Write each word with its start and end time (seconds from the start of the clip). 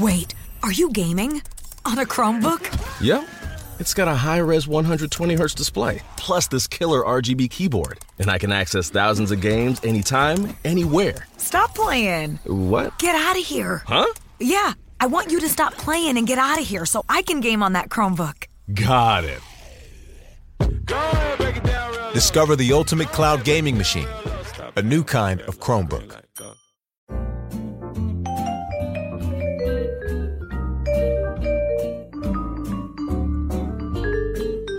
Wait, 0.00 0.34
are 0.62 0.72
you 0.72 0.90
gaming? 0.90 1.42
On 1.84 1.98
a 1.98 2.04
Chromebook? 2.04 3.00
Yep. 3.00 3.28
It's 3.78 3.92
got 3.94 4.08
a 4.08 4.14
high 4.14 4.38
res 4.38 4.66
120 4.66 5.36
Hz 5.36 5.54
display, 5.54 6.00
plus 6.16 6.48
this 6.48 6.66
killer 6.66 7.02
RGB 7.02 7.50
keyboard. 7.50 7.98
And 8.18 8.30
I 8.30 8.38
can 8.38 8.50
access 8.50 8.88
thousands 8.88 9.30
of 9.30 9.40
games 9.40 9.80
anytime, 9.84 10.56
anywhere. 10.64 11.26
Stop 11.36 11.74
playing. 11.74 12.38
What? 12.44 12.98
Get 12.98 13.14
out 13.14 13.38
of 13.38 13.44
here. 13.44 13.82
Huh? 13.86 14.06
Yeah, 14.40 14.72
I 15.00 15.06
want 15.06 15.30
you 15.30 15.40
to 15.40 15.48
stop 15.48 15.74
playing 15.74 16.16
and 16.16 16.26
get 16.26 16.38
out 16.38 16.58
of 16.58 16.66
here 16.66 16.86
so 16.86 17.04
I 17.08 17.22
can 17.22 17.40
game 17.40 17.62
on 17.62 17.74
that 17.74 17.90
Chromebook. 17.90 18.46
Got 18.74 19.24
it. 19.24 19.40
Discover 22.14 22.56
the 22.56 22.72
ultimate 22.72 23.08
cloud 23.08 23.44
gaming 23.44 23.76
machine, 23.76 24.08
a 24.76 24.82
new 24.82 25.04
kind 25.04 25.42
of 25.42 25.60
Chromebook. 25.60 26.25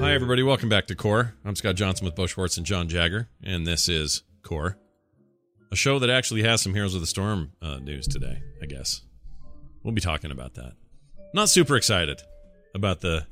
Hi, 0.08 0.14
everybody. 0.14 0.42
Welcome 0.42 0.70
back 0.70 0.88
to 0.88 0.96
Core. 0.96 1.34
I'm 1.44 1.58
Scott 1.58 1.76
Johnson 1.76 2.06
with 2.06 2.16
Bo 2.16 2.28
Schwartz 2.28 2.56
and 2.56 2.66
John 2.66 2.88
Jagger, 2.88 3.28
and 3.44 3.68
this 3.68 3.90
is 3.90 4.24
Core, 4.42 4.78
a 5.70 5.76
show 5.76 6.00
that 6.00 6.10
actually 6.10 6.44
has 6.44 6.62
some 6.62 6.74
Heroes 6.74 6.96
of 6.96 7.02
the 7.02 7.08
Storm 7.08 7.52
uh, 7.62 7.80
news 7.80 8.08
today, 8.08 8.42
I 8.62 8.68
guess. 8.68 9.02
We'll 9.84 9.94
be 9.94 10.00
talking 10.00 10.32
about 10.32 10.54
that. 10.54 10.76
Not 11.34 11.50
super 11.50 11.76
excited 11.76 12.22
about 12.74 13.02
the 13.02 13.28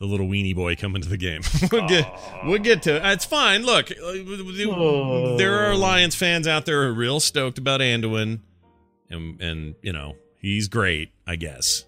the 0.00 0.06
little 0.06 0.26
weenie 0.26 0.56
boy 0.56 0.74
coming 0.74 1.02
to 1.02 1.08
the 1.08 1.16
game. 1.16 1.42
we'll 1.70 1.86
get 1.86 2.20
we'll 2.44 2.58
get 2.58 2.82
to 2.82 2.96
it. 2.96 3.02
it's 3.04 3.24
fine. 3.24 3.62
Look, 3.64 3.92
uh, 3.92 5.36
there 5.36 5.54
are 5.54 5.70
Alliance 5.70 6.16
fans 6.16 6.48
out 6.48 6.66
there 6.66 6.82
who 6.82 6.88
are 6.88 6.92
real 6.92 7.20
stoked 7.20 7.58
about 7.58 7.80
Anduin, 7.80 8.40
and 9.08 9.40
and 9.40 9.76
you 9.82 9.92
know 9.92 10.16
he's 10.40 10.66
great, 10.66 11.12
I 11.28 11.36
guess. 11.36 11.84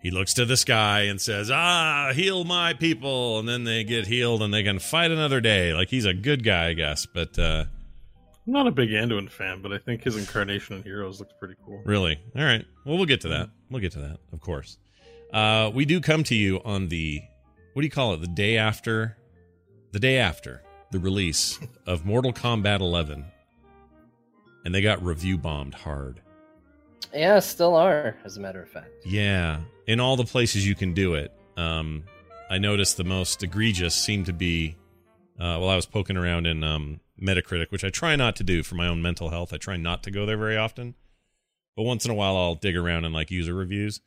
He 0.00 0.10
looks 0.10 0.34
to 0.34 0.44
the 0.44 0.56
sky 0.56 1.02
and 1.02 1.20
says, 1.20 1.50
"Ah, 1.50 2.12
heal 2.14 2.44
my 2.44 2.74
people," 2.74 3.38
and 3.38 3.48
then 3.48 3.64
they 3.64 3.82
get 3.82 4.06
healed 4.06 4.42
and 4.42 4.52
they 4.52 4.62
can 4.62 4.78
fight 4.78 5.10
another 5.10 5.40
day. 5.40 5.74
Like 5.74 5.88
he's 5.88 6.04
a 6.04 6.14
good 6.14 6.44
guy, 6.44 6.68
I 6.68 6.72
guess. 6.74 7.06
But 7.06 7.38
uh, 7.38 7.64
I'm 8.46 8.52
not 8.52 8.66
a 8.66 8.70
big 8.70 8.90
Anduin 8.90 9.30
fan, 9.30 9.62
but 9.62 9.72
I 9.72 9.78
think 9.78 10.04
his 10.04 10.16
incarnation 10.16 10.76
in 10.76 10.82
Heroes 10.82 11.18
looks 11.18 11.32
pretty 11.38 11.54
cool. 11.64 11.82
Really? 11.84 12.20
All 12.36 12.44
right. 12.44 12.64
Well, 12.84 12.96
we'll 12.96 13.06
get 13.06 13.22
to 13.22 13.28
that. 13.28 13.50
We'll 13.70 13.80
get 13.80 13.92
to 13.92 14.00
that, 14.00 14.18
of 14.32 14.40
course. 14.40 14.78
Uh, 15.32 15.70
we 15.74 15.84
do 15.84 16.00
come 16.00 16.22
to 16.24 16.34
you 16.34 16.60
on 16.64 16.88
the 16.88 17.20
what 17.72 17.82
do 17.82 17.86
you 17.86 17.90
call 17.90 18.14
it? 18.14 18.20
The 18.20 18.28
day 18.28 18.56
after, 18.56 19.16
the 19.92 19.98
day 19.98 20.18
after 20.18 20.62
the 20.92 20.98
release 20.98 21.58
of 21.86 22.06
Mortal 22.06 22.32
Kombat 22.32 22.80
11, 22.80 23.24
and 24.64 24.74
they 24.74 24.80
got 24.80 25.04
review 25.04 25.36
bombed 25.36 25.74
hard. 25.74 26.22
Yeah, 27.12 27.38
still 27.38 27.74
are, 27.74 28.16
as 28.24 28.36
a 28.36 28.40
matter 28.40 28.62
of 28.62 28.68
fact. 28.68 28.90
Yeah, 29.04 29.60
in 29.86 30.00
all 30.00 30.16
the 30.16 30.24
places 30.24 30.66
you 30.66 30.74
can 30.74 30.92
do 30.92 31.14
it. 31.14 31.32
Um, 31.56 32.04
I 32.50 32.58
noticed 32.58 32.96
the 32.96 33.04
most 33.04 33.42
egregious 33.42 33.94
seemed 33.94 34.26
to 34.26 34.32
be 34.32 34.76
uh, 35.38 35.58
while 35.58 35.70
I 35.70 35.76
was 35.76 35.86
poking 35.86 36.16
around 36.16 36.46
in 36.46 36.62
um, 36.62 37.00
Metacritic, 37.20 37.70
which 37.70 37.84
I 37.84 37.90
try 37.90 38.16
not 38.16 38.36
to 38.36 38.44
do 38.44 38.62
for 38.62 38.74
my 38.74 38.86
own 38.86 39.02
mental 39.02 39.30
health. 39.30 39.52
I 39.52 39.56
try 39.56 39.76
not 39.76 40.02
to 40.04 40.10
go 40.10 40.26
there 40.26 40.36
very 40.36 40.56
often, 40.56 40.94
but 41.76 41.82
once 41.82 42.04
in 42.04 42.10
a 42.10 42.14
while 42.14 42.36
I'll 42.36 42.54
dig 42.54 42.76
around 42.76 43.04
in 43.04 43.12
like 43.12 43.30
user 43.30 43.54
reviews, 43.54 44.00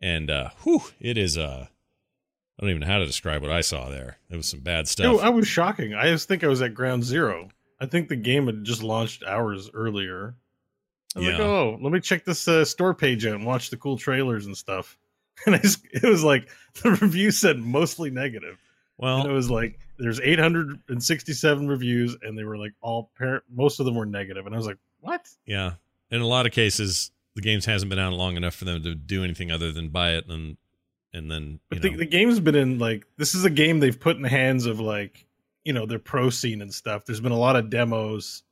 and 0.00 0.30
uh, 0.30 0.50
whew, 0.62 0.82
it 1.00 1.16
is 1.16 1.38
uh, 1.38 1.66
I 2.60 2.62
don't 2.62 2.70
even 2.70 2.80
know 2.80 2.92
how 2.92 2.98
to 2.98 3.06
describe 3.06 3.40
what 3.40 3.50
I 3.50 3.62
saw 3.62 3.88
there. 3.88 4.18
It 4.28 4.36
was 4.36 4.46
some 4.46 4.60
bad 4.60 4.86
stuff. 4.86 5.04
Yo, 5.04 5.16
I 5.18 5.30
was 5.30 5.48
shocking. 5.48 5.94
I 5.94 6.10
just 6.10 6.28
think 6.28 6.44
I 6.44 6.48
was 6.48 6.60
at 6.60 6.74
ground 6.74 7.04
zero. 7.04 7.48
I 7.80 7.86
think 7.86 8.08
the 8.08 8.16
game 8.16 8.46
had 8.46 8.64
just 8.64 8.82
launched 8.82 9.24
hours 9.24 9.70
earlier. 9.72 10.34
I 11.16 11.18
was 11.18 11.28
like, 11.28 11.40
oh, 11.40 11.78
let 11.80 11.92
me 11.92 12.00
check 12.00 12.24
this 12.24 12.46
uh, 12.46 12.64
store 12.64 12.94
page 12.94 13.26
out 13.26 13.34
and 13.34 13.44
watch 13.44 13.70
the 13.70 13.76
cool 13.76 13.96
trailers 13.96 14.46
and 14.46 14.56
stuff. 14.56 14.96
And 15.46 15.54
I 15.54 15.58
just, 15.58 15.86
it 15.90 16.02
was 16.02 16.22
like 16.22 16.50
the 16.82 16.90
review 16.90 17.30
said 17.30 17.58
mostly 17.58 18.10
negative. 18.10 18.58
Well, 18.98 19.22
and 19.22 19.30
it 19.30 19.32
was 19.32 19.50
like 19.50 19.78
there's 19.98 20.20
867 20.20 21.66
reviews, 21.66 22.14
and 22.20 22.36
they 22.36 22.44
were 22.44 22.58
like 22.58 22.74
all 22.82 23.10
parent. 23.16 23.44
Most 23.48 23.80
of 23.80 23.86
them 23.86 23.94
were 23.94 24.04
negative, 24.04 24.44
and 24.44 24.54
I 24.54 24.58
was 24.58 24.66
like, 24.66 24.76
what? 25.00 25.26
Yeah. 25.46 25.74
In 26.10 26.20
a 26.20 26.26
lot 26.26 26.44
of 26.44 26.52
cases, 26.52 27.10
the 27.36 27.40
games 27.40 27.64
hasn't 27.64 27.88
been 27.88 27.98
out 27.98 28.12
long 28.12 28.36
enough 28.36 28.54
for 28.54 28.66
them 28.66 28.82
to 28.82 28.94
do 28.94 29.24
anything 29.24 29.50
other 29.50 29.72
than 29.72 29.88
buy 29.88 30.10
it 30.10 30.26
and 30.28 30.56
and 31.12 31.30
then 31.30 31.58
think 31.70 31.94
know, 31.94 31.98
the 31.98 32.06
game's 32.06 32.40
been 32.40 32.54
in 32.54 32.78
like 32.78 33.06
this 33.16 33.34
is 33.34 33.44
a 33.44 33.50
game 33.50 33.80
they've 33.80 33.98
put 33.98 34.16
in 34.16 34.22
the 34.22 34.28
hands 34.28 34.66
of 34.66 34.78
like 34.78 35.26
you 35.64 35.72
know 35.72 35.86
their 35.86 35.98
pro 35.98 36.30
scene 36.30 36.62
and 36.62 36.72
stuff. 36.72 37.04
There's 37.04 37.20
been 37.20 37.32
a 37.32 37.38
lot 37.38 37.56
of 37.56 37.70
demos. 37.70 38.42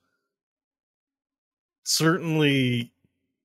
Certainly, 1.88 2.92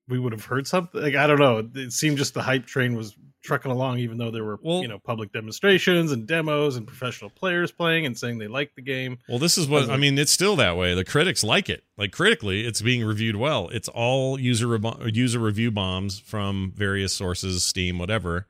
we 0.09 0.19
would 0.19 0.33
have 0.33 0.43
heard 0.43 0.67
something. 0.67 1.01
Like 1.01 1.15
I 1.15 1.27
don't 1.27 1.39
know. 1.39 1.65
It 1.75 1.93
seemed 1.93 2.17
just 2.17 2.33
the 2.33 2.41
hype 2.41 2.65
train 2.65 2.93
was 2.93 3.15
trucking 3.41 3.71
along, 3.71 3.99
even 3.99 4.17
though 4.17 4.31
there 4.31 4.43
were 4.43 4.59
you 4.61 4.89
know 4.89 4.99
public 4.99 5.31
demonstrations 5.31 6.11
and 6.11 6.27
demos 6.27 6.75
and 6.75 6.85
professional 6.85 7.29
players 7.29 7.71
playing 7.71 8.05
and 8.05 8.17
saying 8.17 8.39
they 8.39 8.49
liked 8.49 8.75
the 8.75 8.81
game. 8.81 9.17
Well, 9.29 9.39
this 9.39 9.57
is 9.57 9.65
what 9.67 9.89
I 9.89 9.95
mean. 9.95 10.17
It's 10.17 10.33
still 10.33 10.57
that 10.57 10.75
way. 10.75 10.93
The 10.93 11.05
critics 11.05 11.41
like 11.41 11.69
it. 11.69 11.85
Like 11.97 12.11
critically, 12.11 12.67
it's 12.67 12.81
being 12.81 13.05
reviewed 13.05 13.37
well. 13.37 13.69
It's 13.69 13.87
all 13.87 14.37
user 14.37 14.67
re- 14.67 15.11
user 15.13 15.39
review 15.39 15.71
bombs 15.71 16.19
from 16.19 16.73
various 16.75 17.13
sources, 17.13 17.63
Steam, 17.63 17.97
whatever. 17.97 18.47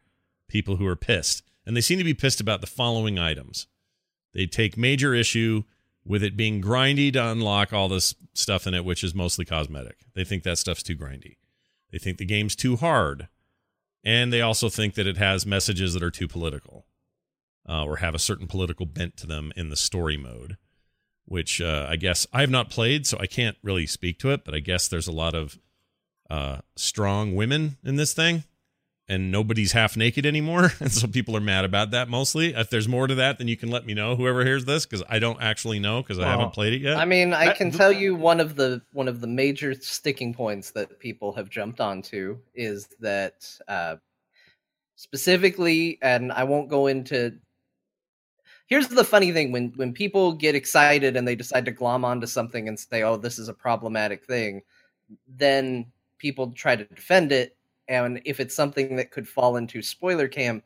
People 0.50 0.78
who 0.78 0.88
are 0.88 0.96
pissed, 0.96 1.44
and 1.68 1.78
they 1.78 1.82
seem 1.82 2.00
to 2.00 2.04
be 2.04 2.16
pissed 2.16 2.42
about 2.42 2.62
the 2.62 2.68
following 2.68 3.20
items. 3.20 3.68
They 4.34 4.48
take 4.48 4.76
major 4.76 5.14
issue 5.14 5.66
with 6.06 6.24
it 6.24 6.36
being 6.36 6.62
grindy 6.62 7.12
to 7.14 7.26
unlock 7.26 7.72
all 7.74 7.88
this 7.88 8.16
stuff 8.34 8.68
in 8.68 8.74
it, 8.74 8.86
which 8.86 9.04
is 9.04 9.16
mostly 9.16 9.46
cosmetic. 9.46 9.98
They 10.14 10.24
think 10.24 10.44
that 10.44 10.58
stuff's 10.58 10.84
too 10.84 10.98
grindy. 10.98 11.38
They 11.92 11.98
think 11.98 12.18
the 12.18 12.26
game's 12.26 12.56
too 12.56 12.76
hard, 12.76 13.28
and 14.04 14.34
they 14.34 14.42
also 14.42 14.70
think 14.70 14.96
that 14.96 15.08
it 15.08 15.18
has 15.18 15.46
messages 15.46 15.94
that 15.94 16.04
are 16.04 16.12
too 16.12 16.28
political, 16.28 16.86
uh, 17.68 17.86
or 17.86 17.98
have 17.98 18.16
a 18.16 18.20
certain 18.20 18.48
political 18.48 18.86
bent 18.86 19.16
to 19.18 19.28
them 19.28 19.54
in 19.56 19.70
the 19.70 19.76
story 19.76 20.18
mode 20.18 20.58
which 21.26 21.62
uh, 21.62 21.88
I 21.90 21.96
guess 21.96 22.28
I 22.34 22.42
have 22.42 22.50
not 22.50 22.70
played, 22.70 23.08
so 23.08 23.18
I 23.20 23.28
can't 23.28 23.58
really 23.64 23.88
speak 23.88 24.20
to 24.20 24.32
it. 24.32 24.44
But 24.44 24.54
I 24.54 24.60
guess 24.60 24.88
there's 24.88 25.08
a 25.08 25.12
lot 25.12 25.36
of 25.36 25.58
uh, 26.30 26.60
strong 26.76 27.36
women 27.36 27.78
in 27.84 27.96
this 27.96 28.14
thing, 28.14 28.44
and 29.14 29.32
nobody's 29.32 29.72
half 29.72 29.96
naked 29.96 30.26
anymore, 30.26 30.74
and 30.80 30.92
so 30.92 31.08
people 31.08 31.38
are 31.38 31.42
mad 31.42 31.64
about 31.64 31.92
that 31.92 32.10
mostly. 32.10 32.54
If 32.54 32.70
there's 32.70 32.88
more 32.88 33.08
to 33.08 33.16
that, 33.16 33.38
then 33.38 33.48
you 33.48 33.56
can 33.56 33.70
let 33.70 33.86
me 33.86 33.94
know. 33.94 34.16
Whoever 34.16 34.44
hears 34.44 34.66
this, 34.66 34.86
because 34.86 35.04
I 35.08 35.20
don't 35.20 35.42
actually 35.42 35.80
know 35.80 36.02
because 36.02 36.20
I 36.20 36.28
haven't 36.28 36.52
played 36.52 36.74
it 36.74 36.82
yet. 36.82 36.98
I 36.98 37.06
mean, 37.06 37.34
I 37.34 37.54
can 37.54 37.72
tell 37.72 37.92
you 37.92 38.16
one 38.16 38.40
of 38.40 38.56
the 38.56 38.82
one 38.92 39.08
of 39.08 39.22
the 39.22 39.28
major 39.28 39.74
sticking 39.76 40.34
points 40.34 40.72
that 40.72 41.00
people 41.00 41.34
have 41.34 41.50
jumped 41.50 41.80
onto 41.80 42.40
is 42.54 42.88
that 43.00 43.48
uh, 43.68 43.98
specifically, 44.96 46.00
and 46.02 46.32
I 46.32 46.44
won't 46.44 46.70
go 46.70 46.88
into. 46.88 47.38
Here's 48.66 48.88
the 48.88 49.04
funny 49.04 49.32
thing: 49.32 49.52
when 49.52 49.74
when 49.76 49.94
people 49.94 50.34
get 50.34 50.56
excited 50.56 51.16
and 51.16 51.28
they 51.28 51.36
decide 51.36 51.66
to 51.66 51.72
glom 51.72 52.04
onto 52.04 52.26
something 52.26 52.68
and 52.68 52.80
say, 52.80 53.04
"Oh, 53.04 53.18
this 53.18 53.38
is 53.38 53.48
a 53.48 53.54
problematic 53.54 54.26
thing," 54.26 54.64
then 55.28 55.92
people 56.18 56.52
try 56.52 56.76
to 56.76 56.86
defend 56.86 57.32
it, 57.32 57.58
and 58.02 58.22
if 58.26 58.40
it's 58.40 58.56
something 58.56 58.96
that 58.96 59.12
could 59.12 59.28
fall 59.28 59.58
into 59.58 59.82
spoiler 59.82 60.28
camp, 60.28 60.66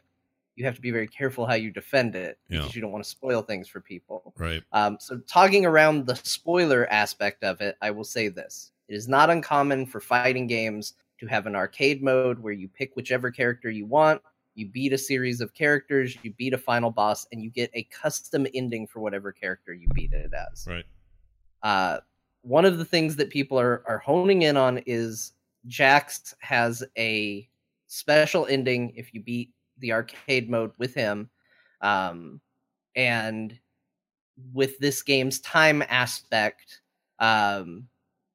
you 0.56 0.66
have 0.66 0.76
to 0.76 0.82
be 0.82 0.90
very 0.92 1.08
careful 1.08 1.46
how 1.46 1.54
you 1.54 1.70
defend 1.70 2.16
it 2.16 2.40
Yeah. 2.50 2.60
because 2.62 2.76
you 2.76 2.82
don't 2.82 2.92
want 2.92 3.04
to 3.04 3.10
spoil 3.10 3.42
things 3.44 3.68
for 3.68 3.80
people. 3.82 4.34
right. 4.38 4.64
Um, 4.72 4.98
so, 5.00 5.20
talking 5.28 5.66
around 5.66 6.08
the 6.08 6.16
spoiler 6.16 6.88
aspect 6.92 7.44
of 7.44 7.62
it, 7.62 7.76
I 7.82 7.92
will 7.92 8.04
say 8.06 8.28
this: 8.30 8.72
it 8.88 8.96
is 8.96 9.08
not 9.08 9.30
uncommon 9.30 9.86
for 9.86 10.00
fighting 10.00 10.48
games 10.48 10.94
to 11.20 11.28
have 11.28 11.46
an 11.48 11.56
arcade 11.56 12.02
mode 12.02 12.40
where 12.40 12.54
you 12.54 12.68
pick 12.70 12.96
whichever 12.96 13.30
character 13.32 13.70
you 13.70 13.86
want, 13.86 14.22
you 14.56 14.68
beat 14.68 14.94
a 14.94 14.98
series 14.98 15.42
of 15.42 15.54
characters, 15.54 16.18
you 16.24 16.32
beat 16.34 16.54
a 16.54 16.58
final 16.58 16.90
boss, 16.92 17.28
and 17.32 17.44
you 17.44 17.50
get 17.52 17.70
a 17.74 17.84
custom 17.84 18.48
ending 18.56 18.88
for 18.88 19.00
whatever 19.00 19.32
character 19.32 19.74
you 19.74 19.88
beat 19.94 20.14
it 20.14 20.32
as. 20.34 20.66
Right. 20.68 20.86
Uh, 21.64 22.00
one 22.42 22.66
of 22.66 22.78
the 22.78 22.86
things 22.86 23.16
that 23.18 23.30
people 23.30 23.60
are 23.60 23.84
are 23.88 23.98
honing 24.00 24.44
in 24.44 24.58
on 24.58 24.80
is 24.88 25.34
Jax 25.68 26.34
has 26.40 26.84
a 26.98 27.48
special 27.88 28.46
ending 28.48 28.94
if 28.96 29.14
you 29.14 29.22
beat 29.22 29.52
the 29.80 29.92
arcade 29.94 30.50
mode 30.50 30.72
with 30.78 30.94
him, 30.94 31.30
um, 31.82 32.42
and 32.96 33.58
with 34.54 34.78
this 34.80 35.02
game's 35.02 35.40
time 35.40 35.84
aspect, 35.90 36.82
um, 37.20 37.88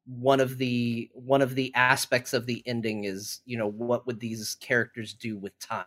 one 0.07 0.41
of 0.41 0.59
the 0.59 1.11
one 1.15 1.43
of 1.43 1.55
the 1.55 1.73
aspects 1.75 2.33
of 2.33 2.47
the 2.47 2.63
ending 2.67 3.05
is 3.05 3.41
you 3.45 3.57
know 3.57 3.69
what 3.69 4.07
would 4.07 4.19
these 4.19 4.57
characters 4.61 5.15
do 5.15 5.39
with 5.39 5.57
time 5.61 5.85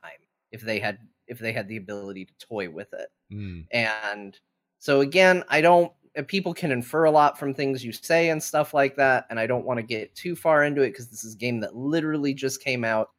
if 0.52 0.62
they 0.62 0.80
had 0.80 1.00
if 1.28 1.38
they 1.38 1.52
had 1.52 1.68
the 1.68 1.78
ability 1.78 2.26
to 2.26 2.34
toy 2.40 2.70
with 2.70 2.94
it 2.94 3.10
Mm. 3.32 3.66
and 3.72 4.40
so 4.80 5.02
again 5.02 5.44
i 5.50 5.60
don't 5.60 5.92
people 6.24 6.54
can 6.54 6.72
infer 6.72 7.04
a 7.06 7.12
lot 7.12 7.38
from 7.38 7.54
things 7.54 7.84
you 7.84 7.92
say 7.92 8.30
and 8.30 8.42
stuff 8.42 8.74
like 8.74 8.96
that 8.96 9.26
and 9.30 9.40
i 9.40 9.46
don't 9.46 9.66
want 9.66 9.78
to 9.78 9.84
get 9.84 10.16
too 10.16 10.36
far 10.36 10.64
into 10.64 10.82
it 10.82 10.92
because 10.92 11.08
this 11.10 11.24
is 11.24 11.34
a 11.36 11.38
game 11.38 11.60
that 11.60 11.76
literally 11.76 12.34
just 12.34 12.62
came 12.64 12.84
out. 12.86 13.10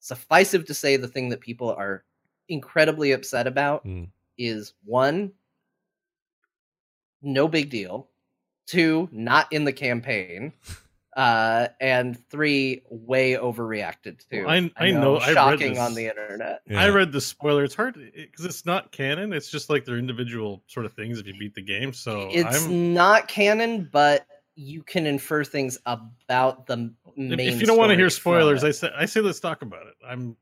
Suffice 0.00 0.52
it 0.52 0.66
to 0.66 0.74
say 0.74 0.96
the 0.96 1.06
thing 1.06 1.28
that 1.28 1.40
people 1.40 1.70
are 1.72 2.04
incredibly 2.48 3.12
upset 3.12 3.46
about 3.46 3.84
Mm. 3.86 4.08
is 4.36 4.74
one 4.84 5.32
no 7.22 7.46
big 7.46 7.70
deal. 7.70 8.08
Two 8.66 9.08
not 9.12 9.52
in 9.52 9.64
the 9.64 9.72
campaign 9.72 10.52
uh 11.14 11.68
and 11.80 12.18
three 12.30 12.82
way 12.88 13.32
overreacted 13.34 14.26
to 14.30 14.46
I- 14.48 14.70
I 14.76 14.90
know, 14.92 15.18
I 15.18 15.34
shocking 15.34 15.74
this. 15.74 15.78
on 15.78 15.94
the 15.94 16.06
internet 16.06 16.62
I 16.74 16.88
read 16.88 17.12
the 17.12 17.20
spoiler. 17.20 17.64
It's 17.64 17.74
hard 17.74 17.94
because 18.14 18.44
it's 18.46 18.64
not 18.64 18.92
canon. 18.92 19.32
It's 19.32 19.50
just 19.50 19.68
like 19.68 19.84
they're 19.84 19.98
individual 19.98 20.62
sort 20.68 20.86
of 20.86 20.94
things 20.94 21.18
if 21.18 21.26
you 21.26 21.34
beat 21.38 21.54
the 21.54 21.62
game. 21.62 21.92
So 21.92 22.30
it's 22.32 22.64
I'm 22.64 22.94
not 22.94 23.28
canon, 23.28 23.88
but 23.92 24.26
you 24.54 24.82
can 24.82 25.06
infer 25.06 25.44
things 25.44 25.78
about 25.86 26.66
the 26.66 26.74
m- 26.74 26.96
if, 27.16 27.36
main. 27.36 27.40
if 27.40 27.60
you 27.60 27.66
don't 27.66 27.78
want 27.78 27.90
to 27.90 27.96
hear 27.96 28.10
spoilers. 28.10 28.64
I 28.64 28.70
say 28.70 28.90
I 28.96 29.04
say 29.04 29.20
let's 29.20 29.40
talk 29.40 29.62
about 29.62 29.86
it. 29.86 29.94
I'm 30.06 30.36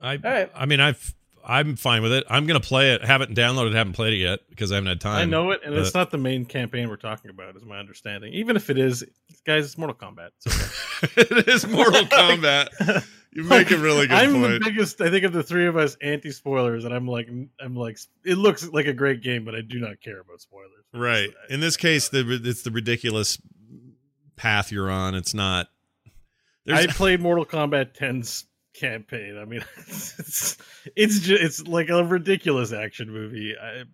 I 0.00 0.16
right. 0.16 0.50
I 0.54 0.66
mean 0.66 0.80
I've 0.80 1.14
I'm 1.46 1.76
fine 1.76 2.02
with 2.02 2.12
it. 2.12 2.24
I'm 2.28 2.46
gonna 2.46 2.60
play 2.60 2.92
it. 2.92 3.04
Haven't 3.04 3.34
downloaded. 3.34 3.74
Haven't 3.74 3.92
played 3.92 4.14
it 4.14 4.18
yet 4.18 4.40
because 4.48 4.72
I 4.72 4.76
haven't 4.76 4.88
had 4.88 5.00
time. 5.00 5.16
I 5.16 5.24
know 5.24 5.50
it, 5.50 5.60
and 5.64 5.74
it's 5.74 5.94
not 5.94 6.10
the 6.10 6.18
main 6.18 6.44
campaign 6.46 6.88
we're 6.88 6.96
talking 6.96 7.30
about, 7.30 7.56
is 7.56 7.64
my 7.64 7.78
understanding. 7.78 8.32
Even 8.32 8.56
if 8.56 8.70
it 8.70 8.78
is, 8.78 9.04
guys, 9.46 9.66
it's 9.66 9.78
Mortal 9.78 9.96
Kombat. 9.96 10.30
It's 10.44 11.04
okay. 11.04 11.22
it 11.36 11.48
is 11.48 11.66
Mortal 11.66 12.02
Kombat. 12.04 13.04
You 13.32 13.42
make 13.44 13.70
a 13.70 13.76
really 13.76 14.06
good 14.06 14.16
I'm 14.16 14.32
point. 14.32 14.52
the 14.52 14.60
biggest. 14.60 15.00
I 15.00 15.10
think 15.10 15.24
of 15.24 15.32
the 15.32 15.42
three 15.42 15.66
of 15.66 15.76
us 15.76 15.96
anti 16.00 16.30
spoilers, 16.30 16.84
and 16.84 16.94
I'm 16.94 17.06
like, 17.06 17.28
I'm 17.60 17.74
like, 17.74 17.98
it 18.24 18.36
looks 18.36 18.66
like 18.68 18.86
a 18.86 18.92
great 18.92 19.22
game, 19.22 19.44
but 19.44 19.54
I 19.54 19.60
do 19.60 19.80
not 19.80 20.00
care 20.00 20.20
about 20.20 20.40
spoilers. 20.40 20.84
Right. 20.94 21.30
In 21.50 21.60
this 21.60 21.76
uh, 21.76 21.80
case, 21.80 22.08
the 22.08 22.40
it's 22.44 22.62
the 22.62 22.70
ridiculous 22.70 23.38
path 24.36 24.72
you're 24.72 24.90
on. 24.90 25.14
It's 25.14 25.34
not. 25.34 25.68
There's... 26.64 26.86
I 26.86 26.86
played 26.86 27.20
Mortal 27.20 27.44
Kombat 27.44 27.96
10's 27.96 28.46
campaign. 28.74 29.38
I 29.38 29.44
mean, 29.44 29.64
it's 29.76 30.58
it's 30.94 31.20
just, 31.20 31.42
it's 31.42 31.66
like 31.66 31.88
a 31.88 32.04
ridiculous 32.04 32.72
action 32.72 33.10
movie. 33.10 33.54
I, 33.60 33.84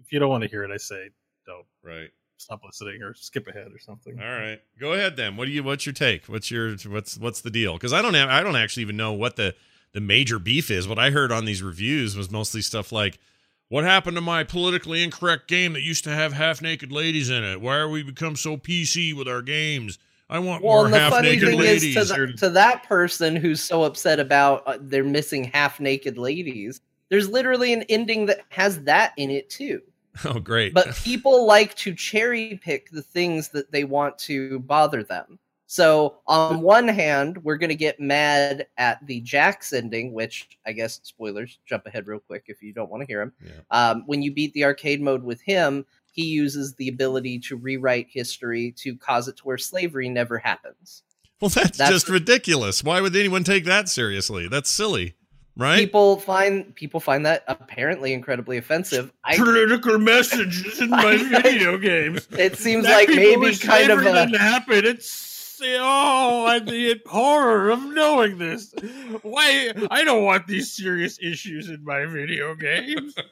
if 0.00 0.12
you 0.12 0.18
don't 0.18 0.30
want 0.30 0.42
to 0.42 0.50
hear 0.50 0.64
it, 0.64 0.70
I 0.70 0.78
say 0.78 1.10
don't. 1.46 1.66
Right. 1.82 2.10
Stop 2.38 2.62
listening 2.64 3.02
or 3.02 3.14
skip 3.14 3.46
ahead 3.46 3.68
or 3.72 3.78
something. 3.78 4.18
All 4.18 4.26
right, 4.26 4.58
go 4.80 4.94
ahead 4.94 5.16
then. 5.16 5.36
What 5.36 5.44
do 5.44 5.52
you? 5.52 5.62
What's 5.62 5.86
your 5.86 5.92
take? 5.92 6.26
What's 6.26 6.50
your 6.50 6.74
what's 6.88 7.16
what's 7.16 7.40
the 7.42 7.50
deal? 7.50 7.74
Because 7.74 7.92
I 7.92 8.02
don't 8.02 8.14
have 8.14 8.28
I 8.28 8.42
don't 8.42 8.56
actually 8.56 8.82
even 8.82 8.96
know 8.96 9.12
what 9.12 9.36
the 9.36 9.54
the 9.92 10.00
major 10.00 10.40
beef 10.40 10.68
is. 10.68 10.88
What 10.88 10.98
I 10.98 11.10
heard 11.10 11.30
on 11.30 11.44
these 11.44 11.62
reviews 11.62 12.16
was 12.16 12.32
mostly 12.32 12.60
stuff 12.60 12.90
like, 12.90 13.20
"What 13.68 13.84
happened 13.84 14.16
to 14.16 14.20
my 14.20 14.42
politically 14.42 15.04
incorrect 15.04 15.46
game 15.46 15.74
that 15.74 15.82
used 15.82 16.02
to 16.02 16.10
have 16.10 16.32
half 16.32 16.60
naked 16.60 16.90
ladies 16.90 17.30
in 17.30 17.44
it? 17.44 17.60
Why 17.60 17.76
are 17.76 17.88
we 17.88 18.02
become 18.02 18.34
so 18.34 18.56
PC 18.56 19.14
with 19.14 19.28
our 19.28 19.42
games? 19.42 20.00
I 20.32 20.38
want 20.38 20.64
Well, 20.64 20.76
more 20.76 20.84
and 20.86 20.94
the 20.94 20.98
half 20.98 21.12
funny 21.12 21.30
naked 21.30 21.48
thing 21.48 21.58
ladies." 21.58 21.96
is, 21.96 22.10
to, 22.10 22.26
the, 22.26 22.32
to 22.32 22.50
that 22.50 22.84
person 22.84 23.36
who's 23.36 23.62
so 23.62 23.84
upset 23.84 24.18
about 24.18 24.62
uh, 24.66 24.78
they're 24.80 25.04
missing 25.04 25.44
half 25.44 25.78
naked 25.78 26.16
ladies, 26.16 26.80
there's 27.10 27.28
literally 27.28 27.74
an 27.74 27.82
ending 27.90 28.24
that 28.26 28.40
has 28.48 28.82
that 28.84 29.12
in 29.18 29.30
it 29.30 29.50
too. 29.50 29.82
oh, 30.24 30.40
great! 30.40 30.72
But 30.72 30.94
people 31.04 31.46
like 31.46 31.74
to 31.76 31.94
cherry 31.94 32.58
pick 32.64 32.90
the 32.90 33.02
things 33.02 33.50
that 33.50 33.70
they 33.72 33.84
want 33.84 34.18
to 34.20 34.60
bother 34.60 35.02
them. 35.02 35.38
So, 35.66 36.18
on 36.26 36.60
one 36.60 36.86
hand, 36.86 37.42
we're 37.44 37.56
going 37.56 37.70
to 37.70 37.74
get 37.74 37.98
mad 37.98 38.66
at 38.76 39.06
the 39.06 39.20
Jax 39.20 39.72
ending, 39.72 40.12
which 40.12 40.58
I 40.66 40.72
guess, 40.72 41.00
spoilers, 41.02 41.60
jump 41.64 41.86
ahead 41.86 42.06
real 42.06 42.18
quick 42.18 42.44
if 42.48 42.62
you 42.62 42.74
don't 42.74 42.90
want 42.90 43.00
to 43.00 43.06
hear 43.06 43.22
him. 43.22 43.32
Yeah. 43.42 43.52
Um, 43.70 44.02
when 44.04 44.20
you 44.20 44.34
beat 44.34 44.52
the 44.52 44.64
arcade 44.64 45.00
mode 45.00 45.22
with 45.22 45.40
him, 45.40 45.86
he 46.12 46.24
uses 46.26 46.74
the 46.76 46.88
ability 46.88 47.40
to 47.40 47.56
rewrite 47.56 48.06
history 48.10 48.72
to 48.78 48.94
cause 48.96 49.26
it 49.28 49.36
to 49.38 49.42
where 49.44 49.58
slavery 49.58 50.08
never 50.08 50.38
happens. 50.38 51.02
well, 51.40 51.48
that's, 51.48 51.76
that's- 51.78 51.90
just 51.90 52.08
ridiculous. 52.08 52.84
Why 52.84 53.00
would 53.00 53.16
anyone 53.16 53.42
take 53.44 53.64
that 53.64 53.88
seriously? 53.88 54.46
That's 54.46 54.70
silly, 54.70 55.14
right? 55.56 55.78
People 55.78 56.18
find 56.18 56.74
people 56.76 57.00
find 57.00 57.26
that 57.26 57.42
apparently 57.48 58.12
incredibly 58.12 58.58
offensive. 58.58 59.12
I, 59.24 59.36
Political 59.36 59.98
messages 59.98 60.80
in 60.80 60.90
my 60.90 61.16
video 61.42 61.78
games. 61.78 62.28
it 62.32 62.56
seems 62.58 62.84
Black 62.84 63.08
like 63.08 63.16
maybe 63.16 63.56
kind 63.56 63.90
of 63.90 64.00
slavery 64.00 64.06
a, 64.08 64.26
didn't 64.26 64.40
happen. 64.40 64.84
It's 64.86 65.60
oh, 65.64 66.44
I 66.46 66.58
the 66.58 67.00
horror 67.06 67.70
of 67.70 67.82
knowing 67.84 68.36
this. 68.38 68.74
Why 69.22 69.72
I 69.90 70.04
don't 70.04 70.24
want 70.24 70.46
these 70.46 70.72
serious 70.72 71.18
issues 71.22 71.68
in 71.68 71.84
my 71.84 72.04
video 72.06 72.54
games. 72.54 73.14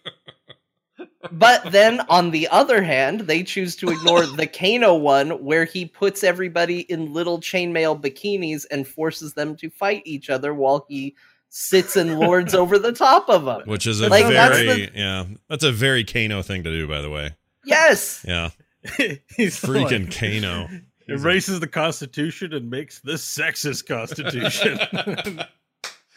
But 1.33 1.71
then 1.73 2.01
on 2.09 2.31
the 2.31 2.49
other 2.49 2.83
hand, 2.83 3.21
they 3.23 3.43
choose 3.43 3.77
to 3.77 3.91
ignore 3.91 4.27
the 4.27 4.47
Kano 4.53 4.95
one 4.95 5.31
where 5.45 5.65
he 5.65 5.85
puts 5.85 6.25
everybody 6.25 6.81
in 6.81 7.13
little 7.13 7.41
chainmail 7.41 8.01
bikinis 8.01 8.65
and 8.71 8.87
forces 8.87 9.35
them 9.35 9.57
to 9.57 9.71
fight 9.71 10.03
each 10.05 10.31
other 10.31 10.55
while 10.55 10.87
he 10.89 11.15
sits 11.51 11.97
and 11.97 12.19
lords 12.19 12.55
over 12.55 12.79
the 12.79 12.93
top 12.93 13.29
of 13.29 13.45
them. 13.45 13.63
Which 13.67 13.87
is 13.87 14.01
a 14.01 14.09
Like, 14.09 14.27
that's 14.29 14.59
very 14.59 14.87
the- 14.87 14.93
yeah, 14.95 15.25
that's 15.49 15.65
a 15.65 15.73
very 15.73 16.05
Kano 16.05 16.43
thing 16.43 16.63
to 16.65 16.71
do, 16.71 16.87
by 16.89 17.01
the 17.03 17.11
way. 17.11 17.35
Yes. 17.65 18.25
Yeah, 18.27 18.51
He's 18.97 19.61
freaking 19.61 20.07
like- 20.07 20.17
Kano. 20.19 20.69
erases 21.09 21.59
the 21.59 21.67
Constitution 21.67 22.53
and 22.55 22.71
makes 22.71 23.01
the 23.01 23.15
sexist 23.15 23.87
Constitution. 23.87 24.79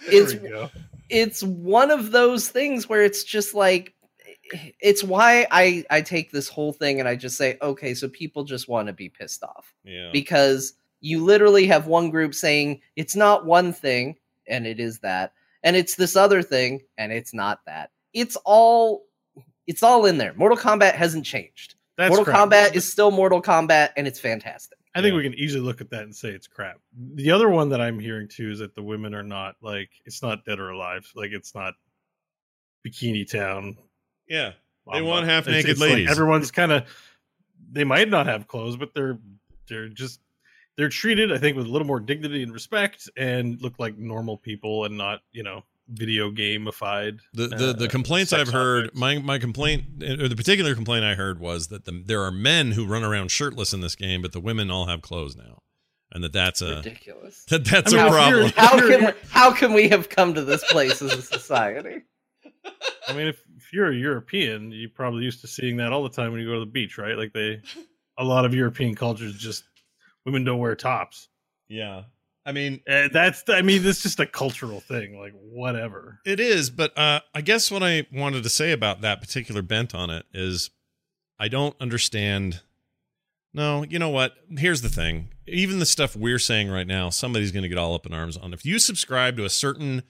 It's 0.05 0.33
we 0.33 0.49
go. 0.49 0.69
it's 1.09 1.41
one 1.41 1.89
of 1.89 2.11
those 2.11 2.49
things 2.49 2.87
where 2.87 3.01
it's 3.03 3.23
just 3.23 3.53
like 3.55 3.93
it's 4.79 5.03
why 5.03 5.47
I 5.51 5.83
I 5.89 6.01
take 6.01 6.31
this 6.31 6.47
whole 6.49 6.73
thing 6.73 6.99
and 6.99 7.07
I 7.09 7.15
just 7.15 7.37
say 7.37 7.57
okay 7.61 7.93
so 7.93 8.07
people 8.09 8.43
just 8.43 8.67
want 8.67 8.87
to 8.87 8.93
be 8.93 9.09
pissed 9.09 9.43
off 9.43 9.73
Yeah. 9.83 10.09
because 10.13 10.73
you 11.01 11.23
literally 11.23 11.67
have 11.67 11.87
one 11.87 12.09
group 12.09 12.33
saying 12.33 12.81
it's 12.95 13.15
not 13.15 13.45
one 13.45 13.73
thing 13.73 14.17
and 14.47 14.65
it 14.67 14.79
is 14.79 14.99
that 14.99 15.33
and 15.63 15.75
it's 15.75 15.95
this 15.95 16.15
other 16.15 16.41
thing 16.41 16.81
and 16.97 17.11
it's 17.11 17.33
not 17.33 17.59
that 17.65 17.91
it's 18.13 18.35
all 18.45 19.03
it's 19.67 19.83
all 19.83 20.05
in 20.05 20.17
there 20.17 20.33
Mortal 20.35 20.57
Kombat 20.57 20.93
hasn't 20.93 21.25
changed 21.25 21.75
That's 21.97 22.09
Mortal 22.09 22.25
crap. 22.25 22.49
Kombat 22.49 22.75
is 22.75 22.89
still 22.89 23.11
Mortal 23.11 23.41
Kombat 23.41 23.89
and 23.97 24.07
it's 24.07 24.19
fantastic 24.19 24.77
I 24.95 25.01
think 25.01 25.13
Yeah. 25.13 25.17
we 25.17 25.23
can 25.23 25.33
easily 25.33 25.63
look 25.63 25.81
at 25.81 25.89
that 25.89 26.03
and 26.03 26.15
say 26.15 26.29
it's 26.29 26.45
crap. 26.45 26.79
The 27.15 27.31
other 27.31 27.49
one 27.49 27.69
that 27.69 27.81
I'm 27.81 27.97
hearing 27.97 28.27
too 28.27 28.51
is 28.51 28.59
that 28.59 28.75
the 28.75 28.83
women 28.83 29.15
are 29.15 29.23
not 29.23 29.55
like 29.61 29.89
it's 30.05 30.21
not 30.21 30.45
dead 30.45 30.59
or 30.59 30.69
alive. 30.69 31.09
Like 31.15 31.31
it's 31.31 31.55
not 31.55 31.73
Bikini 32.87 33.27
Town. 33.27 33.75
Yeah. 34.27 34.51
They 34.85 34.99
Mamba. 34.99 35.09
want 35.09 35.25
half 35.27 35.47
naked 35.47 35.71
it's 35.71 35.79
like 35.79 35.91
ladies. 35.91 36.11
everyone's 36.11 36.51
kind 36.51 36.71
of 36.71 36.83
they 37.71 37.83
might 37.83 38.09
not 38.09 38.27
have 38.27 38.47
clothes, 38.47 38.75
but 38.75 38.93
they're 38.93 39.17
they're 39.67 39.87
just 39.87 40.19
they're 40.75 40.89
treated, 40.89 41.31
I 41.31 41.37
think, 41.37 41.55
with 41.55 41.67
a 41.67 41.69
little 41.69 41.87
more 41.87 41.99
dignity 41.99 42.43
and 42.43 42.51
respect, 42.51 43.09
and 43.15 43.61
look 43.61 43.79
like 43.79 43.97
normal 43.97 44.37
people, 44.37 44.85
and 44.85 44.97
not 44.97 45.21
you 45.31 45.43
know 45.43 45.63
video 45.87 46.31
gamified. 46.31 47.19
The 47.33 47.47
the, 47.47 47.69
uh, 47.69 47.73
the 47.73 47.87
complaints 47.87 48.33
I've 48.33 48.49
heard, 48.49 48.85
objects. 48.85 48.99
my 48.99 49.17
my 49.19 49.39
complaint, 49.39 50.03
or 50.03 50.27
the 50.27 50.35
particular 50.35 50.75
complaint 50.75 51.05
I 51.05 51.15
heard 51.15 51.39
was 51.39 51.67
that 51.67 51.85
the, 51.85 52.03
there 52.05 52.21
are 52.21 52.31
men 52.31 52.71
who 52.71 52.85
run 52.85 53.03
around 53.03 53.31
shirtless 53.31 53.73
in 53.73 53.81
this 53.81 53.95
game, 53.95 54.21
but 54.21 54.31
the 54.31 54.39
women 54.39 54.69
all 54.69 54.87
have 54.87 55.01
clothes 55.01 55.35
now, 55.35 55.61
and 56.11 56.23
that 56.23 56.33
that's 56.33 56.61
a 56.61 56.75
Ridiculous. 56.77 57.45
that 57.49 57.65
that's 57.65 57.93
I 57.93 57.97
mean, 57.97 58.05
a 58.05 58.09
problem. 58.09 58.51
How 58.55 58.77
can 58.77 59.15
how 59.29 59.53
can 59.53 59.73
we 59.73 59.89
have 59.89 60.09
come 60.09 60.33
to 60.33 60.43
this 60.43 60.63
place 60.71 61.01
as 61.01 61.13
a 61.13 61.21
society? 61.21 62.01
I 63.07 63.13
mean, 63.13 63.27
if, 63.27 63.43
if 63.52 63.52
you're 63.73 63.91
a 63.91 63.95
European, 63.95 64.71
you're 64.71 64.89
probably 64.89 65.23
used 65.23 65.41
to 65.41 65.47
seeing 65.47 65.77
that 65.77 65.91
all 65.91 66.03
the 66.03 66.09
time 66.09 66.31
when 66.31 66.39
you 66.39 66.47
go 66.47 66.53
to 66.53 66.59
the 66.59 66.65
beach, 66.65 66.97
right? 66.97 67.17
Like 67.17 67.33
they, 67.33 67.59
a 68.17 68.23
lot 68.23 68.45
of 68.45 68.53
European 68.53 68.93
cultures 68.95 69.35
just 69.35 69.63
women 70.25 70.43
don't 70.43 70.59
wear 70.59 70.75
tops. 70.75 71.27
Yeah, 71.67 72.03
I 72.45 72.51
mean, 72.51 72.81
And 72.85 73.11
that's, 73.11 73.43
I 73.47 73.61
mean, 73.61 73.85
it's 73.85 74.03
just 74.03 74.19
a 74.19 74.27
cultural 74.27 74.79
thing. 74.79 75.17
Like 75.17 75.33
whatever. 75.33 76.19
It 76.25 76.39
is, 76.39 76.69
but 76.69 76.97
uh, 76.97 77.21
I 77.33 77.41
guess 77.41 77.71
what 77.71 77.81
I 77.81 78.05
wanted 78.13 78.43
to 78.43 78.49
say 78.49 78.71
about 78.71 79.01
that 79.01 79.21
particular 79.21 79.61
bent 79.61 79.95
on 79.95 80.09
it 80.09 80.25
is 80.33 80.69
I 81.39 81.47
don't 81.47 81.75
understand. 81.79 82.61
No, 83.55 83.83
you 83.83 83.97
know 83.97 84.09
what? 84.09 84.33
Here's 84.57 84.81
the 84.81 84.89
thing. 84.89 85.29
Even 85.47 85.79
the 85.79 85.85
stuff 85.85 86.15
we're 86.15 86.39
saying 86.39 86.69
right 86.69 86.87
now, 86.87 87.09
somebody's 87.09 87.51
going 87.51 87.63
to 87.63 87.69
get 87.69 87.77
all 87.77 87.95
up 87.95 88.05
in 88.05 88.13
arms 88.13 88.37
on. 88.37 88.53
If 88.53 88.65
you 88.65 88.77
subscribe 88.79 89.37
to 89.37 89.45
a 89.45 89.49
certain 89.49 90.03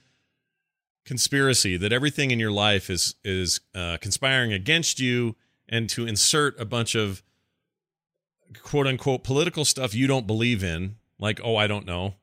conspiracy 1.05 1.77
that 1.77 1.91
everything 1.91 2.31
in 2.31 2.39
your 2.39 2.51
life 2.51 2.89
is 2.89 3.15
is 3.23 3.59
uh, 3.75 3.97
conspiring 4.01 4.53
against 4.53 4.99
you 4.99 5.35
and 5.67 5.89
to 5.89 6.05
insert 6.05 6.59
a 6.59 6.65
bunch 6.65 6.95
of 6.95 7.23
quote 8.61 8.87
unquote 8.87 9.23
political 9.23 9.65
stuff 9.65 9.93
you 9.93 10.07
don't 10.07 10.27
believe 10.27 10.63
in, 10.63 10.95
like 11.19 11.39
oh 11.43 11.55
I 11.55 11.67
don't 11.67 11.85
know, 11.85 12.15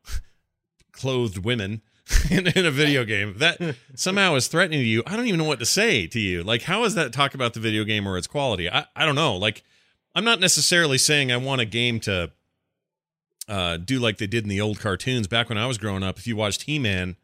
clothed 0.92 1.38
women 1.38 1.82
in, 2.30 2.46
in 2.46 2.66
a 2.66 2.70
video 2.70 3.04
game 3.04 3.34
that 3.38 3.76
somehow 3.94 4.34
is 4.34 4.48
threatening 4.48 4.80
to 4.80 4.86
you. 4.86 5.02
I 5.06 5.16
don't 5.16 5.26
even 5.26 5.38
know 5.38 5.44
what 5.44 5.60
to 5.60 5.66
say 5.66 6.06
to 6.08 6.20
you. 6.20 6.42
Like 6.42 6.62
how 6.62 6.84
is 6.84 6.94
that 6.94 7.12
talk 7.12 7.34
about 7.34 7.54
the 7.54 7.60
video 7.60 7.84
game 7.84 8.06
or 8.06 8.16
its 8.16 8.26
quality? 8.26 8.70
I 8.70 8.86
I 8.96 9.04
don't 9.04 9.14
know. 9.14 9.36
Like 9.36 9.62
I'm 10.14 10.24
not 10.24 10.40
necessarily 10.40 10.98
saying 10.98 11.30
I 11.30 11.36
want 11.36 11.60
a 11.60 11.66
game 11.66 12.00
to 12.00 12.32
uh, 13.48 13.76
do 13.76 13.98
like 13.98 14.18
they 14.18 14.26
did 14.26 14.44
in 14.44 14.48
the 14.48 14.60
old 14.60 14.78
cartoons 14.78 15.26
back 15.26 15.48
when 15.48 15.58
I 15.58 15.66
was 15.66 15.76
growing 15.76 16.02
up. 16.02 16.18
If 16.18 16.26
you 16.26 16.36
watched 16.36 16.62
He 16.62 16.78
Man, 16.78 17.16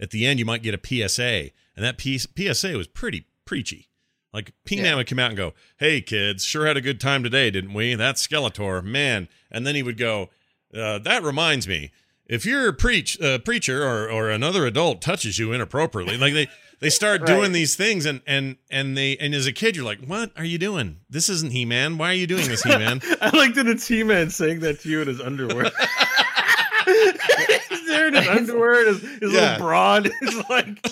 at 0.00 0.10
the 0.10 0.26
end 0.26 0.38
you 0.38 0.44
might 0.44 0.62
get 0.62 0.74
a 0.74 0.80
PSA, 1.08 1.50
and 1.76 1.84
that 1.84 1.98
P- 1.98 2.18
PSA 2.18 2.76
was 2.76 2.86
pretty 2.88 3.26
preachy. 3.44 3.88
Like 4.32 4.52
He 4.64 4.76
Man 4.76 4.84
Yeah. 4.84 4.94
would 4.96 5.06
come 5.08 5.18
out 5.18 5.30
and 5.30 5.36
go, 5.36 5.54
"Hey 5.78 6.00
kids, 6.00 6.44
sure 6.44 6.66
had 6.66 6.76
a 6.76 6.80
good 6.80 7.00
time 7.00 7.22
today, 7.22 7.50
didn't 7.50 7.74
we? 7.74 7.94
That's 7.96 8.26
Skeletor, 8.26 8.82
man." 8.84 9.28
And 9.50 9.66
then 9.66 9.74
he 9.74 9.82
would 9.82 9.98
go, 9.98 10.30
uh, 10.74 10.98
"That 11.00 11.22
reminds 11.24 11.66
me, 11.66 11.90
if 12.26 12.46
your 12.46 12.72
preach 12.72 13.20
uh, 13.20 13.38
preacher 13.38 13.82
or 13.84 14.08
or 14.08 14.30
another 14.30 14.66
adult 14.66 15.02
touches 15.02 15.38
you 15.38 15.52
inappropriately, 15.52 16.16
like 16.16 16.34
they." 16.34 16.48
They 16.78 16.88
start 16.88 17.20
Right. 17.26 17.26
doing 17.26 17.52
these 17.52 17.76
things, 17.76 18.06
and 18.06 18.22
and 18.26 18.56
and 18.70 18.96
they 18.96 19.14
and 19.18 19.34
as 19.34 19.46
a 19.46 19.52
kid, 19.52 19.76
you're 19.76 19.84
like, 19.84 19.98
"What 20.00 20.30
are 20.38 20.44
you 20.46 20.56
doing? 20.56 21.00
This 21.10 21.28
isn't 21.28 21.52
He 21.52 21.66
Man. 21.66 21.98
Why 21.98 22.08
are 22.12 22.14
you 22.14 22.26
doing 22.26 22.48
this, 22.48 22.62
He 22.62 22.70
Man?" 22.70 23.02
I 23.20 23.36
like 23.36 23.52
that 23.56 23.66
it's 23.66 23.86
He 23.86 24.02
Man 24.02 24.30
saying 24.30 24.60
that 24.60 24.80
to 24.80 24.88
you 24.88 25.02
in 25.02 25.08
his 25.08 25.20
underwear. 25.20 25.70
he's 27.90 27.96
there 27.98 28.08
in 28.08 28.14
his 28.14 28.28
underwear 28.28 28.88
and 28.88 29.00
his, 29.00 29.10
his 29.20 29.32
Yeah. 29.32 29.40
little 29.52 29.58
broad. 29.66 30.10
He's 30.20 30.48
like, 30.48 30.86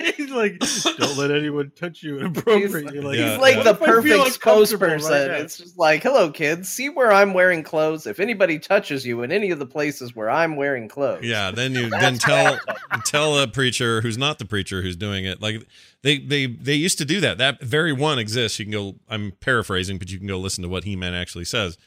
he's 0.16 0.30
like, 0.30 0.58
don't 0.98 1.16
let 1.16 1.30
anyone 1.30 1.72
touch 1.74 2.02
you 2.02 2.18
inappropriately. 2.18 2.94
You're 2.94 3.02
like, 3.02 3.16
Yeah. 3.18 3.30
He's 3.32 3.38
like 3.40 3.56
yeah. 3.56 3.62
the 3.64 3.70
If 3.70 3.78
perfect 3.80 4.14
uncomfortable 4.14 4.62
spokesperson. 5.00 5.28
right 5.30 5.40
it's 5.40 5.58
just 5.58 5.78
like, 5.78 6.02
hello, 6.02 6.30
kids. 6.30 6.68
See 6.68 6.88
where 6.88 7.12
I'm 7.12 7.34
wearing 7.34 7.62
clothes. 7.62 8.06
If 8.06 8.20
anybody 8.20 8.58
touches 8.58 9.04
you 9.06 9.22
in 9.22 9.32
any 9.32 9.50
of 9.50 9.58
the 9.58 9.66
places 9.66 10.14
where 10.14 10.30
I'm 10.30 10.56
wearing 10.56 10.88
clothes, 10.88 11.24
Yeah, 11.24 11.50
then 11.50 11.74
you 11.74 11.88
then 12.00 12.18
tell 12.18 12.58
tell 13.04 13.38
a 13.38 13.46
preacher 13.48 14.00
who's 14.00 14.18
not 14.18 14.38
the 14.38 14.44
preacher 14.44 14.82
who's 14.82 14.96
doing 14.96 15.24
it. 15.24 15.40
Like 15.42 15.64
they 16.02 16.18
they 16.18 16.46
they 16.46 16.74
used 16.74 16.98
to 16.98 17.04
do 17.04 17.20
that. 17.20 17.38
That 17.38 17.62
very 17.62 17.92
one 17.92 18.18
exists. 18.18 18.58
You 18.58 18.64
can 18.66 18.72
go. 18.72 18.94
I'm 19.08 19.32
paraphrasing, 19.40 19.98
but 19.98 20.10
you 20.10 20.18
can 20.18 20.26
go 20.26 20.38
listen 20.38 20.62
to 20.62 20.68
what 20.68 20.84
He 20.84 20.96
Man 20.96 21.14
actually 21.14 21.44
says. 21.46 21.78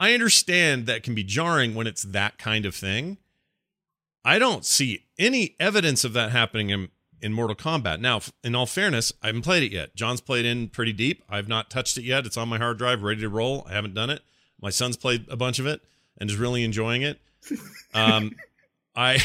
I 0.00 0.12
understand 0.12 0.86
that 0.86 1.04
can 1.04 1.14
be 1.14 1.22
jarring 1.22 1.74
when 1.76 1.86
it's 1.86 2.02
that 2.02 2.36
kind 2.36 2.66
of 2.66 2.74
thing. 2.74 3.18
I 4.24 4.38
don't 4.38 4.64
see 4.64 5.04
any 5.18 5.54
evidence 5.60 6.04
of 6.04 6.12
that 6.14 6.30
happening 6.30 6.70
in 6.70 6.88
in 7.24 7.32
Mortal 7.32 7.56
Kombat. 7.56 8.00
Now, 8.00 8.20
in 8.42 8.54
all 8.54 8.66
fairness, 8.66 9.10
I 9.22 9.28
haven't 9.28 9.42
played 9.42 9.62
it 9.62 9.72
yet. 9.72 9.96
John's 9.96 10.20
played 10.20 10.44
in 10.44 10.68
pretty 10.68 10.92
deep. 10.92 11.24
I've 11.26 11.48
not 11.48 11.70
touched 11.70 11.96
it 11.96 12.02
yet. 12.02 12.26
It's 12.26 12.36
on 12.36 12.50
my 12.50 12.58
hard 12.58 12.76
drive, 12.76 13.02
ready 13.02 13.22
to 13.22 13.30
roll. 13.30 13.66
I 13.66 13.72
haven't 13.72 13.94
done 13.94 14.10
it. 14.10 14.20
My 14.60 14.68
son's 14.68 14.98
played 14.98 15.26
a 15.30 15.36
bunch 15.36 15.58
of 15.58 15.66
it 15.66 15.80
and 16.18 16.28
is 16.28 16.36
really 16.36 16.62
enjoying 16.64 17.00
it. 17.00 17.18
Um, 17.94 18.32
I, 18.94 19.22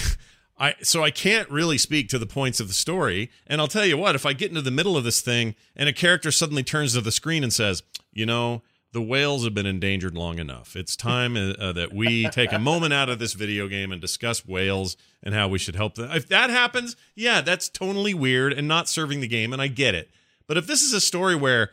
I, 0.58 0.76
so 0.82 1.04
I 1.04 1.12
can't 1.12 1.50
really 1.50 1.78
speak 1.78 2.08
to 2.10 2.20
the 2.20 2.26
points 2.26 2.62
of 2.62 2.70
the 2.70 2.74
story. 2.74 3.32
And 3.48 3.60
I'll 3.60 3.68
tell 3.68 3.86
you 3.86 3.98
what: 3.98 4.16
if 4.16 4.26
I 4.26 4.32
get 4.32 4.50
into 4.50 4.62
the 4.62 4.72
middle 4.72 4.96
of 4.96 5.04
this 5.04 5.20
thing 5.20 5.56
and 5.76 5.90
a 5.90 5.94
character 5.94 6.32
suddenly 6.32 6.64
turns 6.64 6.94
to 6.94 7.02
the 7.02 7.12
screen 7.12 7.44
and 7.44 7.52
says, 7.52 7.84
"You 8.14 8.26
know." 8.26 8.62
The 8.92 9.02
whales 9.02 9.44
have 9.44 9.54
been 9.54 9.68
endangered 9.68 10.16
long 10.16 10.40
enough. 10.40 10.76
It's 10.76 10.96
time 10.96 11.38
uh, 11.38 11.52
uh, 11.52 11.74
that 11.74 11.94
we 11.94 12.28
take 12.30 12.52
a 12.52 12.58
moment 12.58 12.92
out 12.92 13.08
of 13.08 13.20
this 13.20 13.34
video 13.34 13.68
game 13.68 13.92
and 13.92 14.02
discuss 14.02 14.48
whales 14.48 14.98
and 15.22 15.36
how 15.36 15.48
we 15.48 15.60
should 15.60 15.76
help 15.76 15.94
them. 15.94 16.10
If 16.12 16.28
that 16.30 16.50
happens, 16.50 16.96
yeah, 17.14 17.42
that's 17.42 17.70
totally 17.70 18.16
weird 18.16 18.52
and 18.52 18.68
not 18.68 18.90
serving 18.90 19.20
the 19.20 19.28
game, 19.28 19.54
and 19.54 19.62
I 19.62 19.68
get 19.68 19.94
it. 19.94 20.10
But 20.48 20.58
if 20.58 20.66
this 20.66 20.82
is 20.82 20.94
a 20.94 21.02
story 21.02 21.36
where 21.36 21.70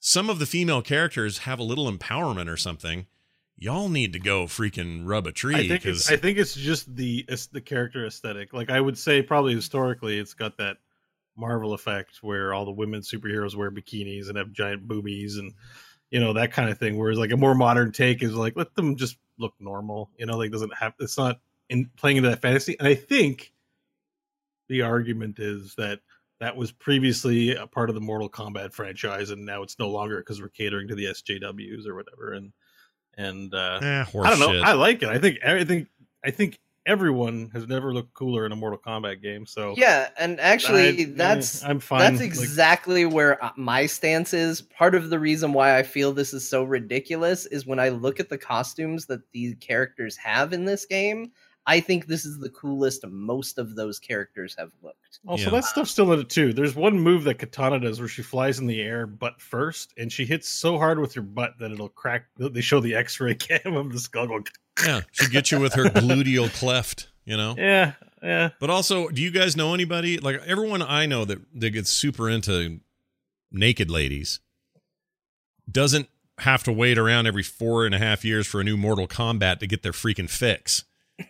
some 0.00 0.28
of 0.28 0.40
the 0.40 0.46
female 0.46 0.82
characters 0.82 1.38
have 1.38 1.60
a 1.60 1.64
little 1.64 1.90
empowerment 1.90 2.48
or 2.48 2.56
something, 2.56 3.06
y'all 3.56 3.88
need 3.88 4.12
to 4.12 4.18
go 4.18 4.46
freaking 4.46 5.02
rub 5.04 5.26
a 5.26 5.32
tree 5.32 5.68
think, 5.68 5.82
because 5.82 6.00
it's, 6.00 6.10
I 6.10 6.16
think 6.16 6.38
it's 6.38 6.54
just 6.54 6.94
the 6.96 7.24
it's 7.28 7.46
the 7.46 7.60
character 7.60 8.04
aesthetic. 8.04 8.52
Like 8.52 8.70
I 8.70 8.80
would 8.80 8.98
say, 8.98 9.22
probably 9.22 9.54
historically, 9.54 10.18
it's 10.18 10.34
got 10.34 10.58
that 10.58 10.78
Marvel 11.36 11.74
effect 11.74 12.18
where 12.22 12.52
all 12.52 12.64
the 12.64 12.72
women 12.72 13.02
superheroes 13.02 13.54
wear 13.54 13.70
bikinis 13.70 14.28
and 14.28 14.36
have 14.36 14.52
giant 14.52 14.88
boobies 14.88 15.36
and 15.36 15.54
you 16.10 16.20
know 16.20 16.32
that 16.34 16.52
kind 16.52 16.70
of 16.70 16.78
thing. 16.78 16.96
Whereas 16.96 17.18
like 17.18 17.32
a 17.32 17.36
more 17.36 17.54
modern 17.54 17.92
take 17.92 18.22
is 18.22 18.34
like 18.34 18.56
let 18.56 18.74
them 18.74 18.96
just 18.96 19.16
look 19.38 19.54
normal. 19.60 20.10
You 20.18 20.26
know, 20.26 20.36
like 20.36 20.50
doesn't 20.50 20.74
have 20.74 20.94
it's 21.00 21.18
not 21.18 21.40
in 21.68 21.90
playing 21.96 22.18
into 22.18 22.30
that 22.30 22.42
fantasy. 22.42 22.76
And 22.78 22.88
I 22.88 22.94
think 22.94 23.52
the 24.68 24.82
argument 24.82 25.38
is 25.38 25.74
that 25.76 26.00
that 26.40 26.56
was 26.56 26.70
previously 26.70 27.54
a 27.54 27.66
part 27.66 27.88
of 27.88 27.94
the 27.94 28.00
Mortal 28.00 28.30
Kombat 28.30 28.72
franchise, 28.72 29.30
and 29.30 29.44
now 29.44 29.62
it's 29.62 29.78
no 29.78 29.88
longer 29.88 30.18
because 30.18 30.40
we're 30.40 30.48
catering 30.48 30.88
to 30.88 30.94
the 30.94 31.06
SJWs 31.06 31.86
or 31.86 31.94
whatever. 31.94 32.32
And 32.32 32.52
and 33.16 33.52
uh, 33.52 33.80
eh, 33.82 34.04
I 34.04 34.30
don't 34.30 34.38
know. 34.38 34.48
horseshit. 34.48 34.64
I 34.64 34.72
like 34.74 35.02
it. 35.02 35.08
I 35.08 35.18
think 35.18 35.38
everything. 35.42 35.88
I 36.24 36.30
think 36.30 36.58
everyone 36.88 37.50
has 37.52 37.66
never 37.68 37.92
looked 37.92 38.14
cooler 38.14 38.44
in 38.46 38.52
a 38.52 38.56
Mortal 38.56 38.78
Kombat 38.78 39.22
game. 39.22 39.46
So 39.46 39.74
Yeah, 39.76 40.08
and 40.18 40.40
actually, 40.40 41.02
I- 41.02 41.12
that's 41.14 41.62
I'm 41.62 41.78
fine. 41.80 42.00
That's 42.00 42.20
Like- 42.20 42.26
exactly 42.28 43.04
where 43.04 43.42
uh, 43.44 43.50
my 43.56 43.86
stance 43.86 44.32
is. 44.34 44.62
Part 44.62 44.94
of 44.94 45.10
the 45.10 45.18
reason 45.18 45.52
why 45.52 45.78
I 45.78 45.82
feel 45.82 46.12
this 46.12 46.32
is 46.32 46.48
so 46.48 46.64
ridiculous 46.64 47.46
is 47.46 47.66
when 47.66 47.78
I 47.78 47.90
look 47.90 48.18
at 48.18 48.28
the 48.30 48.38
costumes 48.38 49.06
that 49.06 49.20
these 49.32 49.54
characters 49.60 50.16
have 50.16 50.52
in 50.52 50.64
this 50.64 50.86
game. 50.86 51.30
I 51.66 51.80
think 51.80 52.06
this 52.06 52.24
is 52.24 52.38
the 52.38 52.48
coolest 52.48 53.06
most 53.06 53.58
of 53.58 53.76
those 53.76 53.98
characters 53.98 54.56
have 54.58 54.70
looked. 54.82 55.18
Also, 55.26 55.44
Yeah. 55.44 55.50
that 55.50 55.64
stuff's 55.66 55.90
still 55.90 56.10
in 56.14 56.20
it 56.20 56.30
too. 56.30 56.54
There's 56.54 56.74
one 56.74 56.98
move 56.98 57.24
that 57.24 57.38
Katana 57.38 57.78
does 57.78 57.98
where 58.00 58.08
she 58.08 58.22
flies 58.22 58.58
in 58.58 58.66
the 58.66 58.80
air 58.80 59.06
butt 59.06 59.38
first, 59.38 59.92
and 59.98 60.10
she 60.10 60.24
hits 60.24 60.48
so 60.48 60.78
hard 60.78 60.98
with 60.98 61.12
her 61.12 61.20
butt 61.20 61.58
that 61.58 61.70
it'll 61.70 61.90
crack. 61.90 62.24
They 62.38 62.62
show 62.62 62.80
the 62.80 62.94
X-ray 62.94 63.34
cam 63.34 63.76
of 63.76 63.92
the 63.92 64.00
skull 64.00 64.28
going. 64.28 64.46
Yeah, 64.84 65.00
she 65.12 65.28
gets 65.28 65.50
you 65.52 65.60
with 65.60 65.74
her 65.74 65.84
gluteal 65.84 66.52
cleft, 66.52 67.08
you 67.24 67.36
know. 67.36 67.54
Yeah, 67.56 67.92
yeah. 68.22 68.50
But 68.60 68.70
also, 68.70 69.08
do 69.08 69.22
you 69.22 69.30
guys 69.30 69.56
know 69.56 69.74
anybody 69.74 70.18
like 70.18 70.40
everyone 70.46 70.82
I 70.82 71.06
know 71.06 71.24
that 71.24 71.38
that 71.60 71.70
gets 71.70 71.90
super 71.90 72.28
into 72.28 72.80
naked 73.50 73.90
ladies 73.90 74.40
doesn't 75.70 76.08
have 76.38 76.62
to 76.64 76.72
wait 76.72 76.98
around 76.98 77.26
every 77.26 77.42
four 77.42 77.84
and 77.84 77.94
a 77.94 77.98
half 77.98 78.24
years 78.24 78.46
for 78.46 78.60
a 78.60 78.64
new 78.64 78.76
Mortal 78.76 79.08
Kombat 79.08 79.58
to 79.58 79.66
get 79.66 79.82
their 79.82 79.92
freaking 79.92 80.30
fix. 80.30 80.84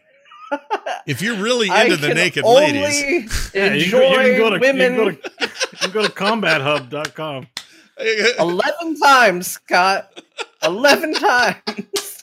If 1.06 1.22
you're 1.22 1.36
really 1.36 1.70
I 1.70 1.84
into 1.84 1.96
the 1.96 2.08
can 2.08 2.16
naked 2.16 2.44
only 2.44 2.72
ladies, 2.82 3.50
Yeah, 3.54 3.72
you 3.72 3.84
enjoy 3.84 3.98
can, 4.00 4.26
you 4.26 4.32
can 4.32 4.38
go 4.38 4.50
to 4.50 4.58
women 4.58 4.94
You 4.94 4.98
can 4.98 5.04
go 5.04 5.10
to, 5.10 5.50
you 5.72 5.78
can 5.78 5.90
go 5.90 6.02
to 6.02 6.08
combathub.com. 6.10 7.46
eleven 8.38 9.00
times, 9.00 9.46
Scott. 9.46 10.22
Eleven 10.62 11.14
times. 11.14 12.17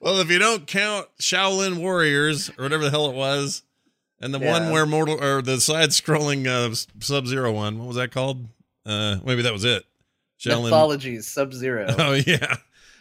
Well, 0.00 0.20
if 0.20 0.30
you 0.30 0.38
don't 0.38 0.66
count 0.66 1.08
Shaolin 1.20 1.78
Warriors 1.78 2.50
or 2.58 2.64
whatever 2.64 2.84
the 2.84 2.90
hell 2.90 3.08
it 3.10 3.14
was, 3.14 3.62
and 4.20 4.32
the 4.32 4.38
one 4.38 4.70
where 4.70 4.86
Mortal 4.86 5.22
or 5.22 5.42
the 5.42 5.60
side-scrolling 5.60 6.46
uh, 6.46 6.74
Sub 7.00 7.26
Zero 7.26 7.52
one, 7.52 7.78
what 7.78 7.88
was 7.88 7.96
that 7.96 8.12
called? 8.12 8.46
Uh, 8.84 9.16
maybe 9.24 9.42
that 9.42 9.52
was 9.52 9.64
it. 9.64 9.84
Shaolin 10.38 10.64
Mythologies, 10.64 11.26
Sub 11.26 11.52
Zero. 11.52 11.86
Oh 11.98 12.12
yeah, 12.12 12.56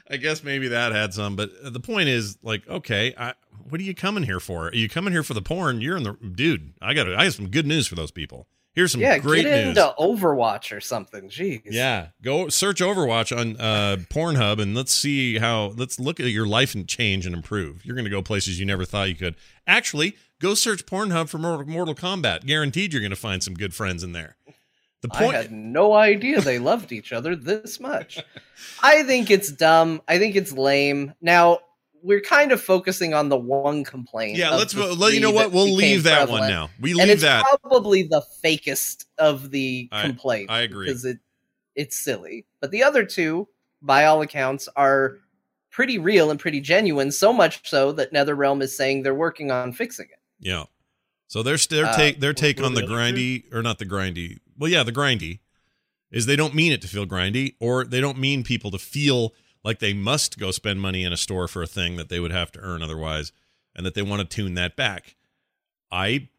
I 0.10 0.18
guess 0.18 0.44
maybe 0.44 0.70
that 0.70 0.92
had 0.92 1.14
some. 1.14 1.36
But 1.36 1.52
the 1.74 1.80
point 1.80 2.10
is, 2.10 2.38
like, 2.44 2.68
okay, 2.68 3.14
I, 3.18 3.34
what 3.70 3.80
are 3.80 3.84
you 3.84 3.96
coming 3.96 4.24
here 4.24 4.40
for? 4.40 4.68
Are 4.68 4.76
you 4.76 4.90
coming 4.90 5.14
here 5.14 5.24
for 5.24 5.34
the 5.34 5.42
porn? 5.42 5.82
You're 5.82 5.98
in 5.98 6.04
the 6.04 6.14
dude. 6.14 6.74
I 6.82 6.94
got 6.94 7.08
I 7.14 7.26
got 7.26 7.34
some 7.34 7.50
good 7.50 7.66
news 7.66 7.88
for 7.88 7.96
those 7.96 8.12
people. 8.12 8.48
Here's 8.76 8.92
some 8.92 9.00
yeah, 9.00 9.18
great 9.20 9.44
get 9.44 9.66
news. 9.66 9.70
into 9.70 9.94
Overwatch 9.98 10.76
or 10.76 10.82
something. 10.82 11.30
Jeez. 11.30 11.62
Yeah, 11.64 12.10
go 12.22 12.50
search 12.50 12.82
Overwatch 12.82 13.36
on 13.36 13.56
uh, 13.56 13.98
Pornhub 14.10 14.62
and 14.62 14.76
let's 14.76 14.92
see 14.92 15.38
how. 15.38 15.68
Let's 15.78 15.98
look 15.98 16.20
at 16.20 16.26
your 16.26 16.46
life 16.46 16.76
and 16.76 16.86
change 16.86 17.26
and 17.26 17.34
improve. 17.34 17.86
You're 17.86 17.96
going 17.96 18.06
to 18.06 18.12
go 18.12 18.22
places 18.22 18.60
you 18.60 18.66
never 18.66 18.84
thought 18.84 19.08
you 19.08 19.16
could. 19.16 19.36
Actually, 19.66 20.18
go 20.42 20.56
search 20.56 20.86
Pornhub 20.86 21.30
for 21.30 21.38
Mortal, 21.38 21.66
Mortal 21.66 21.96
Kombat. 21.96 22.46
Guaranteed, 22.46 22.92
you're 22.92 23.02
going 23.02 23.12
to 23.12 23.16
find 23.16 23.42
some 23.42 23.54
good 23.54 23.74
friends 23.74 24.04
in 24.04 24.12
there. 24.12 24.36
The 25.02 25.08
point. 25.08 25.36
I 25.36 25.44
had 25.44 25.52
no 25.52 25.94
idea 25.94 26.42
they 26.42 26.60
loved 26.60 26.92
each 26.92 27.14
other 27.14 27.36
this 27.36 27.80
much. 27.80 28.22
I 28.84 29.04
think 29.04 29.32
it's 29.32 29.52
dumb. 29.52 30.02
I 30.08 30.18
think 30.18 30.36
it's 30.36 30.52
lame. 30.52 31.14
Now 31.22 31.60
we're 32.06 32.22
kind 32.22 32.52
of 32.52 32.62
focusing 32.62 33.14
on 33.14 33.30
the 33.30 33.38
one 33.38 33.84
complaint. 33.84 34.38
yeah, 34.38 34.52
let's. 34.52 34.76
Let 34.76 35.14
you 35.14 35.20
know 35.20 35.32
what. 35.32 35.52
We'll 35.52 35.74
leave 35.74 36.04
that 36.04 36.30
one 36.30 36.48
now. 36.48 36.70
We 36.80 36.94
leave 36.94 37.02
and 37.02 37.12
it's 37.12 37.24
that. 37.24 37.44
probably 37.64 38.04
the 38.04 38.22
fakest 38.44 39.06
of 39.18 39.50
the 39.52 39.90
I- 39.92 40.04
complaints. 40.04 40.52
I 40.52 40.62
agree. 40.62 40.86
because 40.88 41.04
it 41.06 41.20
it's 41.76 42.00
silly. 42.00 42.46
But 42.62 42.72
the 42.72 42.84
other 42.84 43.04
two, 43.04 43.48
by 43.82 44.06
all 44.06 44.22
accounts, 44.22 44.70
are 44.76 45.18
pretty 45.72 45.98
real 45.98 46.32
and 46.32 46.40
pretty 46.40 46.62
genuine. 46.62 47.12
So 47.12 47.34
much 47.34 47.68
so 47.70 47.92
that 47.94 48.14
NetherRealm 48.14 48.62
is 48.62 48.76
saying 48.78 49.04
they're 49.04 49.14
working 49.14 49.52
on 49.52 49.74
fixing 49.74 50.06
it. 50.06 50.20
Yeah. 50.40 50.66
So 51.28 51.44
their 51.44 51.58
their 51.58 51.88
Uh, 51.88 51.96
take 51.98 52.20
their 52.20 52.34
take 52.34 52.58
what 52.60 52.68
on 52.68 52.74
the 52.76 52.82
the 52.82 52.86
other 52.88 53.12
two? 53.12 53.16
grindy 53.16 53.54
or 53.54 53.62
not 53.64 53.80
the 53.80 53.86
grindy. 53.86 54.38
Well, 54.58 54.70
yeah, 54.72 54.84
the 54.84 54.94
grindy 54.94 55.40
is 56.12 56.28
they 56.28 56.36
don't 56.38 56.54
mean 56.54 56.72
it 56.72 56.82
to 56.84 56.88
feel 56.88 57.06
grindy, 57.06 57.56
or 57.60 57.84
they 57.84 58.00
don't 58.00 58.18
mean 58.18 58.44
people 58.44 58.72
to 58.72 58.78
feel 58.78 59.34
like 59.66 59.80
they 59.80 59.94
must 59.94 60.40
go 60.40 60.52
spend 60.52 60.80
money 60.80 61.04
in 61.04 61.12
a 61.12 61.18
store 61.18 61.48
for 61.48 61.64
a 61.64 61.68
thing 61.68 61.96
that 61.98 62.08
they 62.08 62.20
would 62.20 62.32
have 62.32 62.52
to 62.52 62.60
earn 62.60 62.84
otherwise, 62.84 63.32
and 63.76 63.86
that 63.86 63.96
they 63.96 64.04
want 64.04 64.22
to 64.22 64.26
tune 64.26 64.54
that 64.54 64.76
back. 64.76 65.16
I 65.92 66.30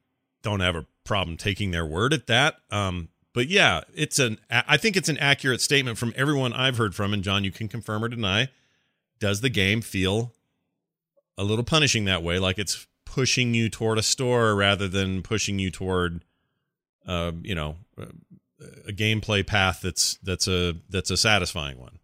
don't 0.42 0.60
have 0.60 0.76
a 0.76 0.86
problem 1.04 1.36
taking 1.36 1.72
their 1.72 1.84
word 1.84 2.14
at 2.14 2.28
that. 2.28 2.58
Um, 2.70 3.08
but 3.34 3.48
yeah, 3.48 3.82
it's 3.92 4.20
an 4.20 4.38
I 4.48 4.76
think 4.76 4.96
it's 4.96 5.08
an 5.08 5.18
accurate 5.18 5.60
statement 5.60 5.98
from 5.98 6.14
everyone 6.16 6.52
I've 6.52 6.78
heard 6.78 6.94
from, 6.94 7.12
and 7.12 7.24
John, 7.24 7.42
you 7.42 7.50
can 7.50 7.68
confirm 7.68 8.04
or 8.04 8.08
deny. 8.08 8.48
Does 9.18 9.40
the 9.40 9.50
game 9.50 9.80
feel 9.80 10.32
a 11.36 11.42
little 11.44 11.64
punishing 11.64 12.04
that 12.04 12.22
way, 12.22 12.38
like 12.38 12.58
it's 12.58 12.86
pushing 13.04 13.54
you 13.54 13.68
toward 13.68 13.98
a 13.98 14.02
store 14.02 14.54
rather 14.54 14.88
than 14.88 15.22
pushing 15.22 15.58
you 15.58 15.70
toward, 15.70 16.24
uh, 17.06 17.32
you 17.42 17.54
know, 17.54 17.76
a, 17.98 18.06
a 18.88 18.92
gameplay 18.92 19.44
path 19.44 19.80
that's 19.82 20.16
that's 20.22 20.46
a 20.46 20.76
that's 20.88 21.10
a 21.10 21.16
satisfying 21.16 21.78
one. 21.78 21.98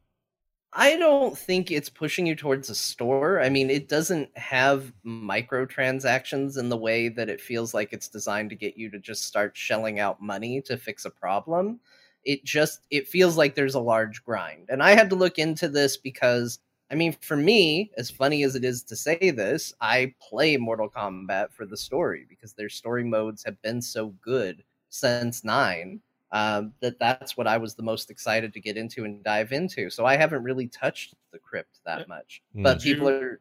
I 0.75 0.97
don't 0.97 1.37
think 1.37 1.71
it's 1.71 1.91
pushing 1.91 2.27
you 2.27 2.35
towards 2.35 2.71
a 2.71 2.75
store. 2.75 3.41
I 3.43 3.51
mean, 3.51 3.69
it 3.69 3.89
doesn't 3.89 4.37
have 4.39 4.93
microtransactions 5.05 6.57
in 6.59 6.71
the 6.71 6.79
way 6.79 7.09
that 7.11 7.29
it 7.29 7.43
feels 7.43 7.75
like 7.75 7.93
it's 7.93 8.09
designed 8.09 8.49
to 8.51 8.57
get 8.57 8.79
you 8.79 8.91
to 8.91 8.99
just 8.99 9.25
start 9.25 9.55
shelling 9.55 10.01
out 10.01 10.23
money 10.23 10.63
to 10.63 10.79
fix 10.79 11.05
a 11.05 11.11
problem. 11.11 11.81
It 12.25 12.45
just 12.45 12.87
it 12.91 13.07
feels 13.09 13.37
like 13.37 13.55
there's 13.55 13.75
a 13.75 13.81
large 13.81 14.25
grind. 14.25 14.69
And 14.71 14.83
I 14.83 14.93
had 14.93 15.11
to 15.11 15.17
look 15.17 15.39
into 15.39 15.69
this 15.69 15.99
because 15.99 16.59
I 16.91 16.95
mean, 16.95 17.17
for 17.21 17.37
me, 17.37 17.91
as 17.99 18.11
funny 18.11 18.43
as 18.43 18.55
it 18.55 18.65
is 18.65 18.83
to 18.85 18.97
say 18.97 19.31
this, 19.31 19.75
I 19.81 20.15
play 20.21 20.57
Mortal 20.57 20.91
Kombat 20.91 21.53
for 21.53 21.67
the 21.67 21.77
story 21.77 22.27
because 22.29 22.53
their 22.55 22.69
story 22.69 23.05
modes 23.05 23.45
have 23.45 23.61
been 23.63 23.83
so 23.83 24.09
good 24.23 24.63
since 24.89 25.43
9 25.45 26.01
um, 26.33 26.73
that 26.81 26.99
that's 26.99 27.37
what 27.37 27.47
I 27.47 27.59
was 27.59 27.75
the 27.75 27.83
most 27.83 28.11
excited 28.11 28.53
to 28.55 28.61
get 28.61 28.77
into 28.77 29.05
and 29.05 29.23
dive 29.23 29.53
into. 29.53 29.89
So 29.91 30.05
I 30.07 30.17
haven't 30.17 30.43
really 30.43 30.67
touched 30.67 31.15
the 31.31 31.39
crypt 31.39 31.79
that 31.87 32.09
much. 32.09 32.43
Mm. 32.57 32.63
But 32.65 32.75
Did 32.79 32.85
you- 32.87 32.95
people 32.95 33.09
are 33.11 33.41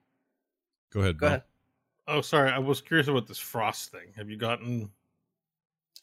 Go 0.91 0.99
ahead. 0.99 1.17
go 1.17 1.25
Bill. 1.25 1.27
ahead. 1.29 1.43
Oh, 2.07 2.21
sorry. 2.21 2.51
I 2.51 2.59
was 2.59 2.81
curious 2.81 3.07
about 3.07 3.27
this 3.27 3.37
frost 3.37 3.91
thing. 3.91 4.11
Have 4.17 4.29
you 4.29 4.35
gotten? 4.37 4.91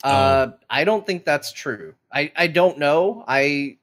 Uh, 0.05 0.53
I 0.71 0.85
don't 0.85 1.05
think 1.07 1.25
that's 1.25 1.53
true. 1.53 1.95
I 2.13 2.33
I 2.37 2.47
don't 2.47 2.79
know. 2.79 3.25
I 3.27 3.79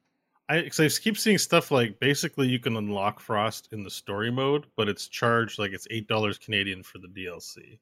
I, 0.47 0.62
'cause 0.62 0.79
I 0.79 0.88
keep 1.01 1.17
seeing 1.17 1.38
stuff 1.38 1.71
like 1.71 2.00
basically 2.00 2.47
you 2.47 2.59
can 2.59 2.77
unlock 2.77 3.19
frost 3.19 3.69
in 3.74 3.83
the 3.83 3.89
story 3.89 4.31
mode, 4.31 4.65
but 4.77 4.88
it's 4.88 5.07
charged 5.07 5.59
like 5.59 5.71
it's 5.74 5.88
eight 5.91 6.07
dollars 6.07 6.38
Canadian 6.38 6.83
for 6.83 7.00
the 7.00 7.07
DLC. 7.07 7.79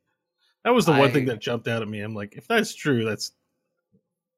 That 0.64 0.72
was 0.74 0.86
the 0.86 0.94
one 0.94 1.12
thing 1.12 1.26
that 1.26 1.40
jumped 1.42 1.68
out 1.68 1.82
at 1.82 1.88
me. 1.90 2.00
I'm 2.00 2.16
like, 2.16 2.34
if 2.36 2.48
that's 2.48 2.74
true, 2.74 3.04
that's 3.06 3.34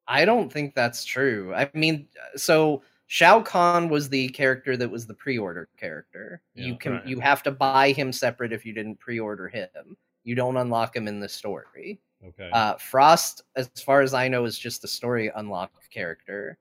I 0.08 0.26
don't 0.26 0.52
think 0.52 0.76
that's 0.76 1.04
true. 1.06 1.54
I 1.56 1.70
mean, 1.74 2.08
so 2.36 2.84
Shao 3.08 3.42
Kahn 3.42 3.90
was 3.90 4.10
the 4.10 4.30
character 4.30 4.78
that 4.78 4.90
was 4.90 5.08
the 5.08 5.14
pre-order 5.14 5.70
character. 5.78 6.42
Yeah, 6.54 6.66
you 6.66 6.78
can 6.78 6.94
right. 6.94 7.08
you 7.08 7.20
have 7.20 7.44
to 7.44 7.52
buy 7.52 7.92
him 7.92 8.12
separate 8.12 8.54
if 8.54 8.66
you 8.66 8.74
didn't 8.74 9.00
pre-order 9.00 9.48
him. 9.48 9.98
You 10.24 10.36
don't 10.36 10.58
unlock 10.58 10.96
him 10.96 11.08
in 11.08 11.20
the 11.20 11.30
story. 11.30 12.00
Okay. 12.26 12.50
Uh, 12.52 12.76
Frost, 12.76 13.44
as 13.56 13.70
far 13.84 14.02
as 14.02 14.13
I 14.13 14.28
know, 14.28 14.46
is 14.46 14.58
just 14.58 14.84
a 14.84 14.88
story 14.88 15.32
unlock 15.36 15.72
character. 15.91 16.58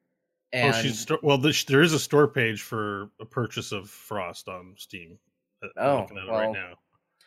And 0.52 0.74
oh, 0.74 0.82
she's 0.82 1.00
sto- 1.00 1.18
well. 1.22 1.38
There's, 1.38 1.64
there 1.64 1.82
is 1.82 1.92
a 1.94 1.98
store 1.98 2.28
page 2.28 2.62
for 2.62 3.10
a 3.20 3.24
purchase 3.24 3.72
of 3.72 3.90
frost 3.90 4.48
on 4.48 4.74
Steam. 4.76 5.18
Uh, 5.62 5.68
Oh, 5.78 6.00
looking 6.02 6.18
at 6.18 6.24
it 6.24 6.30
well, 6.30 6.40
right 6.40 6.52
now. 6.52 6.74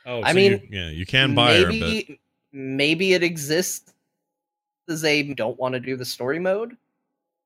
oh, 0.06 0.22
I 0.22 0.32
so 0.32 0.36
mean, 0.36 0.52
you- 0.52 0.68
yeah, 0.72 0.90
you 0.90 1.06
can 1.06 1.36
buy 1.36 1.58
her, 1.58 1.66
but 1.66 1.72
maybe 1.72 2.20
maybe 2.54 3.14
it 3.14 3.24
exists 3.24 3.90
as 3.90 3.94
they 4.88 5.24
don't 5.24 5.60
want 5.60 5.74
to 5.74 5.80
do 5.80 5.96
the 5.96 6.06
story 6.06 6.40
mode. 6.40 6.76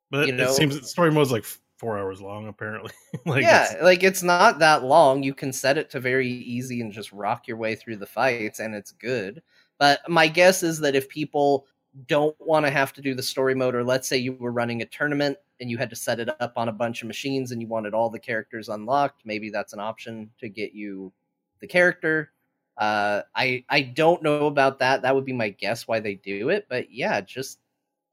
But 0.10 0.28
you 0.28 0.34
it 0.34 0.38
know- 0.38 0.52
seems 0.52 0.76
that 0.76 0.86
story 0.86 1.12
mode's 1.12 1.32
like 1.32 1.46
four 1.78 1.98
hours 1.98 2.22
long, 2.22 2.48
apparently. 2.48 2.92
like 3.26 3.42
yeah, 3.44 3.66
it's- 3.66 3.84
like 3.84 4.04
it's 4.04 4.24
not 4.24 4.60
that 4.60 4.84
long. 4.84 5.24
You 5.24 5.34
can 5.34 5.52
set 5.52 5.78
it 5.78 5.90
to 5.92 6.00
very 6.00 6.30
easy 6.30 6.82
and 6.82 6.92
just 6.92 7.12
rock 7.12 7.48
your 7.48 7.58
way 7.58 7.76
through 7.76 7.98
the 7.98 8.06
fights, 8.06 8.60
and 8.60 8.76
it's 8.76 8.92
good. 8.92 9.42
But 9.80 10.08
my 10.08 10.28
guess 10.28 10.62
is 10.64 10.80
that 10.82 10.96
if 10.96 11.10
people 11.10 11.66
don't 12.08 12.36
want 12.40 12.66
to 12.66 12.70
have 12.72 12.94
to 12.94 13.02
do 13.02 13.14
the 13.16 13.24
story 13.24 13.56
mode, 13.56 13.76
or 13.76 13.84
let's 13.84 14.08
say 14.08 14.18
you 14.18 14.34
were 14.34 14.52
running 14.52 14.82
a 14.82 14.86
tournament 14.86 15.38
and 15.60 15.70
you 15.70 15.78
had 15.78 15.90
to 15.90 15.96
set 15.96 16.20
it 16.20 16.30
up 16.40 16.54
on 16.56 16.70
a 16.70 16.74
bunch 16.74 17.02
of 17.02 17.08
machines 17.08 17.52
and 17.52 17.62
you 17.62 17.68
wanted 17.68 17.94
all 17.94 18.10
the 18.10 18.20
characters 18.20 18.70
unlocked, 18.70 19.22
maybe 19.26 19.50
that's 19.50 19.74
an 19.74 19.80
option 19.80 20.30
to 20.40 20.48
get 20.50 20.74
you 20.74 21.12
the 21.60 21.68
character. 21.68 22.32
Uh, 22.78 23.22
I 23.36 23.64
I 23.70 23.82
don't 23.82 24.24
know 24.24 24.48
about 24.48 24.80
that. 24.80 25.02
That 25.04 25.16
would 25.16 25.26
be 25.26 25.34
my 25.34 25.50
guess 25.50 25.88
why 25.88 26.00
they 26.00 26.16
do 26.16 26.50
it. 26.50 26.68
But 26.70 26.92
yeah, 26.92 27.22
just 27.22 27.60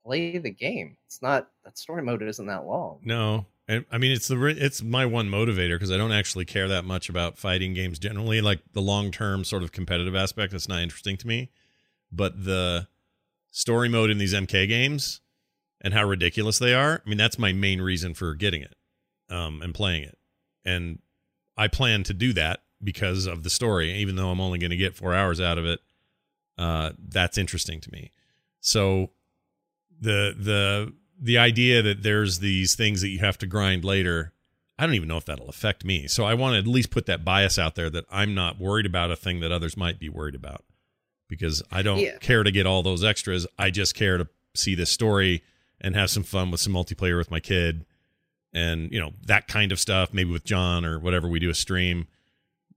play 0.05 0.39
the 0.39 0.51
game. 0.51 0.97
It's 1.07 1.23
not 1.23 1.49
that 1.65 1.79
story 1.79 2.03
mode 2.03 2.23
isn't 2.23 2.47
that 2.47 2.67
long. 2.67 3.01
No, 3.05 3.47
I 3.69 3.99
mean 3.99 4.13
it's 4.13 4.29
the 4.29 4.43
it's 4.47 4.83
my 4.83 5.07
one 5.07 5.29
motivator 5.29 5.77
because 5.77 5.91
I 5.91 5.97
don't 5.97 6.13
actually 6.13 6.45
care 6.45 6.69
that 6.69 6.85
much 6.85 7.09
about 7.09 7.39
fighting 7.39 7.75
games 7.75 7.99
generally. 7.99 8.41
Like 8.41 8.61
the 8.73 8.83
long 8.83 9.11
term 9.11 9.45
sort 9.45 9.63
of 9.63 9.73
competitive 9.73 10.15
aspect, 10.15 10.53
that's 10.53 10.69
not 10.69 10.83
interesting 10.83 11.17
to 11.19 11.27
me. 11.27 11.51
But 12.11 12.45
the 12.45 12.89
story 13.51 13.89
mode 13.89 14.11
in 14.11 14.19
these 14.19 14.35
MK 14.35 14.69
games 14.69 15.21
and 15.81 15.95
how 15.95 16.05
ridiculous 16.05 16.59
they 16.59 16.75
are. 16.75 17.03
I 17.05 17.09
mean, 17.09 17.19
that's 17.19 17.39
my 17.39 17.53
main 17.53 17.81
reason 17.81 18.15
for 18.15 18.35
getting 18.35 18.63
it 18.63 18.75
um, 19.31 19.63
and 19.63 19.75
playing 19.75 20.05
it. 20.05 20.19
And 20.65 21.01
I 21.57 21.69
plan 21.69 22.03
to 22.05 22.15
do 22.15 22.33
that 22.35 22.61
because 22.83 23.27
of 23.27 23.43
the 23.43 23.51
story, 23.51 23.93
even 23.95 24.17
though 24.17 24.31
I'm 24.31 24.41
only 24.41 24.59
going 24.59 24.71
to 24.71 24.77
get 24.77 24.95
four 24.97 25.15
hours 25.15 25.41
out 25.41 25.59
of 25.59 25.67
it. 25.67 25.81
Uh, 26.57 26.91
that's 27.09 27.39
interesting 27.39 27.81
to 27.81 27.91
me. 27.93 28.13
So 28.61 29.11
the 30.01 30.35
the 30.39 30.93
the 31.21 31.39
idea 31.39 31.83
that 31.83 32.03
there's 32.03 32.39
these 32.39 32.75
things 32.77 33.01
that 33.01 33.09
you 33.09 33.19
have 33.19 33.37
to 33.39 33.47
grind 33.47 33.85
later 33.85 34.33
i 34.79 34.87
don't 34.87 34.95
even 34.95 35.09
know 35.09 35.17
if 35.17 35.25
that'll 35.25 35.49
affect 35.49 35.85
me 35.85 36.07
so 36.07 36.25
i 36.25 36.33
want 36.35 36.53
to 36.55 36.59
at 36.61 36.67
least 36.69 36.91
put 36.91 37.07
that 37.07 37.25
bias 37.25 37.59
out 37.59 37.75
there 37.75 37.91
that 37.91 38.05
i'm 38.09 38.33
not 38.33 38.61
worried 38.61 38.87
about 38.87 39.11
a 39.11 39.17
thing 39.17 39.41
that 39.41 39.51
others 39.51 39.77
might 39.77 39.99
be 39.99 40.09
worried 40.09 40.37
about 40.37 40.65
because 41.29 41.61
i 41.73 41.83
don't 41.83 41.99
Yeah. 41.99 42.17
care 42.19 42.45
to 42.45 42.53
get 42.53 42.65
all 42.67 42.85
those 42.85 43.03
extras 43.03 43.45
i 43.59 43.71
just 43.71 43.97
care 43.97 44.17
to 44.19 44.29
see 44.55 44.77
this 44.77 44.91
story 44.91 45.43
and 45.81 45.97
have 45.97 46.11
some 46.11 46.23
fun 46.23 46.53
with 46.53 46.61
some 46.61 46.73
multiplayer 46.75 47.19
with 47.19 47.33
my 47.33 47.41
kid 47.41 47.85
and 48.53 48.93
you 48.93 49.01
know 49.01 49.11
that 49.27 49.49
kind 49.49 49.73
of 49.73 49.81
stuff 49.81 50.15
maybe 50.15 50.31
with 50.31 50.45
john 50.45 50.85
or 50.85 51.01
whatever 51.01 51.27
we 51.27 51.41
do 51.41 51.51
a 51.51 51.55
stream 51.55 52.07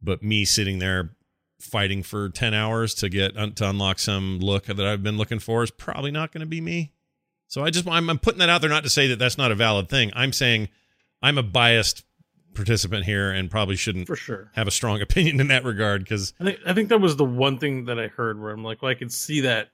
but 0.02 0.24
me 0.24 0.46
sitting 0.46 0.80
there 0.80 1.16
fighting 1.60 2.02
for 2.02 2.28
10 2.30 2.54
hours 2.54 2.96
to 2.96 3.08
get 3.08 3.36
to 3.56 3.70
unlock 3.70 4.00
some 4.00 4.40
look 4.40 4.66
that 4.66 4.82
i've 4.82 5.04
been 5.04 5.18
looking 5.18 5.38
for 5.38 5.64
is 5.64 5.70
probably 5.70 6.10
not 6.10 6.32
going 6.32 6.40
to 6.42 6.48
be 6.48 6.60
me 6.60 6.92
so 7.52 7.66
I 7.66 7.70
just 7.70 7.86
I'm, 7.86 8.10
I'm 8.10 8.18
putting 8.18 8.40
that 8.40 8.48
out 8.48 8.62
there 8.62 8.70
not 8.70 8.84
to 8.86 8.90
say 8.90 9.08
that 9.08 9.20
that's 9.20 9.38
not 9.38 9.52
a 9.52 9.56
valid 9.56 9.90
thing. 9.90 10.10
I'm 10.16 10.32
saying 10.32 10.70
I'm 11.22 11.38
a 11.38 11.44
biased 11.44 12.06
participant 12.54 13.04
here 13.04 13.30
and 13.30 13.52
probably 13.52 13.76
shouldn't 13.76 14.08
for 14.08 14.16
sure. 14.16 14.50
have 14.54 14.70
a 14.70 14.72
strong 14.72 15.02
opinion 15.02 15.42
in 15.42 15.50
that 15.50 15.66
regard 15.66 16.02
because 16.02 16.34
I 16.40 16.46
think 16.46 16.60
I 16.66 16.74
think 16.74 16.88
that 16.90 17.02
was 17.02 17.18
the 17.18 17.26
one 17.26 17.58
thing 17.58 17.86
that 17.86 18.00
I 18.00 18.08
heard 18.08 18.40
where 18.40 18.52
I'm 18.52 18.64
like, 18.64 18.82
well, 18.82 18.90
I 18.90 18.96
could 18.96 19.12
see 19.12 19.42
that 19.42 19.70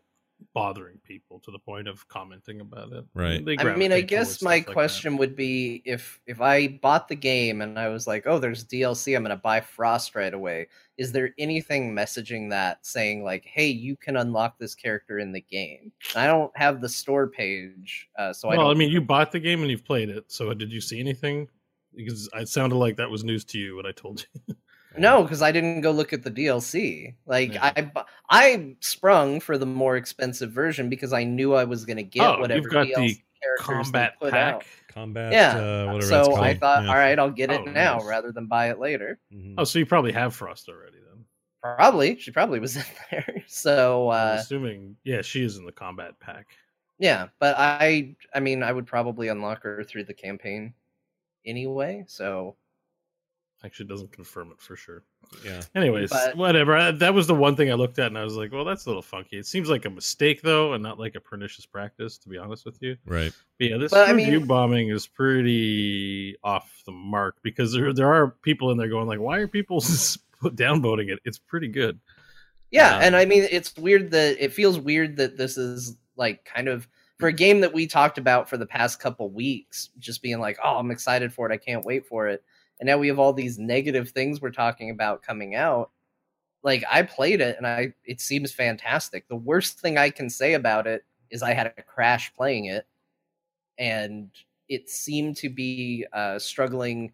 bothering 0.53 0.97
people 1.03 1.39
to 1.39 1.51
the 1.51 1.59
point 1.59 1.87
of 1.87 2.07
commenting 2.07 2.61
about 2.61 2.91
it. 2.91 3.05
Right. 3.13 3.43
I 3.59 3.75
mean, 3.75 3.91
I 3.91 4.01
guess 4.01 4.27
my 4.27 4.31
stuff 4.31 4.45
like 4.45 4.65
that. 4.67 4.73
question 4.73 5.17
would 5.17 5.35
be 5.35 5.81
if 5.85 6.19
if 6.25 6.41
I 6.41 6.67
bought 6.67 7.07
the 7.07 7.15
game 7.15 7.61
and 7.61 7.77
I 7.77 7.89
was 7.89 8.07
like, 8.07 8.25
"Oh, 8.27 8.39
there's 8.39 8.65
DLC, 8.65 9.15
I'm 9.15 9.23
going 9.23 9.35
to 9.35 9.41
buy 9.41 9.61
Frost 9.61 10.15
right 10.15 10.33
away." 10.33 10.67
Is 10.97 11.11
there 11.11 11.33
anything 11.37 11.93
messaging 11.93 12.49
that 12.49 12.85
saying 12.85 13.23
like, 13.23 13.45
"Hey, 13.45 13.67
you 13.67 13.95
can 13.95 14.17
unlock 14.17 14.57
this 14.57 14.75
character 14.75 15.19
in 15.19 15.31
the 15.31 15.41
game"? 15.41 15.91
I 16.15 16.27
don't 16.27 16.55
have 16.57 16.81
the 16.81 16.89
store 16.89 17.27
page, 17.27 18.09
uh, 18.17 18.33
so 18.33 18.49
I 18.49 18.57
well. 18.57 18.71
I 18.71 18.73
mean, 18.73 18.89
you 18.89 19.01
bought 19.01 19.31
the 19.31 19.39
game 19.39 19.61
and 19.61 19.71
you've 19.71 19.85
played 19.85 20.09
it. 20.09 20.25
So 20.31 20.53
did 20.53 20.71
you 20.71 20.81
see 20.81 20.99
anything? 20.99 21.47
Because 21.95 22.29
it 22.33 22.49
sounded 22.49 22.75
like 22.75 22.97
that 22.97 23.09
was 23.09 23.23
news 23.23 23.43
to 23.45 23.59
you 23.59 23.75
when 23.77 23.85
I 23.85 23.91
told 23.91 24.25
you. 24.47 24.55
No, 24.97 25.23
because 25.23 25.41
I 25.41 25.51
didn't 25.51 25.81
go 25.81 25.91
look 25.91 26.13
at 26.13 26.23
the 26.23 26.31
DLC. 26.31 27.15
Like 27.25 27.55
I, 27.59 27.91
I 28.29 28.75
sprung 28.79 29.39
for 29.39 29.57
the 29.57 29.65
more 29.65 29.95
expensive 29.97 30.51
version 30.51 30.89
because 30.89 31.13
I 31.13 31.23
knew 31.23 31.53
I 31.53 31.63
was 31.63 31.85
going 31.85 31.97
to 31.97 32.03
get 32.03 32.25
Oh, 32.25 32.39
whatever 32.39 32.61
you've 32.61 32.71
got 32.71 32.87
DLC 32.87 32.93
the 32.93 33.21
characters 33.41 33.67
they 33.67 33.73
combat 33.73 34.13
put 34.19 34.31
pack. 34.31 34.53
out. 34.55 34.63
Combat, 34.93 35.31
Yeah, 35.31 35.57
uh, 35.57 35.85
whatever 35.93 36.01
so 36.01 36.25
called. 36.25 36.39
I 36.39 36.53
thought, 36.55 36.83
Yeah. 36.83 36.89
all 36.89 36.95
right, 36.95 37.19
I'll 37.19 37.29
get 37.31 37.51
it 37.51 37.61
Oh, 37.67 37.71
now 37.71 37.97
nice. 37.97 38.05
rather 38.05 38.31
than 38.31 38.47
buy 38.47 38.69
it 38.71 38.79
later. 38.79 39.19
Mhm. 39.33 39.55
Oh, 39.57 39.63
so 39.63 39.77
you 39.79 39.85
probably 39.85 40.11
have 40.11 40.33
Frost 40.35 40.69
already 40.69 40.97
then. 40.97 41.23
Probably, 41.61 42.17
she 42.19 42.31
probably 42.31 42.59
was 42.59 42.75
in 42.77 42.83
there. 43.11 43.43
So 43.47 44.09
I'm 44.09 44.37
uh, 44.37 44.39
assuming, 44.41 44.95
yeah, 45.03 45.21
she 45.21 45.43
is 45.43 45.57
in 45.57 45.65
the 45.65 45.71
Kombat 45.71 46.13
Pack. 46.19 46.47
yeah, 46.97 47.27
but 47.39 47.55
I, 47.59 48.15
I 48.33 48.39
mean, 48.39 48.63
I 48.63 48.71
would 48.71 48.87
probably 48.87 49.27
unlock 49.27 49.61
her 49.63 49.83
through 49.83 50.05
the 50.05 50.13
campaign 50.15 50.73
anyway. 51.45 52.03
So 52.07 52.55
Actually, 53.63 53.87
doesn't 53.87 54.11
confirm 54.11 54.51
it 54.51 54.61
for 54.61 54.75
sure. 54.75 55.03
Yeah. 55.43 55.61
Anyways, 55.73 56.11
But- 56.11 56.37
whatever. 56.37 56.75
I- 56.77 56.91
That 56.91 57.13
was 57.15 57.25
the 57.25 57.33
one 57.33 57.55
thing 57.55 57.71
I 57.71 57.73
looked 57.73 57.97
at, 57.97 58.05
and 58.07 58.17
I 58.17 58.23
was 58.23 58.35
like, 58.35 58.51
"Well, 58.51 58.63
that's 58.63 58.85
a 58.85 58.89
little 58.89 59.01
funky." 59.01 59.37
It 59.37 59.47
seems 59.47 59.67
like 59.67 59.85
a 59.85 59.89
mistake, 59.89 60.41
though, 60.43 60.73
and 60.73 60.83
not 60.83 60.99
like 60.99 61.15
a 61.15 61.19
pernicious 61.19 61.65
practice, 61.65 62.19
to 62.19 62.29
be 62.29 62.37
honest 62.37 62.65
with 62.65 62.79
you. 62.83 62.97
Right. 63.05 63.33
But 63.57 63.67
yeah, 63.67 63.77
this 63.77 63.91
But, 63.91 64.07
I 64.09 64.11
review 64.11 64.39
mean- 64.39 64.47
bombing 64.47 64.89
is 64.89 65.07
pretty 65.07 66.35
off 66.43 66.83
the 66.85 66.91
mark 66.91 67.37
because 67.41 67.73
there 67.73 67.93
there 67.93 68.13
are 68.13 68.27
people 68.43 68.71
in 68.71 68.77
there 68.77 68.89
going 68.89 69.07
like, 69.07 69.19
"Why 69.19 69.39
are 69.39 69.47
people 69.47 69.79
downvoting 70.43 71.09
it?" 71.11 71.19
It's 71.25 71.39
pretty 71.39 71.67
good. 71.67 71.99
Yeah, 72.71 72.97
Um, 72.97 73.01
and 73.03 73.15
I 73.15 73.25
mean 73.25 73.47
it's 73.49 73.75
weird 73.77 74.11
that 74.11 74.37
it 74.43 74.53
feels 74.53 74.77
weird 74.79 75.17
that 75.17 75.37
this 75.37 75.57
is 75.57 75.95
like 76.15 76.45
kind 76.45 76.67
of 76.67 76.87
for 77.17 77.27
a 77.27 77.33
game 77.33 77.61
that 77.61 77.73
we 77.73 77.87
talked 77.87 78.17
about 78.19 78.47
for 78.49 78.57
the 78.57 78.65
past 78.65 78.99
couple 78.99 79.29
weeks, 79.31 79.89
just 79.99 80.21
being 80.21 80.39
like, 80.39 80.57
"Oh, 80.63 80.77
I'm 80.77 80.91
excited 80.91 81.33
for 81.33 81.49
it. 81.49 81.53
I 81.53 81.57
can't 81.57 81.83
wait 81.85 82.05
for 82.05 82.27
it." 82.27 82.43
And 82.79 82.87
now 82.87 82.97
we 82.97 83.07
have 83.07 83.19
all 83.19 83.33
these 83.33 83.57
negative 83.57 84.09
things 84.09 84.39
we're 84.41 84.51
talking 84.51 84.89
about 84.91 85.23
coming 85.23 85.55
out. 85.55 85.91
Like 86.63 86.83
I 86.91 87.01
played 87.03 87.41
it 87.41 87.57
and 87.57 87.65
I 87.65 87.93
it 88.05 88.19
seems 88.21 88.51
fantastic. 88.51 89.27
The 89.27 89.35
worst 89.35 89.79
thing 89.79 89.97
I 89.97 90.09
can 90.09 90.29
say 90.29 90.53
about 90.53 90.85
it 90.87 91.03
is 91.29 91.41
I 91.43 91.53
had 91.53 91.67
a 91.77 91.81
crash 91.81 92.33
playing 92.35 92.65
it 92.65 92.85
and 93.77 94.29
it 94.69 94.89
seemed 94.89 95.37
to 95.37 95.49
be 95.49 96.05
uh 96.13 96.37
struggling 96.39 97.13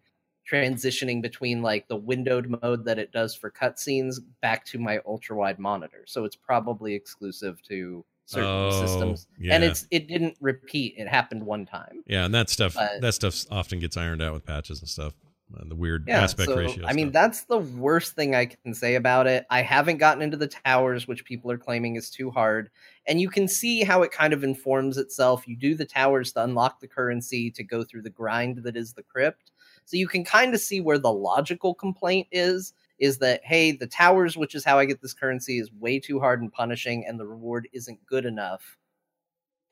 transitioning 0.50 1.22
between 1.22 1.62
like 1.62 1.88
the 1.88 1.96
windowed 1.96 2.58
mode 2.62 2.84
that 2.84 2.98
it 2.98 3.10
does 3.12 3.34
for 3.34 3.50
cutscenes 3.50 4.16
back 4.42 4.64
to 4.66 4.78
my 4.78 5.00
ultra 5.06 5.34
wide 5.36 5.58
monitor. 5.58 6.04
So 6.06 6.24
it's 6.24 6.36
probably 6.36 6.92
exclusive 6.94 7.62
to 7.68 8.04
certain 8.26 8.48
Oh, 8.50 8.70
systems. 8.86 9.26
yeah. 9.38 9.54
And 9.54 9.64
it's 9.64 9.86
it 9.90 10.06
didn't 10.08 10.36
repeat. 10.40 10.94
It 10.98 11.08
happened 11.08 11.44
one 11.44 11.64
time. 11.64 12.02
Yeah, 12.06 12.24
and 12.26 12.34
that 12.34 12.50
stuff 12.50 12.74
But- 12.74 13.00
that 13.00 13.14
stuff 13.14 13.44
often 13.50 13.78
gets 13.78 13.96
ironed 13.96 14.20
out 14.22 14.34
with 14.34 14.44
patches 14.44 14.80
and 14.80 14.88
stuff. 14.88 15.14
Uh, 15.52 15.62
the 15.66 15.74
weird 15.74 16.04
Yeah, 16.08 16.22
aspect 16.22 16.50
so, 16.50 16.56
ratio. 16.56 16.86
I 16.86 16.92
mean, 16.94 17.12
that's 17.12 17.42
the 17.44 17.58
worst 17.58 18.14
thing 18.14 18.34
I 18.34 18.46
can 18.46 18.74
say 18.74 18.94
about 18.94 19.26
it. 19.26 19.46
I 19.50 19.62
haven't 19.62 19.98
gotten 19.98 20.22
into 20.22 20.36
the 20.36 20.48
towers, 20.48 21.06
which 21.06 21.24
people 21.24 21.50
are 21.50 21.58
claiming 21.58 21.96
is 21.96 22.10
too 22.10 22.30
hard. 22.30 22.70
And 23.06 23.20
you 23.20 23.28
can 23.28 23.46
see 23.46 23.84
how 23.84 24.02
it 24.02 24.10
kind 24.10 24.32
of 24.32 24.42
informs 24.42 24.96
itself. 24.96 25.46
You 25.46 25.56
do 25.56 25.74
the 25.74 25.84
towers 25.84 26.32
to 26.32 26.42
unlock 26.44 26.80
the 26.80 26.88
currency 26.88 27.50
to 27.52 27.62
go 27.62 27.84
through 27.84 28.02
the 28.02 28.10
grind 28.10 28.58
that 28.58 28.76
is 28.76 28.94
the 28.94 29.02
crypt. 29.02 29.52
So 29.84 29.96
you 29.96 30.08
can 30.08 30.24
kind 30.24 30.54
of 30.54 30.60
see 30.60 30.80
where 30.80 30.98
the 30.98 31.12
logical 31.12 31.74
complaint 31.74 32.28
is 32.32 32.72
is 32.98 33.18
that 33.18 33.44
hey, 33.44 33.72
the 33.72 33.86
towers, 33.86 34.36
which 34.36 34.54
is 34.54 34.64
how 34.64 34.78
I 34.78 34.84
get 34.86 35.02
this 35.02 35.14
currency, 35.14 35.58
is 35.58 35.72
way 35.72 35.98
too 35.98 36.20
hard 36.20 36.40
and 36.40 36.52
punishing, 36.52 37.04
and 37.06 37.18
the 37.18 37.26
reward 37.26 37.68
isn't 37.72 38.04
good 38.06 38.24
enough. 38.24 38.78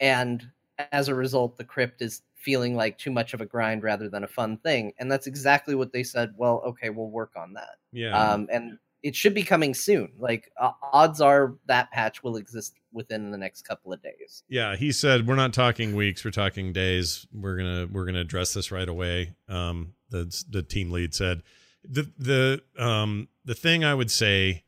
And 0.00 0.50
as 0.90 1.08
a 1.08 1.14
result, 1.14 1.56
the 1.56 1.64
crypt 1.64 2.02
is 2.02 2.22
feeling 2.42 2.74
like 2.76 2.98
too 2.98 3.10
much 3.10 3.34
of 3.34 3.40
a 3.40 3.46
grind 3.46 3.82
rather 3.82 4.08
than 4.08 4.24
a 4.24 4.28
fun 4.28 4.58
thing. 4.58 4.92
And 4.98 5.10
that's 5.10 5.26
exactly 5.26 5.74
what 5.74 5.92
they 5.92 6.02
said. 6.02 6.34
Well, 6.36 6.62
okay, 6.66 6.90
we'll 6.90 7.10
work 7.10 7.32
on 7.36 7.54
that. 7.54 7.76
yeah. 7.92 8.18
Um, 8.18 8.48
and 8.52 8.78
it 9.02 9.16
should 9.16 9.34
be 9.34 9.42
coming 9.42 9.74
soon. 9.74 10.12
Like 10.18 10.50
uh, 10.60 10.70
odds 10.92 11.20
are 11.20 11.54
that 11.66 11.90
patch 11.90 12.22
will 12.22 12.36
exist 12.36 12.74
within 12.92 13.30
the 13.30 13.38
next 13.38 13.62
couple 13.62 13.92
of 13.92 14.00
days. 14.02 14.44
Yeah, 14.48 14.76
he 14.76 14.92
said 14.92 15.26
we're 15.26 15.34
not 15.34 15.52
talking 15.52 15.96
weeks, 15.96 16.24
we're 16.24 16.30
talking 16.30 16.72
days. 16.72 17.26
We're 17.32 17.56
gonna 17.56 17.88
we're 17.90 18.04
gonna 18.04 18.20
address 18.20 18.54
this 18.54 18.70
right 18.70 18.88
away. 18.88 19.34
Um, 19.48 19.94
the 20.10 20.44
the 20.48 20.62
team 20.62 20.90
lead 20.90 21.14
said 21.14 21.42
the 21.84 22.10
the 22.16 22.62
um 22.78 23.28
the 23.44 23.54
thing 23.54 23.84
I 23.84 23.94
would 23.94 24.10
say 24.10 24.62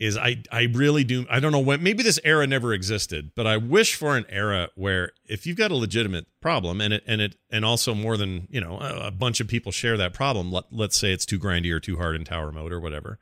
is 0.00 0.16
I 0.16 0.42
I 0.50 0.62
really 0.62 1.04
do 1.04 1.26
I 1.30 1.40
don't 1.40 1.52
know 1.52 1.60
when 1.60 1.82
maybe 1.82 2.02
this 2.02 2.18
era 2.24 2.46
never 2.46 2.72
existed, 2.72 3.32
but 3.36 3.46
I 3.46 3.58
wish 3.58 3.94
for 3.94 4.16
an 4.16 4.24
era 4.30 4.70
where 4.74 5.12
if 5.26 5.46
you've 5.46 5.58
got 5.58 5.70
a 5.70 5.76
legitimate 5.76 6.26
problem 6.40 6.80
and 6.80 6.94
it 6.94 7.04
and 7.06 7.20
it 7.20 7.36
and 7.50 7.66
also 7.66 7.94
more 7.94 8.16
than 8.16 8.48
you 8.50 8.62
know 8.62 8.78
a, 8.80 9.08
a 9.08 9.10
bunch 9.10 9.40
of 9.40 9.46
people 9.46 9.70
share 9.70 9.98
that 9.98 10.14
problem. 10.14 10.50
Let, 10.50 10.64
let's 10.72 10.98
say 10.98 11.12
it's 11.12 11.26
too 11.26 11.38
grindy 11.38 11.70
or 11.70 11.78
too 11.78 11.98
hard 11.98 12.16
in 12.16 12.24
tower 12.24 12.50
mode 12.50 12.72
or 12.72 12.80
whatever. 12.80 13.18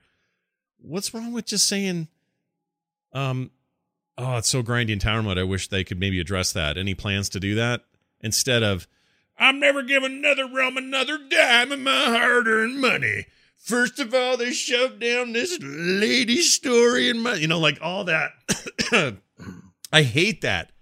What's 0.80 1.12
wrong 1.12 1.32
with 1.32 1.46
just 1.46 1.66
saying, 1.66 2.06
um, 3.12 3.50
oh, 4.16 4.36
it's 4.36 4.48
so 4.48 4.62
grindy 4.62 4.90
in 4.90 5.00
tower 5.00 5.20
mode. 5.20 5.36
I 5.36 5.42
wish 5.42 5.66
they 5.66 5.82
could 5.82 5.98
maybe 5.98 6.20
address 6.20 6.52
that. 6.52 6.78
Any 6.78 6.94
plans 6.94 7.28
to 7.30 7.40
do 7.40 7.56
that 7.56 7.82
instead 8.20 8.62
of, 8.62 8.86
I'm 9.36 9.58
never 9.58 9.82
giving 9.82 10.22
NetherRealm 10.22 10.76
another 10.76 11.18
dime 11.28 11.72
of 11.72 11.80
my 11.80 11.90
hard-earned 11.90 12.80
money. 12.80 13.26
First 13.58 13.98
of 13.98 14.14
all, 14.14 14.36
they 14.36 14.52
shoved 14.52 15.00
down 15.00 15.32
this 15.32 15.58
lady 15.60 16.40
story 16.42 17.10
and 17.10 17.22
my, 17.22 17.34
you 17.34 17.48
know, 17.48 17.58
like 17.58 17.78
all 17.82 18.04
that. 18.04 18.30
I 19.92 20.02
hate 20.02 20.40
that. 20.42 20.72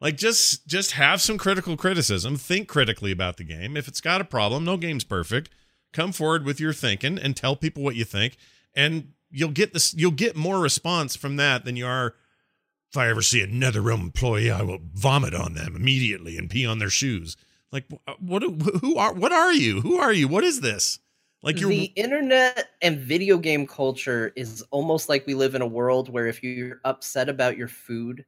Like 0.00 0.16
just 0.16 0.66
just 0.66 0.92
have 0.92 1.20
some 1.22 1.38
critical 1.38 1.76
criticism. 1.76 2.36
Think 2.36 2.68
critically 2.68 3.10
about 3.10 3.38
the 3.38 3.44
game. 3.44 3.76
If 3.76 3.88
it's 3.88 4.00
got 4.00 4.20
a 4.20 4.24
problem, 4.24 4.64
no 4.64 4.76
game's 4.76 5.04
perfect. 5.04 5.50
Come 5.92 6.12
forward 6.12 6.44
with 6.44 6.60
your 6.60 6.74
thinking 6.74 7.18
and 7.18 7.34
tell 7.34 7.56
people 7.56 7.82
what 7.82 7.96
you 7.96 8.04
think, 8.04 8.36
and 8.74 9.12
you'll 9.30 9.50
get 9.50 9.72
this. 9.72 9.94
You'll 9.94 10.10
get 10.10 10.36
more 10.36 10.60
response 10.60 11.16
from 11.16 11.36
that 11.36 11.64
than 11.64 11.76
you 11.76 11.86
are 11.86 12.14
if 12.90 12.96
I 12.96 13.08
ever 13.08 13.22
see 13.22 13.44
NetherRealm 13.44 14.00
employee, 14.00 14.50
I 14.50 14.62
will 14.62 14.78
vomit 14.94 15.34
on 15.34 15.54
them 15.54 15.76
immediately 15.76 16.38
and 16.38 16.48
pee 16.48 16.66
on 16.66 16.78
their 16.78 16.90
shoes. 16.90 17.36
Like, 17.72 17.84
uh, 18.06 18.14
what? 18.18 18.42
Who 18.42 18.96
are? 18.96 19.12
What 19.12 19.32
are 19.32 19.52
you? 19.52 19.80
Who 19.80 19.98
are 19.98 20.12
you? 20.12 20.28
What 20.28 20.44
is 20.44 20.60
this? 20.60 20.98
Like, 21.46 21.60
you're. 21.60 21.70
the 21.70 21.84
internet 21.94 22.70
and 22.82 22.98
video 22.98 23.38
game 23.38 23.68
culture 23.68 24.32
is 24.34 24.64
almost 24.72 25.08
like 25.08 25.26
we 25.26 25.34
live 25.34 25.54
in 25.54 25.62
a 25.62 25.66
world 25.66 26.08
where 26.08 26.26
if 26.26 26.42
you're 26.42 26.80
upset 26.84 27.28
about 27.28 27.56
your 27.56 27.68
food, 27.68 28.24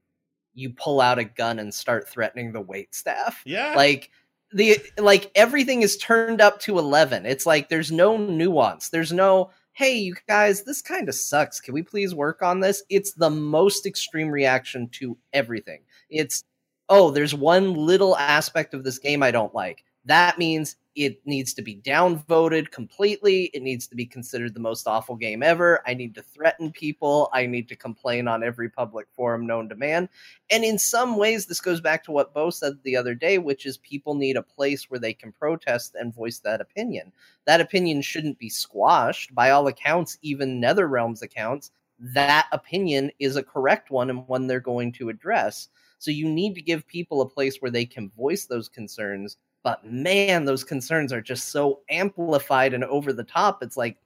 you 0.54 0.70
pull 0.70 1.00
out 1.00 1.18
a 1.18 1.24
gun 1.24 1.58
and 1.58 1.74
start 1.74 2.08
threatening 2.08 2.52
the 2.52 2.60
wait 2.60 2.94
staff. 2.94 3.42
Yeah. 3.44 3.74
Like 3.76 4.10
the 4.52 4.78
like 4.98 5.30
everything 5.34 5.82
is 5.82 5.96
turned 5.96 6.40
up 6.40 6.60
to 6.60 6.78
11. 6.78 7.26
It's 7.26 7.44
like 7.44 7.68
there's 7.68 7.92
no 7.92 8.16
nuance. 8.16 8.88
There's 8.88 9.12
no 9.12 9.50
hey 9.72 9.96
you 9.96 10.14
guys 10.28 10.62
this 10.62 10.80
kind 10.80 11.08
of 11.08 11.14
sucks. 11.14 11.60
Can 11.60 11.74
we 11.74 11.82
please 11.82 12.14
work 12.14 12.42
on 12.42 12.60
this? 12.60 12.82
It's 12.88 13.12
the 13.12 13.30
most 13.30 13.84
extreme 13.84 14.28
reaction 14.28 14.88
to 14.90 15.16
everything. 15.32 15.80
It's 16.08 16.44
oh 16.88 17.10
there's 17.10 17.34
one 17.34 17.74
little 17.74 18.16
aspect 18.16 18.74
of 18.74 18.84
this 18.84 18.98
game 18.98 19.22
I 19.22 19.30
don't 19.30 19.54
like. 19.54 19.84
That 20.04 20.38
means 20.38 20.76
it 20.98 21.24
needs 21.24 21.54
to 21.54 21.62
be 21.62 21.76
downvoted 21.76 22.72
completely. 22.72 23.44
It 23.54 23.62
needs 23.62 23.86
to 23.86 23.94
be 23.94 24.04
considered 24.04 24.52
the 24.52 24.58
most 24.58 24.88
awful 24.88 25.14
game 25.14 25.44
ever. 25.44 25.80
I 25.86 25.94
need 25.94 26.12
to 26.16 26.22
threaten 26.22 26.72
people. 26.72 27.30
I 27.32 27.46
need 27.46 27.68
to 27.68 27.76
complain 27.76 28.26
on 28.26 28.42
every 28.42 28.68
public 28.68 29.06
forum 29.14 29.46
known 29.46 29.68
to 29.68 29.76
man. 29.76 30.08
And 30.50 30.64
in 30.64 30.76
some 30.76 31.16
ways, 31.16 31.46
this 31.46 31.60
goes 31.60 31.80
back 31.80 32.02
to 32.04 32.10
what 32.10 32.34
Bo 32.34 32.50
said 32.50 32.78
the 32.82 32.96
other 32.96 33.14
day, 33.14 33.38
which 33.38 33.64
is 33.64 33.78
people 33.78 34.16
need 34.16 34.36
a 34.36 34.42
place 34.42 34.90
where 34.90 34.98
they 34.98 35.14
can 35.14 35.30
protest 35.30 35.94
and 35.94 36.12
voice 36.12 36.40
that 36.40 36.60
opinion. 36.60 37.12
That 37.46 37.60
opinion 37.60 38.02
shouldn't 38.02 38.40
be 38.40 38.48
squashed. 38.48 39.32
By 39.36 39.50
all 39.50 39.68
accounts, 39.68 40.18
even 40.22 40.60
NetherRealm's 40.60 41.22
accounts, 41.22 41.70
that 42.00 42.48
opinion 42.50 43.12
is 43.20 43.36
a 43.36 43.42
correct 43.44 43.92
one 43.92 44.10
and 44.10 44.26
one 44.26 44.48
they're 44.48 44.58
going 44.58 44.90
to 44.94 45.10
address. 45.10 45.68
So 46.00 46.10
you 46.10 46.28
need 46.28 46.54
to 46.54 46.62
give 46.62 46.86
people 46.86 47.20
a 47.20 47.28
place 47.28 47.58
where 47.60 47.70
they 47.70 47.84
can 47.84 48.10
voice 48.10 48.46
those 48.46 48.68
concerns. 48.68 49.36
But 49.62 49.84
man, 49.84 50.44
those 50.44 50.64
concerns 50.64 51.12
are 51.12 51.20
just 51.20 51.48
so 51.48 51.80
amplified 51.90 52.74
and 52.74 52.84
over 52.84 53.12
the 53.12 53.24
top. 53.24 53.62
It's 53.62 53.76
like, 53.76 53.96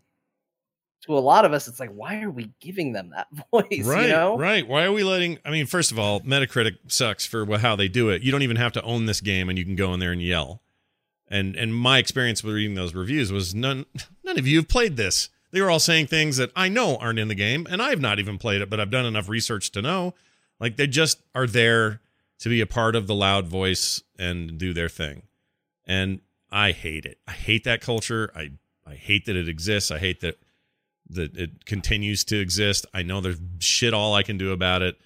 to 1.02 1.16
a 1.16 1.20
lot 1.20 1.44
of 1.44 1.52
us, 1.52 1.66
it's 1.66 1.80
like, 1.80 1.90
why 1.90 2.22
are 2.22 2.30
we 2.30 2.50
giving 2.60 2.92
them 2.92 3.10
that 3.10 3.26
voice? 3.50 3.86
right, 3.86 4.02
you 4.02 4.08
know? 4.08 4.38
right. 4.38 4.66
Why 4.66 4.84
are 4.84 4.92
we 4.92 5.02
letting? 5.02 5.38
I 5.44 5.50
mean, 5.50 5.66
first 5.66 5.90
of 5.90 5.98
all, 5.98 6.20
Metacritic 6.20 6.78
sucks 6.88 7.26
for 7.26 7.58
how 7.58 7.76
they 7.76 7.88
do 7.88 8.08
it. 8.08 8.22
You 8.22 8.30
don't 8.30 8.42
even 8.42 8.56
have 8.56 8.72
to 8.72 8.82
own 8.82 9.06
this 9.06 9.20
game, 9.20 9.48
and 9.48 9.58
you 9.58 9.64
can 9.64 9.76
go 9.76 9.92
in 9.94 10.00
there 10.00 10.12
and 10.12 10.22
yell. 10.22 10.62
And 11.28 11.56
and 11.56 11.74
my 11.74 11.98
experience 11.98 12.44
with 12.44 12.54
reading 12.54 12.74
those 12.74 12.94
reviews 12.94 13.32
was 13.32 13.54
none 13.54 13.86
none 14.24 14.38
of 14.38 14.46
you 14.46 14.58
have 14.58 14.68
played 14.68 14.96
this. 14.96 15.28
They 15.50 15.60
were 15.60 15.70
all 15.70 15.80
saying 15.80 16.06
things 16.06 16.38
that 16.38 16.50
I 16.56 16.68
know 16.68 16.96
aren't 16.96 17.18
in 17.18 17.28
the 17.28 17.34
game, 17.34 17.66
and 17.68 17.82
I've 17.82 18.00
not 18.00 18.18
even 18.18 18.38
played 18.38 18.62
it, 18.62 18.70
but 18.70 18.80
I've 18.80 18.90
done 18.90 19.04
enough 19.04 19.28
research 19.28 19.70
to 19.72 19.82
know. 19.82 20.14
Like 20.60 20.76
they 20.76 20.86
just 20.86 21.22
are 21.34 21.46
there 21.46 22.00
to 22.38 22.48
be 22.48 22.60
a 22.60 22.66
part 22.66 22.96
of 22.96 23.06
the 23.06 23.14
loud 23.14 23.48
voice 23.48 24.02
and 24.18 24.56
do 24.56 24.72
their 24.72 24.88
thing. 24.88 25.22
And 25.86 26.20
I 26.50 26.72
hate 26.72 27.06
it. 27.06 27.18
I 27.26 27.32
hate 27.32 27.64
that 27.64 27.80
culture. 27.80 28.30
I 28.34 28.50
I 28.86 28.94
hate 28.94 29.26
that 29.26 29.36
it 29.36 29.48
exists. 29.48 29.90
I 29.90 29.98
hate 29.98 30.20
that 30.20 30.36
that 31.10 31.36
it 31.36 31.64
continues 31.64 32.24
to 32.24 32.38
exist. 32.38 32.86
I 32.92 33.02
know 33.02 33.20
there's 33.20 33.40
shit 33.58 33.94
all 33.94 34.14
I 34.14 34.22
can 34.22 34.38
do 34.38 34.52
about 34.52 34.82
it. 34.82 34.96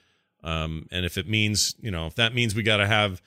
Um, 0.43 0.87
and 0.91 1.05
if 1.05 1.19
it 1.19 1.29
means, 1.29 1.75
you 1.81 1.91
know, 1.91 2.07
if 2.07 2.15
that 2.17 2.35
means 2.35 2.55
we 2.55 2.63
got 2.63 2.77
to 2.77 2.87
have 2.87 3.21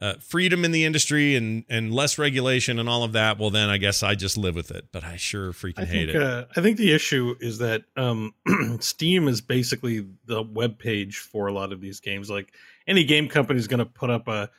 uh, 0.00 0.14
freedom 0.14 0.64
in 0.64 0.70
the 0.70 0.84
industry 0.84 1.36
and 1.36 1.64
and 1.68 1.92
less 1.92 2.16
regulation 2.16 2.78
and 2.78 2.88
all 2.88 3.02
of 3.04 3.12
that, 3.12 3.38
well 3.38 3.50
then 3.50 3.68
I 3.68 3.76
guess 3.76 4.02
I 4.02 4.14
just 4.14 4.36
live 4.36 4.54
with 4.54 4.70
it. 4.70 4.86
But 4.92 5.04
I 5.04 5.16
sure 5.16 5.52
freaking 5.52 5.80
I 5.80 5.84
hate 5.84 6.06
think, 6.06 6.16
it. 6.16 6.22
Uh, 6.22 6.44
I 6.56 6.60
think 6.60 6.76
the 6.76 6.92
issue 6.92 7.34
is 7.40 7.58
that 7.58 7.84
um, 7.96 8.34
Steam 8.80 9.28
is 9.28 9.40
basically 9.40 10.06
the 10.24 10.42
web 10.42 10.78
page 10.78 11.18
for 11.18 11.48
a 11.48 11.52
lot 11.52 11.72
of 11.72 11.80
these 11.80 12.00
games. 12.00 12.30
Like 12.30 12.52
any 12.86 13.04
game 13.04 13.28
company 13.28 13.58
is 13.58 13.68
going 13.68 13.78
to 13.78 13.86
put 13.86 14.10
up 14.10 14.26
a 14.28 14.50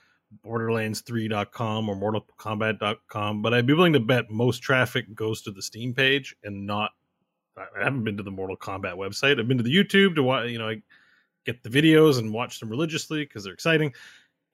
Borderlands3.com 0.46 1.90
or 1.90 1.96
MortalKombat.com, 1.96 3.42
but 3.42 3.54
I'd 3.54 3.68
be 3.68 3.74
willing 3.74 3.94
to 3.94 4.00
bet 4.00 4.30
most 4.30 4.62
traffic 4.62 5.14
goes 5.14 5.42
to 5.44 5.52
the 5.52 5.62
Steam 5.62 5.94
page 5.94 6.36
and 6.44 6.66
not. 6.66 6.92
I 7.58 7.84
haven't 7.84 8.06
been 8.06 8.18
to 8.18 8.24
the 8.24 8.32
Mortal 8.32 8.56
Kombat 8.56 8.96
website. 8.96 9.40
I've 9.40 9.48
been 9.48 9.58
to 9.58 9.64
the 9.64 9.76
YouTube 9.76 10.16
to 10.16 10.24
watch. 10.24 10.50
You 10.50 10.58
know, 10.58 10.70
I 10.70 10.82
get 11.46 11.64
the 11.64 11.70
videos 11.70 12.18
and 12.18 12.34
watch 12.34 12.60
them 12.60 12.70
religiously 12.70 13.24
because 13.26 13.44
they're 13.44 13.54
exciting, 13.54 13.94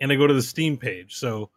and 0.02 0.12
I 0.12 0.16
go 0.16 0.28
to 0.28 0.34
the 0.34 0.42
Steam 0.42 0.78
page. 0.78 1.16
So 1.16 1.52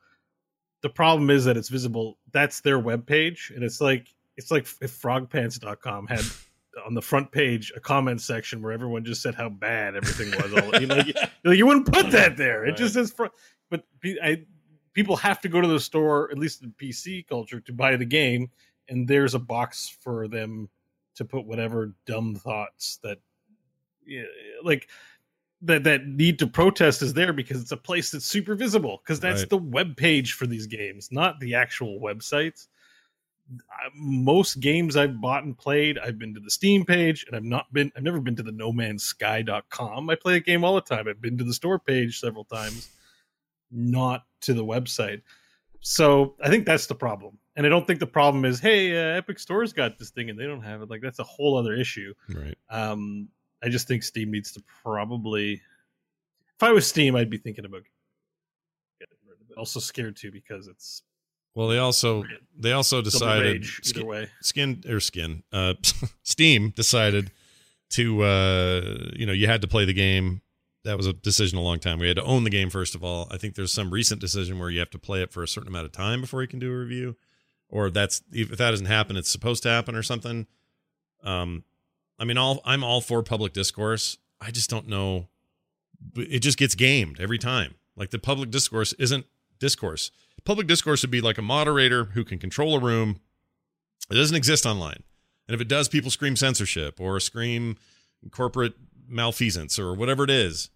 the 0.83 0.91
problem 0.91 1.31
is 1.31 1.47
that 1.47 1.57
it's 1.57 1.69
visible. 1.69 2.19
That's 2.33 2.61
their 2.61 2.79
web 2.79 3.07
page, 3.07 3.53
and 3.55 3.65
it's 3.65 3.81
like 3.81 4.15
it's 4.37 4.51
like 4.51 4.67
if 4.81 5.01
frogpants.com 5.01 6.07
had 6.09 6.25
on 6.87 6.95
the 6.95 7.03
front 7.03 7.31
page 7.33 7.73
a 7.77 7.81
comment 7.81 8.21
section 8.21 8.63
where 8.63 8.73
everyone 8.73 9.05
just 9.05 9.23
said 9.23 9.35
how 9.35 9.49
bad 9.49 9.97
everything 9.97 10.31
was. 10.43 10.63
All 10.63 10.81
you 10.81 10.87
know, 10.87 10.97
you, 10.97 11.13
like, 11.45 11.59
you 11.59 11.67
wouldn't 11.67 11.93
put 11.93 12.11
that 12.13 12.37
there. 12.37 12.65
It 12.65 12.77
just 12.77 12.95
says, 12.95 13.13
fr- 13.13 13.27
but 13.71 13.85
I, 14.23 14.45
people 14.93 15.17
have 15.17 15.41
to 15.41 15.49
go 15.49 15.61
to 15.61 15.69
the 15.69 15.81
store, 15.81 16.31
at 16.31 16.39
least 16.39 16.63
in 16.63 16.73
PC 16.73 17.27
culture, 17.27 17.61
to 17.61 17.73
buy 17.73 17.97
the 17.97 18.05
game, 18.05 18.51
and 18.89 19.09
there's 19.09 19.35
a 19.35 19.39
box 19.39 19.89
for 20.01 20.29
them 20.29 20.69
to 21.15 21.25
put 21.25 21.47
whatever 21.47 21.95
dumb 22.07 22.35
thoughts 22.35 22.99
that, 23.03 23.19
like 24.63 24.89
that 25.63 25.85
that 25.85 26.07
need 26.07 26.39
to 26.39 26.47
protest 26.47 27.03
is 27.03 27.13
there 27.13 27.33
because 27.33 27.61
it's 27.61 27.73
a 27.73 27.77
place 27.77 28.11
that's 28.11 28.25
super 28.25 28.55
visible 28.55 29.01
because 29.05 29.21
that's 29.21 29.43
Right. 29.43 29.51
the 29.51 29.59
web 29.59 29.97
page 29.97 30.33
for 30.33 30.47
these 30.47 30.67
games, 30.67 31.13
not 31.13 31.39
the 31.39 31.55
actual 31.55 32.01
websites. 32.01 32.69
Most 33.95 34.61
games 34.61 34.97
I've 34.97 35.21
bought 35.21 35.43
and 35.45 35.59
played, 35.59 35.99
I've 35.99 36.19
been 36.19 36.33
to 36.35 36.41
the 36.41 36.51
Steam 36.51 36.85
page, 36.85 37.25
and 37.27 37.37
I've 37.37 37.45
not 37.45 37.73
been. 37.73 37.91
I've 37.97 38.03
never 38.05 38.21
been 38.21 38.37
to 38.37 38.43
the 38.45 38.53
No 38.53 38.73
Man's 38.73 39.03
Sky.com. 39.03 40.09
I 40.09 40.15
play 40.15 40.37
a 40.37 40.41
game 40.41 40.65
all 40.65 40.77
the 40.77 40.81
time. 40.81 41.09
I've 41.09 41.21
been 41.21 41.37
to 41.39 41.45
the 41.45 41.53
store 41.53 41.79
page 41.79 42.21
several 42.21 42.45
times, 42.45 42.89
not 43.71 44.25
to 44.43 44.55
the 44.55 44.65
website. 44.65 45.23
So 45.81 46.35
I 46.43 46.51
think 46.51 46.67
that's 46.67 46.87
the 46.87 46.95
problem, 46.95 47.39
and 47.57 47.65
I 47.65 47.69
don't 47.71 47.87
think 47.87 48.01
the 48.01 48.07
problem 48.07 48.45
is, 48.45 48.61
hey, 48.61 48.93
uh, 48.97 49.17
Epic 49.17 49.39
Store's 49.39 49.73
got 49.73 49.99
this 49.99 50.11
thing 50.11 50.29
and 50.31 50.39
they 50.39 50.45
don't 50.47 50.63
have 50.63 50.83
it. 50.83 50.91
Like 50.91 51.01
that's 51.01 51.19
a 51.19 51.25
whole 51.25 51.57
other 51.57 51.75
issue. 51.75 52.13
Right. 52.29 52.57
Um, 52.69 53.29
I 53.63 53.69
just 53.69 53.89
think 53.89 54.03
Steam 54.03 54.31
needs 54.31 54.53
to 54.53 54.63
probably. 54.83 55.55
If 55.55 56.63
I 56.63 56.73
was 56.73 56.87
Steam, 56.87 57.17
I'd 57.17 57.31
be 57.31 57.39
thinking 57.39 57.65
about 57.65 57.83
getting 58.99 59.17
rid 59.27 59.41
of 59.41 59.51
it. 59.51 59.59
Also 59.59 59.81
scared 59.81 60.17
too 60.17 60.31
because 60.31 60.67
it's 60.69 61.03
Well, 61.55 61.69
they 61.69 61.79
also 61.79 62.25
they 62.59 62.73
also 62.73 63.01
decided 63.01 63.45
rage, 63.63 63.81
skin, 63.83 64.07
way. 64.07 64.29
skin 64.43 64.85
or 64.87 65.01
skin. 65.01 65.43
Uh, 65.51 65.75
Steam 66.23 66.71
decided 66.71 67.31
to 67.91 68.23
uh, 68.23 68.81
you 69.15 69.25
know 69.25 69.33
you 69.33 69.47
had 69.47 69.63
to 69.63 69.69
play 69.69 69.87
the 69.87 69.95
game. 69.95 70.43
That 70.85 70.97
was 70.97 71.07
a 71.07 71.13
decision 71.13 71.59
a 71.59 71.63
long 71.63 71.79
time. 71.79 71.99
We 71.99 72.09
had 72.09 72.17
to 72.17 72.25
own 72.25 72.45
the 72.45 72.51
game 72.51 72.71
first 72.71 72.95
of 72.95 73.05
all. 73.05 73.29
I 73.31 73.37
think 73.37 73.55
there's 73.55 73.73
some 73.73 73.91
recent 73.91 74.21
decision 74.21 74.59
where 74.59 74.71
you 74.71 74.79
have 74.79 74.91
to 74.91 74.99
play 74.99 75.23
it 75.23 75.33
for 75.33 75.43
a 75.43 75.49
certain 75.49 75.69
amount 75.69 75.87
of 75.87 75.93
time 75.93 76.23
before 76.23 76.41
you 76.41 76.49
can 76.49 76.59
do 76.59 76.73
a 76.73 76.79
review, 76.79 77.17
or 77.69 77.91
that's 77.91 78.23
if 78.33 78.49
that 78.51 78.71
doesn't 78.71 78.87
happen, 78.87 79.17
it's 79.17 79.31
supposed 79.31 79.63
to 79.65 79.69
happen 79.69 79.95
or 79.95 80.03
something. 80.03 80.47
Um, 81.23 81.65
I 82.19 82.25
mean, 82.25 82.39
all 82.39 82.61
I'm 82.65 82.83
all 82.83 83.01
for 83.01 83.23
public 83.23 83.53
discourse. 83.53 84.17
I 84.41 84.51
just 84.51 84.71
don't 84.71 84.89
know. 84.89 85.29
It 86.17 86.39
just 86.39 86.57
gets 86.57 86.75
gamed 86.75 87.21
every 87.21 87.39
time. 87.39 87.75
Like 87.95 88.11
the 88.11 88.19
public 88.19 88.51
discourse 88.51 88.95
isn't 88.95 89.27
discourse. 89.59 90.11
Public 90.45 90.67
discourse 90.67 91.03
would 91.03 91.11
be 91.11 91.21
like 91.21 91.37
a 91.37 91.43
moderator 91.43 92.05
who 92.07 92.25
can 92.25 92.39
control 92.39 92.77
a 92.77 92.81
room. 92.81 93.21
It 94.11 94.15
doesn't 94.15 94.37
exist 94.37 94.65
online. 94.65 95.03
And 95.47 95.55
if 95.55 95.61
it 95.61 95.69
does, 95.69 95.89
people 95.89 96.11
scream 96.11 96.37
censorship 96.37 97.01
or 97.01 97.21
scream 97.21 97.77
corporate 98.31 98.75
malfeasance 99.11 99.79
or 99.79 99.95
whatever 99.95 100.25
it 100.25 100.31
is. 100.31 100.71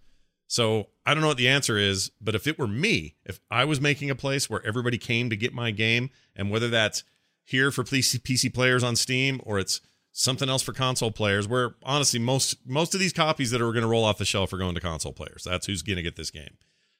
So 0.46 0.88
I 1.06 1.14
don't 1.14 1.22
know 1.22 1.28
what 1.28 1.36
the 1.36 1.48
answer 1.48 1.78
is, 1.78 2.10
but 2.20 2.34
if 2.34 2.46
it 2.46 2.58
were 2.58 2.66
me, 2.66 3.16
if 3.24 3.40
I 3.50 3.64
was 3.64 3.80
making 3.80 4.10
a 4.10 4.14
place 4.14 4.48
where 4.48 4.64
everybody 4.64 4.98
came 4.98 5.30
to 5.30 5.36
get 5.36 5.54
my 5.54 5.70
game, 5.70 6.10
and 6.36 6.50
whether 6.50 6.68
that's 6.68 7.02
here 7.42 7.70
for 7.70 7.84
PC, 7.84 8.52
players 8.52 8.82
on 8.82 8.96
Steam 8.96 9.40
or 9.44 9.58
it's 9.58 9.80
something 10.12 10.48
else 10.48 10.62
for 10.62 10.72
console 10.72 11.10
players, 11.10 11.48
where 11.48 11.74
honestly 11.82 12.20
most 12.20 12.56
most 12.66 12.94
of 12.94 13.00
these 13.00 13.12
copies 13.12 13.50
that 13.50 13.60
are 13.60 13.72
going 13.72 13.82
to 13.82 13.88
roll 13.88 14.04
off 14.04 14.18
the 14.18 14.24
shelf 14.24 14.52
are 14.52 14.58
going 14.58 14.74
to 14.74 14.80
console 14.80 15.12
players. 15.12 15.44
That's 15.44 15.66
who's 15.66 15.82
going 15.82 15.96
to 15.96 16.02
get 16.02 16.16
this 16.16 16.30
game. 16.30 16.56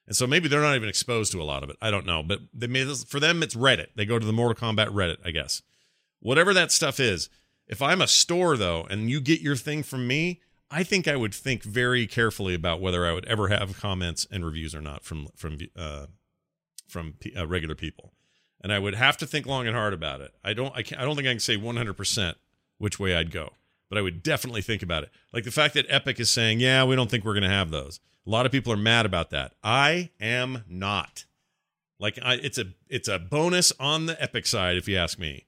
And 0.07 0.15
so 0.15 0.27
maybe 0.27 0.49
they're 0.49 0.61
not 0.61 0.77
even 0.77 0.89
exposed 0.89 1.33
to 1.33 1.41
a 1.41 1.45
lot 1.45 1.63
of 1.63 1.71
it. 1.71 1.77
I 1.81 1.91
don't 1.91 2.07
know, 2.07 2.23
but 2.23 2.41
they 2.53 2.67
may, 2.67 2.85
for 2.85 3.21
them 3.21 3.43
it's 3.43 3.55
Reddit. 3.55 3.89
They 3.97 4.05
go 4.05 4.19
to 4.19 4.27
the 4.27 4.33
Mortal 4.33 4.69
Kombat 4.69 4.89
Reddit, 4.89 5.17
I 5.25 5.31
guess. 5.31 5.63
Whatever 6.21 6.53
that 6.55 6.73
stuff 6.73 7.01
is. 7.01 7.31
If 7.67 7.81
I'm 7.81 8.03
a 8.03 8.07
store 8.07 8.57
though, 8.57 8.87
and 8.91 9.09
you 9.09 9.21
get 9.21 9.41
your 9.41 9.57
thing 9.57 9.83
from 9.83 10.07
me, 10.07 10.41
I 10.71 10.83
think 10.83 11.07
I 11.07 11.17
would 11.17 11.35
think 11.35 11.63
very 11.63 12.07
carefully 12.07 12.55
about 12.55 12.81
whether 12.81 13.07
I 13.07 13.13
would 13.13 13.27
ever 13.27 13.49
have 13.49 13.79
comments 13.79 14.27
and 14.31 14.45
reviews 14.45 14.75
or 14.75 14.81
not 14.81 15.05
from 15.05 15.29
from 15.37 15.59
uh, 15.77 16.07
from 16.89 17.15
uh, 17.37 17.47
regular 17.47 17.75
people, 17.75 18.13
and 18.63 18.73
I 18.73 18.79
would 18.79 18.95
have 18.95 19.17
to 19.19 19.27
think 19.27 19.47
long 19.47 19.67
and 19.67 19.77
hard 19.77 19.93
about 19.93 20.21
it. 20.21 20.33
I 20.43 20.53
don't 20.53 20.75
I, 20.75 20.83
can't, 20.83 21.01
I 21.01 21.05
don't 21.05 21.17
think 21.17 21.29
I 21.29 21.33
can 21.33 21.41
say 21.41 21.57
100 21.57 21.95
percent 21.95 22.39
which 22.79 22.99
way 22.99 23.15
I'd 23.15 23.31
go, 23.31 23.53
but 23.89 23.99
I 23.99 24.03
would 24.03 24.23
definitely 24.23 24.63
think 24.63 24.83
about 24.83 25.05
it. 25.05 25.11
Like 25.33 25.45
the 25.45 25.51
fact 25.51 25.75
that 25.75 25.87
Epic 25.89 26.19
is 26.19 26.31
saying, 26.31 26.61
"Yeah, 26.61 26.85
we 26.85 26.97
don't 26.97 27.11
think 27.11 27.25
we're 27.25 27.35
going 27.35 27.43
to 27.45 27.49
have 27.49 27.71
those." 27.71 28.01
A 28.27 28.31
lot 28.31 28.47
of 28.47 28.53
people 28.53 28.73
are 28.73 28.79
mad 28.79 29.07
about 29.07 29.31
that. 29.31 29.53
I 29.63 30.11
am 30.19 30.65
not. 30.69 31.27
Like 32.01 32.19
I, 32.23 32.35
it's 32.35 32.59
a 32.59 32.67
it's 32.89 33.09
a 33.09 33.19
bonus 33.19 33.73
on 33.79 34.07
the 34.07 34.21
Epic 34.23 34.47
side, 34.47 34.77
if 34.77 34.89
you 34.89 34.97
ask 34.97 35.19
me. 35.19 35.47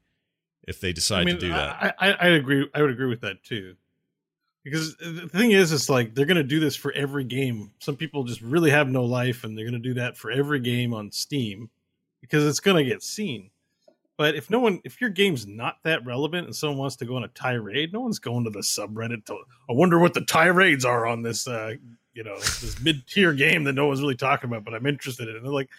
If 0.67 0.81
they 0.81 0.93
decide 0.93 1.21
I 1.21 1.25
mean, 1.25 1.35
to 1.37 1.41
do 1.41 1.49
that, 1.51 1.95
I, 2.01 2.09
I, 2.09 2.13
I 2.13 2.27
agree. 2.29 2.69
I 2.75 2.83
would 2.83 2.91
agree 2.91 3.07
with 3.07 3.21
that 3.21 3.45
too. 3.45 3.77
Because 4.67 4.97
the 4.97 5.29
thing 5.29 5.53
is, 5.53 5.71
it's 5.71 5.89
like 5.89 6.13
they're 6.13 6.27
going 6.27 6.39
to 6.39 6.43
do 6.43 6.59
this 6.59 6.75
for 6.75 6.91
every 6.91 7.23
game. 7.23 7.71
Some 7.79 7.95
people 7.95 8.25
just 8.25 8.41
really 8.41 8.69
have 8.73 8.89
no 8.89 9.05
life, 9.05 9.45
and 9.45 9.57
they're 9.57 9.65
going 9.65 9.81
to 9.81 9.89
do 9.89 9.95
that 9.95 10.17
for 10.17 10.33
every 10.33 10.59
game 10.59 10.93
on 10.93 11.13
Steam 11.13 11.71
because 12.21 12.45
it's 12.45 12.59
going 12.59 12.77
to 12.77 12.91
get 12.91 13.01
seen. 13.01 13.49
But 14.17 14.35
if 14.35 14.51
no 14.51 14.59
one, 14.59 14.81
if 14.83 15.01
your 15.01 15.11
game's 15.11 15.47
not 15.47 15.77
that 15.85 16.05
relevant, 16.05 16.49
and 16.49 16.57
someone 16.57 16.79
wants 16.79 16.97
to 16.97 17.05
go 17.05 17.15
on 17.15 17.23
a 17.23 17.29
tirade, 17.29 17.93
no 17.93 18.01
one's 18.01 18.19
going 18.19 18.43
to 18.43 18.51
the 18.51 18.59
subreddit 18.59 19.25
to. 19.27 19.35
I 19.71 19.73
wonder 19.73 20.01
what 20.01 20.15
the 20.15 20.23
tirades 20.23 20.85
are 20.85 21.07
on 21.07 21.23
this, 21.23 21.47
uh, 21.47 21.75
you 22.15 22.25
know, 22.25 22.35
this 22.35 22.81
mid-tier 22.83 23.35
game 23.35 23.63
that 23.63 23.75
no 23.75 23.87
one's 23.87 24.01
really 24.01 24.17
talking 24.17 24.51
about, 24.51 24.65
but 24.65 24.75
I'm 24.75 24.87
interested 24.87 25.29
in. 25.29 25.37
And 25.37 25.45
they're 25.45 25.53
like, 25.53 25.71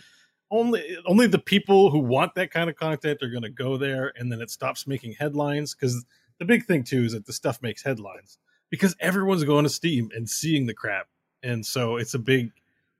only 0.50 0.97
only 1.06 1.28
the 1.28 1.39
people 1.39 1.89
who 1.89 2.00
want 2.00 2.36
that 2.36 2.52
kind 2.52 2.69
of 2.69 2.78
content 2.78 3.21
are 3.21 3.30
going 3.30 3.43
to 3.43 3.50
go 3.50 3.76
there 3.76 4.13
and 4.15 4.32
then 4.32 4.39
it 4.39 4.50
stops 4.50 4.88
making 4.88 5.12
headlines 5.12 5.76
because 5.76 6.06
the 6.39 6.45
big 6.45 6.65
thing 6.65 6.86
too 6.86 7.04
is 7.04 7.12
that 7.12 7.26
the 7.26 7.34
stuff 7.34 7.62
makes 7.62 7.84
headlines 7.84 8.38
because 8.70 8.96
everyone's 9.00 9.44
going 9.44 9.64
to 9.64 9.70
steam 9.70 10.10
and 10.16 10.30
seeing 10.30 10.66
the 10.66 10.74
crap. 10.74 11.08
And 11.44 11.66
so 11.66 11.98
it's 11.98 12.14
a 12.14 12.20
big 12.20 12.52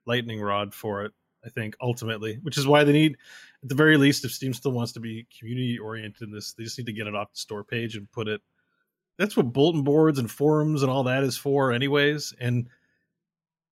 lightning 0.06 0.40
rod 0.40 0.72
for 0.72 1.04
it 1.04 1.12
i 1.44 1.50
think 1.50 1.76
ultimately 1.82 2.38
which 2.40 2.56
is 2.56 2.66
why 2.66 2.82
they 2.82 2.92
need 2.92 3.14
at 3.62 3.68
the 3.68 3.74
very 3.74 3.98
least 3.98 4.24
if 4.24 4.32
steam 4.32 4.54
still 4.54 4.72
wants 4.72 4.90
to 4.90 5.00
be 5.00 5.26
community 5.38 5.78
oriented 5.78 6.22
in 6.22 6.32
this 6.32 6.54
they 6.54 6.64
just 6.64 6.78
need 6.78 6.86
to 6.86 6.94
get 6.94 7.06
it 7.06 7.14
off 7.14 7.30
the 7.30 7.38
store 7.38 7.62
page 7.62 7.94
and 7.94 8.10
put 8.10 8.26
it 8.26 8.40
that's 9.18 9.36
what 9.36 9.52
bulletin 9.52 9.82
boards 9.82 10.18
and 10.18 10.30
forums 10.30 10.82
and 10.82 10.90
all 10.90 11.02
that 11.04 11.24
is 11.24 11.36
for 11.36 11.72
anyways. 11.72 12.32
And 12.40 12.68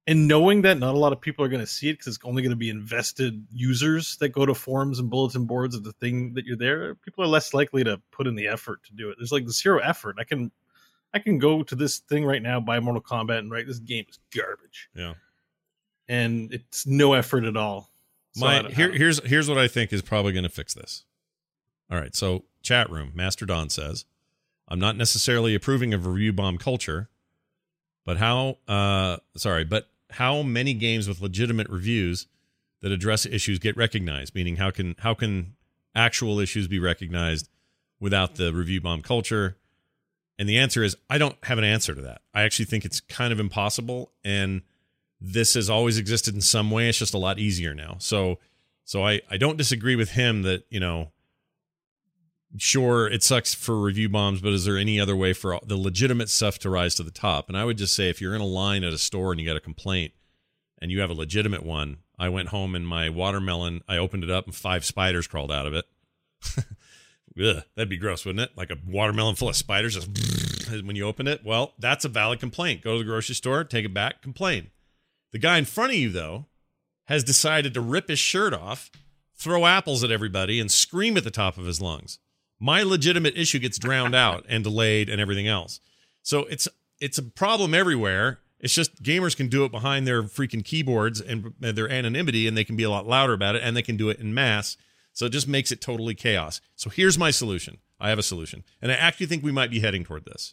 and 0.09 0.29
knowing 0.29 0.63
that 0.63 0.79
not 0.79 0.95
a 0.95 0.99
lot 0.99 1.13
of 1.13 1.21
people 1.21 1.45
are 1.45 1.49
going 1.49 1.63
to 1.63 1.67
see 1.67 1.89
it 1.89 1.95
because 1.95 2.15
it's 2.15 2.25
only 2.25 2.43
going 2.43 2.51
to 2.51 2.57
be 2.57 2.69
invested 2.69 3.45
users 3.53 4.17
that 4.19 4.29
go 4.29 4.47
to 4.47 4.55
forums 4.55 5.01
and 5.01 5.11
bulletin 5.11 5.47
boards 5.47 5.75
of 5.75 5.83
the 5.83 5.93
thing 5.95 6.35
that 6.35 6.45
you're 6.45 6.57
there 6.57 6.95
people 6.97 7.25
are 7.25 7.29
less 7.29 7.53
likely 7.55 7.83
to 7.83 8.01
put 8.13 8.27
in 8.27 8.35
the 8.35 8.47
effort 8.47 8.85
to 8.85 8.93
do 8.93 9.09
it. 9.09 9.17
There's 9.19 9.33
like 9.33 9.49
zero 9.49 9.79
effort. 9.79 10.17
I 10.19 10.25
can 10.25 10.51
i 11.17 11.19
can 11.19 11.39
go 11.39 11.63
to 11.63 11.75
this 11.75 11.99
thing 11.99 12.25
right 12.25 12.43
now 12.43 12.61
buy 12.61 12.79
mortal 12.79 13.03
kombat 13.03 13.39
and 13.39 13.51
write 13.51 13.67
this 13.67 13.79
game 13.79 14.05
is 14.09 14.19
garbage 14.37 14.89
yeah. 14.95 15.15
and 16.09 16.53
it's 16.53 16.87
no 16.87 17.15
effort 17.15 17.45
at 17.45 17.57
all 17.57 17.91
So 18.35 18.45
My 18.45 18.69
here 18.69 18.93
here's 18.93 19.25
here's 19.25 19.49
what 19.49 19.57
I 19.57 19.67
think 19.67 19.95
is 19.95 20.03
probably 20.03 20.33
going 20.33 20.43
to 20.43 20.51
fix 20.51 20.75
this. 20.75 21.05
All 21.91 21.99
right, 21.99 22.15
so 22.15 22.45
chat 22.63 22.91
room, 22.91 23.13
Master 23.15 23.47
Don 23.47 23.71
says, 23.71 24.05
I'm 24.69 24.79
not 24.79 24.95
necessarily 24.97 25.55
approving 25.55 25.95
of 25.95 26.05
review 26.07 26.35
bomb 26.35 26.59
culture, 26.59 27.09
but 28.05 28.19
how 28.19 28.59
uh 28.69 29.17
sorry, 29.39 29.65
but 29.65 29.89
how 30.11 30.43
many 30.43 30.75
games 30.75 31.09
with 31.09 31.23
legitimate 31.23 31.69
reviews 31.71 32.27
that 32.83 32.93
address 32.93 33.25
issues 33.25 33.59
get 33.59 33.75
recognized? 33.75 34.35
Meaning 34.35 34.57
how 34.57 34.71
can 34.71 34.97
how 34.99 35.15
can 35.15 35.55
actual 35.95 36.39
issues 36.39 36.69
be 36.69 36.79
recognized 36.79 37.49
without 38.01 38.35
the 38.35 38.53
review 38.53 38.83
bomb 38.83 39.01
culture? 39.01 39.57
And 40.39 40.49
the 40.49 40.59
answer 40.59 40.83
is 40.83 40.97
I 41.09 41.19
don't 41.19 41.37
have 41.45 41.59
an 41.59 41.65
answer 41.65 41.95
to 41.95 42.03
that. 42.03 42.23
I 42.35 42.43
actually 42.43 42.67
think 42.67 42.85
it's 42.85 43.01
kind 43.01 43.33
of 43.33 43.41
impossible 43.41 44.13
and 44.25 44.63
this 45.21 45.55
has 45.55 45.71
always 45.71 45.97
existed 45.99 46.35
in 46.35 46.43
some 46.43 46.71
way. 46.71 46.89
It's 46.89 46.99
just 46.99 47.15
a 47.15 47.19
lot 47.19 47.39
easier 47.39 47.75
now. 47.75 47.97
So 47.99 48.39
so 48.85 49.05
I 49.05 49.23
I 49.31 49.37
don't 49.37 49.57
disagree 49.57 49.97
with 49.97 50.11
him 50.11 50.43
that, 50.43 50.65
you 50.69 50.81
know, 50.81 51.13
sure 52.59 53.07
it 53.07 53.23
sucks 53.23 53.55
for 53.55 53.81
review 53.81 54.09
bombs, 54.09 54.41
but 54.41 54.53
is 54.53 54.65
there 54.65 54.77
any 54.77 55.01
other 55.01 55.17
way 55.17 55.33
for 55.33 55.59
the 55.65 55.77
legitimate 55.77 56.29
stuff 56.29 56.59
to 56.61 56.71
rise 56.71 56.95
to 56.97 57.03
the 57.03 57.11
top? 57.11 57.49
And 57.49 57.57
I 57.57 57.65
would 57.65 57.79
just 57.79 57.95
say 57.95 58.09
if 58.09 58.21
you're 58.21 58.35
in 58.35 58.41
a 58.41 58.47
line 58.47 58.85
at 58.85 58.93
a 58.93 58.99
store 58.99 59.33
and 59.33 59.41
you 59.41 59.47
got 59.47 59.57
a 59.57 59.61
complaint 59.61 60.13
and 60.81 60.91
you 60.91 61.01
have 61.01 61.11
a 61.11 61.15
legitimate 61.15 61.65
one, 61.65 61.99
I 62.19 62.29
went 62.29 62.49
home 62.49 62.75
and 62.75 62.87
my 62.87 63.09
watermelon, 63.09 63.83
I 63.89 63.97
opened 63.97 64.25
it 64.25 64.31
up 64.31 64.47
and 64.47 64.55
five 64.55 64.85
spiders 64.85 65.27
crawled 65.27 65.53
out 65.53 65.67
of 65.67 65.75
it. 65.75 65.85
Ugh, 67.39 67.63
that'd 67.75 67.89
be 67.89 67.99
gross, 67.99 68.25
wouldn't 68.25 68.51
it? 68.51 68.57
Like 68.57 68.71
a 68.71 68.79
watermelon 68.87 69.35
full 69.35 69.49
of 69.49 69.57
spiders 69.57 69.95
just 69.95 70.09
when 70.85 70.97
you 70.97 71.05
open 71.05 71.27
it. 71.27 71.45
Well, 71.45 71.75
that's 71.79 72.05
a 72.05 72.09
valid 72.09 72.41
complaint. 72.41 72.83
Go 72.83 72.93
to 72.93 72.99
the 72.99 73.05
grocery 73.05 73.35
store, 73.35 73.65
take 73.65 73.85
it 73.85 73.95
back, 73.95 74.23
complain. 74.23 74.71
The 75.33 75.39
guy 75.39 75.59
in 75.59 75.65
front 75.65 75.93
of 75.93 75.99
you, 75.99 76.11
though, 76.11 76.47
has 77.07 77.23
decided 77.23 77.75
to 77.75 77.81
rip 77.81 78.09
his 78.09 78.19
shirt 78.19 78.55
off, 78.55 78.91
throw 79.35 79.67
apples 79.67 80.03
at 80.03 80.11
everybody, 80.11 80.59
and 80.59 80.71
scream 80.71 81.17
at 81.17 81.25
the 81.25 81.31
top 81.31 81.59
of 81.59 81.67
his 81.67 81.81
lungs. 81.81 82.19
My 82.59 82.83
legitimate 82.83 83.37
issue 83.37 83.59
gets 83.59 83.79
drowned 83.79 84.15
out 84.15 84.47
and 84.49 84.65
delayed 84.65 85.09
and 85.09 85.21
everything 85.21 85.47
else. 85.47 85.81
So 86.23 86.41
it's 86.45 86.69
it's 87.01 87.19
a 87.19 87.23
problem 87.23 87.75
everywhere. 87.75 88.41
It's 88.59 88.75
just 88.75 89.03
gamers 89.03 89.37
can 89.37 89.49
do 89.49 89.65
it 89.65 89.71
behind 89.71 90.07
their 90.07 90.23
freaking 90.23 90.65
keyboards 90.65 91.21
and 91.21 91.53
their 91.61 91.91
anonymity, 91.91 92.47
and 92.47 92.57
they 92.57 92.65
can 92.65 92.77
be 92.77 92.85
a 92.85 92.91
lot 92.91 93.07
louder 93.07 93.35
about 93.35 93.55
it, 93.55 93.63
and 93.63 93.77
they 93.77 93.83
can 93.83 93.99
do 93.99 94.09
it 94.09 94.19
in 94.19 94.33
mass. 94.33 94.79
So 95.17 95.25
it 95.25 95.33
just 95.33 95.49
makes 95.49 95.73
it 95.73 95.81
totally 95.81 96.15
chaos. 96.15 96.61
So 96.75 96.91
here's 96.91 97.19
my 97.19 97.31
solution. 97.31 97.79
I 97.99 98.11
have 98.11 98.19
a 98.19 98.23
solution, 98.23 98.65
and 98.83 98.93
I 98.93 98.97
actually 98.97 99.25
think 99.25 99.43
we 99.43 99.51
might 99.51 99.71
be 99.71 99.81
heading 99.81 100.05
toward 100.05 100.27
this. 100.27 100.53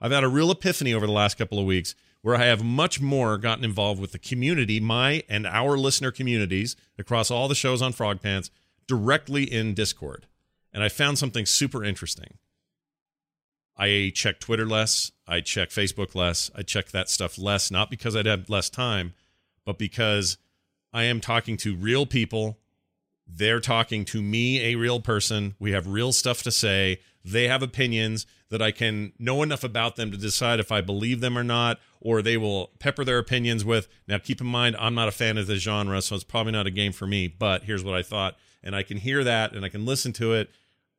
I've 0.00 0.12
had 0.12 0.22
a 0.22 0.28
real 0.28 0.52
epiphany 0.52 0.94
over 0.94 1.04
the 1.04 1.12
last 1.12 1.36
couple 1.36 1.58
of 1.58 1.66
weeks 1.66 1.96
where 2.22 2.36
I 2.36 2.44
have 2.44 2.62
much 2.62 3.00
more 3.00 3.38
gotten 3.38 3.64
involved 3.64 4.00
with 4.00 4.12
the 4.12 4.20
community, 4.20 4.78
my 4.78 5.24
and 5.28 5.48
our 5.48 5.76
listener 5.76 6.12
communities 6.12 6.76
across 6.96 7.28
all 7.28 7.48
the 7.48 7.56
shows 7.56 7.82
on 7.82 7.90
Frog 7.90 8.22
Pants 8.22 8.52
directly 8.86 9.42
in 9.52 9.74
Discord. 9.74 10.28
And 10.72 10.84
I 10.84 10.88
found 10.88 11.18
something 11.18 11.44
super 11.44 11.82
interesting. 11.82 12.38
I 13.76 14.12
check 14.14 14.38
Twitter 14.38 14.64
less. 14.64 15.10
I 15.26 15.40
check 15.40 15.70
Facebook 15.70 16.14
less. 16.14 16.52
I 16.54 16.62
check 16.62 16.92
that 16.92 17.10
stuff 17.10 17.36
less, 17.36 17.68
not 17.68 17.90
because 17.90 18.14
I'd 18.14 18.26
have 18.26 18.48
less 18.48 18.70
time, 18.70 19.14
but 19.66 19.76
because 19.76 20.38
I 20.92 21.02
am 21.02 21.20
talking 21.20 21.56
to 21.56 21.74
real 21.74 22.06
people. 22.06 22.58
They're 23.26 23.60
talking 23.60 24.04
to 24.06 24.22
me, 24.22 24.60
a 24.60 24.74
real 24.76 25.00
person. 25.00 25.54
We 25.58 25.72
have 25.72 25.86
real 25.86 26.12
stuff 26.12 26.42
to 26.42 26.50
say. 26.50 27.00
They 27.24 27.48
have 27.48 27.62
opinions 27.62 28.26
that 28.50 28.60
I 28.62 28.70
can 28.70 29.12
know 29.18 29.42
enough 29.42 29.64
about 29.64 29.96
them 29.96 30.10
to 30.10 30.16
decide 30.16 30.60
if 30.60 30.70
I 30.70 30.80
believe 30.80 31.20
them 31.20 31.36
or 31.36 31.42
not, 31.42 31.80
or 32.00 32.20
they 32.20 32.36
will 32.36 32.70
pepper 32.78 33.04
their 33.04 33.18
opinions 33.18 33.64
with. 33.64 33.88
Now, 34.06 34.18
keep 34.18 34.40
in 34.40 34.46
mind, 34.46 34.76
I'm 34.78 34.94
not 34.94 35.08
a 35.08 35.12
fan 35.12 35.38
of 35.38 35.46
the 35.46 35.56
genre, 35.56 36.00
so 36.02 36.14
it's 36.14 36.24
probably 36.24 36.52
not 36.52 36.66
a 36.66 36.70
game 36.70 36.92
for 36.92 37.06
me, 37.06 37.26
but 37.26 37.64
here's 37.64 37.82
what 37.82 37.94
I 37.94 38.02
thought. 38.02 38.36
And 38.62 38.76
I 38.76 38.82
can 38.82 38.98
hear 38.98 39.24
that 39.24 39.52
and 39.52 39.64
I 39.64 39.68
can 39.68 39.86
listen 39.86 40.12
to 40.14 40.34
it. 40.34 40.50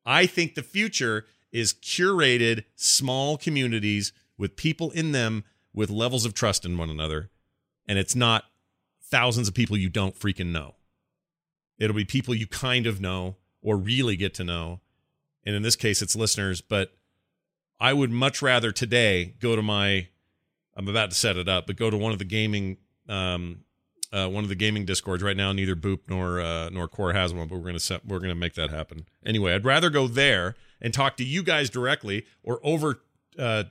I 0.05 0.25
think 0.25 0.55
the 0.55 0.63
future 0.63 1.25
is 1.51 1.73
curated 1.73 2.65
small 2.75 3.37
communities 3.37 4.11
with 4.37 4.55
people 4.55 4.91
in 4.91 5.13
them 5.13 5.43
with 5.73 5.89
levels 5.89 6.25
of 6.25 6.33
trust 6.33 6.65
in 6.65 6.77
one 6.77 6.89
another. 6.89 7.29
And 7.87 7.97
it's 7.97 8.15
not 8.15 8.45
thousands 9.01 9.47
of 9.47 9.53
people 9.53 9.77
you 9.77 9.89
don't 9.89 10.19
freaking 10.19 10.51
know. 10.51 10.74
It'll 11.77 11.95
be 11.95 12.05
people 12.05 12.33
you 12.33 12.47
kind 12.47 12.87
of 12.87 13.01
know 13.01 13.35
or 13.61 13.77
really 13.77 14.15
get 14.15 14.33
to 14.35 14.43
know. 14.43 14.81
And 15.45 15.55
in 15.55 15.61
this 15.61 15.75
case, 15.75 16.01
it's 16.01 16.15
listeners. 16.15 16.61
But 16.61 16.93
I 17.79 17.93
would 17.93 18.11
much 18.11 18.41
rather 18.41 18.71
today 18.71 19.35
go 19.39 19.55
to 19.55 19.61
my, 19.61 20.07
I'm 20.75 20.87
about 20.87 21.11
to 21.11 21.15
set 21.15 21.37
it 21.37 21.49
up, 21.49 21.67
but 21.67 21.75
go 21.75 21.89
to 21.89 21.97
one 21.97 22.11
of 22.11 22.19
the 22.19 22.25
gaming, 22.25 22.77
um, 23.09 23.61
uh, 24.13 24.27
one 24.27 24.43
of 24.43 24.49
the 24.49 24.55
gaming 24.55 24.85
discords 24.85 25.21
right 25.21 25.35
now. 25.35 25.51
Neither 25.51 25.75
Boop 25.75 25.99
nor 26.07 26.39
uh, 26.39 26.69
nor 26.69 26.87
Core 26.87 27.13
has 27.13 27.33
one, 27.33 27.47
but 27.47 27.57
we're 27.57 27.65
gonna 27.65 27.79
set, 27.79 28.05
we're 28.05 28.19
gonna 28.19 28.35
make 28.35 28.53
that 28.53 28.69
happen 28.69 29.05
anyway. 29.25 29.53
I'd 29.53 29.65
rather 29.65 29.89
go 29.89 30.07
there 30.07 30.55
and 30.79 30.93
talk 30.93 31.17
to 31.17 31.23
you 31.23 31.43
guys 31.43 31.69
directly 31.69 32.25
or 32.43 32.59
over 32.63 33.01
uh, 33.37 33.65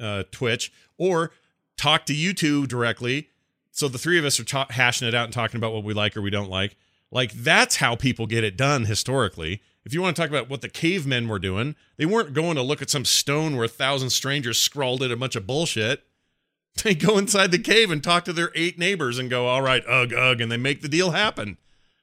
uh, 0.00 0.24
Twitch 0.32 0.72
or 0.96 1.32
talk 1.76 2.06
to 2.06 2.14
you 2.14 2.32
two 2.32 2.66
directly. 2.66 3.28
So 3.70 3.86
the 3.86 3.98
three 3.98 4.18
of 4.18 4.24
us 4.24 4.40
are 4.40 4.44
ta- 4.44 4.66
hashing 4.70 5.06
it 5.06 5.14
out 5.14 5.24
and 5.24 5.32
talking 5.32 5.58
about 5.58 5.72
what 5.72 5.84
we 5.84 5.94
like 5.94 6.16
or 6.16 6.22
we 6.22 6.30
don't 6.30 6.50
like. 6.50 6.76
Like 7.10 7.32
that's 7.32 7.76
how 7.76 7.96
people 7.96 8.26
get 8.26 8.44
it 8.44 8.56
done 8.56 8.84
historically. 8.84 9.62
If 9.84 9.94
you 9.94 10.02
want 10.02 10.16
to 10.16 10.22
talk 10.22 10.28
about 10.28 10.50
what 10.50 10.60
the 10.60 10.68
cavemen 10.68 11.28
were 11.28 11.38
doing, 11.38 11.74
they 11.96 12.04
weren't 12.04 12.34
going 12.34 12.56
to 12.56 12.62
look 12.62 12.82
at 12.82 12.90
some 12.90 13.06
stone 13.06 13.56
where 13.56 13.64
a 13.64 13.68
thousand 13.68 14.10
strangers 14.10 14.60
scrawled 14.60 15.02
it 15.02 15.10
a 15.10 15.16
bunch 15.16 15.36
of 15.36 15.46
bullshit. 15.46 16.04
They 16.84 16.94
go 16.94 17.18
inside 17.18 17.50
the 17.50 17.58
cave 17.58 17.90
and 17.90 18.04
talk 18.04 18.24
to 18.26 18.32
their 18.32 18.52
eight 18.54 18.78
neighbors 18.78 19.18
and 19.18 19.28
go, 19.28 19.48
all 19.48 19.62
right, 19.62 19.82
ugh, 19.88 20.12
ugh, 20.12 20.40
and 20.40 20.52
they 20.52 20.56
make 20.56 20.80
the 20.80 20.88
deal 20.88 21.10
happen. 21.10 21.58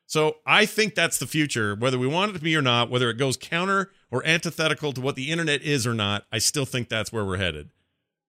So 0.06 0.38
I 0.46 0.66
think 0.66 0.96
that's 0.96 1.18
the 1.18 1.28
future, 1.28 1.76
whether 1.76 1.98
we 1.98 2.08
want 2.08 2.32
it 2.32 2.34
to 2.34 2.44
be 2.44 2.58
or 2.58 2.62
not, 2.62 2.90
whether 2.90 3.10
it 3.10 3.18
goes 3.18 3.38
counter 3.38 3.92
or 4.12 4.26
antithetical 4.26 4.92
to 4.92 5.00
what 5.00 5.16
the 5.16 5.32
internet 5.32 5.62
is 5.62 5.88
or 5.88 5.94
not, 5.94 6.26
I 6.32 6.40
still 6.40 6.66
think 6.66 6.90
that's 6.90 7.14
where 7.14 7.24
we're 7.24 7.38
headed. 7.38 7.70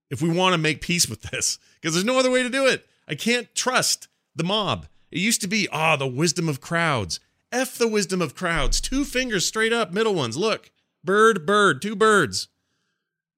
If 0.09 0.23
we 0.23 0.29
want 0.29 0.55
to 0.55 0.59
make 0.59 0.81
peace 0.81 1.09
with 1.09 1.23
this, 1.23 1.59
because 1.81 1.95
there's 1.95 2.05
no 2.05 2.19
other 2.19 2.31
way 2.31 2.45
to 2.45 2.49
do 2.49 2.67
it. 2.67 2.87
I 3.09 3.15
can't 3.15 3.53
trust 3.55 4.07
the 4.37 4.45
mob. 4.45 4.87
It 5.17 5.21
used 5.21 5.41
to 5.41 5.49
be, 5.49 5.67
ah, 5.73 5.97
the 5.97 6.07
wisdom 6.07 6.47
of 6.47 6.61
crowds. 6.61 7.21
F 7.51 7.79
the 7.79 7.89
wisdom 7.89 8.21
of 8.21 8.35
crowds. 8.35 8.83
Two 8.83 9.03
fingers 9.03 9.47
straight 9.47 9.73
up, 9.73 9.91
middle 9.91 10.15
ones. 10.15 10.37
Look, 10.37 10.71
bird, 11.03 11.47
bird, 11.47 11.81
two 11.81 11.97
birds. 11.97 12.49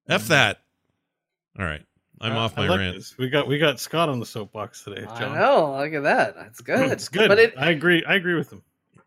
F 0.09 0.27
that. 0.27 0.63
All 1.57 1.65
right. 1.65 1.85
I'm 2.21 2.33
Uh, 2.33 2.39
off 2.41 2.57
my 2.57 2.65
I 2.65 2.69
like 2.69 2.79
rant. 2.81 2.97
this. 2.97 3.17
We 3.17 3.29
got 3.31 3.47
we 3.47 3.59
got 3.59 3.79
Scott 3.79 4.09
on 4.09 4.19
the 4.19 4.27
soapbox 4.27 4.83
today. 4.83 5.07
I 5.09 5.33
know. 5.33 5.77
Look 5.79 5.93
at 5.95 6.03
that. 6.03 6.35
That's 6.35 6.61
good. 6.63 6.91
It's 6.91 7.09
good. 7.09 7.29
But 7.29 7.39
it, 7.39 7.55
I 7.57 7.71
agree. 7.71 8.05
I 8.07 8.17
agree 8.17 8.35
with 8.35 8.51
him. 8.53 8.61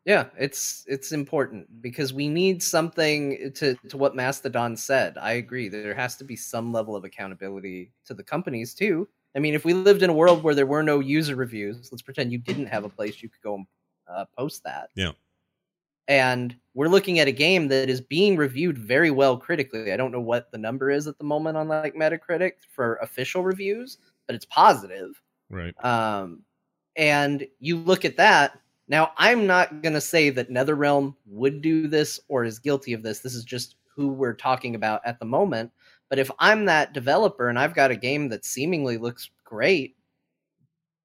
yeah, 0.05 0.27
it's 0.39 0.85
it's 0.87 1.11
important 1.11 1.81
because 1.81 2.13
we 2.13 2.29
need 2.29 2.63
something 2.63 3.51
to 3.55 3.75
to 3.89 3.97
what 3.97 4.15
Mastodon 4.15 4.77
said. 4.77 5.17
I 5.17 5.33
agree. 5.33 5.67
There 5.67 5.93
has 5.93 6.15
to 6.17 6.23
be 6.23 6.37
some 6.37 6.71
level 6.71 6.95
of 6.95 7.03
accountability 7.03 7.91
to 8.05 8.13
the 8.13 8.23
companies 8.23 8.73
too. 8.73 9.09
I 9.35 9.39
mean, 9.39 9.53
if 9.53 9.63
we 9.63 9.73
lived 9.73 10.03
in 10.03 10.09
a 10.09 10.13
world 10.13 10.43
where 10.43 10.55
there 10.55 10.65
were 10.65 10.83
no 10.83 10.99
user 10.99 11.35
reviews, 11.35 11.89
let's 11.91 12.01
pretend 12.01 12.31
you 12.31 12.37
didn't 12.37 12.65
have 12.67 12.83
a 12.83 12.89
place 12.89 13.21
you 13.21 13.29
could 13.29 13.41
go 13.41 13.55
and 13.55 13.65
uh, 14.07 14.25
post 14.37 14.63
that. 14.63 14.89
Yeah. 14.95 15.11
And 16.07 16.55
we're 16.73 16.89
looking 16.89 17.19
at 17.19 17.27
a 17.27 17.31
game 17.31 17.69
that 17.69 17.89
is 17.89 18.01
being 18.01 18.35
reviewed 18.35 18.77
very 18.77 19.11
well 19.11 19.37
critically. 19.37 19.93
I 19.93 19.97
don't 19.97 20.11
know 20.11 20.19
what 20.19 20.51
the 20.51 20.57
number 20.57 20.89
is 20.89 21.07
at 21.07 21.17
the 21.17 21.23
moment 21.23 21.55
on 21.57 21.67
like 21.69 21.95
Metacritic 21.95 22.53
for 22.69 22.95
official 22.95 23.43
reviews, 23.43 23.97
but 24.27 24.35
it's 24.35 24.45
positive. 24.45 25.21
Right. 25.49 25.73
Um, 25.85 26.41
and 26.97 27.47
you 27.59 27.77
look 27.77 28.03
at 28.03 28.17
that. 28.17 28.59
Now, 28.87 29.11
I'm 29.15 29.47
not 29.47 29.81
going 29.81 29.93
to 29.93 30.01
say 30.01 30.29
that 30.31 30.49
NetherRealm 30.49 31.15
would 31.27 31.61
do 31.61 31.87
this 31.87 32.19
or 32.27 32.43
is 32.43 32.59
guilty 32.59 32.91
of 32.91 33.03
this. 33.03 33.19
This 33.19 33.35
is 33.35 33.45
just 33.45 33.75
who 33.95 34.09
we're 34.09 34.33
talking 34.33 34.75
about 34.75 35.01
at 35.05 35.19
the 35.19 35.25
moment. 35.25 35.71
But 36.11 36.19
if 36.19 36.29
I'm 36.39 36.65
that 36.65 36.91
developer 36.91 37.47
and 37.47 37.57
I've 37.57 37.73
got 37.73 37.89
a 37.89 37.95
game 37.95 38.27
that 38.29 38.43
seemingly 38.43 38.97
looks 38.97 39.29
great, 39.45 39.95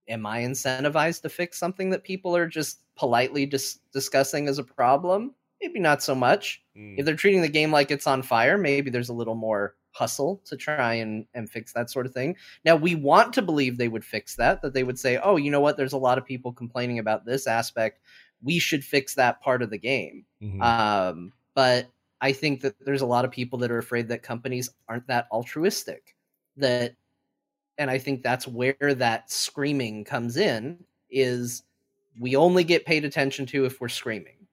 am 0.09 0.27
I 0.27 0.41
incentivized 0.41 1.23
to 1.23 1.29
fix 1.29 1.61
something 1.61 1.91
that 1.91 2.03
people 2.03 2.37
are 2.37 2.49
just 2.49 2.81
politely 2.97 3.47
dis- 3.47 3.79
discussing 3.93 4.49
as 4.49 4.59
a 4.59 4.65
problem? 4.65 5.33
Maybe 5.63 5.79
not 5.79 6.03
so 6.03 6.17
much. 6.17 6.61
Mm. 6.77 6.99
If 6.99 7.07
they're 7.07 7.15
treating 7.15 7.41
the 7.41 7.49
game 7.49 7.71
like 7.71 7.93
it's 7.93 8.09
on 8.09 8.21
fire, 8.21 8.59
maybe 8.59 8.91
there's 8.91 9.09
a 9.09 9.15
little 9.15 9.37
more 9.37 9.77
hustle 9.93 10.43
to 10.45 10.57
try 10.57 10.95
and, 10.95 11.25
and 11.35 11.49
fix 11.49 11.73
that 11.75 11.89
sort 11.89 12.07
of 12.07 12.13
thing. 12.13 12.35
Now, 12.65 12.75
we 12.75 12.97
want 12.97 13.33
to 13.35 13.43
believe 13.43 13.79
they 13.79 13.87
would 13.87 14.05
fix 14.05 14.35
that, 14.35 14.61
that 14.63 14.75
they 14.75 14.83
would 14.83 14.99
say, 14.99 15.19
oh, 15.19 15.37
you 15.37 15.53
know 15.53 15.61
what? 15.61 15.77
There's 15.77 15.93
a 15.93 15.99
lot 15.99 16.19
of 16.19 16.27
people 16.27 16.53
complaining 16.53 16.99
about 16.99 17.25
this 17.25 17.47
aspect. 17.47 18.01
We 18.43 18.59
should 18.59 18.85
fix 18.85 19.15
that 19.15 19.41
part 19.41 19.63
of 19.63 19.71
the 19.71 19.79
game. 19.79 20.25
Mhm. 20.43 20.61
Um, 20.61 21.33
but 21.55 21.87
I 22.21 22.33
think 22.33 22.63
that 22.63 22.75
there's 22.85 23.03
a 23.03 23.07
lot 23.07 23.25
of 23.25 23.31
people 23.31 23.59
that 23.61 23.71
are 23.71 23.79
afraid 23.79 24.09
that 24.09 24.23
companies 24.23 24.71
aren't 24.89 25.07
that 25.09 25.27
altruistic. 25.31 26.15
That, 26.57 26.95
and 27.79 27.91
I 27.91 27.99
think 27.99 28.23
that's 28.23 28.49
where 28.49 28.77
that 28.81 29.31
screaming 29.31 30.05
comes 30.05 30.37
in. 30.37 30.85
Is 31.11 31.63
we 32.19 32.37
only 32.37 32.65
get 32.65 32.87
paid 32.87 33.05
attention 33.05 33.47
to 33.47 33.65
if 33.65 33.81
we're 33.81 33.89
screaming, 33.89 34.47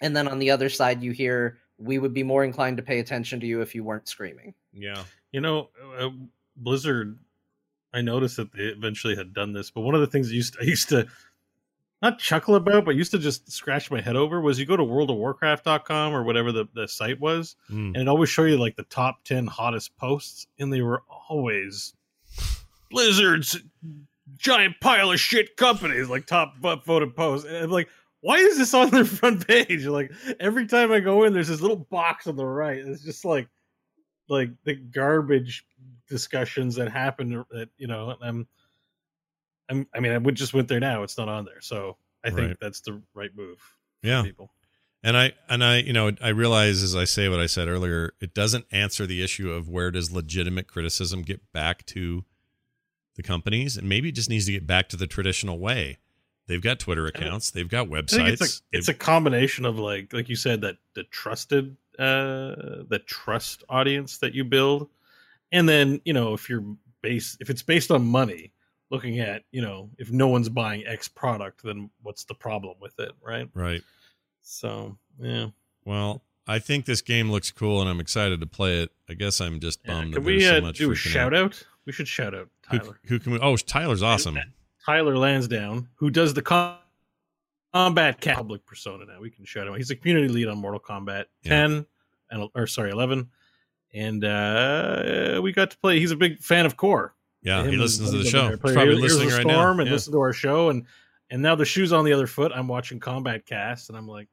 and 0.00 0.16
then 0.16 0.26
on 0.28 0.38
the 0.38 0.50
other 0.50 0.68
side 0.68 1.02
you 1.02 1.12
hear 1.12 1.58
we 1.78 1.98
would 1.98 2.14
be 2.14 2.22
more 2.22 2.44
inclined 2.44 2.78
to 2.78 2.82
pay 2.82 3.00
attention 3.00 3.38
to 3.40 3.46
you 3.46 3.60
if 3.60 3.74
you 3.74 3.84
weren't 3.84 4.08
screaming. 4.08 4.54
yeah. 4.72 5.02
You 5.32 5.40
know, 5.42 5.68
uh, 5.98 6.10
Blizzard. 6.56 7.18
I 7.92 8.00
noticed 8.00 8.36
that 8.36 8.52
they 8.52 8.64
eventually 8.64 9.16
had 9.16 9.32
done 9.32 9.52
this, 9.52 9.70
but 9.70 9.82
one 9.82 9.94
of 9.94 10.00
the 10.00 10.06
things 10.06 10.30
I 10.30 10.34
used 10.34 10.56
I 10.60 10.64
used 10.64 10.88
to 10.90 11.06
not 12.02 12.18
chuckle 12.18 12.54
about, 12.56 12.84
but 12.84 12.94
used 12.94 13.10
to 13.12 13.18
just 13.18 13.50
scratch 13.50 13.90
my 13.90 14.00
head 14.00 14.16
over 14.16 14.40
was 14.40 14.58
you 14.58 14.66
go 14.66 14.76
to 14.76 14.82
worldofwarcraft.com 14.82 16.12
or 16.14 16.22
whatever 16.24 16.52
the, 16.52 16.66
the 16.74 16.86
site 16.86 17.18
was, 17.20 17.56
Mm. 17.70 17.88
and 17.94 17.96
it 17.96 18.08
always 18.08 18.28
show 18.28 18.44
you 18.44 18.58
like 18.58 18.76
the 18.76 18.82
top 18.84 19.24
10 19.24 19.46
hottest 19.46 19.96
posts, 19.96 20.46
and 20.58 20.72
they 20.72 20.82
were 20.82 21.02
always 21.28 21.94
Blizzard's 22.90 23.58
giant 24.36 24.74
pile 24.80 25.10
of 25.12 25.20
shit 25.20 25.56
companies, 25.56 26.08
like 26.08 26.26
top 26.26 26.56
vo- 26.58 26.76
voted 26.84 27.14
posts. 27.16 27.46
And 27.46 27.56
I'm 27.56 27.70
like, 27.70 27.88
why 28.20 28.36
is 28.36 28.58
this 28.58 28.74
on 28.74 28.90
their 28.90 29.04
front 29.04 29.46
page? 29.46 29.86
Like 29.86 30.12
every 30.40 30.66
time 30.66 30.92
I 30.92 31.00
go 31.00 31.24
in, 31.24 31.32
there's 31.32 31.48
this 31.48 31.60
little 31.60 31.76
box 31.90 32.26
on 32.26 32.36
the 32.36 32.46
right. 32.46 32.78
It's 32.78 33.02
just 33.02 33.24
like 33.24 33.48
like 34.28 34.50
the 34.64 34.74
garbage 34.74 35.64
discussions 36.08 36.74
that 36.76 36.90
happen 36.90 37.44
that 37.50 37.68
you 37.78 37.86
know 37.86 38.14
I'm 38.20 38.46
I'm 39.68 39.86
I 39.94 40.00
mean 40.00 40.12
I 40.12 40.18
would 40.18 40.34
just 40.34 40.54
went 40.54 40.68
there 40.68 40.80
now. 40.80 41.02
It's 41.02 41.18
not 41.18 41.28
on 41.28 41.44
there. 41.44 41.60
So 41.60 41.96
I 42.24 42.30
think 42.30 42.48
Right. 42.48 42.56
that's 42.60 42.80
the 42.80 43.02
right 43.14 43.30
move. 43.36 43.58
for 43.58 44.06
Yeah. 44.08 44.22
People. 44.22 44.50
And 45.02 45.16
I 45.16 45.32
and 45.48 45.62
I 45.62 45.78
you 45.78 45.92
know 45.92 46.10
I 46.20 46.28
realize 46.30 46.82
as 46.82 46.96
I 46.96 47.04
say 47.04 47.28
what 47.28 47.38
I 47.40 47.46
said 47.46 47.68
earlier, 47.68 48.12
it 48.20 48.34
doesn't 48.34 48.66
answer 48.72 49.06
the 49.06 49.22
issue 49.22 49.50
of 49.52 49.68
where 49.68 49.90
does 49.90 50.10
legitimate 50.10 50.66
criticism 50.66 51.22
get 51.22 51.52
back 51.52 51.84
to 51.86 52.24
the 53.14 53.22
companies, 53.22 53.76
and 53.76 53.88
maybe 53.88 54.08
it 54.10 54.14
just 54.14 54.28
needs 54.28 54.46
to 54.46 54.52
get 54.52 54.66
back 54.66 54.88
to 54.90 54.96
the 54.96 55.06
traditional 55.06 55.58
way. 55.58 55.98
They've 56.48 56.60
got 56.62 56.78
Twitter 56.78 57.06
accounts. 57.06 57.50
They've 57.50 57.68
got 57.68 57.88
websites. 57.88 58.28
it's 58.40 58.60
a, 58.60 58.62
it's 58.76 58.88
a 58.88 58.94
combination 58.94 59.64
of 59.64 59.78
like 59.78 60.12
like 60.12 60.28
you 60.28 60.36
said 60.36 60.60
that 60.62 60.76
the 60.94 61.04
trusted 61.04 61.76
uh 61.98 62.84
the 62.88 63.00
trust 63.06 63.64
audience 63.68 64.18
that 64.18 64.34
you 64.34 64.44
build 64.44 64.88
and 65.50 65.66
then 65.68 66.00
you 66.04 66.12
know 66.12 66.34
if 66.34 66.50
you're 66.50 66.62
base 67.00 67.36
if 67.40 67.48
it's 67.48 67.62
based 67.62 67.90
on 67.90 68.04
money 68.04 68.52
looking 68.90 69.18
at 69.20 69.42
you 69.50 69.60
know 69.60 69.90
if 69.98 70.10
no 70.10 70.28
one's 70.28 70.48
buying 70.48 70.86
x 70.86 71.08
product 71.08 71.62
then 71.62 71.90
what's 72.02 72.24
the 72.24 72.34
problem 72.34 72.74
with 72.80 72.98
it 72.98 73.12
right 73.22 73.48
right. 73.54 73.82
so 74.42 74.96
yeah 75.20 75.48
Well, 75.84 76.22
I 76.46 76.58
think 76.60 76.84
this 76.84 77.00
game 77.00 77.30
looks 77.30 77.50
cool, 77.50 77.80
and 77.80 77.90
I'm 77.90 77.98
excited 77.98 78.40
to 78.40 78.46
play 78.46 78.82
it. 78.82 78.92
I 79.08 79.14
guess 79.14 79.40
I'm 79.40 79.58
just 79.58 79.80
yeah. 79.84 79.94
bummed 79.94 80.14
can 80.14 80.22
that 80.22 80.26
we 80.26 80.38
there's 80.44 80.62
so 80.62 80.68
uh, 80.68 80.72
do 80.72 80.92
a 80.92 80.94
shout 80.94 81.34
out 81.34 81.62
we 81.86 81.92
should 81.92 82.08
shout 82.08 82.34
out 82.34 82.48
Who, 82.70 82.78
tyler 82.78 83.00
who 83.06 83.18
can 83.18 83.32
we? 83.32 83.38
Oh, 83.40 83.56
Tyler's 83.56 84.02
awesome. 84.02 84.38
tyler 84.84 85.16
lansdowne 85.16 85.88
who 85.96 86.10
does 86.10 86.34
the 86.34 86.42
com- 86.42 86.76
combat 87.72 88.20
cat 88.20 88.36
public 88.36 88.64
persona 88.64 89.04
now 89.04 89.20
we 89.20 89.30
can 89.30 89.44
shout 89.44 89.66
him 89.66 89.72
out 89.72 89.78
he's 89.78 89.90
a 89.90 89.96
community 89.96 90.28
lead 90.28 90.48
on 90.48 90.58
mortal 90.58 90.80
kombat 90.80 91.24
10 91.44 91.84
and 92.30 92.48
or 92.54 92.66
sorry 92.66 92.90
11 92.90 93.28
and 93.92 94.24
uh 94.24 95.40
we 95.42 95.52
got 95.52 95.70
to 95.72 95.78
play 95.78 95.98
he's 95.98 96.10
a 96.12 96.16
big 96.16 96.38
fan 96.38 96.64
of 96.66 96.76
core 96.76 97.14
Yeah, 97.46 97.66
he 97.66 97.76
listens 97.76 98.10
to 98.10 98.18
the 98.18 98.24
show. 98.24 98.40
over 98.42 98.50
He's 98.50 98.58
play 98.60 98.72
probably 98.74 98.96
Heroes 98.96 99.12
of 99.14 99.20
listening 99.20 99.34
right 99.38 99.46
now. 99.46 99.70
And 99.70 99.86
Yeah. 99.86 99.92
listen 99.92 100.12
to 100.12 100.18
our 100.20 100.32
show 100.32 100.68
and 100.70 100.84
and 101.30 101.42
now 101.42 101.54
the 101.54 101.64
shoes 101.64 101.92
on 101.92 102.04
the 102.04 102.12
other 102.12 102.26
foot 102.28 102.52
i'm 102.54 102.68
watching 102.68 103.00
Kombat 103.00 103.46
Kast 103.46 103.88
and 103.88 103.98
i'm 103.98 104.06
like 104.06 104.28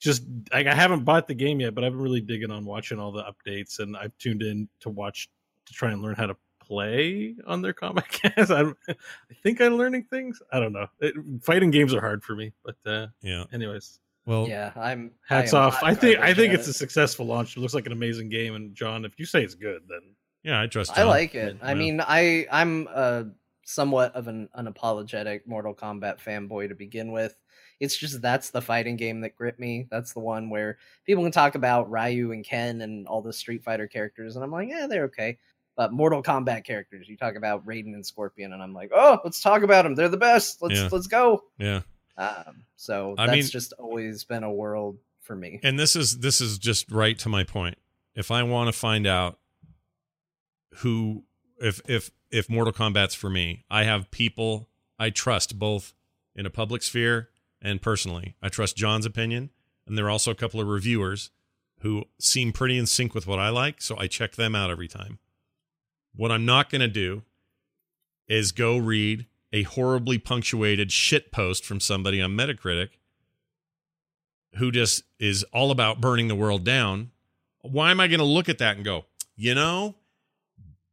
just 0.00 0.22
like 0.52 0.66
i 0.66 0.74
haven't 0.74 1.04
bought 1.04 1.26
the 1.26 1.34
game 1.34 1.60
yet 1.60 1.74
but 1.74 1.84
i've 1.84 1.92
been 1.92 2.00
really 2.00 2.20
digging 2.22 2.50
on 2.50 2.64
watching 2.64 2.98
all 2.98 3.12
the 3.12 3.22
updates 3.24 3.80
and 3.80 3.96
i've 3.96 4.16
tuned 4.18 4.42
in 4.42 4.66
to 4.80 4.88
watch 4.88 5.28
to 5.66 5.72
try 5.74 5.90
and 5.90 6.00
learn 6.02 6.14
how 6.14 6.24
to 6.26 6.36
play 6.64 7.34
on 7.46 7.60
their 7.62 7.72
Kombat 7.74 8.08
cast 8.36 8.50
I'm, 8.50 8.74
i 8.88 8.94
think 9.42 9.60
i'm 9.60 9.76
learning 9.76 10.04
things 10.10 10.40
i 10.52 10.58
don't 10.58 10.72
know 10.72 10.86
it, 11.00 11.14
fighting 11.42 11.70
games 11.70 11.92
are 11.94 12.00
hard 12.00 12.24
for 12.24 12.34
me 12.34 12.52
but 12.64 12.76
uh 12.86 13.08
Yeah. 13.22 13.44
anyways 13.52 14.00
Well, 14.26 14.48
Yeah, 14.48 14.72
I'm. 14.74 15.12
hats 15.28 15.52
I 15.54 15.60
off 15.60 15.82
i 15.82 15.94
think 15.94 16.18
i 16.18 16.32
think 16.34 16.54
at 16.54 16.60
it's 16.60 16.68
a 16.68 16.72
successful 16.72 17.26
launch 17.26 17.56
it 17.56 17.60
looks 17.60 17.74
like 17.74 17.86
an 17.86 17.92
amazing 17.92 18.28
game 18.30 18.54
and 18.54 18.74
john 18.74 19.04
if 19.04 19.18
you 19.18 19.26
say 19.26 19.44
it's 19.44 19.54
good 19.54 19.82
then 19.88 20.00
yeah, 20.46 20.60
I 20.62 20.66
trust. 20.66 20.96
I 20.96 21.02
like 21.02 21.34
it. 21.34 21.58
I 21.60 21.70
Yeah. 21.72 21.74
mean, 21.74 22.00
I 22.00 22.46
I'm 22.50 22.88
uh, 22.92 23.24
somewhat 23.64 24.14
of 24.14 24.28
an 24.28 24.48
unapologetic 24.58 25.46
Mortal 25.46 25.74
Kombat 25.74 26.18
fanboy 26.20 26.68
to 26.68 26.74
begin 26.74 27.12
with. 27.12 27.36
It's 27.80 27.96
just 27.96 28.22
that's 28.22 28.50
the 28.50 28.62
fighting 28.62 28.96
game 28.96 29.20
that 29.20 29.36
gripped 29.36 29.60
me. 29.60 29.86
That's 29.90 30.14
the 30.14 30.20
one 30.20 30.48
where 30.48 30.78
people 31.04 31.22
can 31.22 31.32
talk 31.32 31.56
about 31.56 31.90
Ryu 31.90 32.32
and 32.32 32.42
Ken 32.44 32.80
and 32.80 33.06
all 33.06 33.20
the 33.20 33.32
Street 33.34 33.62
Fighter 33.62 33.86
characters, 33.86 34.36
and 34.36 34.44
I'm 34.44 34.50
like, 34.52 34.68
yeah, 34.70 34.86
they're 34.88 35.04
okay. 35.04 35.38
But 35.76 35.92
Mortal 35.92 36.22
Kombat 36.22 36.64
characters, 36.64 37.06
you 37.06 37.18
talk 37.18 37.34
about 37.34 37.66
Raiden 37.66 37.92
and 37.92 38.06
Scorpion, 38.06 38.54
and 38.54 38.62
I'm 38.62 38.72
like, 38.72 38.92
oh, 38.94 39.18
let's 39.24 39.42
talk 39.42 39.62
about 39.62 39.82
them. 39.82 39.94
They're 39.94 40.08
the 40.08 40.16
best. 40.16 40.62
Let's 40.62 40.74
Yeah. 40.80 40.88
let's 40.90 41.06
go. 41.06 41.44
yeah. 41.58 41.82
Um, 42.16 42.62
so 42.76 43.14
I 43.18 43.26
that's 43.26 43.36
mean- 43.36 43.46
just 43.50 43.74
always 43.74 44.24
been 44.24 44.42
a 44.42 44.50
world 44.52 44.96
for 45.20 45.36
me. 45.36 45.60
and 45.64 45.78
this 45.78 45.96
is 45.96 46.20
this 46.20 46.40
is 46.40 46.56
just 46.56 46.90
right 46.90 47.18
to 47.18 47.28
my 47.28 47.42
point 47.42 47.76
if 48.14 48.30
i 48.30 48.44
want 48.44 48.68
to 48.68 48.72
find 48.72 49.06
out 49.08 49.38
who 50.78 51.24
if 51.58 51.80
if 51.88 52.10
if 52.30 52.50
mortal 52.50 52.72
kombat's 52.72 53.14
for 53.14 53.30
me 53.30 53.64
i 53.70 53.84
have 53.84 54.10
people 54.10 54.68
i 54.98 55.10
trust 55.10 55.58
both 55.58 55.94
in 56.34 56.44
a 56.44 56.50
public 56.50 56.82
sphere 56.82 57.30
and 57.62 57.80
personally. 57.80 58.36
I 58.42 58.48
trust 58.48 58.76
john's 58.76 59.06
opinion 59.06 59.50
and 59.86 59.96
there 59.96 60.06
are 60.06 60.10
also 60.10 60.30
a 60.30 60.36
couple 60.36 60.60
of 60.60 60.68
reviewers 60.68 61.30
who 61.80 62.04
seem 62.18 62.52
pretty 62.52 62.78
in 62.78 62.86
sync 62.86 63.14
with 63.14 63.26
what 63.26 63.38
i 63.38 63.48
like 63.48 63.80
so 63.80 63.96
i 63.98 64.06
check 64.06 64.32
them 64.36 64.54
out 64.54 64.70
every 64.70 64.88
time. 64.88 65.18
What 66.14 66.30
i'm 66.30 66.44
not 66.44 66.70
going 66.70 66.80
to 66.80 66.88
do 66.88 67.22
is 68.28 68.52
go 68.52 68.76
read 68.76 69.26
a 69.52 69.62
horribly 69.62 70.18
punctuated 70.18 70.92
shit 70.92 71.32
post 71.32 71.64
from 71.64 71.80
somebody 71.80 72.20
on 72.20 72.32
metacritic 72.32 72.90
who 74.56 74.70
just 74.70 75.04
is 75.18 75.44
all 75.52 75.70
about 75.70 76.00
burning 76.00 76.28
the 76.28 76.34
world 76.34 76.64
down, 76.64 77.10
why 77.62 77.90
am 77.90 78.00
I 78.00 78.08
going 78.08 78.20
to 78.20 78.24
look 78.24 78.48
at 78.48 78.58
that 78.58 78.76
and 78.76 78.84
go, 78.84 79.04
you 79.34 79.54
know, 79.54 79.96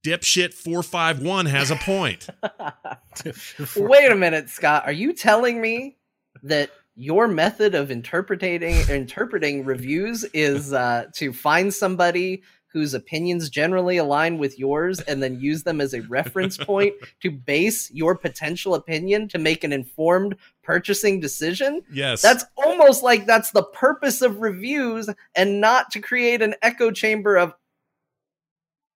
dipshit 0.04 0.54
451 0.54 1.46
has 1.48 1.72
a 1.72 1.76
point? 1.78 2.28
Wait 3.76 4.12
a 4.12 4.16
minute, 4.16 4.50
Scott. 4.50 4.84
Are 4.86 4.92
you 4.92 5.14
telling 5.14 5.62
me 5.62 5.98
that 6.44 6.72
your 6.96 7.28
method 7.28 7.74
of 7.74 7.90
interpreting 7.90 8.76
interpreting 8.90 9.66
reviews 9.66 10.24
is 10.34 10.74
uh, 10.74 11.06
to 11.14 11.34
find 11.34 11.74
somebody 11.74 12.44
whose 12.68 12.96
opinions 12.96 13.50
generally 13.50 13.98
align 13.98 14.40
with 14.40 14.58
yours 14.58 15.00
and 15.02 15.22
then 15.22 15.40
use 15.40 15.62
them 15.62 15.80
as 15.80 15.94
a 15.94 16.02
reference 16.02 16.58
point 16.58 16.94
to 17.22 17.30
base 17.30 17.92
your 17.92 18.16
potential 18.16 18.74
opinion 18.74 19.28
to 19.28 19.38
make 19.38 19.64
an 19.64 19.72
informed 19.72 20.36
purchasing 20.64 21.20
decision? 21.20 21.82
yes. 21.92 22.22
That's 22.22 22.46
almost 22.58 23.04
like 23.04 23.26
that's 23.26 23.52
the 23.52 23.64
purpose 23.64 24.22
of 24.22 24.42
reviews 24.42 25.08
and 25.36 25.62
not 25.62 25.92
to 25.92 26.00
create 26.00 26.42
an 26.42 26.56
echo 26.64 26.90
chamber 26.90 27.38
of 27.38 27.54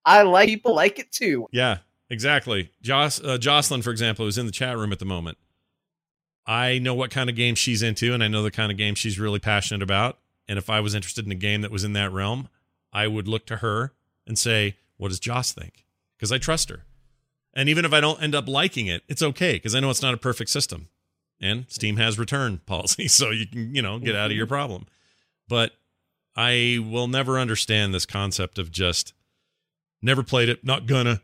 I 0.08 0.22
like 0.22 0.48
people 0.48 0.74
like 0.74 0.98
it 0.98 1.12
too. 1.12 1.48
Yeah, 1.52 1.78
exactly. 2.08 2.70
Joss, 2.80 3.22
uh, 3.22 3.36
Jocelyn, 3.36 3.82
for 3.82 3.90
example, 3.90 4.24
who's 4.24 4.38
in 4.38 4.46
the 4.46 4.52
chat 4.52 4.76
room 4.76 4.90
at 4.90 4.98
the 4.98 5.04
moment. 5.04 5.36
I 6.46 6.78
know 6.78 6.94
what 6.94 7.10
kind 7.10 7.28
of 7.28 7.36
game 7.36 7.54
she's 7.54 7.82
into, 7.82 8.14
and 8.14 8.24
I 8.24 8.28
know 8.28 8.42
the 8.42 8.50
kind 8.50 8.72
of 8.72 8.78
game 8.78 8.94
she's 8.94 9.18
really 9.18 9.38
passionate 9.38 9.82
about. 9.82 10.18
And 10.48 10.58
if 10.58 10.70
I 10.70 10.80
was 10.80 10.94
interested 10.94 11.26
in 11.26 11.32
a 11.32 11.36
game 11.36 11.60
that 11.60 11.70
was 11.70 11.84
in 11.84 11.92
that 11.92 12.10
realm, 12.10 12.48
I 12.90 13.06
would 13.06 13.28
look 13.28 13.44
to 13.46 13.56
her 13.56 13.92
and 14.26 14.38
say, 14.38 14.76
"What 14.96 15.08
does 15.08 15.20
Joss 15.20 15.52
think?" 15.52 15.84
Because 16.16 16.32
I 16.32 16.38
trust 16.38 16.70
her. 16.70 16.84
And 17.52 17.68
even 17.68 17.84
if 17.84 17.92
I 17.92 18.00
don't 18.00 18.22
end 18.22 18.34
up 18.34 18.48
liking 18.48 18.86
it, 18.86 19.02
it's 19.08 19.22
okay 19.22 19.54
because 19.54 19.74
I 19.74 19.80
know 19.80 19.90
it's 19.90 20.00
not 20.00 20.14
a 20.14 20.18
perfect 20.18 20.48
system. 20.48 20.88
And 21.38 21.66
Steam 21.68 21.98
has 21.98 22.18
return 22.18 22.58
policy, 22.66 23.08
so 23.08 23.28
you 23.30 23.46
can 23.46 23.74
you 23.74 23.82
know 23.82 23.98
get 23.98 24.16
out 24.16 24.30
of 24.30 24.36
your 24.36 24.46
problem. 24.46 24.86
But 25.48 25.72
I 26.34 26.78
will 26.88 27.08
never 27.08 27.38
understand 27.38 27.92
this 27.92 28.06
concept 28.06 28.58
of 28.58 28.70
just 28.70 29.12
never 30.02 30.22
played 30.22 30.48
it, 30.48 30.64
not 30.64 30.86
gonna 30.86 31.20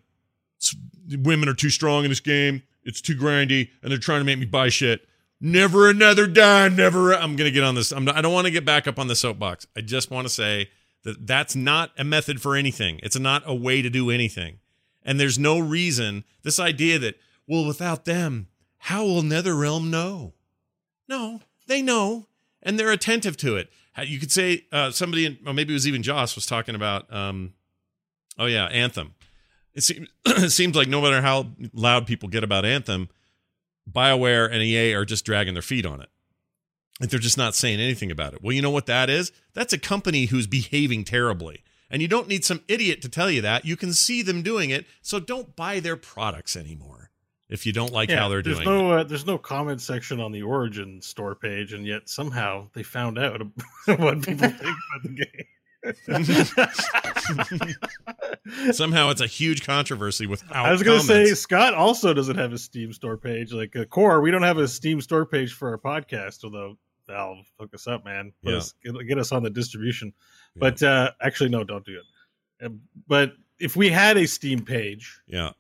s- 0.61 0.77
women 1.11 1.49
are 1.49 1.55
too 1.55 1.71
strong 1.71 2.05
in 2.05 2.11
this 2.11 2.21
game. 2.21 2.63
It's 2.85 3.01
too 3.01 3.17
grindy, 3.17 3.71
and 3.83 3.91
they're 3.91 3.99
trying 3.99 4.21
to 4.21 4.25
make 4.25 4.39
me 4.39 4.47
buy 4.47 4.69
shit. 4.69 5.09
Never 5.41 5.89
another 5.91 6.27
dime. 6.27 6.77
Never. 6.77 7.15
I'm 7.15 7.37
gonna 7.37 7.51
get 7.51 7.65
on 7.65 7.75
this. 7.75 7.93
I'm 7.93 8.05
not, 8.05 8.17
I 8.17 8.21
don't 8.23 8.33
want 8.33 8.47
to 8.47 8.51
get 8.51 8.65
back 8.65 8.87
up 8.87 8.99
on 8.99 9.09
the 9.09 9.17
soapbox. 9.17 9.67
I 9.77 9.81
just 9.81 10.11
want 10.11 10.27
to 10.27 10.33
say 10.33 10.71
that 11.03 11.27
that's 11.27 11.55
not 11.55 11.91
a 11.99 12.05
method 12.05 12.41
for 12.41 12.57
anything. 12.57 13.01
It's 13.03 13.19
not 13.19 13.43
a 13.47 13.55
way 13.55 13.83
to 13.83 13.91
do 13.91 14.11
anything. 14.11 14.59
And 15.03 15.21
there's 15.21 15.39
no 15.39 15.59
reason 15.59 16.25
this 16.43 16.59
idea 16.59 16.99
that 16.99 17.17
well, 17.47 17.67
without 17.67 18.05
them, 18.07 18.49
how 18.79 19.05
will 19.05 19.23
NetherRealm 19.23 19.91
know? 19.91 20.33
No, 21.09 21.41
they 21.67 21.83
know, 21.83 22.27
and 22.63 22.79
they're 22.79 22.91
attentive 22.91 23.37
to 23.39 23.57
it. 23.57 23.71
You 24.03 24.19
could 24.19 24.33
say 24.33 24.65
uh, 24.73 24.91
somebody, 24.91 25.39
or 25.47 25.53
maybe 25.53 25.73
it 25.73 25.77
was 25.77 25.87
even 25.87 26.03
Joss, 26.03 26.35
was 26.35 26.47
talking 26.47 26.75
about. 26.75 27.13
Um, 27.13 27.53
oh 28.39 28.47
yeah, 28.47 28.67
Anthem. 28.67 29.15
It 29.75 29.83
seems 29.83 30.09
it 30.27 30.51
seems 30.51 30.77
like 30.77 30.89
no 30.89 31.01
matter 31.01 31.21
how 31.21 31.49
loud 31.73 32.07
people 32.07 32.29
get 32.29 32.45
about 32.45 32.65
Anthem, 32.65 33.09
BioWare 33.91 34.51
and 34.51 34.63
EA 34.63 34.95
are 34.95 35.05
just 35.05 35.25
dragging 35.25 35.55
their 35.55 35.63
feet 35.63 35.87
on 35.87 36.01
it. 36.01 36.09
Like 37.01 37.11
they're 37.11 37.19
just 37.19 37.39
not 37.39 37.55
saying 37.55 37.81
anything 37.81 38.11
about 38.11 38.35
it. 38.35 38.43
Well, 38.43 38.53
you 38.53 38.63
know 38.63 38.71
what 38.71 38.87
that 38.87 39.11
is? 39.11 39.33
That's 39.53 39.73
a 39.73 39.79
company 39.79 40.27
who's 40.27 40.47
behaving 40.47 41.05
terribly. 41.05 41.65
And 41.91 42.01
you 42.01 42.09
don't 42.09 42.29
need 42.29 42.45
some 42.45 42.63
idiot 42.67 43.03
to 43.03 43.09
tell 43.09 43.31
you 43.31 43.41
that. 43.43 43.65
You 43.65 43.77
can 43.77 43.93
see 43.93 44.23
them 44.23 44.43
doing 44.43 44.71
it. 44.71 44.87
So 45.03 45.21
don't 45.21 45.55
buy 45.55 45.81
their 45.81 45.97
products 45.97 46.57
anymore 46.57 47.11
if 47.49 47.67
you 47.67 47.73
don't 47.73 47.93
like 47.93 48.11
how 48.11 48.29
they're 48.29 48.43
there's 48.43 48.57
doing 48.59 48.69
no 48.69 48.91
uh, 48.93 49.05
there's 49.05 49.27
no 49.27 49.37
comment 49.37 49.81
section 49.81 50.19
on 50.19 50.33
the 50.33 50.43
origin 50.43 51.01
store 51.03 51.35
page 51.35 51.73
and 51.73 51.87
yet 51.87 52.09
somehow 52.09 52.67
they 52.73 52.83
found 52.83 53.19
out 53.19 53.41
what 53.87 54.23
people 54.23 54.49
think 54.49 54.61
about 54.61 55.03
the 55.03 55.09
game. 55.11 55.45
Somehow 58.73 59.11
it's 59.11 59.21
a 59.21 59.27
huge 59.27 59.67
controversy 59.67 60.27
without 60.27 60.67
I 60.67 60.73
was 60.73 60.83
going 60.83 61.01
to 61.01 61.07
say. 61.07 61.35
Scott 61.35 61.75
also 61.75 62.15
doesn't 62.15 62.37
have 62.37 62.53
a 62.53 62.59
Steam 62.59 62.93
store 62.93 63.17
page. 63.17 63.53
Like 63.53 63.75
uh, 63.77 63.85
Core, 63.85 64.21
we 64.21 64.31
don't 64.31 64.43
have 64.43 64.59
a 64.59 64.69
Steam 64.69 65.01
store 65.01 65.27
page 65.27 65.53
for 65.53 65.71
our 65.71 65.79
podcast. 65.79 66.45
Although 66.45 66.79
Valve, 67.07 67.47
hook 67.59 67.75
us 67.75 67.87
up, 67.87 68.05
man. 68.05 68.33
Put 68.43 68.53
Yeah. 68.53 68.59
us, 68.59 68.75
get, 69.07 69.19
us 69.19 69.33
on 69.33 69.43
the 69.43 69.51
distribution. 69.51 70.13
But 70.57 70.83
uh, 70.83 71.11
actually, 71.21 71.51
no, 71.51 71.65
don't 71.65 71.85
do 71.85 71.99
it. 71.99 72.65
Uh, 72.65 72.71
But 73.07 73.33
if 73.59 73.77
we 73.77 73.91
had 73.91 74.17
a 74.17 74.27
Steam 74.27 74.65
page, 74.65 75.21
Yeah. 75.27 75.51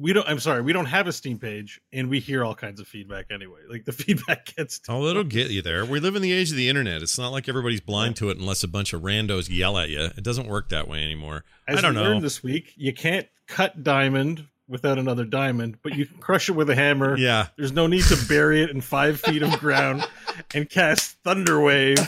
We 0.00 0.12
don't. 0.12 0.26
I'm 0.28 0.40
sorry, 0.40 0.62
we 0.62 0.72
don't 0.72 0.86
have 0.86 1.06
a 1.06 1.12
Steam 1.12 1.38
page, 1.38 1.80
and 1.92 2.08
we 2.08 2.20
hear 2.20 2.44
all 2.44 2.54
kinds 2.54 2.80
of 2.80 2.88
feedback 2.88 3.26
anyway. 3.30 3.60
Like 3.68 3.84
the 3.84 3.92
feedback 3.92 4.54
gets. 4.56 4.78
To 4.80 4.92
Oh, 4.92 5.06
it'll 5.06 5.24
get 5.24 5.50
you 5.50 5.62
there. 5.62 5.84
We 5.84 6.00
live 6.00 6.16
in 6.16 6.22
the 6.22 6.32
age 6.32 6.50
of 6.50 6.56
the 6.56 6.68
internet. 6.68 7.02
It's 7.02 7.18
not 7.18 7.28
like 7.30 7.48
everybody's 7.48 7.80
blind 7.80 8.16
to 8.16 8.30
it 8.30 8.38
unless 8.38 8.62
a 8.62 8.68
bunch 8.68 8.92
of 8.92 9.02
randos 9.02 9.48
yell 9.50 9.76
at 9.78 9.90
you. 9.90 10.00
It 10.04 10.24
doesn't 10.24 10.46
work 10.48 10.70
that 10.70 10.88
way 10.88 11.02
anymore. 11.04 11.44
As 11.68 11.78
I 11.78 11.82
don't 11.82 11.94
we 11.94 12.02
know. 12.02 12.08
learned 12.08 12.22
this 12.24 12.42
week, 12.42 12.72
you 12.76 12.92
can't 12.92 13.28
cut 13.46 13.82
diamond 13.84 14.46
without 14.68 14.98
another 14.98 15.24
diamond, 15.24 15.76
but 15.82 15.96
you 15.96 16.06
can 16.06 16.18
crush 16.18 16.48
it 16.48 16.52
with 16.52 16.70
a 16.70 16.74
hammer. 16.76 17.16
Yeah. 17.18 17.48
There's 17.56 17.72
no 17.72 17.86
need 17.88 18.04
to 18.04 18.16
bury 18.28 18.62
it 18.62 18.70
in 18.70 18.80
five 18.80 19.20
feet 19.20 19.42
of 19.42 19.50
ground 19.58 20.06
and 20.54 20.70
cast 20.70 21.16
thunder 21.24 21.60
wave 21.60 21.98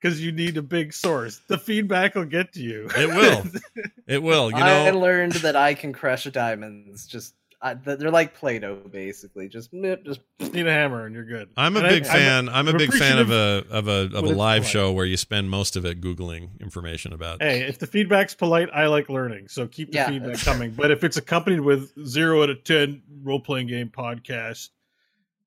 because 0.00 0.20
you 0.24 0.32
need 0.32 0.56
a 0.56 0.62
big 0.62 0.92
source. 0.92 1.40
The 1.48 1.58
feedback 1.58 2.14
will 2.14 2.24
get 2.24 2.52
to 2.54 2.60
you. 2.60 2.88
It 2.96 3.08
will. 3.08 3.44
It 4.06 4.22
will. 4.24 4.50
You 4.50 4.56
know, 4.58 4.64
I 4.86 4.90
learned 4.90 5.34
that 5.34 5.54
I 5.54 5.74
can 5.74 5.92
crush 5.92 6.24
diamonds 6.24 7.06
just 7.06 7.34
I, 7.62 7.74
they're 7.74 8.10
like 8.10 8.34
Play-Doh, 8.34 8.88
basically. 8.90 9.46
Just 9.48 9.70
just 10.02 10.20
need 10.40 10.66
a 10.66 10.72
hammer 10.72 11.04
and 11.04 11.14
you're 11.14 11.26
good. 11.26 11.50
I'm 11.58 11.76
a 11.76 11.80
And 11.80 11.88
big 11.90 12.06
I- 12.06 12.12
fan. 12.12 12.48
I'm, 12.48 12.66
a 12.66 12.70
I'm 12.70 12.76
big 12.78 12.92
fan 12.92 13.18
of 13.18 13.30
a 13.30 13.64
of 13.70 13.86
a 13.86 14.10
of 14.16 14.24
a 14.24 14.28
live 14.34 14.66
show 14.66 14.90
where 14.92 15.04
you 15.04 15.16
spend 15.18 15.50
most 15.50 15.76
of 15.76 15.84
it 15.84 16.00
googling 16.00 16.58
information 16.60 17.12
about. 17.12 17.42
Hey, 17.42 17.60
if 17.68 17.78
the 17.78 17.86
feedback's 17.86 18.34
polite, 18.34 18.68
I 18.74 18.86
like 18.86 19.08
learning. 19.10 19.48
So 19.48 19.66
keep 19.68 19.92
the 19.92 19.98
Yeah. 19.98 20.08
feedback 20.08 20.38
coming. 20.40 20.70
But 20.72 20.90
if 20.90 21.04
it's 21.04 21.18
accompanied 21.18 21.60
with 21.60 21.92
zero 22.06 22.42
out 22.42 22.48
of 22.50 22.64
ten 22.64 23.02
role 23.22 23.40
playing 23.40 23.66
game 23.66 23.90
podcast, 23.90 24.70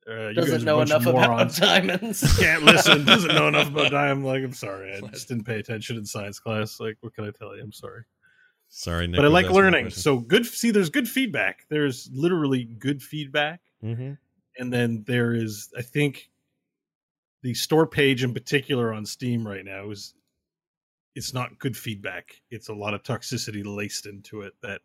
uh, 0.10 0.28
you 0.30 0.34
doesn't 0.36 0.64
know 0.64 0.76
a 0.76 0.86
bunch 0.86 0.91
of 0.91 1.01
enough 1.08 1.26
about 1.26 1.56
diamonds. 1.56 2.38
Can't 2.39 2.64
listen. 2.64 3.06
Doesn't 3.06 3.34
know 3.34 3.47
enough 3.47 3.68
about 3.70 3.91
diamonds. 3.91 4.26
Like, 4.26 4.43
I'm 4.43 4.54
sorry. 4.54 4.93
I 4.95 4.99
just 5.08 5.28
didn't 5.28 5.45
pay 5.45 5.60
attention 5.60 5.97
in 5.97 6.06
science 6.06 6.39
class. 6.39 6.80
Like, 6.80 6.97
what 7.01 7.14
can 7.14 7.26
I 7.26 7.32
tell 7.32 7.56
you? 7.56 7.62
I'm 7.64 7.72
sorry. 7.72 8.04
Sorry, 8.70 9.08
Nick 9.08 9.18
but 9.18 9.26
I 9.26 9.28
like 9.30 9.49
learning. 9.49 9.91
So 9.91 10.18
good. 10.18 10.45
See, 10.45 10.72
there's 10.72 10.89
good 10.89 11.08
feedback. 11.08 11.66
There's 11.70 12.10
literally 12.12 12.64
good 12.64 13.04
feedback, 13.04 13.62
Mhm. 13.84 14.18
and 14.58 14.74
then 14.74 15.04
there 15.06 15.34
is, 15.34 15.70
I 15.78 15.84
think, 15.84 16.30
the 17.43 17.54
store 17.54 17.86
page 17.86 18.24
in 18.24 18.34
particular 18.34 18.91
on 18.91 19.06
Steam 19.06 19.45
right 19.45 19.64
now 19.64 19.91
is 19.91 20.16
it's 21.16 21.34
not 21.36 21.60
good 21.60 21.78
feedback. 21.78 22.41
It's 22.49 22.70
a 22.70 22.74
lot 22.74 22.95
of 22.95 23.04
toxicity 23.04 23.62
laced 23.64 24.08
into 24.08 24.41
it 24.41 24.54
that 24.64 24.82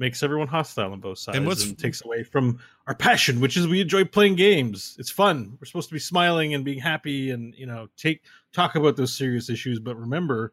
makes 0.00 0.22
everyone 0.22 0.48
hostile 0.48 0.92
on 0.92 0.98
both 0.98 1.18
sides 1.18 1.36
and, 1.36 1.46
what's- 1.46 1.72
takes 1.74 2.02
away 2.04 2.24
from 2.24 2.58
our 2.86 2.94
passion, 2.94 3.38
which 3.38 3.56
is 3.56 3.68
we 3.68 3.80
enjoy 3.80 4.04
playing 4.04 4.34
games. 4.34 4.96
It's 4.98 5.10
fun. 5.10 5.58
We're 5.60 5.66
supposed 5.66 5.90
to 5.90 5.94
be 5.94 6.00
smiling 6.00 6.54
and 6.54 6.64
being 6.64 6.80
happy 6.80 7.30
and 7.30 7.54
you 7.54 7.66
know 7.66 7.88
take 7.96 8.22
talk 8.52 8.74
about 8.74 8.96
those 8.96 9.12
serious 9.14 9.50
issues, 9.50 9.78
but 9.78 9.96
remember, 9.96 10.52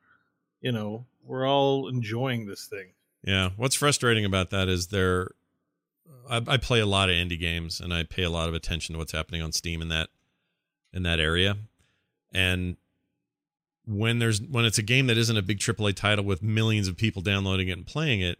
you 0.61 0.71
know, 0.71 1.05
we're 1.23 1.47
all 1.47 1.87
enjoying 1.87 2.45
this 2.45 2.65
thing. 2.65 2.89
Yeah, 3.23 3.49
what's 3.55 3.75
frustrating 3.75 4.25
about 4.25 4.51
that 4.51 4.67
is 4.67 4.87
there. 4.87 5.31
I, 6.29 6.41
I 6.45 6.57
play 6.57 6.79
a 6.79 6.85
lot 6.85 7.09
of 7.09 7.15
indie 7.15 7.39
games, 7.39 7.79
and 7.79 7.93
I 7.93 8.03
pay 8.03 8.23
a 8.23 8.29
lot 8.29 8.49
of 8.49 8.55
attention 8.55 8.93
to 8.93 8.99
what's 8.99 9.13
happening 9.13 9.41
on 9.41 9.53
Steam 9.53 9.81
in 9.81 9.87
that 9.89 10.09
in 10.93 11.03
that 11.03 11.19
area. 11.19 11.57
And 12.33 12.75
when 13.85 14.19
there's 14.19 14.41
when 14.41 14.65
it's 14.65 14.77
a 14.77 14.83
game 14.83 15.07
that 15.07 15.17
isn't 15.17 15.37
a 15.37 15.41
big 15.41 15.59
AAA 15.59 15.95
title 15.95 16.25
with 16.25 16.43
millions 16.43 16.89
of 16.89 16.97
people 16.97 17.21
downloading 17.21 17.69
it 17.69 17.77
and 17.77 17.85
playing 17.85 18.19
it, 18.19 18.37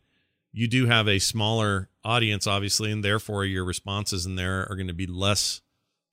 you 0.53 0.67
do 0.67 0.87
have 0.87 1.07
a 1.07 1.19
smaller 1.19 1.89
audience, 2.03 2.47
obviously, 2.47 2.91
and 2.91 3.03
therefore 3.03 3.45
your 3.45 3.63
responses 3.63 4.25
in 4.25 4.35
there 4.35 4.69
are 4.69 4.75
going 4.75 4.87
to 4.87 4.93
be 4.93 5.07
less 5.07 5.61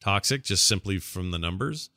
toxic, 0.00 0.42
just 0.42 0.66
simply 0.66 0.98
from 0.98 1.30
the 1.30 1.38
numbers. 1.38 1.90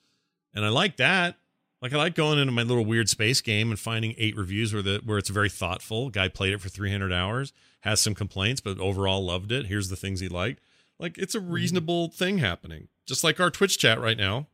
And 0.53 0.63
I 0.65 0.69
like 0.69 0.97
that. 0.97 1.37
Like 1.81 1.93
I 1.93 1.97
like 1.97 2.15
going 2.15 2.39
into 2.39 2.51
my 2.51 2.63
little 2.63 2.85
weird 2.85 3.09
space 3.09 3.41
game 3.41 3.69
and 3.69 3.79
finding 3.79 4.15
eight 4.17 4.35
reviews 4.35 4.73
where 4.73 4.81
the 4.81 5.01
where 5.05 5.17
it's 5.17 5.29
very 5.29 5.49
thoughtful. 5.49 6.09
Guy 6.09 6.27
played 6.27 6.53
it 6.53 6.61
for 6.61 6.69
300 6.69 7.13
hours, 7.13 7.53
has 7.81 8.01
some 8.01 8.15
complaints, 8.15 8.61
but 8.61 8.79
overall 8.79 9.23
loved 9.23 9.51
it. 9.51 9.67
Here's 9.67 9.89
the 9.89 9.95
things 9.95 10.19
he 10.19 10.27
liked. 10.27 10.61
Like 10.99 11.17
it's 11.17 11.35
a 11.35 11.39
mm-hmm. 11.39 11.51
reasonable 11.51 12.09
thing 12.09 12.39
happening. 12.39 12.87
Just 13.05 13.23
like 13.23 13.39
our 13.39 13.51
Twitch 13.51 13.77
chat 13.77 14.01
right 14.01 14.17
now 14.17 14.47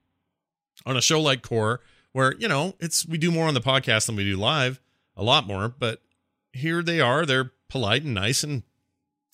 on 0.85 0.97
a 0.97 1.01
show 1.01 1.21
like 1.21 1.41
Core, 1.41 1.79
where 2.11 2.35
you 2.35 2.47
know 2.47 2.75
it's 2.79 3.05
we 3.05 3.17
do 3.17 3.31
more 3.31 3.47
on 3.47 3.53
the 3.53 3.61
podcast 3.61 4.07
than 4.07 4.15
we 4.15 4.25
do 4.25 4.35
live, 4.35 4.81
a 5.15 5.23
lot 5.23 5.47
more. 5.47 5.69
But 5.69 6.01
here 6.51 6.83
they 6.83 6.99
are. 6.99 7.25
They're 7.25 7.51
polite 7.73 8.03
and 8.03 8.13
nice 8.13 8.43
and 8.43 8.61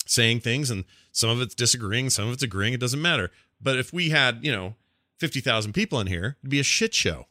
saying 0.06 0.40
things, 0.40 0.70
and 0.70 0.84
some 1.12 1.28
of 1.28 1.42
it's 1.42 1.54
disagreeing, 1.54 2.08
some 2.08 2.26
of 2.26 2.32
it's 2.32 2.42
agreeing. 2.42 2.72
It 2.72 2.80
doesn't 2.80 3.00
matter. 3.02 3.30
But 3.60 3.78
if 3.78 3.92
we 3.92 4.08
had 4.08 4.38
you 4.42 4.50
know 4.50 4.74
50,000 5.18 5.74
people 5.74 6.00
in 6.00 6.06
here, 6.06 6.36
it'd 6.40 6.50
be 6.50 6.58
a 6.58 6.64
shit 6.64 6.94
show. 6.94 7.26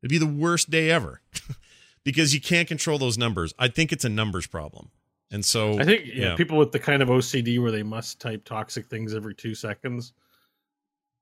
It'd 0.00 0.10
be 0.10 0.18
the 0.18 0.26
worst 0.26 0.70
day 0.70 0.88
ever 0.90 1.20
because 2.04 2.32
you 2.32 2.40
can't 2.40 2.68
control 2.68 2.96
those 2.96 3.18
numbers. 3.18 3.52
I 3.58 3.66
think 3.66 3.92
it's 3.92 4.04
a 4.04 4.08
numbers 4.08 4.46
problem. 4.46 4.90
And 5.32 5.44
so 5.44 5.80
I 5.80 5.84
think 5.84 6.04
yeah, 6.06 6.36
people 6.36 6.56
with 6.56 6.70
the 6.70 6.78
kind 6.78 7.02
of 7.02 7.08
OCD 7.08 7.60
where 7.60 7.72
they 7.72 7.82
must 7.82 8.20
type 8.20 8.44
toxic 8.44 8.86
things 8.86 9.12
every 9.12 9.34
two 9.34 9.56
seconds 9.56 10.12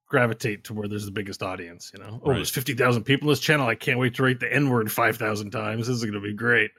gravitate 0.07 0.64
to 0.64 0.75
where 0.75 0.87
there's 0.87 1.07
the 1.07 1.11
biggest 1.11 1.43
audience. 1.43 1.91
You 1.95 2.05
know, 2.05 2.20
oh, 2.22 2.29
Right. 2.29 2.37
there's 2.37 2.51
fifty 2.51 2.75
thousand 2.75 3.05
people 3.05 3.29
in 3.29 3.33
this 3.33 3.41
channel. 3.41 3.66
I 3.66 3.75
can't 3.75 3.99
wait 3.99 4.14
to 4.16 4.22
rate 4.22 4.41
the 4.41 4.53
N 4.53 4.68
word 4.68 4.93
five 4.93 5.16
thousand 5.16 5.51
times. 5.53 5.87
This 5.87 5.97
is 5.97 6.03
going 6.05 6.12
to 6.12 6.20
be 6.20 6.35
great. 6.35 6.70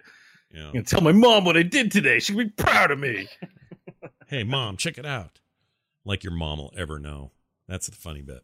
Yeah. 0.55 0.67
I'm 0.67 0.73
going 0.73 0.85
to 0.85 0.89
tell 0.89 1.01
my 1.01 1.11
mom 1.11 1.43
what 1.43 1.57
I 1.57 1.63
did 1.63 1.91
today. 1.91 2.19
She'll 2.19 2.37
be 2.37 2.49
proud 2.49 2.91
of 2.91 2.99
me. 2.99 3.27
hey 4.27 4.43
mom 4.43 4.77
check 4.77 4.97
it 4.97 5.05
out. 5.05 5.39
Like 6.05 6.23
your 6.23 6.33
mom 6.33 6.59
will 6.59 6.73
ever 6.77 6.97
know. 6.97 7.31
That's 7.67 7.87
the 7.87 7.95
funny 7.95 8.21
bit. 8.21 8.43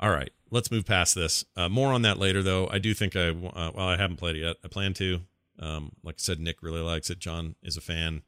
All 0.00 0.10
right 0.10 0.30
let's 0.50 0.70
move 0.70 0.86
past 0.86 1.14
this. 1.14 1.44
Uh, 1.56 1.68
more 1.68 1.92
on 1.92 2.02
that 2.02 2.18
later 2.18 2.42
though. 2.42 2.68
I 2.68 2.78
do 2.78 2.94
think 2.94 3.16
i 3.16 3.28
uh, 3.28 3.32
well 3.74 3.88
i 3.88 3.96
haven't 3.96 4.16
played 4.16 4.36
it 4.36 4.40
yet. 4.40 4.56
I 4.64 4.68
plan 4.68 4.94
to. 4.94 5.20
Um, 5.58 5.92
like 6.02 6.16
i 6.18 6.22
said 6.22 6.40
nick 6.40 6.62
really 6.62 6.80
likes 6.80 7.10
it. 7.10 7.18
John 7.18 7.54
is 7.62 7.76
a 7.76 7.80
fan. 7.80 8.22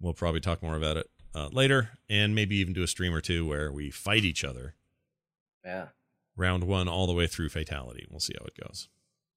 We'll 0.00 0.14
probably 0.14 0.40
talk 0.40 0.62
more 0.62 0.76
about 0.76 0.96
it 0.96 1.08
uh, 1.34 1.48
later 1.52 1.90
and 2.10 2.34
maybe 2.34 2.56
even 2.56 2.74
do 2.74 2.82
a 2.82 2.88
stream 2.88 3.14
or 3.14 3.20
two 3.20 3.46
where 3.46 3.70
we 3.70 3.90
fight 3.90 4.24
each 4.24 4.44
other. 4.44 4.74
Yeah, 5.64 5.88
round 6.36 6.64
one 6.64 6.88
all 6.88 7.06
the 7.06 7.12
way 7.12 7.26
through 7.26 7.50
fatality. 7.50 8.06
We'll 8.10 8.20
see 8.20 8.34
how 8.38 8.46
it 8.46 8.58
goes. 8.60 8.88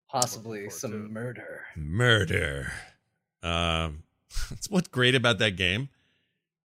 Possibly 0.10 0.70
some 0.70 1.12
murder. 1.12 1.66
murder 1.76 2.72
um 3.46 4.04
that's 4.50 4.70
what's 4.70 4.88
great 4.90 5.16
about 5.16 5.38
that 5.40 5.56
game 5.56 5.90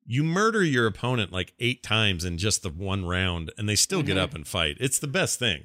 you 0.06 0.24
murder 0.24 0.64
your 0.64 0.86
opponent 0.86 1.30
like 1.30 1.52
eight 1.60 1.82
times 1.82 2.24
in 2.24 2.36
just 2.38 2.62
the 2.62 2.70
one 2.70 3.04
round 3.04 3.52
and 3.58 3.68
they 3.68 3.76
still 3.76 4.02
get 4.02 4.16
Mhm. 4.16 4.20
up 4.22 4.34
and 4.34 4.48
fight 4.48 4.76
it's 4.80 4.98
the 4.98 5.06
best 5.06 5.38
thing 5.38 5.64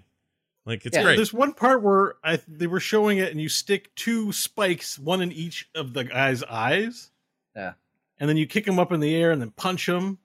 like 0.66 0.86
it's 0.86 0.96
Yeah, 0.98 1.04
great 1.04 1.16
There's 1.16 1.32
one 1.34 1.54
part 1.54 1.82
where 1.84 2.16
I 2.24 2.40
they 2.48 2.66
were 2.66 2.80
showing 2.80 3.20
it, 3.20 3.30
and 3.32 3.40
you 3.40 3.50
stick 3.50 3.94
two 3.94 4.32
spikes, 4.32 4.98
one 4.98 5.22
in 5.22 5.32
each 5.32 5.70
of 5.76 5.94
the 5.94 6.06
guy's 6.06 6.42
eyes. 6.42 7.12
Yeah. 7.56 7.74
And 8.20 8.28
then 8.28 8.36
you 8.36 8.48
kick 8.48 8.66
them 8.66 8.80
up 8.80 8.92
in 8.92 9.00
the 9.00 9.14
air, 9.16 9.30
and 9.32 9.40
then 9.40 9.52
punch 9.52 9.86
them. 9.86 10.18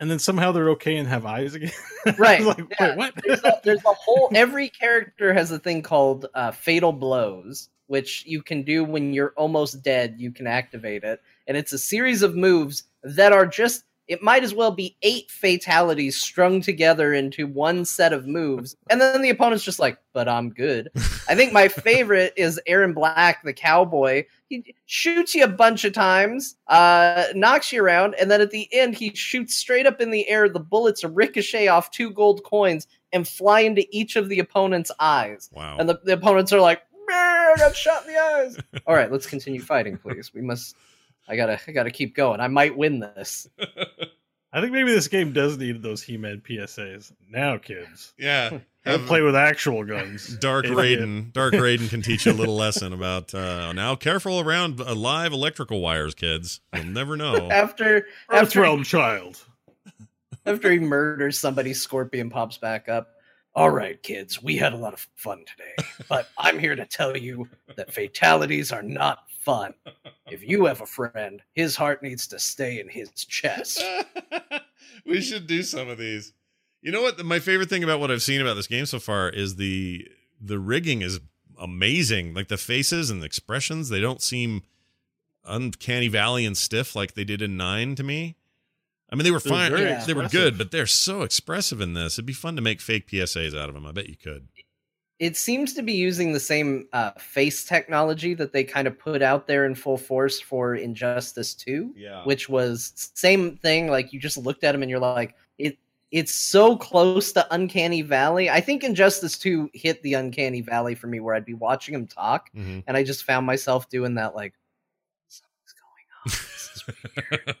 And 0.00 0.10
then 0.10 0.18
somehow 0.18 0.52
they're 0.52 0.68
okay 0.72 0.98
and 0.98 1.08
have 1.08 1.24
eyes 1.24 1.54
again. 1.54 1.70
Right. 2.18 2.42
like, 2.42 2.58
yeah. 2.78 2.88
wait, 2.88 2.96
what? 2.98 3.14
There's 3.24 3.42
a, 3.42 3.60
there's 3.64 3.84
a 3.86 3.92
whole. 3.94 4.30
Every 4.34 4.68
character 4.68 5.32
has 5.32 5.50
a 5.50 5.58
thing 5.58 5.80
called 5.80 6.26
uh, 6.34 6.50
fatal 6.50 6.92
blows, 6.92 7.70
which 7.90 8.24
you 8.24 8.40
can 8.40 8.62
do 8.62 8.84
when 8.84 9.12
you're 9.12 9.34
almost 9.36 9.82
dead. 9.82 10.14
You 10.16 10.30
can 10.30 10.46
activate 10.46 11.02
it, 11.02 11.20
and 11.48 11.56
it's 11.56 11.72
a 11.72 11.78
series 11.78 12.22
of 12.22 12.36
moves 12.36 12.84
that 13.02 13.32
are 13.32 13.44
just. 13.44 13.84
It 14.06 14.22
might 14.22 14.42
as 14.42 14.52
well 14.52 14.72
be 14.72 14.96
eight 15.02 15.30
fatalities 15.30 16.16
strung 16.16 16.60
together 16.60 17.14
into 17.14 17.46
one 17.46 17.84
set 17.84 18.12
of 18.12 18.26
moves, 18.26 18.76
and 18.90 19.00
then 19.00 19.22
the 19.22 19.30
opponent's 19.30 19.64
just 19.64 19.80
like, 19.80 19.98
"But 20.12 20.28
I'm 20.28 20.50
good." 20.50 20.90
I 21.28 21.34
think 21.34 21.52
my 21.52 21.66
favorite 21.88 22.32
is 22.36 22.60
Aaron 22.66 22.92
Black, 22.92 23.42
the 23.42 23.52
cowboy. 23.52 24.24
He 24.48 24.74
shoots 24.86 25.34
you 25.34 25.44
a 25.44 25.48
bunch 25.48 25.84
of 25.84 25.92
times, 25.92 26.56
uh, 26.68 27.24
knocks 27.34 27.72
you 27.72 27.82
around, 27.82 28.14
and 28.20 28.30
then 28.30 28.40
at 28.40 28.50
the 28.50 28.68
end 28.72 28.94
he 28.94 29.14
shoots 29.14 29.56
straight 29.56 29.86
up 29.86 30.00
in 30.00 30.12
the 30.12 30.28
air. 30.28 30.48
The 30.48 30.60
bullets 30.60 31.02
ricochet 31.02 31.66
off 31.66 31.90
two 31.90 32.10
gold 32.10 32.44
coins 32.44 32.86
and 33.12 33.26
fly 33.26 33.60
into 33.60 33.84
each 33.90 34.14
of 34.16 34.28
the 34.28 34.38
opponent's 34.38 34.92
eyes. 35.00 35.50
wow 35.52 35.76
And 35.78 35.88
the, 35.88 36.00
the 36.04 36.12
opponents 36.12 36.52
are 36.52 36.60
like, 36.60 36.82
"Brr, 36.89 36.89
I 37.12 37.54
got 37.58 37.76
shot 37.76 38.06
in 38.06 38.12
the 38.14 38.20
eyes. 38.20 38.58
All 38.86 38.94
right, 38.94 39.10
let's 39.10 39.26
continue 39.26 39.60
fighting, 39.60 39.96
please. 39.96 40.32
We 40.34 40.40
must. 40.40 40.76
I 41.28 41.36
gotta. 41.36 41.58
I 41.66 41.72
gotta 41.72 41.90
keep 41.90 42.14
going. 42.14 42.40
I 42.40 42.48
might 42.48 42.76
win 42.76 43.00
this. 43.00 43.48
I 44.52 44.60
think 44.60 44.72
maybe 44.72 44.90
this 44.90 45.06
game 45.06 45.32
does 45.32 45.58
need 45.58 45.80
those 45.80 46.02
He-Man 46.02 46.42
PSAs. 46.44 47.12
Now, 47.30 47.56
kids, 47.56 48.14
yeah 48.18 48.58
gotta 48.84 48.98
play 49.06 49.22
with 49.22 49.36
actual 49.36 49.84
guns. 49.84 50.36
dark 50.38 50.64
Idiot. 50.64 50.78
raiden 51.00 51.32
dark 51.32 51.54
raiden 51.54 51.88
can 51.90 52.02
teach 52.02 52.26
you 52.26 52.32
a 52.32 52.34
little 52.34 52.56
lesson 52.56 52.92
about 52.92 53.34
uh 53.34 53.72
now 53.72 53.94
careful 53.94 54.40
around 54.40 54.80
uh, 54.80 54.94
live 54.94 55.32
electrical 55.32 55.80
wires 55.80 56.14
kids 56.14 56.60
you'll 56.74 56.84
never 56.84 57.16
know 57.16 57.50
After 57.50 58.06
after 58.30 58.60
Earthrealm 58.62 58.84
child. 58.84 59.38
after 60.46 60.70
he 60.70 60.78
murders 60.78 61.38
somebody, 61.38 61.74
Scorpion 61.74 62.30
pops 62.30 62.58
back 62.58 62.88
up. 62.88 63.08
All 63.54 63.70
right, 63.70 64.00
kids, 64.02 64.40
we 64.42 64.56
had 64.56 64.72
a 64.72 64.76
lot 64.76 64.92
of 64.92 65.08
fun 65.16 65.44
today, 65.44 65.88
but 66.08 66.28
I'm 66.38 66.58
here 66.58 66.76
to 66.76 66.86
tell 66.86 67.16
you 67.16 67.48
that 67.76 67.92
fatalities 67.92 68.70
are 68.70 68.82
not 68.82 69.24
fun. 69.28 69.74
If 70.30 70.46
you 70.46 70.66
have 70.66 70.80
a 70.80 70.86
friend, 70.86 71.42
his 71.54 71.74
heart 71.74 72.02
needs 72.02 72.28
to 72.28 72.38
stay 72.38 72.78
in 72.78 72.88
his 72.88 73.10
chest. 73.10 73.82
we 75.06 75.20
should 75.20 75.48
do 75.48 75.62
some 75.62 75.88
of 75.88 75.98
these. 75.98 76.32
You 76.80 76.92
know 76.92 77.02
what? 77.02 77.24
My 77.24 77.40
favorite 77.40 77.68
thing 77.68 77.82
about 77.82 77.98
what 77.98 78.10
I've 78.10 78.22
seen 78.22 78.40
about 78.40 78.54
this 78.54 78.68
game 78.68 78.86
so 78.86 79.00
far 79.00 79.28
is 79.28 79.56
the 79.56 80.06
the 80.40 80.58
rigging 80.58 81.02
is 81.02 81.20
amazing. 81.58 82.32
Like 82.32 82.48
the 82.48 82.56
faces 82.56 83.10
and 83.10 83.20
the 83.20 83.26
expressions, 83.26 83.88
they 83.88 84.00
don't 84.00 84.22
seem 84.22 84.62
uncanny 85.44 86.08
valley 86.08 86.46
and 86.46 86.56
stiff 86.56 86.94
like 86.94 87.14
they 87.14 87.24
did 87.24 87.42
in 87.42 87.56
nine 87.56 87.94
to 87.96 88.02
me. 88.02 88.36
I 89.12 89.16
mean, 89.16 89.24
they 89.24 89.30
were 89.30 89.40
fine. 89.40 89.72
very 89.72 90.00
They 90.06 90.14
were 90.14 90.28
good, 90.28 90.56
but 90.56 90.70
they're 90.70 90.86
so 90.86 91.22
expressive 91.22 91.80
in 91.80 91.94
this. 91.94 92.14
It'd 92.14 92.26
be 92.26 92.32
fun 92.32 92.56
to 92.56 92.62
make 92.62 92.80
fake 92.80 93.08
PSAs 93.08 93.58
out 93.58 93.68
of 93.68 93.74
them. 93.74 93.84
I 93.86 93.92
bet 93.92 94.08
you 94.08 94.16
could. 94.16 94.48
It 95.18 95.36
seems 95.36 95.74
to 95.74 95.82
be 95.82 95.92
using 95.92 96.32
the 96.32 96.40
same 96.40 96.88
uh, 96.94 97.10
face 97.18 97.64
technology 97.66 98.32
that 98.34 98.52
they 98.54 98.64
kind 98.64 98.88
of 98.88 98.98
put 98.98 99.20
out 99.20 99.46
there 99.46 99.66
in 99.66 99.74
full 99.74 99.98
force 99.98 100.40
for 100.40 100.74
Injustice 100.76 101.54
2. 101.54 101.92
Yeah. 101.96 102.24
which 102.24 102.48
was 102.48 103.10
same 103.14 103.56
thing. 103.58 103.88
Like 103.88 104.12
you 104.14 104.20
just 104.20 104.38
looked 104.38 104.64
at 104.64 104.72
them 104.72 104.82
and 104.82 104.90
you're 104.90 104.98
like, 104.98 105.34
it. 105.58 105.76
It's 106.10 106.32
so 106.34 106.76
close 106.76 107.32
to 107.32 107.46
Uncanny 107.54 108.02
Valley. 108.02 108.48
I 108.50 108.60
think 108.60 108.82
Injustice 108.82 109.38
2 109.38 109.70
hit 109.74 110.02
the 110.02 110.14
Uncanny 110.14 110.60
Valley 110.60 110.94
for 110.96 111.06
me, 111.06 111.20
where 111.20 111.34
I'd 111.36 111.44
be 111.44 111.54
watching 111.54 111.94
him 111.94 112.06
talk, 112.08 112.50
Mhm. 112.56 112.82
and 112.88 112.96
I 112.96 113.04
just 113.04 113.22
found 113.24 113.44
myself 113.46 113.88
doing 113.90 114.14
that, 114.14 114.34
like, 114.34 114.54
something's 115.28 115.74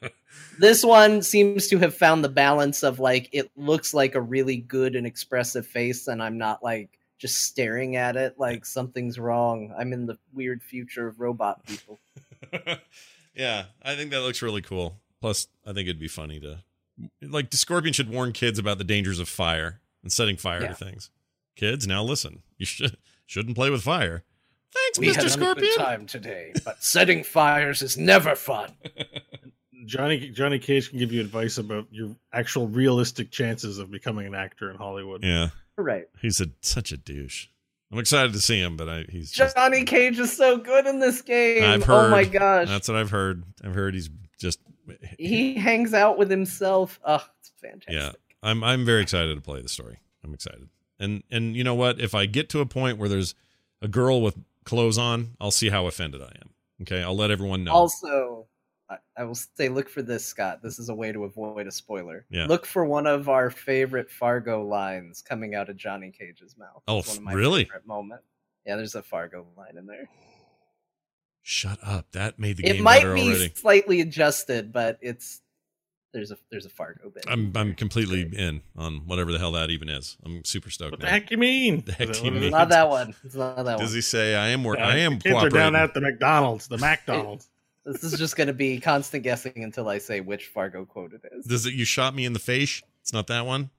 on. 0.02 0.10
This 0.60 0.78
is 0.78 0.84
weird. 0.84 0.94
this 0.94 1.08
one 1.12 1.22
seems 1.22 1.66
to 1.68 1.78
have 1.78 1.94
found 1.94 2.22
the 2.24 2.28
balance 2.28 2.82
of 2.82 2.98
like 3.00 3.28
it 3.32 3.50
looks 3.56 3.94
like 3.94 4.14
a 4.14 4.20
really 4.20 4.56
good 4.58 4.94
and 4.96 5.06
expressive 5.06 5.66
face, 5.66 6.06
and 6.08 6.22
I'm 6.22 6.38
not 6.38 6.62
like 6.62 6.98
just 7.18 7.42
staring 7.42 7.96
at 7.96 8.16
it 8.16 8.38
like 8.38 8.64
something's 8.64 9.18
wrong. 9.18 9.74
I'm 9.78 9.92
in 9.92 10.06
the 10.06 10.18
weird 10.32 10.62
future 10.62 11.06
of 11.06 11.20
robot 11.20 11.64
people. 11.66 11.98
yeah, 13.34 13.64
I 13.82 13.94
think 13.94 14.10
that 14.10 14.20
looks 14.22 14.42
really 14.42 14.62
cool. 14.62 14.96
Plus, 15.20 15.48
I 15.66 15.72
think 15.72 15.86
it'd 15.88 16.00
be 16.00 16.08
funny 16.08 16.40
to 16.40 16.58
like 17.22 17.50
the 17.50 17.56
Scorpion 17.56 17.92
should 17.92 18.10
warn 18.10 18.32
kids 18.32 18.58
about 18.58 18.78
the 18.78 18.84
dangers 18.84 19.18
of 19.18 19.28
fire 19.28 19.80
and 20.02 20.12
setting 20.12 20.36
fire 20.36 20.62
Yeah. 20.62 20.68
to 20.68 20.74
things. 20.74 21.10
Kids, 21.56 21.86
now 21.86 22.02
listen. 22.02 22.42
You 22.58 22.66
should 22.66 22.96
shouldn't 23.26 23.54
play 23.56 23.70
with 23.70 23.82
fire. 23.82 24.24
Thanks, 24.72 24.98
We 24.98 25.08
Mr. 25.08 25.16
had 25.16 25.24
a 25.24 25.30
Scorpion. 25.30 25.56
good 25.76 25.78
time 25.78 26.06
today, 26.06 26.52
but 26.64 26.82
setting 26.82 27.24
fires 27.24 27.82
is 27.82 27.98
never 27.98 28.34
fun. 28.36 28.72
Johnny 29.86 30.30
Johnny 30.30 30.58
Cage 30.58 30.90
can 30.90 30.98
give 30.98 31.12
you 31.12 31.20
advice 31.20 31.58
about 31.58 31.86
your 31.90 32.14
actual 32.32 32.68
realistic 32.68 33.30
chances 33.30 33.78
of 33.78 33.90
becoming 33.90 34.26
an 34.26 34.34
actor 34.34 34.70
in 34.70 34.76
Hollywood. 34.76 35.22
Yeah, 35.24 35.48
Right. 35.76 36.06
he's 36.20 36.40
a 36.40 36.48
such 36.60 36.92
a 36.92 36.96
douche. 36.96 37.46
I'm 37.92 37.98
excited 37.98 38.32
to 38.34 38.40
see 38.40 38.60
him, 38.60 38.76
but 38.76 38.88
I 38.88 39.04
he's 39.08 39.32
just, 39.32 39.56
Johnny 39.56 39.84
Cage 39.84 40.18
is 40.18 40.36
so 40.36 40.58
good 40.58 40.86
in 40.86 41.00
this 41.00 41.22
game. 41.22 41.64
I've 41.64 41.82
heard. 41.84 42.06
oh 42.06 42.10
my 42.10 42.24
gosh. 42.24 42.68
that's 42.68 42.86
what 42.88 42.96
I've 42.96 43.10
heard. 43.10 43.42
I've 43.64 43.74
heard 43.74 43.94
he's 43.94 44.10
just 44.38 44.60
he 45.18 45.54
hangs 45.54 45.92
out 45.94 46.16
with 46.18 46.30
himself. 46.30 47.00
Oh, 47.04 47.24
it's 47.40 47.52
fantastic. 47.60 47.92
yeah. 47.94 48.12
I'm 48.42 48.62
I'm 48.64 48.84
very 48.84 49.02
excited 49.02 49.34
to 49.34 49.40
play 49.40 49.60
the 49.60 49.68
story. 49.68 49.98
I'm 50.24 50.32
excited, 50.34 50.68
and 50.98 51.22
and 51.30 51.56
you 51.56 51.64
know 51.64 51.74
what? 51.74 52.00
If 52.00 52.14
I 52.14 52.26
get 52.26 52.48
to 52.50 52.60
a 52.60 52.66
point 52.66 52.96
where 52.98 53.08
there's 53.08 53.34
a 53.82 53.88
girl 53.88 54.22
with 54.22 54.36
clothes 54.64 54.96
on, 54.98 55.36
I'll 55.40 55.50
see 55.50 55.68
how 55.70 55.86
offended 55.86 56.22
I 56.22 56.32
am. 56.42 56.50
Okay, 56.82 57.02
I'll 57.02 57.16
let 57.16 57.30
everyone 57.30 57.64
know. 57.64 57.72
Also, 57.72 58.46
I, 58.90 58.96
I 59.18 59.24
will 59.24 59.36
say, 59.36 59.68
look 59.68 59.88
for 59.88 60.02
this, 60.02 60.26
Scott. 60.26 60.62
This 60.62 60.78
is 60.80 60.88
a 60.88 60.94
way 60.94 61.12
to 61.12 61.22
avoid 61.24 61.66
a 61.68 61.70
spoiler. 61.70 62.26
Yeah. 62.28 62.46
Look 62.46 62.66
for 62.66 62.84
one 62.84 63.06
of 63.06 63.28
our 63.28 63.48
favorite 63.48 64.10
Fargo 64.10 64.64
lines 64.66 65.22
coming 65.22 65.54
out 65.54 65.68
of 65.68 65.76
Johnny 65.76 66.10
Cage's 66.10 66.56
mouth. 66.58 66.82
Oh, 66.88 66.98
It's 66.98 67.08
one 67.10 67.18
of 67.18 67.22
my 67.22 67.32
really? 67.34 67.64
Favorite 67.64 67.86
moment. 67.86 68.20
Yeah, 68.66 68.76
there's 68.76 68.96
a 68.96 69.02
Fargo 69.02 69.46
line 69.56 69.76
in 69.78 69.86
there. 69.86 70.08
Shut 71.42 71.78
up. 71.82 72.12
That 72.12 72.38
made 72.38 72.58
the 72.58 72.66
It 72.66 72.74
game 72.74 72.82
might 72.82 72.98
better 73.02 73.14
be 73.14 73.22
already. 73.28 73.52
slightly 73.54 74.00
adjusted, 74.00 74.72
but 74.72 74.98
it's 75.00 75.40
there's 76.12 76.30
a 76.32 76.36
there's 76.50 76.66
a 76.66 76.70
Fargo 76.70 77.08
bit. 77.10 77.24
I'm 77.28 77.52
I'm 77.56 77.74
completely 77.74 78.22
in 78.36 78.62
on 78.76 79.06
whatever 79.06 79.32
the 79.32 79.38
hell 79.38 79.52
that 79.52 79.70
even 79.70 79.88
is. 79.88 80.18
I'm 80.24 80.44
super 80.44 80.68
stoked. 80.70 80.90
What 80.92 81.00
the 81.00 81.06
heck 81.06 81.30
you 81.30 81.38
mean? 81.38 81.82
The 81.86 81.92
heck 81.92 82.08
that 82.08 82.22
you 82.24 82.30
mean? 82.30 82.50
Not 82.50 82.68
that 82.70 82.88
one. 82.88 83.14
It's 83.24 83.34
not 83.34 83.56
that 83.64 83.78
Does 83.78 83.90
one. 83.90 83.94
he 83.94 84.00
say 84.02 84.34
I 84.34 84.48
am 84.48 84.64
work? 84.64 84.78
Yeah, 84.78 84.88
I 84.88 84.96
am 84.98 85.14
the 85.14 85.20
kids 85.30 85.36
are 85.36 85.48
down 85.48 85.74
at 85.76 85.94
the 85.94 86.00
McDonald's, 86.02 86.68
the 86.68 86.78
McDonald's. 86.78 87.48
This 87.84 88.04
is 88.04 88.18
just 88.18 88.36
going 88.36 88.48
to 88.48 88.52
be 88.52 88.78
constant 88.78 89.24
guessing 89.24 89.64
until 89.64 89.88
I 89.88 89.98
say 89.98 90.20
which 90.20 90.46
Fargo 90.46 90.84
quote 90.84 91.12
it 91.12 91.22
is. 91.32 91.46
Does 91.46 91.66
it? 91.66 91.74
You 91.74 91.84
shot 91.84 92.14
me 92.14 92.24
in 92.24 92.32
the 92.32 92.38
face. 92.38 92.82
It's 93.00 93.12
not 93.12 93.26
that 93.28 93.46
one. 93.46 93.70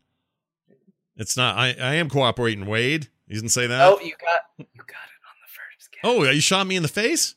It's 1.15 1.37
not. 1.37 1.57
I 1.57 1.75
I 1.79 1.95
am 1.95 2.09
cooperating. 2.09 2.65
Wade. 2.65 3.09
You 3.27 3.35
didn't 3.35 3.49
say 3.49 3.67
that. 3.67 3.81
Oh, 3.81 3.99
you 3.99 4.13
got 4.19 4.41
you 4.57 4.65
got 4.75 5.07
it 5.07 5.21
on 5.27 5.35
the 5.41 5.47
first 5.47 5.91
guess. 5.91 6.01
Oh, 6.03 6.23
you 6.23 6.41
shot 6.41 6.65
me 6.65 6.75
in 6.75 6.83
the 6.83 6.89
face. 6.89 7.35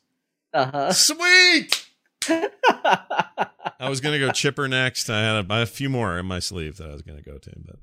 Uh 0.53 0.65
huh. 0.71 0.91
Sweet. 0.93 1.87
I 2.29 3.89
was 3.89 4.01
gonna 4.01 4.19
go 4.19 4.31
Chipper 4.31 4.67
next. 4.67 5.09
I 5.09 5.21
had 5.21 5.45
a, 5.45 5.53
I 5.53 5.59
had 5.59 5.63
a 5.63 5.71
few 5.71 5.89
more 5.89 6.17
in 6.17 6.25
my 6.25 6.39
sleeve 6.39 6.77
that 6.77 6.89
I 6.89 6.93
was 6.93 7.03
gonna 7.03 7.21
go 7.21 7.37
to, 7.37 7.51
but 7.63 7.75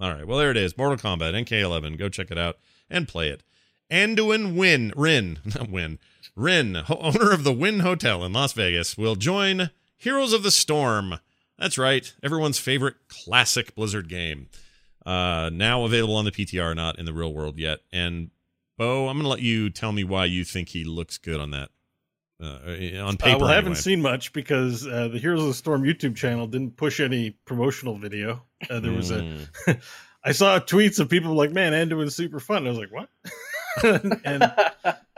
all 0.00 0.12
right. 0.12 0.26
Well, 0.26 0.38
there 0.38 0.50
it 0.50 0.56
is. 0.56 0.76
Mortal 0.76 0.96
Kombat 0.96 1.34
MK11. 1.46 1.96
Go 1.98 2.08
check 2.08 2.30
it 2.30 2.38
out 2.38 2.58
and 2.90 3.06
play 3.06 3.28
it. 3.28 3.42
Anduin 3.90 4.56
Win 4.56 4.92
Rin 4.96 5.38
not 5.54 5.70
Win 5.70 5.98
Rin, 6.34 6.82
owner 6.88 7.32
of 7.32 7.44
the 7.44 7.52
Wynn 7.52 7.80
Hotel 7.80 8.24
in 8.24 8.32
Las 8.32 8.52
Vegas, 8.52 8.96
will 8.96 9.16
join 9.16 9.70
Heroes 9.96 10.32
of 10.32 10.42
the 10.42 10.50
Storm. 10.50 11.18
That's 11.58 11.78
right, 11.78 12.12
everyone's 12.22 12.58
favorite 12.58 12.96
classic 13.08 13.74
Blizzard 13.74 14.08
game. 14.08 14.48
Uh, 15.04 15.50
now 15.52 15.84
available 15.84 16.16
on 16.16 16.24
the 16.24 16.32
PTR, 16.32 16.74
not 16.74 16.98
in 16.98 17.04
the 17.04 17.12
real 17.12 17.32
world 17.32 17.58
yet. 17.58 17.80
And 17.92 18.30
Bo, 18.76 19.08
I'm 19.08 19.16
gonna 19.16 19.28
let 19.28 19.40
you 19.40 19.70
tell 19.70 19.92
me 19.92 20.04
why 20.04 20.24
you 20.24 20.44
think 20.44 20.70
he 20.70 20.84
looks 20.84 21.16
good 21.16 21.40
on 21.40 21.52
that 21.52 21.70
uh, 22.42 23.02
on 23.02 23.16
paper. 23.16 23.36
Uh, 23.36 23.38
well, 23.38 23.48
I 23.48 23.54
haven't 23.54 23.72
anyway. 23.72 23.80
seen 23.80 24.02
much 24.02 24.32
because 24.32 24.86
uh, 24.86 25.08
the 25.08 25.18
Heroes 25.18 25.42
of 25.42 25.48
the 25.48 25.54
Storm 25.54 25.82
YouTube 25.84 26.16
channel 26.16 26.46
didn't 26.46 26.76
push 26.76 27.00
any 27.00 27.30
promotional 27.30 27.96
video. 27.96 28.42
Uh, 28.68 28.80
there 28.80 28.92
was 28.92 29.10
a, 29.10 29.38
Mm. 30.26 30.34
Saw 30.34 30.58
tweets 30.58 30.98
of 30.98 31.08
people 31.08 31.34
like, 31.34 31.52
"Man, 31.52 31.72
Anduin's 31.72 32.16
super 32.16 32.40
fun." 32.40 32.66
I 32.66 32.70
was 32.70 32.78
like, 32.78 32.92
"What?" 32.92 33.08
and 34.24 34.52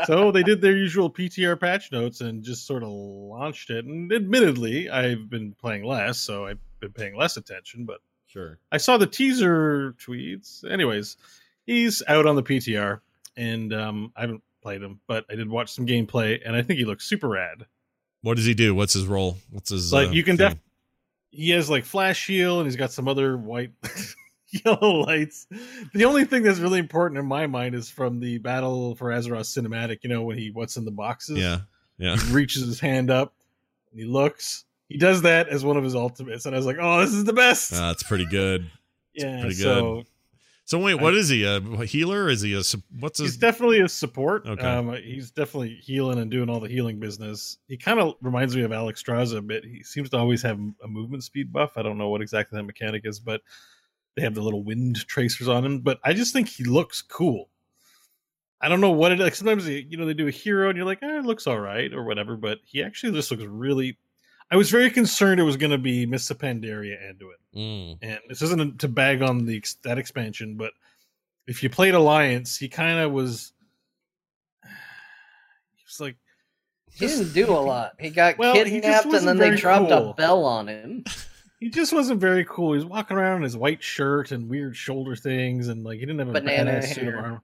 so 0.06 0.32
they 0.32 0.42
did 0.42 0.60
their 0.60 0.76
usual 0.76 1.10
PTR 1.10 1.58
patch 1.60 1.92
notes 1.92 2.20
and 2.20 2.42
just 2.42 2.66
sort 2.66 2.82
of 2.82 2.90
launched 2.90 3.70
it. 3.70 3.84
And 3.84 4.12
admittedly, 4.12 4.90
I've 4.90 5.28
been 5.28 5.52
playing 5.52 5.84
less, 5.84 6.18
so 6.18 6.46
I've 6.46 6.58
been 6.80 6.92
paying 6.92 7.16
less 7.16 7.36
attention. 7.36 7.84
But 7.84 8.00
Sure. 8.28 8.58
I 8.70 8.76
saw 8.76 8.98
the 8.98 9.06
teaser 9.06 9.94
tweets. 9.94 10.70
Anyways, 10.70 11.16
he's 11.66 12.02
out 12.06 12.26
on 12.26 12.36
the 12.36 12.42
PTR, 12.42 13.00
and 13.36 13.72
um, 13.72 14.12
I 14.14 14.20
haven't 14.20 14.42
played 14.62 14.82
him, 14.82 15.00
but 15.06 15.24
I 15.30 15.34
did 15.34 15.48
watch 15.48 15.72
some 15.72 15.86
gameplay, 15.86 16.38
and 16.44 16.54
I 16.54 16.60
think 16.62 16.78
he 16.78 16.84
looks 16.84 17.08
super 17.08 17.28
rad. 17.28 17.64
What 18.20 18.36
does 18.36 18.44
he 18.44 18.52
do? 18.52 18.74
What's 18.74 18.92
his 18.92 19.06
role? 19.06 19.38
What's 19.50 19.70
his 19.70 19.92
like 19.92 20.08
uh, 20.08 20.10
you 20.10 20.22
can 20.22 20.36
thing? 20.36 20.50
def 20.50 20.58
he 21.30 21.50
has 21.50 21.70
like 21.70 21.84
flash 21.84 22.26
heal 22.26 22.58
and 22.58 22.66
he's 22.66 22.76
got 22.76 22.90
some 22.90 23.06
other 23.06 23.36
white 23.36 23.70
yellow 24.64 25.00
lights 25.04 25.46
the 25.94 26.04
only 26.04 26.24
thing 26.24 26.42
that's 26.42 26.58
really 26.58 26.78
important 26.78 27.18
in 27.18 27.26
my 27.26 27.46
mind 27.46 27.74
is 27.74 27.90
from 27.90 28.18
the 28.20 28.38
battle 28.38 28.94
for 28.94 29.08
azeroth 29.10 29.40
cinematic 29.40 29.98
you 30.02 30.08
know 30.08 30.22
when 30.22 30.38
he 30.38 30.50
what's 30.50 30.76
in 30.76 30.84
the 30.84 30.90
boxes 30.90 31.38
Yeah. 31.38 31.58
Yeah. 31.98 32.16
he 32.16 32.32
reaches 32.32 32.64
his 32.66 32.80
hand 32.80 33.10
up 33.10 33.34
and 33.90 34.00
he 34.00 34.06
looks 34.06 34.64
he 34.88 34.96
does 34.96 35.22
that 35.22 35.48
as 35.48 35.64
one 35.64 35.76
of 35.76 35.84
his 35.84 35.94
ultimates 35.94 36.46
and 36.46 36.54
i 36.54 36.58
was 36.58 36.66
like 36.66 36.78
oh 36.80 37.00
this 37.00 37.12
is 37.12 37.24
the 37.24 37.32
best 37.32 37.72
Uh, 37.74 37.88
that's 37.88 38.02
pretty 38.02 38.24
good. 38.26 38.70
yeah 39.14 39.40
pretty 39.40 39.54
so 39.56 39.94
good. 39.96 40.06
So 40.64 40.78
wait, 40.78 40.96
what 40.96 41.14
is 41.14 41.30
he? 41.30 41.44
A 41.44 41.60
healer? 41.86 42.28
Is 42.28 42.42
he 42.42 42.52
a 42.52 42.60
what's 43.00 43.18
he's 43.18 43.28
his? 43.30 43.36
definitely 43.38 43.80
a 43.80 43.88
support. 43.88 44.44
Okay. 44.46 44.66
Um, 44.66 44.92
he's 45.02 45.30
definitely 45.30 45.76
healing 45.76 46.18
and 46.18 46.30
doing 46.30 46.50
all 46.50 46.60
the 46.60 46.68
healing 46.68 47.00
business. 47.00 47.56
He 47.68 47.78
kind 47.78 47.98
of 47.98 48.16
reminds 48.20 48.54
me 48.54 48.60
of 48.64 48.70
Alexstrasza 48.70 49.38
a 49.38 49.40
bit. 49.40 49.64
He 49.64 49.82
seems 49.82 50.10
to 50.10 50.18
always 50.18 50.42
have 50.42 50.60
a 50.84 50.86
movement 50.86 51.24
speed 51.24 51.54
buff. 51.54 51.78
I 51.78 51.82
don't 51.82 51.96
know 51.96 52.10
what 52.10 52.20
exactly 52.20 52.58
that 52.58 52.64
mechanic 52.64 53.06
is, 53.06 53.18
but 53.18 53.40
they 54.18 54.24
have 54.24 54.34
the 54.34 54.42
little 54.42 54.64
wind 54.64 55.06
tracers 55.06 55.46
on 55.48 55.64
him. 55.64 55.78
But 55.78 56.00
I 56.04 56.12
just 56.12 56.32
think 56.32 56.48
he 56.48 56.64
looks 56.64 57.00
cool. 57.02 57.48
I 58.60 58.68
don't 58.68 58.80
know 58.80 58.90
what 58.90 59.12
it 59.12 59.20
like. 59.20 59.36
Sometimes 59.36 59.68
you 59.68 59.96
know 59.96 60.04
they 60.04 60.14
do 60.14 60.26
a 60.26 60.32
hero 60.32 60.68
and 60.68 60.76
you're 60.76 60.84
like, 60.86 61.02
eh, 61.02 61.18
it 61.18 61.24
looks 61.24 61.46
all 61.46 61.60
right 61.60 61.92
or 61.94 62.02
whatever. 62.02 62.36
But 62.36 62.58
he 62.64 62.82
actually 62.82 63.12
just 63.12 63.30
looks 63.30 63.44
really. 63.44 63.96
I 64.50 64.56
was 64.56 64.70
very 64.70 64.90
concerned 64.90 65.38
it 65.38 65.44
was 65.44 65.56
going 65.58 65.70
to 65.70 65.78
be 65.78 66.06
Miss 66.06 66.28
Pandaria 66.32 66.96
Anduin 67.00 67.34
Mm. 67.56 67.98
and 68.02 68.18
this 68.28 68.42
isn't 68.42 68.80
to 68.80 68.88
bag 68.88 69.22
on 69.22 69.44
the 69.46 69.62
that 69.84 69.98
expansion, 69.98 70.56
but 70.56 70.72
if 71.46 71.62
you 71.62 71.70
played 71.70 71.94
Alliance, 71.94 72.56
he 72.58 72.68
kind 72.68 72.98
of 72.98 73.12
was. 73.12 73.52
He 75.76 75.82
was 75.86 76.00
like, 76.00 76.16
He 76.92 77.06
didn't 77.06 77.32
do 77.32 77.50
a 77.50 77.60
lot. 77.60 77.92
He 78.00 78.10
got 78.10 78.38
Well, 78.38 78.54
he 78.54 78.64
kidnapped 78.64 79.06
and 79.06 79.28
then 79.28 79.36
they 79.38 79.46
very 79.50 79.56
dropped 79.56 79.88
cool. 79.88 80.10
a 80.10 80.14
bell 80.14 80.44
on 80.44 80.68
him. 80.68 81.04
he 81.58 81.70
just 81.70 81.92
wasn't 81.92 82.20
very 82.20 82.44
cool. 82.44 82.72
He 82.72 82.76
was 82.76 82.84
walking 82.84 83.16
around 83.16 83.38
in 83.38 83.42
his 83.42 83.56
white 83.56 83.82
shirt 83.82 84.30
and 84.30 84.48
weird 84.48 84.76
shoulder 84.76 85.16
things, 85.16 85.68
and 85.68 85.84
like 85.84 85.98
he 85.98 86.06
didn't 86.06 86.20
have 86.20 86.28
a 86.28 86.32
Banana 86.32 86.72
badass 86.72 86.94
suit 86.94 87.08
of 87.08 87.14
armor. 87.14 87.42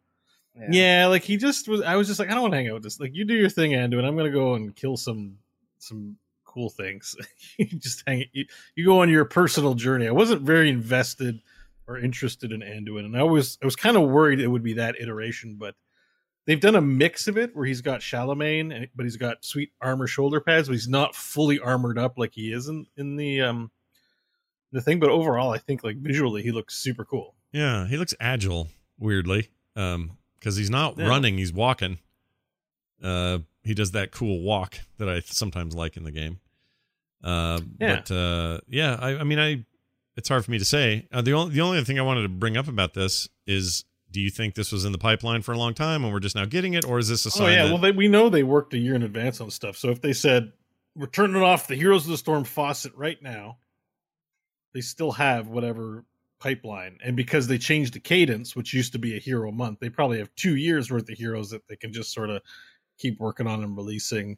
Yeah. 0.56 0.68
Yeah. 0.70 1.06
like 1.06 1.22
he 1.22 1.36
just 1.36 1.68
was. 1.68 1.82
I 1.82 1.96
was 1.96 2.06
just 2.06 2.20
like, 2.20 2.30
I 2.30 2.34
don't 2.34 2.42
want 2.42 2.52
to 2.52 2.58
hang 2.58 2.68
out 2.68 2.74
with 2.74 2.84
this. 2.84 3.00
Like, 3.00 3.14
you 3.14 3.24
do 3.24 3.34
your 3.34 3.50
thing, 3.50 3.72
Anduin. 3.72 4.04
I'm 4.04 4.16
gonna 4.16 4.30
go 4.30 4.54
and 4.54 4.74
kill 4.74 4.96
some 4.96 5.38
some 5.78 6.16
cool 6.44 6.70
things. 6.70 7.16
you 7.58 7.66
just 7.66 8.04
hang. 8.06 8.24
You, 8.32 8.46
you 8.76 8.84
go 8.84 9.02
on 9.02 9.10
your 9.10 9.24
personal 9.24 9.74
journey. 9.74 10.06
I 10.06 10.12
wasn't 10.12 10.42
very 10.42 10.70
invested 10.70 11.40
or 11.86 11.98
interested 11.98 12.52
in 12.52 12.60
Anduin, 12.60 13.04
and 13.04 13.16
I 13.16 13.24
was 13.24 13.58
I 13.62 13.66
was 13.66 13.76
kind 13.76 13.96
of 13.96 14.08
worried 14.08 14.40
it 14.40 14.48
would 14.48 14.62
be 14.62 14.74
that 14.74 15.00
iteration, 15.00 15.56
but 15.58 15.74
they've 16.46 16.60
done 16.60 16.76
a 16.76 16.80
mix 16.80 17.26
of 17.26 17.36
it 17.36 17.54
where 17.54 17.66
he's 17.66 17.80
got 17.80 18.00
Charlemagne, 18.00 18.88
but 18.94 19.04
he's 19.04 19.16
got 19.16 19.44
sweet 19.44 19.72
armor 19.80 20.06
shoulder 20.06 20.40
pads, 20.40 20.68
but 20.68 20.74
he's 20.74 20.88
not 20.88 21.14
fully 21.14 21.58
armored 21.58 21.98
up 21.98 22.16
like 22.16 22.32
he 22.32 22.52
is 22.52 22.68
in 22.68 22.86
in 22.96 23.16
the 23.16 23.42
um 23.42 23.70
the 24.74 24.82
thing. 24.82 25.00
But 25.00 25.08
overall, 25.10 25.50
I 25.50 25.58
think 25.58 25.82
like 25.82 25.96
visually, 25.96 26.42
he 26.42 26.52
looks 26.52 26.74
super 26.76 27.04
cool. 27.04 27.34
Yeah, 27.52 27.86
he 27.86 27.96
looks 27.96 28.14
agile. 28.20 28.68
Weirdly, 28.98 29.48
um, 29.74 30.12
because 30.38 30.56
he's 30.56 30.70
not 30.70 30.98
Yeah. 30.98 31.06
running; 31.08 31.38
he's 31.38 31.52
walking. 31.52 31.98
Uh, 33.02 33.38
he 33.62 33.74
does 33.74 33.92
that 33.92 34.10
cool 34.12 34.40
walk 34.42 34.78
that 34.98 35.08
I 35.08 35.20
sometimes 35.20 35.74
like 35.74 35.96
in 35.96 36.04
the 36.04 36.10
game. 36.12 36.40
Uh, 37.22 37.60
Yeah. 37.80 37.96
but 37.96 38.10
uh, 38.10 38.60
yeah, 38.68 38.96
I, 39.00 39.18
I 39.20 39.24
mean, 39.24 39.38
I 39.38 39.64
it's 40.16 40.28
hard 40.28 40.44
for 40.44 40.50
me 40.50 40.58
to 40.58 40.64
say. 40.64 41.06
Uh, 41.12 41.22
the 41.22 41.32
only 41.32 41.54
the 41.54 41.60
only 41.60 41.82
thing 41.84 41.98
I 41.98 42.02
wanted 42.02 42.22
to 42.22 42.28
bring 42.28 42.56
up 42.56 42.68
about 42.68 42.94
this 42.94 43.28
is, 43.46 43.84
do 44.10 44.20
you 44.20 44.30
think 44.30 44.54
this 44.54 44.70
was 44.70 44.84
in 44.84 44.92
the 44.92 44.98
pipeline 44.98 45.42
for 45.42 45.52
a 45.52 45.58
long 45.58 45.74
time 45.74 46.04
and 46.04 46.12
we're 46.12 46.20
just 46.20 46.36
now 46.36 46.44
getting 46.44 46.74
it, 46.74 46.84
or 46.84 46.98
is 46.98 47.08
this 47.08 47.26
a 47.26 47.30
sign? 47.30 47.46
Oh 47.46 47.50
yeah, 47.50 47.62
that- 47.64 47.68
well 47.72 47.78
they, 47.80 47.90
we 47.92 48.08
know 48.08 48.28
they 48.28 48.42
worked 48.42 48.74
a 48.74 48.78
year 48.78 48.94
in 48.94 49.02
advance 49.02 49.40
on 49.40 49.50
stuff. 49.50 49.76
So 49.76 49.90
if 49.90 50.00
they 50.00 50.12
said 50.12 50.52
we're 50.94 51.06
turning 51.08 51.42
off 51.42 51.66
the 51.66 51.74
Heroes 51.74 52.04
of 52.04 52.10
the 52.12 52.18
Storm 52.18 52.44
faucet 52.44 52.92
right 52.94 53.20
now, 53.22 53.58
they 54.74 54.80
still 54.82 55.12
have 55.12 55.48
whatever 55.48 56.04
pipeline. 56.40 56.98
And 57.02 57.16
because 57.16 57.46
they 57.46 57.56
changed 57.56 57.94
the 57.94 58.00
cadence, 58.00 58.54
which 58.54 58.74
used 58.74 58.92
to 58.92 58.98
be 58.98 59.16
a 59.16 59.20
hero 59.20 59.50
month, 59.50 59.78
they 59.80 59.88
probably 59.88 60.18
have 60.18 60.34
two 60.34 60.56
years 60.56 60.90
worth 60.90 61.08
of 61.08 61.16
heroes 61.16 61.48
that 61.50 61.66
they 61.68 61.76
can 61.76 61.92
just 61.92 62.12
sort 62.12 62.28
of 62.28 62.42
keep 62.98 63.18
working 63.18 63.46
on 63.46 63.62
and 63.64 63.76
releasing 63.76 64.36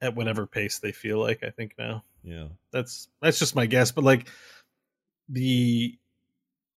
at 0.00 0.14
whatever 0.14 0.46
pace 0.46 0.78
they 0.78 0.92
feel 0.92 1.18
like. 1.18 1.42
I 1.42 1.50
think 1.50 1.74
now. 1.78 2.04
Yeah. 2.22 2.48
That's 2.70 3.08
that's 3.20 3.38
just 3.38 3.56
my 3.56 3.66
guess. 3.66 3.90
But 3.90 4.04
like 4.04 4.28
the 5.28 5.98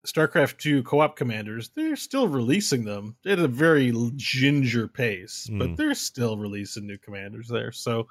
StarCraft 0.05 0.57
2 0.59 0.83
co-op 0.83 1.15
commanders, 1.15 1.71
they're 1.75 1.95
still 1.95 2.27
releasing 2.27 2.85
them 2.85 3.15
at 3.25 3.39
a 3.39 3.47
very 3.47 3.91
ginger 4.15 4.87
pace, 4.87 5.49
Mm. 5.51 5.59
but 5.59 5.75
they're 5.77 5.95
still 5.95 6.37
releasing 6.37 6.85
new 6.85 6.97
commanders 6.99 7.47
there. 7.47 7.71
So 7.71 8.07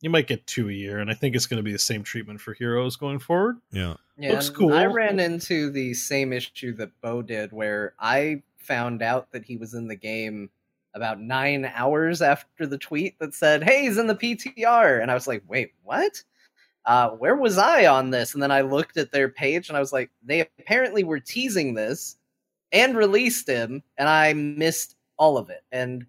you 0.00 0.10
might 0.10 0.26
get 0.26 0.46
two 0.46 0.68
a 0.68 0.72
year, 0.72 0.98
and 0.98 1.10
I 1.10 1.14
think 1.14 1.36
it's 1.36 1.46
going 1.46 1.58
to 1.58 1.62
be 1.62 1.72
the 1.72 1.78
same 1.78 2.02
treatment 2.02 2.40
for 2.40 2.54
heroes 2.54 2.96
going 2.96 3.18
forward. 3.18 3.58
Yeah. 3.70 3.94
Yeah, 4.16 4.32
Looks 4.32 4.50
cool. 4.50 4.72
I 4.74 4.86
ran 4.86 5.18
into 5.18 5.70
the 5.70 5.94
same 5.94 6.32
issue 6.32 6.74
that 6.74 6.90
Bo 7.00 7.22
did, 7.22 7.52
where 7.52 7.94
I 7.98 8.42
found 8.58 9.02
out 9.02 9.32
that 9.32 9.44
he 9.44 9.56
was 9.56 9.74
in 9.74 9.88
the 9.88 9.96
game 9.96 10.50
about 10.94 11.20
nine 11.20 11.70
hours 11.74 12.20
after 12.20 12.66
the 12.66 12.78
tweet 12.78 13.18
that 13.18 13.34
said, 13.34 13.62
"Hey, 13.62 13.82
he's 13.82 13.98
in 13.98 14.06
the 14.06 14.14
PTR," 14.14 15.00
and 15.00 15.10
I 15.10 15.14
was 15.14 15.26
like, 15.26 15.42
"Wait, 15.48 15.72
what? 15.82 16.22
Uh, 16.84 17.10
where 17.10 17.36
was 17.36 17.58
I 17.58 17.86
on 17.86 18.10
this?" 18.10 18.34
And 18.34 18.42
then 18.42 18.50
I 18.50 18.60
looked 18.62 18.96
at 18.96 19.12
their 19.12 19.28
page, 19.28 19.68
and 19.68 19.76
I 19.76 19.80
was 19.80 19.92
like, 19.92 20.10
"They 20.22 20.40
apparently 20.40 21.04
were 21.04 21.20
teasing 21.20 21.74
this 21.74 22.16
and 22.72 22.96
released 22.96 23.48
him, 23.48 23.82
and 23.96 24.08
I 24.08 24.32
missed 24.34 24.96
all 25.16 25.38
of 25.38 25.48
it." 25.50 25.62
And 25.72 26.06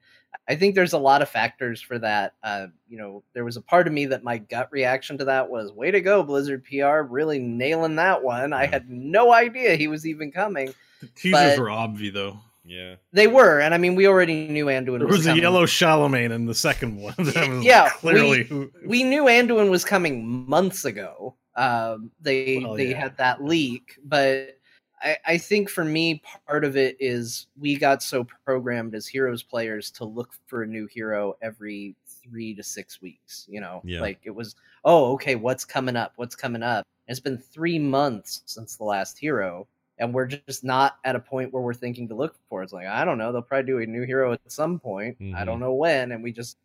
I 0.52 0.56
think 0.58 0.76
there's 0.76 0.92
a 0.92 0.98
lot 1.00 1.22
of 1.22 1.30
factors 1.30 1.82
for 1.82 1.98
that. 2.00 2.34
Uh, 2.44 2.68
you 2.90 2.98
know, 2.98 3.24
there 3.34 3.46
was 3.46 3.56
a 3.56 3.62
part 3.62 3.88
of 3.88 3.94
me 3.94 4.06
that 4.08 4.22
my 4.24 4.38
gut 4.38 4.68
reaction 4.72 5.18
to 5.20 5.26
that 5.26 5.50
was, 5.50 5.72
"Way 5.72 5.92
to 5.92 6.02
go, 6.02 6.24
Blizzard 6.24 6.66
PR, 6.66 7.04
really 7.10 7.40
nailing 7.40 7.96
that 7.96 8.22
one." 8.22 8.52
I 8.52 8.66
had 8.66 8.90
no 8.90 9.32
idea 9.34 9.76
he 9.76 9.88
was 9.88 10.06
even 10.06 10.30
coming. 10.32 10.74
The 11.00 11.08
teasers 11.16 11.56
But- 11.56 11.60
were 11.60 11.68
obvi 11.70 12.14
though. 12.14 12.38
Yeah. 12.64 12.96
They 13.12 13.28
were, 13.28 13.60
and 13.60 13.74
I 13.74 13.78
mean, 13.80 13.96
we 13.96 14.08
already 14.08 14.48
knew 14.48 14.66
Anduin 14.68 15.00
There 15.00 15.08
was, 15.08 15.18
was 15.20 15.26
a 15.26 15.30
coming. 15.30 15.42
yellow 15.44 15.66
Charlemagne 15.66 16.32
in 16.32 16.46
the 16.46 16.54
second 16.54 16.98
one. 16.98 17.16
That 17.34 17.50
was 17.50 17.66
yeah, 17.66 17.90
clearly 17.90 18.48
we, 18.52 18.68
we 18.86 19.04
knew 19.04 19.24
Anduin 19.24 19.70
was 19.72 19.84
coming 19.84 20.48
months 20.48 20.86
ago. 20.86 21.36
Um, 21.56 22.12
they 22.22 22.60
Well, 22.64 22.76
they 22.76 22.92
yeah. 22.92 23.00
had 23.00 23.18
that 23.18 23.44
leak, 23.44 23.98
but 24.06 24.58
I, 25.02 25.18
I 25.26 25.38
think 25.38 25.70
for 25.70 25.84
me, 25.84 26.22
part 26.48 26.64
of 26.64 26.78
it 26.78 26.96
is 27.00 27.48
we 27.60 27.76
got 27.78 28.04
so 28.04 28.26
programmed 28.46 28.94
as 28.96 29.08
heroes 29.08 29.44
players 29.44 29.90
to 29.92 30.06
look 30.06 30.34
for 30.48 30.64
a 30.64 30.68
new 30.68 30.86
hero 30.88 31.36
every 31.42 31.96
three 32.06 32.54
to 32.56 32.64
six 32.64 33.02
weeks. 33.02 33.46
You 33.50 33.62
know, 33.62 33.82
Yeah. 33.84 34.02
like 34.02 34.20
it 34.24 34.30
was, 34.32 34.56
oh, 34.86 35.14
okay, 35.14 35.36
what's 35.36 35.66
coming 35.66 35.96
up? 35.96 36.14
What's 36.18 36.36
coming 36.36 36.64
up? 36.64 36.86
It's 37.08 37.20
been 37.20 37.38
three 37.38 37.80
months 37.80 38.44
since 38.46 38.76
the 38.78 38.84
last 38.84 39.18
hero, 39.18 39.68
and 39.98 40.14
we're 40.14 40.28
just 40.28 40.64
not 40.64 40.98
at 41.04 41.16
a 41.16 41.20
point 41.20 41.52
where 41.52 41.64
we're 41.64 41.74
thinking 41.74 42.08
to 42.08 42.16
look 42.16 42.36
for. 42.48 42.62
it. 42.62 42.66
It's 42.66 42.74
like 42.74 42.88
I 42.88 43.04
don't 43.04 43.18
know, 43.18 43.32
they'll 43.32 43.42
probably 43.42 43.66
do 43.68 43.80
a 43.80 43.86
new 43.86 44.04
hero 44.04 44.32
at 44.34 44.40
some 44.52 44.80
point. 44.80 45.18
I 45.20 45.24
Mhm. 45.24 45.46
don't 45.46 45.60
know 45.60 45.74
when, 45.74 46.12
and 46.12 46.24
we 46.24 46.32
just 46.32 46.58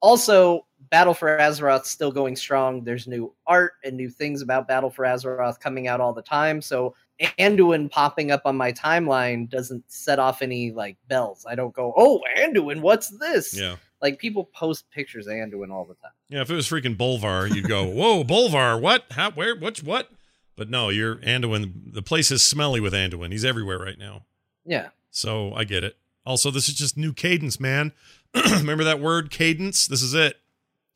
also 0.00 0.66
Battle 0.90 1.14
for 1.14 1.38
Azeroth 1.38 1.84
still 1.84 2.10
going 2.10 2.34
strong. 2.34 2.82
There's 2.82 3.06
new 3.06 3.32
art 3.46 3.74
and 3.84 3.96
new 3.96 4.10
things 4.10 4.42
about 4.42 4.66
Battle 4.66 4.90
for 4.90 5.04
Azeroth 5.04 5.60
coming 5.60 5.86
out 5.86 6.00
all 6.00 6.12
the 6.12 6.22
time. 6.22 6.60
So 6.60 6.94
Anduin 7.20 7.90
popping 7.90 8.30
up 8.30 8.42
on 8.44 8.56
my 8.56 8.72
timeline 8.72 9.48
doesn't 9.48 9.84
set 9.90 10.18
off 10.18 10.42
any 10.42 10.72
like 10.72 10.96
bells. 11.08 11.46
I 11.48 11.54
don't 11.54 11.74
go, 11.74 11.92
"Oh, 11.96 12.20
Anduin, 12.36 12.80
what's 12.80 13.08
this?" 13.08 13.56
Yeah. 13.56 13.76
Like 14.00 14.18
people 14.18 14.44
post 14.52 14.90
pictures 14.90 15.26
of 15.26 15.34
Anduin 15.34 15.70
all 15.70 15.84
the 15.84 15.94
time. 15.94 16.12
Yeah, 16.28 16.40
if 16.40 16.50
it 16.50 16.54
was 16.54 16.68
freaking 16.68 16.96
Bolvar, 16.96 17.54
you'd 17.54 17.68
go, 17.68 17.84
"Whoa, 17.94 18.24
Bolvar! 18.24 18.80
What? 18.80 19.04
How? 19.12 19.30
Where? 19.30 19.56
What's 19.56 19.82
what?" 19.82 20.10
But 20.56 20.68
no, 20.68 20.88
you're 20.88 21.16
Anduin. 21.16 21.92
The 21.92 22.02
place 22.02 22.30
is 22.30 22.42
smelly 22.42 22.80
with 22.80 22.92
Anduin. 22.92 23.32
He's 23.32 23.44
everywhere 23.44 23.78
right 23.78 23.98
now. 23.98 24.24
Yeah. 24.64 24.88
So 25.10 25.54
I 25.54 25.64
get 25.64 25.84
it. 25.84 25.96
Also, 26.24 26.50
this 26.50 26.68
is 26.68 26.74
just 26.74 26.96
new 26.96 27.12
cadence, 27.12 27.58
man. 27.60 27.92
Remember 28.34 28.84
that 28.84 29.00
word, 29.00 29.30
cadence? 29.30 29.86
This 29.86 30.02
is 30.02 30.14
it. 30.14 30.36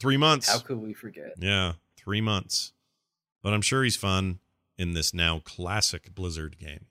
Three 0.00 0.16
months. 0.16 0.50
How 0.50 0.58
could 0.58 0.78
we 0.78 0.92
forget? 0.92 1.32
Yeah, 1.38 1.72
three 1.96 2.20
months. 2.20 2.72
But 3.42 3.52
I'm 3.52 3.62
sure 3.62 3.82
he's 3.82 3.96
fun 3.96 4.40
in 4.78 4.92
this 4.92 5.14
now 5.14 5.40
classic 5.40 6.14
Blizzard 6.14 6.58
game. 6.58 6.86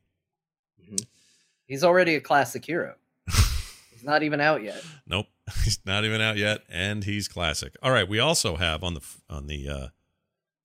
He's 1.65 1.83
already 1.83 2.15
a 2.15 2.21
classic 2.21 2.65
hero. 2.65 2.95
He's 3.91 4.03
not 4.03 4.23
even 4.23 4.39
out 4.39 4.61
yet. 4.63 4.83
Nope, 5.07 5.27
he's 5.63 5.79
not 5.85 6.05
even 6.05 6.21
out 6.21 6.37
yet, 6.37 6.61
and 6.69 7.03
he's 7.03 7.27
classic. 7.27 7.75
All 7.81 7.91
right, 7.91 8.07
we 8.07 8.19
also 8.19 8.55
have 8.57 8.83
on 8.83 8.93
the 8.93 9.01
on 9.29 9.47
the 9.47 9.67
uh, 9.67 9.87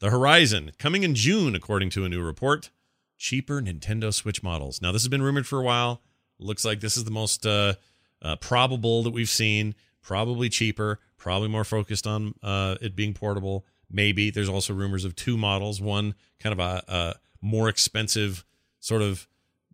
the 0.01 0.11
horizon 0.11 0.73
coming 0.79 1.03
in 1.05 1.14
June, 1.14 1.55
according 1.55 1.91
to 1.91 2.05
a 2.05 2.09
new 2.09 2.23
report, 2.23 2.71
cheaper 3.16 3.61
Nintendo 3.61 4.12
Switch 4.12 4.43
models. 4.43 4.83
Now, 4.83 4.93
this 4.93 5.03
has 5.03 5.09
been 5.09 5.23
rumored 5.23 5.47
for 5.47 5.61
a 5.61 5.64
while. 5.64 6.03
Looks 6.39 6.64
like 6.64 6.81
this 6.81 6.97
is 6.97 7.05
the 7.05 7.11
most 7.11 7.47
uh, 7.47 7.75
uh, 8.23 8.37
probable 8.37 9.03
that 9.03 9.11
we've 9.11 9.29
seen. 9.29 9.75
Probably 10.03 10.49
cheaper. 10.49 10.99
Probably 11.18 11.49
more 11.49 11.64
focused 11.64 12.07
on 12.07 12.35
uh, 12.43 12.77
it 12.81 12.97
being 12.97 13.12
portable. 13.12 13.66
Maybe 13.91 14.30
there's 14.30 14.49
also 14.49 14.72
rumors 14.72 15.05
of 15.05 15.16
two 15.16 15.36
models. 15.36 15.80
One 15.80 16.14
kind 16.38 16.53
of 16.53 16.59
a, 16.61 16.84
a 16.88 17.14
more 17.43 17.68
expensive 17.68 18.45
sort 18.78 19.03
of 19.03 19.26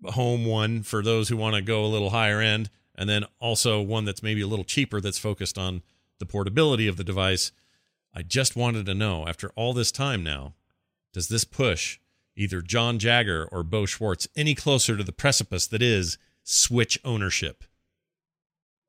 home 0.05 0.45
one 0.45 0.83
for 0.83 1.03
those 1.03 1.29
who 1.29 1.37
want 1.37 1.57
to 1.57 1.62
go 1.62 1.85
a 1.85 1.87
little 1.87 2.11
higher 2.11 2.41
end, 2.41 2.71
and 2.95 3.09
then 3.09 3.25
also 3.39 3.81
one 3.81 4.05
that's 4.05 4.23
maybe 4.23 4.41
a 4.41 4.47
little 4.47 4.64
cheaper 4.64 5.01
that's 5.01 5.19
focused 5.19 5.59
on 5.59 5.83
the 6.19 6.27
portability 6.27 6.87
of 6.87 6.97
the 6.97 7.05
device. 7.05 7.53
I 8.14 8.23
just 8.23 8.57
wanted 8.57 8.87
to 8.87 8.95
know, 8.95 9.27
after 9.27 9.51
all 9.57 9.75
this 9.75 9.93
time 9.93 10.23
now, 10.23 10.55
does 11.12 11.29
this 11.29 11.45
push 11.45 11.99
either 12.35 12.62
John 12.62 12.99
Jagger 12.99 13.47
or 13.51 13.62
Bo 13.62 13.87
Schwartz 13.87 14.29
any 14.37 14.55
closer 14.55 14.97
to 14.97 15.05
the 15.05 15.12
precipice 15.12 15.67
that 15.67 15.83
is 15.83 16.19
Switch 16.43 16.99
ownership? 17.05 17.64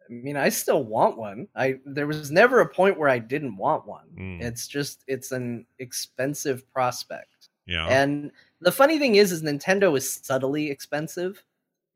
I 0.09 0.13
mean, 0.13 0.37
I 0.37 0.49
still 0.49 0.83
want 0.83 1.17
one. 1.17 1.47
I 1.55 1.79
there 1.85 2.07
was 2.07 2.31
never 2.31 2.59
a 2.61 2.69
point 2.69 2.97
where 2.97 3.09
I 3.09 3.19
didn't 3.19 3.57
want 3.57 3.85
one. 3.87 4.07
Mm. 4.17 4.41
It's 4.41 4.67
just 4.67 5.03
it's 5.07 5.31
an 5.31 5.65
expensive 5.79 6.69
prospect. 6.73 7.49
Yeah. 7.65 7.87
And 7.87 8.31
the 8.61 8.71
funny 8.71 8.97
thing 8.97 9.15
is, 9.15 9.31
is 9.31 9.43
Nintendo 9.43 9.95
is 9.97 10.21
subtly 10.23 10.69
expensive 10.71 11.43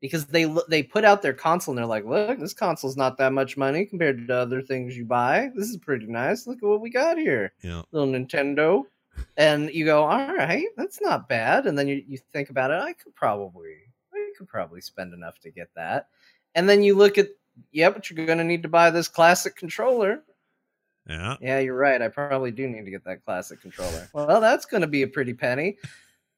because 0.00 0.26
they 0.26 0.44
they 0.68 0.82
put 0.82 1.04
out 1.04 1.22
their 1.22 1.32
console 1.32 1.72
and 1.72 1.78
they're 1.78 1.86
like, 1.86 2.04
look, 2.04 2.38
this 2.38 2.52
console's 2.52 2.96
not 2.96 3.16
that 3.18 3.32
much 3.32 3.56
money 3.56 3.86
compared 3.86 4.26
to 4.28 4.34
other 4.34 4.60
things 4.60 4.96
you 4.96 5.04
buy. 5.04 5.50
This 5.54 5.68
is 5.68 5.76
pretty 5.78 6.06
nice. 6.06 6.46
Look 6.46 6.58
at 6.58 6.68
what 6.68 6.80
we 6.80 6.90
got 6.90 7.16
here, 7.18 7.52
Yeah. 7.62 7.82
little 7.92 8.12
Nintendo. 8.12 8.84
And 9.36 9.70
you 9.72 9.84
go, 9.84 10.04
all 10.04 10.34
right, 10.34 10.66
that's 10.76 11.00
not 11.00 11.28
bad. 11.28 11.66
And 11.66 11.78
then 11.78 11.86
you, 11.86 12.02
you 12.06 12.18
think 12.32 12.48
about 12.50 12.70
it, 12.70 12.80
I 12.80 12.92
could 12.94 13.14
probably 13.14 13.74
I 14.14 14.30
could 14.36 14.48
probably 14.48 14.80
spend 14.80 15.12
enough 15.14 15.38
to 15.40 15.50
get 15.50 15.68
that. 15.76 16.08
And 16.54 16.68
then 16.68 16.82
you 16.82 16.94
look 16.96 17.16
at, 17.18 17.28
yeah, 17.70 17.90
but 17.90 18.10
you're 18.10 18.26
gonna 18.26 18.44
need 18.44 18.62
to 18.62 18.68
buy 18.68 18.90
this 18.90 19.08
classic 19.08 19.56
controller. 19.56 20.22
Yeah. 21.08 21.36
Yeah, 21.40 21.58
you're 21.58 21.76
right. 21.76 22.00
I 22.00 22.08
probably 22.08 22.50
do 22.50 22.68
need 22.68 22.84
to 22.84 22.90
get 22.90 23.04
that 23.04 23.24
classic 23.24 23.60
controller. 23.60 24.08
Well, 24.12 24.40
that's 24.40 24.66
going 24.66 24.82
to 24.82 24.86
be 24.86 25.02
a 25.02 25.08
pretty 25.08 25.34
penny. 25.34 25.76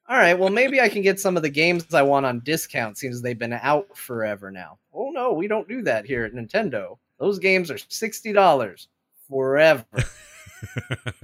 All 0.09 0.16
right, 0.16 0.39
well, 0.39 0.51
maybe 0.51 0.81
I 0.81 0.89
can 0.91 1.01
get 1.01 1.18
some 1.18 1.37
of 1.37 1.43
the 1.43 1.49
games 1.49 1.95
I 1.95 2.03
want 2.03 2.27
on 2.27 2.41
discount 2.41 2.99
since 2.99 3.22
they've 3.22 3.39
been 3.39 3.55
out 3.55 3.97
forever 3.97 4.51
now. 4.51 4.79
Oh, 4.93 5.11
no, 5.11 5.33
we 5.33 5.49
don't 5.49 5.68
do 5.68 5.81
that 5.83 6.05
here 6.05 6.25
at 6.25 6.35
Nintendo. 6.35 6.99
Those 7.18 7.39
games 7.39 7.70
are 7.70 7.77
$60 7.77 8.87
forever. 9.29 9.85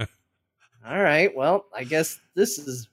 all 0.85 1.01
right, 1.01 1.35
well, 1.35 1.65
I 1.75 1.83
guess 1.83 2.19
this 2.33 2.57
is 2.57 2.89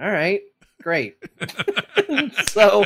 all 0.00 0.10
right. 0.10 0.42
Great. 0.82 1.16
so 2.48 2.84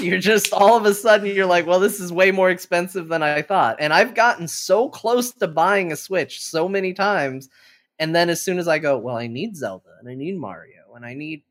you're 0.00 0.18
just 0.18 0.52
all 0.52 0.76
of 0.76 0.84
a 0.84 0.94
sudden 0.94 1.26
you're 1.34 1.46
like, 1.46 1.66
well, 1.66 1.80
this 1.80 2.00
is 2.00 2.12
way 2.12 2.30
more 2.30 2.50
expensive 2.50 3.08
than 3.08 3.22
I 3.22 3.42
thought. 3.42 3.76
And 3.78 3.92
I've 3.92 4.14
gotten 4.14 4.48
so 4.48 4.88
close 4.88 5.32
to 5.32 5.48
buying 5.48 5.92
a 5.92 5.96
Switch 5.96 6.42
so 6.42 6.68
many 6.68 6.92
times. 6.92 7.48
And 7.98 8.14
then 8.14 8.30
as 8.30 8.42
soon 8.42 8.58
as 8.58 8.68
I 8.68 8.78
go, 8.78 8.98
well, 8.98 9.16
I 9.16 9.26
need 9.26 9.56
Zelda 9.56 9.90
and 10.00 10.08
I 10.08 10.14
need 10.14 10.36
Mario 10.36 10.94
and 10.94 11.04
I 11.04 11.14
need 11.14 11.42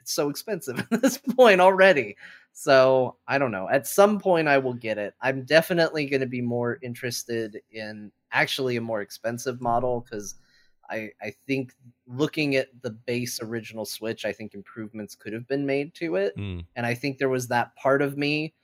it's 0.00 0.12
so 0.12 0.28
expensive 0.30 0.78
at 0.90 1.02
this 1.02 1.18
point 1.18 1.60
already. 1.60 2.16
So 2.52 3.16
I 3.26 3.38
don't 3.38 3.52
know. 3.52 3.68
At 3.68 3.86
some 3.86 4.18
point 4.18 4.48
I 4.48 4.58
will 4.58 4.74
get 4.74 4.98
it. 4.98 5.14
I'm 5.20 5.44
definitely 5.44 6.06
going 6.06 6.20
to 6.20 6.26
be 6.26 6.42
more 6.42 6.78
interested 6.82 7.60
in 7.70 8.12
actually 8.32 8.76
a 8.76 8.80
more 8.80 9.00
expensive 9.00 9.60
model 9.60 10.00
because 10.00 10.36
I, 10.90 11.10
I 11.22 11.32
think 11.46 11.72
looking 12.06 12.56
at 12.56 12.68
the 12.82 12.90
base 12.90 13.40
original 13.42 13.84
Switch, 13.84 14.24
I 14.24 14.32
think 14.32 14.54
improvements 14.54 15.14
could 15.14 15.32
have 15.32 15.46
been 15.46 15.64
made 15.64 15.94
to 15.94 16.16
it. 16.16 16.36
Mm. 16.36 16.66
And 16.76 16.84
I 16.84 16.94
think 16.94 17.18
there 17.18 17.28
was 17.28 17.48
that 17.48 17.74
part 17.76 18.02
of 18.02 18.18
me 18.18 18.54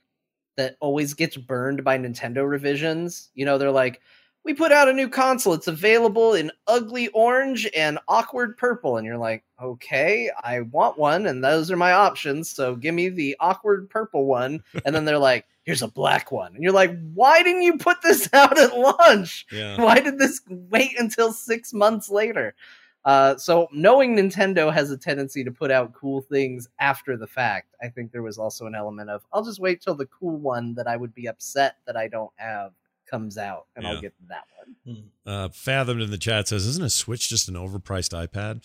that 0.57 0.75
always 0.79 1.13
gets 1.13 1.37
burned 1.37 1.83
by 1.83 1.97
Nintendo 1.97 2.47
revisions. 2.47 3.29
You 3.33 3.45
know, 3.45 3.57
they're 3.57 3.71
like, 3.71 4.01
we 4.43 4.53
put 4.53 4.71
out 4.71 4.87
a 4.87 4.93
new 4.93 5.09
console. 5.09 5.53
It's 5.53 5.67
available 5.67 6.33
in 6.33 6.51
ugly 6.67 7.09
orange 7.09 7.69
and 7.75 7.99
awkward 8.07 8.57
purple. 8.57 8.97
And 8.97 9.05
you're 9.05 9.17
like, 9.17 9.43
okay, 9.61 10.29
I 10.41 10.61
want 10.61 10.97
one. 10.97 11.25
And 11.25 11.43
those 11.43 11.69
are 11.69 11.75
my 11.75 11.91
options. 11.91 12.49
So 12.49 12.75
give 12.75 12.95
me 12.95 13.09
the 13.09 13.35
awkward 13.39 13.89
purple 13.89 14.25
one. 14.25 14.63
And 14.85 14.95
then 14.95 15.03
they're 15.05 15.17
like, 15.17 15.45
here's 15.67 15.81
a 15.81 15.87
black 15.87 16.31
one. 16.31 16.55
And 16.55 16.63
you're 16.63 16.71
like, 16.71 16.97
why 17.13 17.43
didn't 17.43 17.61
you 17.63 17.77
put 17.77 18.01
this 18.01 18.29
out 18.33 18.57
at 18.57 18.75
launch? 18.75 19.45
Yeah. 19.51 19.79
Why 19.79 19.99
did 19.99 20.17
this 20.17 20.41
wait 20.49 20.97
until 20.97 21.33
six 21.33 21.73
months 21.73 22.09
later? 22.09 22.55
Uh, 23.03 23.35
so 23.37 23.67
knowing 23.73 24.15
Nintendo 24.15 24.73
has 24.73 24.91
a 24.91 24.97
tendency 24.97 25.43
to 25.43 25.51
put 25.51 25.69
out 25.69 25.93
cool 25.93 26.21
things 26.21 26.67
after 26.79 27.17
the 27.17 27.27
fact, 27.27 27.75
I 27.81 27.89
think 27.89 28.11
there 28.13 28.23
was 28.23 28.37
also 28.37 28.65
an 28.65 28.75
element 28.75 29.09
of 29.09 29.23
I'll 29.31 29.43
just 29.43 29.59
wait 29.59 29.81
till 29.81 29.95
the 29.95 30.07
cool 30.07 30.37
one 30.37 30.73
that 30.75 30.87
I 30.87 30.95
would 30.97 31.13
be 31.13 31.27
upset 31.27 31.75
that 31.85 31.95
I 31.97 32.07
don't 32.07 32.31
have 32.37 32.71
comes 33.09 33.37
out, 33.37 33.67
and 33.75 33.83
Yeah. 33.83 33.91
I'll 33.91 34.01
get 34.01 34.13
that 34.29 34.43
one. 34.85 35.03
Uh, 35.25 35.47
Fathomed 35.49 36.01
in 36.01 36.11
the 36.11 36.17
chat 36.17 36.47
says, 36.49 36.65
"Isn't 36.65 36.83
a 36.83 36.89
Switch 36.89 37.29
just 37.29 37.47
an 37.47 37.55
overpriced 37.55 38.11
iPad?" 38.27 38.63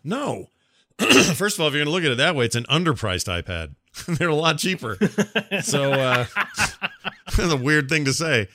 no. 0.04 0.48
First 0.98 1.56
of 1.56 1.60
all, 1.60 1.68
if 1.68 1.74
you're 1.74 1.84
going 1.84 1.86
to 1.86 1.90
look 1.90 2.04
at 2.04 2.10
it 2.10 2.16
that 2.18 2.34
way, 2.34 2.44
it's 2.46 2.56
an 2.56 2.64
underpriced 2.64 3.28
iPad. 3.42 3.74
They're 4.08 4.28
a 4.28 4.34
lot 4.34 4.58
cheaper. 4.58 4.96
so 5.62 5.92
uh, 5.92 6.24
that's 7.36 7.38
a 7.52 7.56
weird 7.56 7.88
thing 7.88 8.04
to 8.06 8.12
say. 8.12 8.48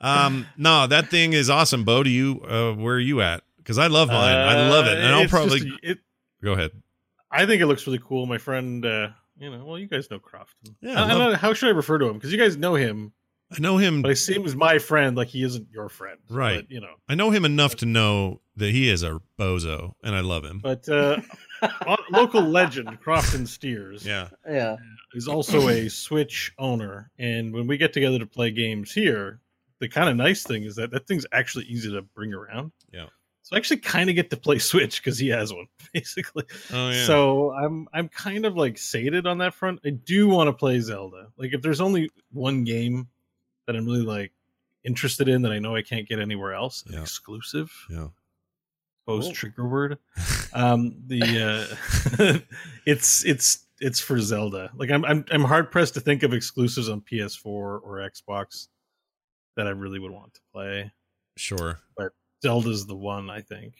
Um, 0.00 0.46
no, 0.56 0.86
that 0.86 1.08
thing 1.08 1.32
is 1.32 1.50
awesome. 1.50 1.84
Bo, 1.84 2.02
do 2.02 2.10
you? 2.10 2.40
Uh, 2.42 2.72
where 2.74 2.94
are 2.96 3.00
you 3.00 3.20
at? 3.20 3.42
Because 3.58 3.78
I 3.78 3.86
love 3.88 4.08
mine. 4.08 4.36
I 4.36 4.68
love 4.68 4.86
it, 4.86 4.98
and 4.98 5.14
Uh, 5.14 5.20
I'll 5.20 5.28
probably 5.28 5.60
just- 5.60 5.80
it, 5.82 5.98
go 6.42 6.52
ahead. 6.52 6.70
I 7.30 7.46
think 7.46 7.62
it 7.62 7.66
looks 7.66 7.86
really 7.86 8.00
cool. 8.04 8.26
My 8.26 8.38
friend, 8.38 8.84
uh, 8.84 9.08
you 9.38 9.50
know, 9.50 9.64
well, 9.64 9.78
you 9.78 9.86
guys 9.86 10.10
know 10.10 10.18
Crofton. 10.18 10.74
Yeah, 10.80 10.94
I 10.98 11.02
I, 11.02 11.04
I 11.04 11.08
don't 11.08 11.18
love- 11.18 11.32
know, 11.32 11.38
how 11.38 11.52
should 11.54 11.68
I 11.68 11.72
refer 11.72 11.98
to 11.98 12.06
him? 12.06 12.14
Because 12.14 12.32
you 12.32 12.38
guys 12.38 12.56
know 12.56 12.74
him, 12.74 13.12
I 13.52 13.60
know 13.60 13.78
him. 13.78 14.02
but 14.02 14.10
I 14.10 14.14
see 14.14 14.34
him 14.34 14.44
as 14.44 14.54
my 14.54 14.78
friend, 14.78 15.16
like 15.16 15.28
he 15.28 15.42
isn't 15.42 15.68
your 15.72 15.88
friend, 15.88 16.18
Right. 16.28 16.58
But, 16.62 16.70
you 16.70 16.80
know, 16.80 16.94
I 17.08 17.14
know 17.16 17.30
him 17.30 17.44
enough 17.44 17.76
to 17.76 17.86
know 17.86 18.40
that 18.56 18.70
he 18.70 18.88
is 18.88 19.02
a 19.02 19.20
bozo, 19.38 19.92
and 20.04 20.14
I 20.14 20.20
love 20.20 20.44
him. 20.44 20.60
but 20.62 20.88
uh, 20.88 21.20
local 22.10 22.42
legend 22.42 23.00
Crofton 23.00 23.46
Steers, 23.46 24.04
Yeah. 24.06 24.28
Yeah. 24.48 24.76
is 25.14 25.28
also 25.28 25.68
a 25.68 25.88
Switch 25.88 26.52
owner, 26.58 27.10
and 27.18 27.52
when 27.52 27.66
we 27.66 27.76
get 27.76 27.92
together 27.92 28.18
to 28.18 28.26
play 28.26 28.50
games 28.50 28.92
here, 28.92 29.40
the 29.80 29.88
kind 29.88 30.08
of 30.08 30.16
nice 30.16 30.42
thing 30.44 30.64
is 30.64 30.76
that 30.76 30.90
that 30.92 31.06
thing's 31.06 31.26
actually 31.32 31.64
easy 31.64 31.90
to 31.90 32.02
bring 32.02 32.32
around. 32.34 32.72
Yeah. 32.92 33.06
So 33.42 33.56
I 33.56 33.58
actually 33.58 33.78
kind 33.78 34.08
of 34.10 34.14
get 34.14 34.30
to 34.30 34.36
play 34.36 34.58
Switch 34.58 35.02
because 35.02 35.18
he 35.18 35.28
has 35.28 35.52
one, 35.52 35.66
basically. 35.94 36.44
Oh 36.72 36.90
yeah. 36.90 37.06
So 37.06 37.52
I'm 37.52 37.88
I'm 37.92 38.08
kind 38.08 38.44
of 38.44 38.56
like 38.56 38.76
sated 38.78 39.26
on 39.26 39.38
that 39.38 39.54
front. 39.54 39.80
I 39.84 39.90
do 39.90 40.28
want 40.28 40.48
to 40.48 40.52
play 40.52 40.78
Zelda. 40.80 41.28
Like 41.36 41.52
if 41.54 41.62
there's 41.62 41.80
only 41.80 42.10
one 42.30 42.62
game 42.64 43.08
that 43.70 43.78
I'm 43.78 43.86
really 43.86 44.02
like 44.02 44.32
interested 44.84 45.28
in 45.28 45.42
that 45.42 45.52
I 45.52 45.58
know 45.60 45.76
I 45.76 45.82
can't 45.82 46.08
get 46.08 46.18
anywhere 46.18 46.54
else, 46.54 46.82
Yeah. 46.90 47.00
exclusive. 47.02 47.70
yeah. 47.88 48.08
Bo's 49.06 49.26
Cool. 49.26 49.32
trigger 49.34 49.68
word. 49.68 49.98
Um 50.52 50.96
the 51.06 51.20
uh 52.18 52.38
it's 52.86 53.24
it's 53.24 53.66
it's 53.80 54.00
for 54.00 54.18
Zelda. 54.20 54.72
Like 54.74 54.90
I'm 54.90 55.04
I'm 55.04 55.24
I'm 55.30 55.44
hard 55.44 55.70
pressed 55.70 55.94
to 55.94 56.00
think 56.00 56.24
of 56.24 56.32
exclusives 56.34 56.88
on 56.88 57.00
PS4 57.02 57.46
or 57.46 57.98
Xbox 58.10 58.66
that 59.56 59.68
I 59.68 59.70
really 59.70 60.00
would 60.00 60.10
want 60.10 60.34
to 60.34 60.40
play. 60.52 60.90
Sure. 61.36 61.78
But 61.96 62.12
Zelda's 62.42 62.86
the 62.86 62.96
one, 62.96 63.30
I 63.30 63.42
think. 63.42 63.74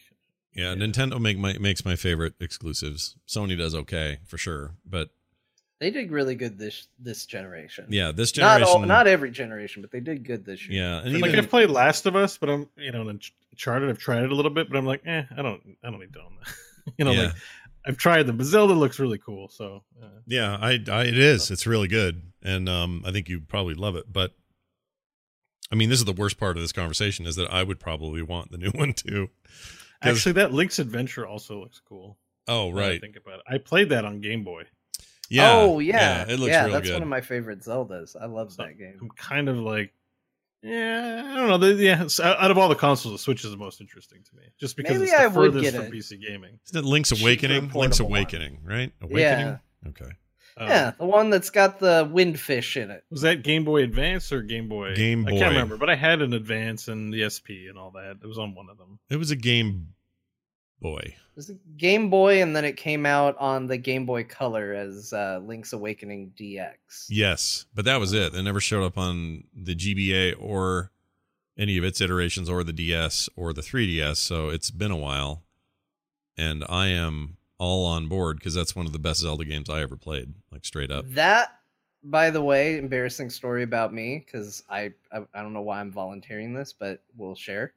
Yeah, 0.53 0.73
Nintendo 0.75 1.19
make 1.19 1.37
my 1.37 1.57
makes 1.57 1.83
my 1.83 1.97
favorite 1.97 2.35
exclusives. 2.39 3.17
Sony 3.27 3.57
does 3.57 3.75
okay 3.75 4.19
for 4.25 4.37
sure, 4.37 4.75
but 4.85 5.09
They 5.81 5.89
did 5.89 6.11
really 6.11 6.35
good 6.35 6.57
this 6.59 6.87
this 6.99 7.25
generation. 7.25 7.87
yeah, 7.89 8.11
this 8.11 8.37
Not 8.37 8.59
generation. 8.59 8.81
all, 8.81 8.87
not 8.87 9.07
every 9.07 9.31
generation, 9.31 9.81
but 9.81 9.89
they 9.91 9.99
did 9.99 10.23
good 10.23 10.45
this 10.45 10.69
year. 10.69 10.83
yeah, 10.83 10.99
and 11.01 11.19
like 11.19 11.33
I've 11.33 11.49
played 11.49 11.71
Last 11.71 12.05
of 12.05 12.15
Us, 12.15 12.37
but 12.37 12.49
I'm 12.51 12.69
you 12.77 12.91
know, 12.91 13.09
Uncharted. 13.09 13.89
I've 13.89 13.97
tried 13.97 14.21
it 14.23 14.31
a 14.31 14.35
little 14.35 14.51
bit, 14.51 14.69
but 14.69 14.77
I'm 14.77 14.85
like, 14.85 15.01
eh, 15.07 15.23
I 15.35 15.41
don't, 15.41 15.59
I 15.83 15.89
don't 15.89 15.99
need 15.99 16.13
to 16.13 16.19
own 16.19 16.37
that. 16.39 16.93
you 16.99 17.03
know, 17.05 17.11
Yeah. 17.11 17.21
like 17.23 17.33
I've 17.83 17.97
tried 17.97 18.27
them, 18.27 18.37
but 18.37 18.45
Zelda 18.45 18.73
looks 18.75 18.99
really 18.99 19.17
cool. 19.17 19.47
So 19.49 19.81
uh, 19.99 20.05
yeah, 20.27 20.55
I, 20.61 20.77
I 20.87 21.05
it 21.05 21.17
is. 21.17 21.49
It's 21.49 21.65
really 21.65 21.87
good, 21.87 22.21
and 22.43 22.69
um, 22.69 23.01
I 23.03 23.11
think 23.11 23.27
you 23.27 23.41
probably 23.41 23.73
love 23.73 23.95
it. 23.95 24.05
But 24.13 24.35
I 25.71 25.75
mean, 25.75 25.89
this 25.89 25.97
is 25.97 26.05
the 26.05 26.13
worst 26.13 26.37
part 26.37 26.57
of 26.57 26.61
this 26.61 26.71
conversation 26.71 27.25
is 27.25 27.35
that 27.37 27.51
I 27.51 27.63
would 27.63 27.79
probably 27.79 28.21
want 28.21 28.51
the 28.51 28.57
new 28.59 28.69
one 28.75 28.93
too. 28.93 29.29
actually, 29.99 30.33
that 30.33 30.53
Link's 30.53 30.77
Adventure 30.77 31.25
also 31.25 31.59
looks 31.59 31.81
cool. 31.89 32.19
oh 32.47 32.69
now 32.69 32.77
I 32.77 32.79
right, 32.89 33.01
think 33.01 33.15
about 33.15 33.39
it. 33.39 33.45
I 33.47 33.57
played 33.57 33.89
that 33.89 34.05
on 34.05 34.21
Game 34.21 34.43
Boy. 34.43 34.65
Yeah, 35.31 35.53
oh 35.53 35.79
yeah, 35.79 36.25
it 36.27 36.39
looks 36.39 36.51
yeah. 36.51 36.65
real 36.65 36.73
that's 36.73 36.87
good. 36.87 36.93
one 36.93 37.03
of 37.03 37.07
my 37.07 37.21
favorite 37.21 37.59
Zeldas. 37.61 38.15
I 38.19 38.25
love 38.25 38.51
So 38.51 38.63
that 38.63 38.77
game. 38.77 38.97
I'm 39.01 39.09
kind 39.09 39.49
of 39.49 39.57
like, 39.57 39.93
yeah, 40.61 41.23
I 41.31 41.35
don't 41.35 41.47
know. 41.47 41.57
The, 41.57 41.73
yeah, 41.73 42.07
so 42.07 42.23
out 42.23 42.51
of 42.51 42.57
all 42.57 42.69
the 42.69 42.75
consoles, 42.75 43.13
the 43.13 43.17
Switch 43.17 43.43
is 43.43 43.51
the 43.51 43.57
most 43.57 43.81
interesting 43.81 44.19
to 44.29 44.35
me, 44.35 44.43
just 44.59 44.75
because 44.77 44.99
Maybe 44.99 45.05
it's 45.05 45.11
the 45.13 45.23
I 45.23 45.27
would 45.27 45.53
furthest 45.53 45.63
get 45.63 45.73
from 45.73 45.85
it. 45.85 45.91
PC 45.93 46.21
gaming. 46.21 46.59
Isn't 46.67 46.85
it 46.85 46.87
Link's 46.87 47.11
Awakening? 47.11 47.61
Link's 47.61 47.73
portable 47.73 48.09
one. 48.09 48.19
Awakening, 48.19 48.59
right? 48.63 48.91
Awakening. 49.01 49.19
Yeah. 49.23 49.57
Okay. 49.87 50.11
Um, 50.57 50.67
yeah, 50.67 50.91
the 50.99 51.05
one 51.05 51.29
that's 51.29 51.49
got 51.49 51.79
the 51.79 52.09
windfish 52.13 52.75
in 52.75 52.91
it. 52.91 53.05
Was 53.09 53.21
that 53.21 53.41
Game 53.41 53.63
Boy 53.63 53.83
Advance 53.83 54.33
or 54.33 54.41
Game 54.41 54.67
Boy? 54.67 54.93
Game 54.95 55.23
Boy. 55.23 55.35
I 55.35 55.39
can't 55.39 55.51
remember, 55.53 55.77
but 55.77 55.89
I 55.89 55.95
had 55.95 56.21
an 56.21 56.33
Advance 56.33 56.89
and 56.89 57.11
the 57.13 57.29
SP 57.31 57.65
and 57.69 57.77
all 57.77 57.91
that. 57.91 58.17
It 58.21 58.27
was 58.27 58.37
on 58.37 58.53
one 58.53 58.67
of 58.69 58.77
them. 58.77 58.99
It 59.09 59.15
was 59.15 59.31
a 59.31 59.37
Game 59.37 59.93
Boy. 60.81 61.01
It 61.03 61.35
was 61.35 61.49
a 61.49 61.55
Game 61.77 62.09
Boy, 62.09 62.41
and 62.41 62.55
then 62.55 62.65
it 62.65 62.75
came 62.75 63.05
out 63.05 63.37
on 63.37 63.67
the 63.67 63.77
Game 63.77 64.05
Boy 64.05 64.23
Color 64.23 64.73
as 64.73 65.13
uh, 65.13 65.39
Link's 65.43 65.73
Awakening 65.73 66.33
DX. 66.37 67.05
Yes, 67.07 67.65
but 67.73 67.85
that 67.85 67.99
was 67.99 68.13
it. 68.13 68.33
It 68.33 68.41
never 68.41 68.59
showed 68.59 68.83
up 68.83 68.97
on 68.97 69.43
the 69.53 69.75
GBA 69.75 70.35
or 70.39 70.91
any 71.57 71.77
of 71.77 71.83
its 71.83 72.01
iterations 72.01 72.49
or 72.49 72.63
the 72.63 72.73
DS 72.73 73.29
or 73.35 73.53
the 73.53 73.61
3DS. 73.61 74.17
So 74.17 74.49
it's 74.49 74.71
been 74.71 74.91
a 74.91 74.97
while, 74.97 75.43
and 76.35 76.65
I 76.67 76.87
am 76.87 77.37
all 77.59 77.85
on 77.85 78.07
board 78.07 78.37
because 78.37 78.55
that's 78.55 78.75
one 78.75 78.87
of 78.87 78.91
the 78.91 78.99
best 78.99 79.19
Zelda 79.19 79.45
games 79.45 79.69
I 79.69 79.81
ever 79.81 79.95
played. 79.95 80.33
Like 80.51 80.65
straight 80.65 80.89
up. 80.89 81.05
That, 81.09 81.59
by 82.03 82.31
the 82.31 82.41
way, 82.41 82.79
embarrassing 82.79 83.29
story 83.29 83.61
about 83.61 83.93
me 83.93 84.23
because 84.25 84.63
I, 84.67 84.93
I 85.11 85.19
I 85.33 85.43
don't 85.43 85.53
know 85.53 85.61
why 85.61 85.79
I'm 85.79 85.91
volunteering 85.91 86.55
this, 86.55 86.73
but 86.73 87.03
we'll 87.15 87.35
share. 87.35 87.73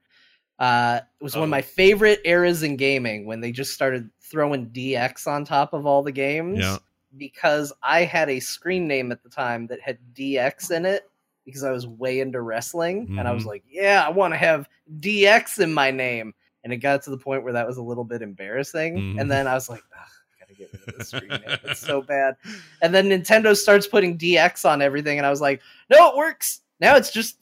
Uh, 0.59 1.01
it 1.21 1.25
was 1.25 1.35
one 1.35 1.45
of 1.45 1.51
my 1.51 1.63
favorite 1.63 2.21
eras 2.25 2.63
in 2.63 2.77
gaming 2.77 3.27
when 3.27 3.41
they 3.41 3.51
just 3.53 3.73
started 3.75 4.09
throwing 4.21 4.67
DX 4.71 5.27
on 5.27 5.45
top 5.45 5.73
of 5.73 5.85
all 5.87 6.03
the 6.03 6.13
games. 6.13 6.61
Yeah. 6.61 6.79
Because 7.17 7.73
I 7.83 8.03
had 8.05 8.29
a 8.29 8.41
screen 8.41 8.87
name 8.89 9.13
at 9.13 9.23
the 9.23 9.29
time 9.29 9.67
that 9.69 9.81
had 9.81 9.99
DX 10.15 10.71
in 10.71 10.85
it 10.87 11.09
because 11.45 11.63
I 11.63 11.71
was 11.71 11.87
way 11.87 12.21
into 12.21 12.41
wrestling, 12.41 13.17
and 13.19 13.29
I 13.29 13.33
was 13.33 13.45
Mhm. 13.45 13.49
like, 13.49 13.65
"Yeah, 13.69 14.03
I 14.07 14.11
want 14.11 14.33
to 14.35 14.39
have 14.39 14.69
DX 15.01 15.59
in 15.61 15.73
my 15.73 15.91
name." 15.91 16.33
And 16.65 16.73
it 16.73 16.79
got 16.79 17.03
to 17.03 17.11
the 17.11 17.19
point 17.19 17.45
where 17.45 17.53
that 17.53 17.67
was 17.67 17.77
a 17.77 17.83
little 17.83 18.05
bit 18.05 18.23
embarrassing, 18.23 18.97
Mhm. 18.97 19.21
and 19.21 19.31
then 19.31 19.47
I 19.47 19.53
was 19.55 19.69
like, 19.69 19.83
"Ugh, 19.93 20.07
"I 20.35 20.41
gotta 20.41 20.55
get 20.55 20.73
rid 20.73 20.89
of 20.89 20.99
this 20.99 21.09
screen 21.09 21.29
name. 21.29 21.59
It's 21.65 21.81
so 21.81 22.01
bad." 22.09 22.37
And 22.81 22.95
then 22.95 23.09
Nintendo 23.11 23.55
starts 23.57 23.87
putting 23.87 24.17
DX 24.17 24.65
on 24.65 24.81
everything, 24.81 25.19
and 25.19 25.27
I 25.27 25.31
was 25.31 25.43
like, 25.43 25.61
"No, 25.91 26.09
it 26.11 26.17
works." 26.17 26.63
Now 26.81 26.97
it's 26.97 27.13
just 27.13 27.37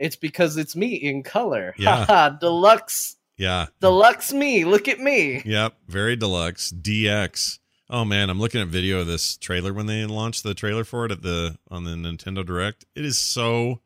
it's 0.00 0.16
because 0.16 0.56
it's 0.56 0.74
me 0.74 0.94
in 0.94 1.22
color. 1.22 1.74
Yeah. 1.78 2.36
Deluxe, 2.40 3.16
Yeah. 3.36 3.66
deluxe 3.80 4.32
me. 4.32 4.64
Look 4.64 4.88
at 4.88 4.98
me. 4.98 5.42
Yep. 5.44 5.74
Very 5.86 6.16
deluxe. 6.16 6.72
DX. 6.72 7.58
Oh 7.88 8.04
man, 8.04 8.30
I'm 8.30 8.38
looking 8.40 8.60
at 8.60 8.68
video 8.68 9.00
of 9.00 9.06
this 9.06 9.36
trailer 9.36 9.72
when 9.72 9.86
they 9.86 10.04
launched 10.06 10.42
the 10.42 10.54
trailer 10.54 10.84
for 10.84 11.04
it 11.06 11.12
at 11.12 11.22
the 11.22 11.58
on 11.70 11.84
the 11.84 11.92
Nintendo 11.92 12.44
Direct. 12.44 12.84
It 12.94 13.04
is 13.04 13.18
so 13.18 13.80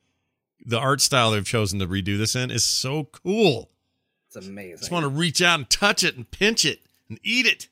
the 0.65 0.79
art 0.79 1.01
style 1.01 1.31
they've 1.31 1.45
chosen 1.45 1.79
to 1.81 1.87
redo 1.87 2.17
this 2.19 2.35
in 2.37 2.51
is 2.51 2.65
so 2.65 3.05
cool. 3.05 3.71
It's 4.29 4.47
amazing. 4.47 4.75
I 4.75 4.77
just 4.79 4.91
want 4.91 5.05
to 5.05 5.09
reach 5.09 5.41
out 5.43 5.59
and 5.59 5.69
touch 5.71 6.03
it 6.05 6.17
and 6.17 6.31
pinch 6.31 6.65
it 6.65 6.81
and 7.09 7.19
eat 7.23 7.47
it. 7.47 7.69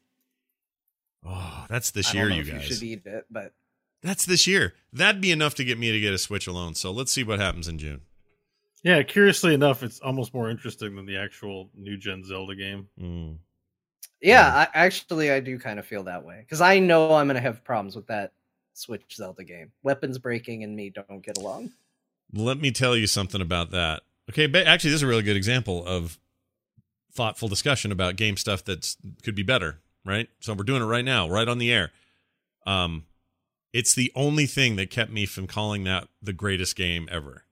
Oh, 1.26 1.66
that's 1.68 1.90
this 1.90 2.10
I 2.10 2.14
don't 2.14 2.32
year, 2.32 2.42
you 2.44 2.52
guys. 2.52 2.64
should 2.64 2.82
eat 2.82 3.06
it, 3.06 3.26
but 3.30 3.52
That's 4.02 4.24
this 4.26 4.46
year. 4.46 4.74
That'd 4.92 5.20
be 5.20 5.30
enough 5.30 5.54
to 5.56 5.64
get 5.64 5.78
me 5.78 5.92
to 5.92 6.00
get 6.00 6.12
a 6.12 6.18
Switch 6.18 6.46
alone. 6.46 6.74
So 6.74 6.90
let's 6.90 7.12
see 7.12 7.22
what 7.24 7.38
happens 7.40 7.68
in 7.68 7.78
June. 7.78 8.00
Yeah, 8.82 9.02
curiously 9.02 9.54
enough, 9.54 9.82
it's 9.82 10.00
almost 10.00 10.34
more 10.34 10.50
interesting 10.50 10.96
than 10.96 11.06
the 11.06 11.16
actual 11.16 11.70
new 11.76 11.96
gen 11.96 12.24
Zelda 12.24 12.56
game. 12.56 12.88
Mm. 13.00 13.36
yeah, 14.20 14.66
I, 14.74 14.84
actually, 14.84 15.30
I 15.30 15.40
do 15.40 15.58
kind 15.58 15.78
of 15.78 15.86
feel 15.86 16.04
that 16.04 16.24
way 16.24 16.40
because 16.40 16.60
I 16.60 16.78
know 16.78 17.14
I'm 17.14 17.26
gonna 17.28 17.40
have 17.40 17.64
problems 17.64 17.94
with 17.94 18.08
that 18.08 18.32
Switch 18.74 19.14
Zelda 19.14 19.44
game. 19.44 19.70
Weapons 19.82 20.18
breaking 20.18 20.64
and 20.64 20.74
me 20.74 20.90
don't 20.90 21.24
get 21.24 21.38
along. 21.38 21.70
Let 22.32 22.58
me 22.58 22.72
tell 22.72 22.96
you 22.96 23.06
something 23.06 23.40
about 23.40 23.70
that. 23.70 24.02
Okay, 24.30 24.46
but 24.46 24.66
actually, 24.66 24.90
this 24.90 24.98
is 24.98 25.02
a 25.02 25.06
really 25.06 25.22
good 25.22 25.36
example 25.36 25.86
of 25.86 26.18
thoughtful 27.12 27.48
discussion 27.48 27.92
about 27.92 28.16
game 28.16 28.36
stuff 28.36 28.64
that 28.64 28.96
could 29.22 29.34
be 29.34 29.42
better. 29.42 29.78
Right. 30.04 30.28
So 30.40 30.54
we're 30.54 30.64
doing 30.64 30.82
it 30.82 30.86
right 30.86 31.04
now, 31.04 31.28
right 31.28 31.46
on 31.46 31.58
the 31.58 31.72
air. 31.72 31.92
Um, 32.66 33.04
it's 33.72 33.94
the 33.94 34.10
only 34.14 34.46
thing 34.46 34.76
that 34.76 34.90
kept 34.90 35.12
me 35.12 35.26
from 35.26 35.46
calling 35.46 35.84
that 35.84 36.08
the 36.20 36.32
greatest 36.32 36.74
game 36.74 37.08
ever. 37.10 37.44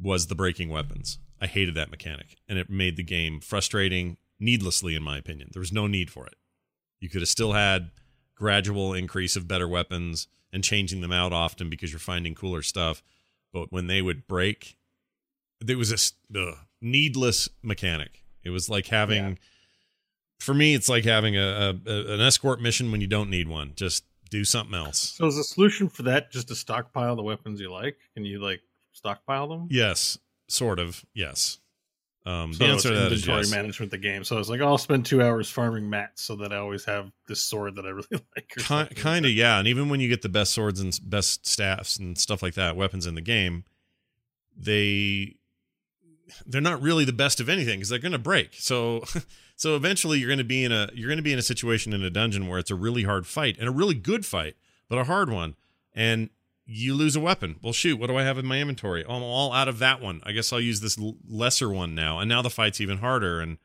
Was 0.00 0.28
the 0.28 0.34
breaking 0.34 0.70
weapons. 0.70 1.18
I 1.40 1.46
hated 1.46 1.74
that 1.74 1.90
mechanic, 1.90 2.36
and 2.48 2.58
it 2.58 2.70
made 2.70 2.96
the 2.96 3.02
game 3.02 3.40
frustrating 3.40 4.16
needlessly, 4.38 4.94
in 4.94 5.02
my 5.02 5.18
opinion. 5.18 5.50
There 5.52 5.60
was 5.60 5.72
no 5.72 5.86
need 5.86 6.10
for 6.10 6.26
it. 6.26 6.34
You 7.00 7.08
could 7.08 7.20
have 7.20 7.28
still 7.28 7.52
had 7.52 7.90
gradual 8.34 8.94
increase 8.94 9.36
of 9.36 9.46
better 9.46 9.68
weapons 9.68 10.28
and 10.52 10.64
changing 10.64 11.00
them 11.00 11.12
out 11.12 11.32
often 11.32 11.70
because 11.70 11.92
you're 11.92 11.98
finding 11.98 12.34
cooler 12.34 12.62
stuff. 12.62 13.02
But 13.52 13.70
when 13.70 13.86
they 13.86 14.02
would 14.02 14.26
break, 14.26 14.76
there 15.60 15.78
was 15.78 15.92
a 15.92 16.38
ugh, 16.38 16.56
needless 16.80 17.48
mechanic. 17.62 18.24
It 18.42 18.50
was 18.50 18.68
like 18.68 18.86
having, 18.86 19.38
for 20.38 20.54
me, 20.54 20.74
it's 20.74 20.88
like 20.88 21.04
having 21.04 21.36
a, 21.36 21.40
a, 21.86 21.90
a 21.90 22.14
an 22.14 22.20
escort 22.20 22.60
mission 22.60 22.90
when 22.90 23.00
you 23.00 23.06
don't 23.06 23.30
need 23.30 23.48
one. 23.48 23.72
Just 23.76 24.04
do 24.30 24.44
something 24.44 24.74
else. 24.74 25.14
So 25.16 25.26
is 25.26 25.36
the 25.36 25.44
solution 25.44 25.88
for 25.88 26.04
that 26.04 26.30
just 26.30 26.48
to 26.48 26.54
stockpile 26.54 27.16
the 27.16 27.22
weapons 27.22 27.60
you 27.60 27.70
like? 27.70 27.98
Can 28.14 28.24
you 28.24 28.40
like 28.40 28.60
stockpile 29.00 29.48
them? 29.48 29.66
Yes, 29.70 30.18
sort 30.48 30.78
of. 30.78 31.04
Yes. 31.14 31.58
Um, 32.26 32.52
So 32.52 32.64
the 32.64 32.70
answer 32.70 32.88
to 32.90 32.94
that 32.94 33.12
is 33.12 33.22
inventory 33.22 33.40
yes. 33.40 33.50
management 33.50 33.90
the 33.90 33.98
game. 33.98 34.24
So 34.24 34.36
I 34.36 34.38
was 34.38 34.50
like, 34.50 34.60
oh, 34.60 34.66
I'll 34.66 34.78
spend 34.78 35.06
two 35.06 35.22
hours 35.22 35.50
farming 35.50 35.88
mats 35.88 36.22
so 36.22 36.36
that 36.36 36.52
I 36.52 36.56
always 36.56 36.84
have 36.84 37.10
this 37.26 37.40
sword 37.40 37.76
that 37.76 37.86
I 37.86 37.88
really 37.88 38.06
like. 38.36 38.52
something. 38.58 38.96
kind 38.96 39.24
of 39.24 39.32
yeah 39.32 39.58
and 39.58 39.66
even 39.66 39.88
when 39.88 40.00
you 40.00 40.08
get 40.08 40.20
the 40.20 40.28
best 40.28 40.52
swords 40.52 40.80
and 40.80 40.98
best 41.02 41.46
staffs 41.46 41.96
and 41.96 42.18
stuff 42.18 42.42
like 42.42 42.54
that 42.54 42.76
weapons 42.76 43.06
in 43.06 43.14
the 43.14 43.22
game 43.22 43.64
they 44.54 45.36
they're 46.46 46.60
not 46.60 46.82
really 46.82 47.04
the 47.04 47.12
best 47.12 47.40
of 47.40 47.48
anything 47.48 47.78
because 47.78 47.88
they're 47.88 47.98
going 47.98 48.12
to 48.12 48.18
break. 48.18 48.50
So 48.54 49.02
so 49.56 49.76
eventually 49.76 50.18
you're 50.18 50.28
going 50.28 50.38
to 50.38 50.44
be 50.44 50.64
in 50.64 50.72
a 50.72 50.90
you're 50.94 51.08
going 51.08 51.18
to 51.18 51.22
be 51.22 51.32
in 51.32 51.38
a 51.38 51.42
situation 51.42 51.92
in 51.92 52.02
a 52.02 52.10
dungeon 52.10 52.48
where 52.48 52.58
it's 52.58 52.70
a 52.70 52.74
really 52.74 53.04
hard 53.04 53.26
fight 53.26 53.56
and 53.58 53.68
a 53.68 53.72
really 53.72 53.94
good 53.94 54.26
fight, 54.26 54.56
but 54.88 54.98
a 54.98 55.04
hard 55.04 55.30
one, 55.30 55.56
and 55.94 56.30
you 56.72 56.94
lose 56.94 57.16
a 57.16 57.20
weapon. 57.20 57.56
Well, 57.62 57.72
shoot, 57.72 57.98
what 57.98 58.06
do 58.06 58.16
I 58.16 58.22
have 58.22 58.38
in 58.38 58.46
my 58.46 58.60
inventory? 58.60 59.04
Oh, 59.04 59.14
I'm 59.16 59.22
all 59.22 59.52
out 59.52 59.68
of 59.68 59.78
that 59.80 60.00
one. 60.00 60.20
I 60.24 60.32
guess 60.32 60.52
I'll 60.52 60.60
use 60.60 60.80
this 60.80 60.98
l- 60.98 61.16
lesser 61.28 61.68
one 61.68 61.94
now, 61.94 62.18
and 62.20 62.28
now 62.28 62.42
the 62.42 62.50
fight's 62.50 62.80
even 62.80 62.98
harder, 62.98 63.40
and 63.40 63.58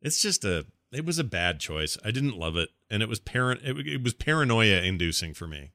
it's 0.00 0.22
just 0.22 0.44
a 0.44 0.66
it 0.90 1.04
was 1.04 1.18
a 1.18 1.24
bad 1.24 1.60
choice. 1.60 1.98
I 2.04 2.10
didn't 2.10 2.38
love 2.38 2.56
it, 2.56 2.70
and 2.90 3.02
it 3.02 3.08
was 3.08 3.20
parent 3.20 3.60
it, 3.64 3.86
it 3.86 4.02
was 4.02 4.14
paranoia 4.14 4.80
inducing 4.82 5.34
for 5.34 5.46
me. 5.46 5.72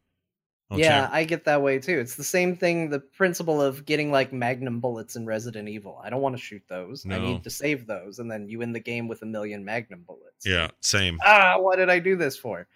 Oh, 0.71 0.77
yeah, 0.77 1.01
Jack- 1.01 1.09
I 1.13 1.23
get 1.25 1.45
that 1.45 1.61
way 1.61 1.77
too. 1.77 1.99
It's 1.99 2.15
the 2.15 2.23
same 2.23 2.55
thing, 2.55 2.89
the 2.89 2.99
principle 2.99 3.61
of 3.61 3.85
getting 3.85 4.11
like 4.11 4.33
magnum 4.33 4.79
bullets 4.79 5.15
in 5.15 5.27
Resident 5.27 5.69
Evil. 5.69 6.01
I 6.03 6.09
don't 6.09 6.21
want 6.21 6.35
to 6.35 6.41
shoot 6.41 6.63
those. 6.67 7.05
I 7.07 7.19
need 7.19 7.43
to 7.43 7.51
save 7.51 7.85
those, 7.85 8.17
and 8.17 8.31
then 8.31 8.47
you 8.47 8.63
end 8.63 8.73
the 8.73 8.79
game 8.79 9.07
with 9.07 9.21
a 9.21 9.25
million 9.27 9.63
magnum 9.63 10.03
bullets. 10.07 10.45
yeah, 10.45 10.69
same. 10.79 11.19
Ah, 11.23 11.57
what 11.59 11.75
did 11.75 11.89
I 11.91 11.99
do 11.99 12.15
this 12.15 12.35
for? 12.35 12.67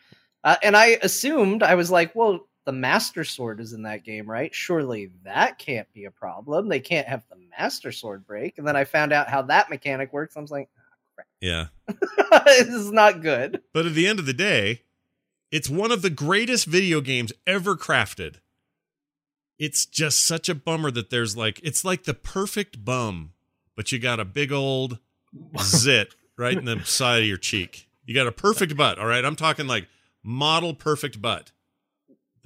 Uh, 0.43 0.57
and 0.61 0.77
I 0.77 0.99
assumed 1.01 1.63
I 1.63 1.73
was 1.73 1.89
like, 1.89 2.13
well, 2.13 2.47
the 2.67 2.73
Master 2.73 3.23
Sword 3.23 3.61
is 3.61 3.71
in 3.71 3.83
that 3.83 4.03
game, 4.03 4.29
right? 4.29 4.53
Surely 4.53 5.09
that 5.23 5.57
can't 5.57 5.87
be 5.93 6.03
a 6.03 6.11
problem. 6.11 6.67
They 6.67 6.81
can't 6.81 7.07
have 7.07 7.23
the 7.29 7.37
Master 7.57 7.93
Sword 7.93 8.27
break. 8.27 8.57
And 8.57 8.67
then 8.67 8.75
I 8.75 8.83
found 8.83 9.13
out 9.13 9.29
how 9.29 9.41
that 9.43 9.69
mechanic 9.69 10.11
works. 10.11 10.35
I 10.35 10.41
was 10.41 10.51
like, 10.51 10.67
ah, 10.77 11.23
Yeah. 11.39 11.67
this 12.45 12.67
is 12.67 12.91
not 12.91 13.21
good. 13.21 13.61
But 13.73 13.85
at 13.85 13.93
the 13.93 14.05
end 14.05 14.19
of 14.19 14.25
the 14.25 14.33
day, 14.33 14.81
it's 15.49 15.69
one 15.69 15.93
of 15.93 16.01
the 16.01 16.09
greatest 16.09 16.65
video 16.65 16.99
games 16.99 17.31
ever 17.47 17.77
crafted. 17.77 18.41
It's 19.57 19.85
just 19.85 20.25
such 20.25 20.49
a 20.49 20.55
bummer 20.55 20.91
that 20.91 21.09
there's 21.09 21.37
like 21.37 21.61
it's 21.63 21.85
like 21.85 22.03
the 22.03 22.13
perfect 22.13 22.83
bum, 22.83 23.31
but 23.77 23.93
you 23.93 23.97
got 23.97 24.19
a 24.19 24.25
big 24.25 24.51
old 24.51 24.99
zit 25.61 26.15
right 26.37 26.57
in 26.57 26.65
the 26.65 26.83
side 26.83 27.21
of 27.21 27.27
your 27.29 27.37
cheek. 27.37 27.87
You 28.05 28.13
got 28.13 28.27
a 28.27 28.31
perfect 28.33 28.75
butt, 28.75 28.99
all 28.99 29.07
right? 29.07 29.23
I'm 29.23 29.37
talking 29.37 29.67
like 29.67 29.87
model 30.21 30.73
perfect 30.73 31.21
butt. 31.21 31.53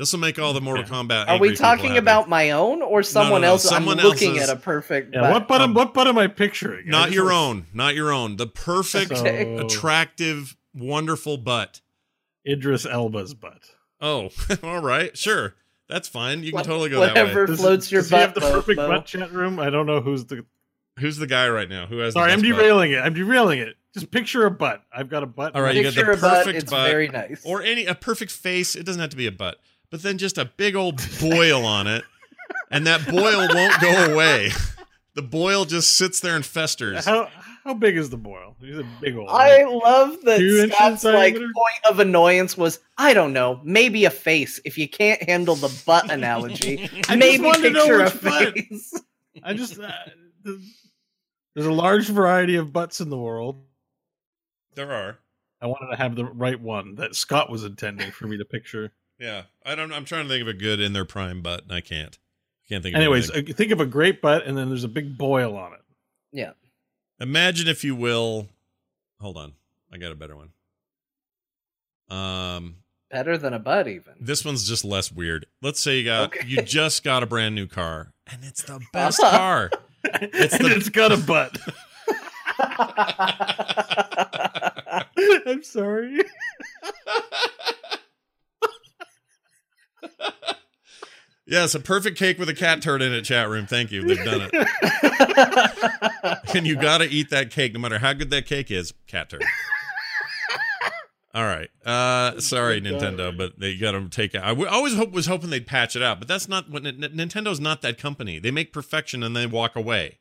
This 0.01 0.11
will 0.13 0.19
make 0.19 0.39
all 0.39 0.51
the 0.51 0.61
Mortal 0.61 0.83
Kombat. 0.83 1.27
Are 1.27 1.37
we 1.37 1.55
talking 1.55 1.95
about 1.95 2.27
my 2.27 2.49
own 2.49 2.81
or 2.81 3.03
someone 3.03 3.41
no, 3.41 3.49
else? 3.49 3.61
someone 3.61 3.99
I'm 3.99 4.05
looking 4.07 4.31
else's. 4.31 4.49
at 4.49 4.57
a 4.57 4.59
perfect. 4.59 5.13
Yeah, 5.13 5.21
butt? 5.21 5.31
what 5.31 5.47
butt? 5.47 5.61
am 5.61 5.69
um, 5.69 5.73
what 5.75 5.93
butt 5.93 6.07
am 6.07 6.17
I 6.17 6.25
picturing? 6.25 6.87
Not 6.89 7.09
just 7.09 7.13
your 7.17 7.25
want- 7.25 7.35
own, 7.35 7.67
not 7.71 7.93
your 7.93 8.11
own. 8.11 8.37
The 8.37 8.47
perfect, 8.47 9.15
So- 9.15 9.25
attractive, 9.59 10.57
wonderful 10.73 11.37
butt. 11.37 11.81
Idris 12.47 12.87
Elba's 12.87 13.35
butt. 13.35 13.61
Oh, 13.99 14.31
all 14.63 14.79
right, 14.81 15.15
sure, 15.15 15.53
that's 15.87 16.07
fine. 16.07 16.39
You 16.41 16.45
can 16.49 16.55
What- 16.55 16.65
totally 16.65 16.89
go 16.89 17.01
that 17.01 17.09
whatever 17.09 17.41
way. 17.41 17.45
Does- 17.45 17.59
floats 17.59 17.91
your 17.91 18.01
does 18.01 18.09
he 18.09 18.15
have 18.15 18.33
butt, 18.33 18.43
the 18.43 18.49
perfect 18.51 18.77
Bo. 18.77 18.87
butt 18.87 19.05
chat 19.05 19.31
room? 19.31 19.59
I 19.59 19.69
don't 19.69 19.85
know 19.85 20.01
who's 20.01 20.25
the. 20.25 20.43
Who's 20.99 21.17
the 21.17 21.27
guy 21.27 21.47
right 21.47 21.69
now? 21.69 21.85
Who 21.85 21.99
has? 21.99 22.13
Sorry, 22.15 22.29
the 22.31 22.33
I'm 22.33 22.41
best 22.41 22.51
butt? 22.53 22.59
derailing 22.59 22.91
it. 22.93 22.97
I'm 22.97 23.13
derailing 23.13 23.59
it. 23.59 23.75
Just 23.93 24.09
picture 24.09 24.45
a 24.45 24.51
butt. 24.51 24.83
I've 24.91 25.09
got 25.09 25.21
a 25.21 25.25
butt. 25.27 25.53
All 25.55 25.61
right, 25.61 25.75
you 25.75 25.83
Picture 25.83 26.05
got 26.05 26.13
a 26.13 26.15
the 26.15 26.21
butt, 26.21 26.37
perfect 26.45 26.63
it's 26.63 26.71
butt, 26.71 26.89
very 26.89 27.07
nice. 27.07 27.43
or 27.45 27.61
any 27.61 27.85
a 27.85 27.93
perfect 27.93 28.31
face. 28.31 28.75
It 28.75 28.83
doesn't 28.85 28.99
have 29.01 29.09
to 29.11 29.17
be 29.17 29.27
a 29.27 29.31
butt, 29.31 29.57
but 29.91 30.01
then 30.01 30.17
just 30.17 30.39
a 30.39 30.45
big 30.45 30.75
old 30.75 30.99
boil 31.19 31.65
on 31.65 31.85
it, 31.85 32.03
and 32.71 32.87
that 32.87 33.05
boil 33.07 33.47
won't 33.53 33.79
go 33.79 34.13
away. 34.13 34.49
The 35.13 35.21
boil 35.21 35.65
just 35.65 35.97
sits 35.97 36.21
there 36.21 36.37
and 36.37 36.45
festers. 36.45 37.03
How 37.03 37.29
how 37.65 37.73
big 37.73 37.97
is 37.97 38.09
the 38.09 38.17
boil? 38.17 38.55
He's 38.61 38.77
a 38.77 38.85
big 39.01 39.17
old. 39.17 39.27
I 39.29 39.65
love 39.65 40.15
that 40.23 40.37
Two 40.37 40.69
Scott's 40.69 41.03
like 41.03 41.33
point 41.35 41.85
of 41.89 41.99
annoyance 41.99 42.57
was 42.57 42.79
I 42.97 43.13
don't 43.13 43.33
know 43.33 43.59
maybe 43.61 44.05
a 44.05 44.09
face 44.09 44.61
if 44.63 44.77
you 44.77 44.87
can't 44.87 45.21
handle 45.23 45.55
the 45.55 45.83
butt 45.85 46.09
analogy 46.09 46.89
I 47.09 47.17
maybe 47.17 47.43
just 47.43 47.43
wanted 47.43 47.61
to 47.63 47.69
know 47.71 47.81
picture 47.81 47.99
a 47.99 48.03
which 48.05 48.21
butt. 48.21 48.53
face. 48.53 48.93
I 49.43 49.53
just 49.53 49.79
uh, 49.81 49.91
there's 50.45 51.67
a 51.67 51.73
large 51.73 52.07
variety 52.07 52.55
of 52.55 52.71
butts 52.71 53.01
in 53.01 53.09
the 53.09 53.17
world. 53.17 53.61
There 54.75 54.93
are. 54.93 55.17
I 55.61 55.67
wanted 55.67 55.91
to 55.91 55.97
have 55.97 56.15
the 56.15 56.23
right 56.23 56.59
one 56.59 56.95
that 56.95 57.15
Scott 57.15 57.49
was 57.51 57.65
intending 57.65 58.11
for 58.11 58.27
me 58.27 58.37
to 58.37 58.45
picture. 58.45 58.93
Yeah, 59.22 59.43
I 59.63 59.76
don't. 59.76 59.93
I'm 59.93 60.05
trying 60.05 60.24
to 60.24 60.30
think 60.30 60.41
of 60.41 60.47
a 60.47 60.53
good 60.53 60.80
in 60.80 60.93
their 60.93 61.05
prime 61.05 61.43
butt, 61.43 61.61
and 61.63 61.72
I 61.72 61.82
can't. 61.82 62.17
I 62.65 62.67
can't 62.67 62.82
think. 62.84 62.95
of 62.95 63.01
Anyways, 63.01 63.30
anything. 63.30 63.53
uh, 63.53 63.55
think 63.55 63.72
of 63.72 63.80
a 63.80 63.86
great 63.86 64.19
butt, 64.19 64.47
and 64.47 64.57
then 64.57 64.69
there's 64.69 64.84
a 64.84 64.88
big 64.89 65.15
boil 65.15 65.55
on 65.55 65.74
it. 65.74 65.82
Yeah, 66.32 66.53
imagine 67.19 67.67
if 67.67 67.84
you 67.84 67.95
will. 67.95 68.47
Hold 69.19 69.38
on, 69.38 69.53
I 69.93 69.97
got 69.97 70.11
a 70.11 70.15
better 70.15 70.36
one. 70.36 70.49
Um, 72.09 72.78
better 73.11 73.38
than 73.38 73.53
a 73.53 73.59
butt 73.59 73.88
even. 73.88 74.13
this 74.19 74.43
one's 74.43 74.67
just 74.67 74.84
less 74.84 75.11
weird. 75.11 75.45
Let's 75.61 75.80
say 75.80 75.99
you 75.99 76.05
got 76.05 76.24
Okay. 76.36 76.47
you 76.47 76.63
just 76.63 77.03
got 77.03 77.22
a 77.22 77.28
brand 77.28 77.53
new 77.53 77.67
car, 77.67 78.13
and 78.26 78.43
it's 78.43 78.63
the 78.63 78.80
best 78.91 79.19
car. 79.22 79.69
It's 80.03 80.57
the- 80.57 80.76
it's 80.76 80.89
got 80.89 81.11
a 81.11 81.17
butt. 81.17 81.59
I'm 85.45 85.63
sorry. 85.63 86.19
Yes, 91.51 91.75
a 91.75 91.81
perfect 91.81 92.17
cake 92.17 92.39
with 92.39 92.47
a 92.47 92.53
cat 92.53 92.81
turd 92.81 93.01
in 93.01 93.11
it. 93.11 93.23
Chat 93.23 93.49
room, 93.49 93.67
thank 93.67 93.91
you. 93.91 94.03
They've 94.07 94.23
done 94.23 94.49
it. 94.53 96.45
and 96.55 96.65
you 96.65 96.77
got 96.77 96.99
to 96.99 97.09
eat 97.09 97.29
that 97.29 97.51
cake, 97.51 97.73
no 97.73 97.79
matter 97.81 97.99
how 97.99 98.13
good 98.13 98.29
that 98.29 98.45
cake 98.45 98.71
is. 98.71 98.93
Cat 99.05 99.29
turd. 99.29 99.43
All 101.33 101.43
right. 101.43 101.69
Uh, 101.85 102.39
sorry, 102.39 102.79
Nintendo, 102.79 103.37
but 103.37 103.59
they 103.59 103.75
got 103.75 103.91
to 103.91 104.07
take 104.07 104.33
it. 104.33 104.41
I 104.41 104.49
w- 104.49 104.69
always 104.69 104.95
hope 104.95 105.11
was 105.11 105.25
hoping 105.25 105.49
they'd 105.49 105.67
patch 105.67 105.97
it 105.97 106.01
out, 106.01 106.19
but 106.19 106.29
that's 106.29 106.47
not 106.47 106.69
what 106.69 106.85
N- 106.85 107.01
Nintendo's 107.01 107.59
not 107.59 107.81
that 107.81 107.97
company. 107.97 108.39
They 108.39 108.51
make 108.51 108.71
perfection 108.71 109.21
and 109.21 109.35
they 109.35 109.45
walk 109.45 109.75
away. 109.75 110.19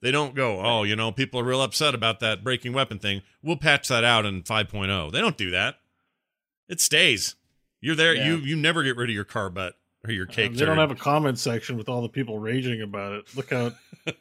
They 0.00 0.10
don't 0.10 0.34
go, 0.34 0.60
oh, 0.60 0.82
you 0.82 0.96
know, 0.96 1.12
people 1.12 1.38
are 1.38 1.44
real 1.44 1.62
upset 1.62 1.94
about 1.94 2.18
that 2.18 2.42
breaking 2.42 2.72
weapon 2.72 2.98
thing. 2.98 3.22
We'll 3.40 3.56
patch 3.56 3.86
that 3.86 4.02
out 4.02 4.26
in 4.26 4.42
5.0. 4.42 5.12
They 5.12 5.20
don't 5.20 5.36
do 5.36 5.52
that. 5.52 5.76
It 6.68 6.80
stays. 6.80 7.36
You're 7.80 7.94
there. 7.94 8.16
Yeah. 8.16 8.26
You 8.26 8.36
you 8.38 8.56
never 8.56 8.82
get 8.82 8.96
rid 8.96 9.10
of 9.10 9.14
your 9.14 9.24
car 9.24 9.48
butt 9.48 9.76
or 10.06 10.12
your 10.12 10.26
cake. 10.26 10.50
Um, 10.50 10.56
they 10.56 10.64
don't 10.64 10.78
have 10.78 10.90
a 10.90 10.96
comment 10.96 11.38
section 11.38 11.76
with 11.76 11.88
all 11.88 12.02
the 12.02 12.08
people 12.08 12.38
raging 12.38 12.82
about 12.82 13.12
it. 13.12 13.36
Look 13.36 13.52
out. 13.52 13.74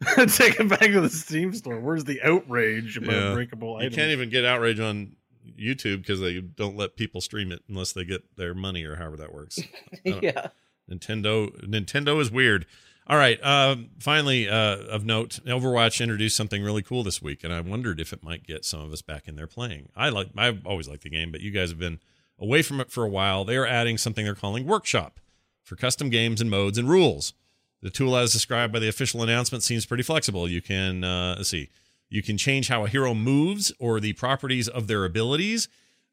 Take 0.28 0.60
it 0.60 0.68
back 0.68 0.80
to 0.80 1.00
the 1.00 1.10
Steam 1.10 1.52
store. 1.52 1.80
Where's 1.80 2.04
the 2.04 2.22
outrage 2.22 2.96
about 2.96 3.12
Yeah. 3.12 3.34
breakable 3.34 3.82
You 3.82 3.90
can't 3.90 4.10
even 4.12 4.30
get 4.30 4.44
outrage 4.44 4.78
on 4.78 5.16
YouTube 5.58 5.98
because 5.98 6.20
they 6.20 6.40
don't 6.40 6.76
let 6.76 6.96
people 6.96 7.20
stream 7.20 7.50
it 7.50 7.62
unless 7.68 7.92
they 7.92 8.04
get 8.04 8.36
their 8.36 8.54
money 8.54 8.84
or 8.84 8.96
however 8.96 9.16
that 9.16 9.32
works. 9.34 9.58
Yeah, 10.04 10.48
Nintendo 10.90 11.50
Nintendo 11.64 12.20
is 12.20 12.30
weird. 12.30 12.66
All 13.08 13.16
right. 13.16 13.42
Um, 13.42 13.88
finally, 13.98 14.48
uh, 14.48 14.76
of 14.76 15.04
note, 15.04 15.40
Overwatch 15.46 16.00
introduced 16.00 16.36
something 16.36 16.62
really 16.62 16.82
cool 16.82 17.02
this 17.02 17.22
week, 17.22 17.42
and 17.42 17.52
I 17.52 17.60
wondered 17.60 18.00
if 18.00 18.12
it 18.12 18.22
might 18.22 18.46
get 18.46 18.64
some 18.66 18.80
of 18.80 18.92
us 18.92 19.00
back 19.02 19.26
in 19.26 19.34
there 19.34 19.46
playing. 19.46 19.88
I 19.96 20.10
like 20.10 20.28
I've 20.36 20.64
always 20.66 20.88
liked 20.88 21.02
the 21.02 21.10
game, 21.10 21.32
but 21.32 21.40
you 21.40 21.50
guys 21.50 21.70
have 21.70 21.78
been 21.78 22.00
away 22.38 22.62
from 22.62 22.80
it 22.80 22.90
for 22.90 23.04
a 23.04 23.08
while. 23.08 23.44
They 23.44 23.56
are 23.56 23.66
adding 23.66 23.98
something 23.98 24.24
they're 24.24 24.34
calling 24.34 24.66
Workshop 24.66 25.20
for 25.62 25.76
custom 25.76 26.08
games 26.10 26.40
and 26.40 26.50
modes 26.50 26.78
and 26.78 26.88
rules. 26.88 27.34
The 27.82 27.90
tool, 27.90 28.16
as 28.16 28.32
described 28.32 28.72
by 28.72 28.80
the 28.80 28.88
official 28.88 29.22
announcement, 29.22 29.62
seems 29.62 29.86
pretty 29.86 30.02
flexible. 30.02 30.48
You 30.48 30.60
can 30.60 31.04
uh, 31.04 31.34
let's 31.36 31.48
see, 31.48 31.70
you 32.08 32.22
can 32.22 32.36
change 32.38 32.68
how 32.68 32.84
a 32.84 32.88
hero 32.88 33.14
moves 33.14 33.72
or 33.78 34.00
the 34.00 34.14
properties 34.14 34.66
of 34.66 34.86
their 34.86 35.04
abilities, 35.04 35.68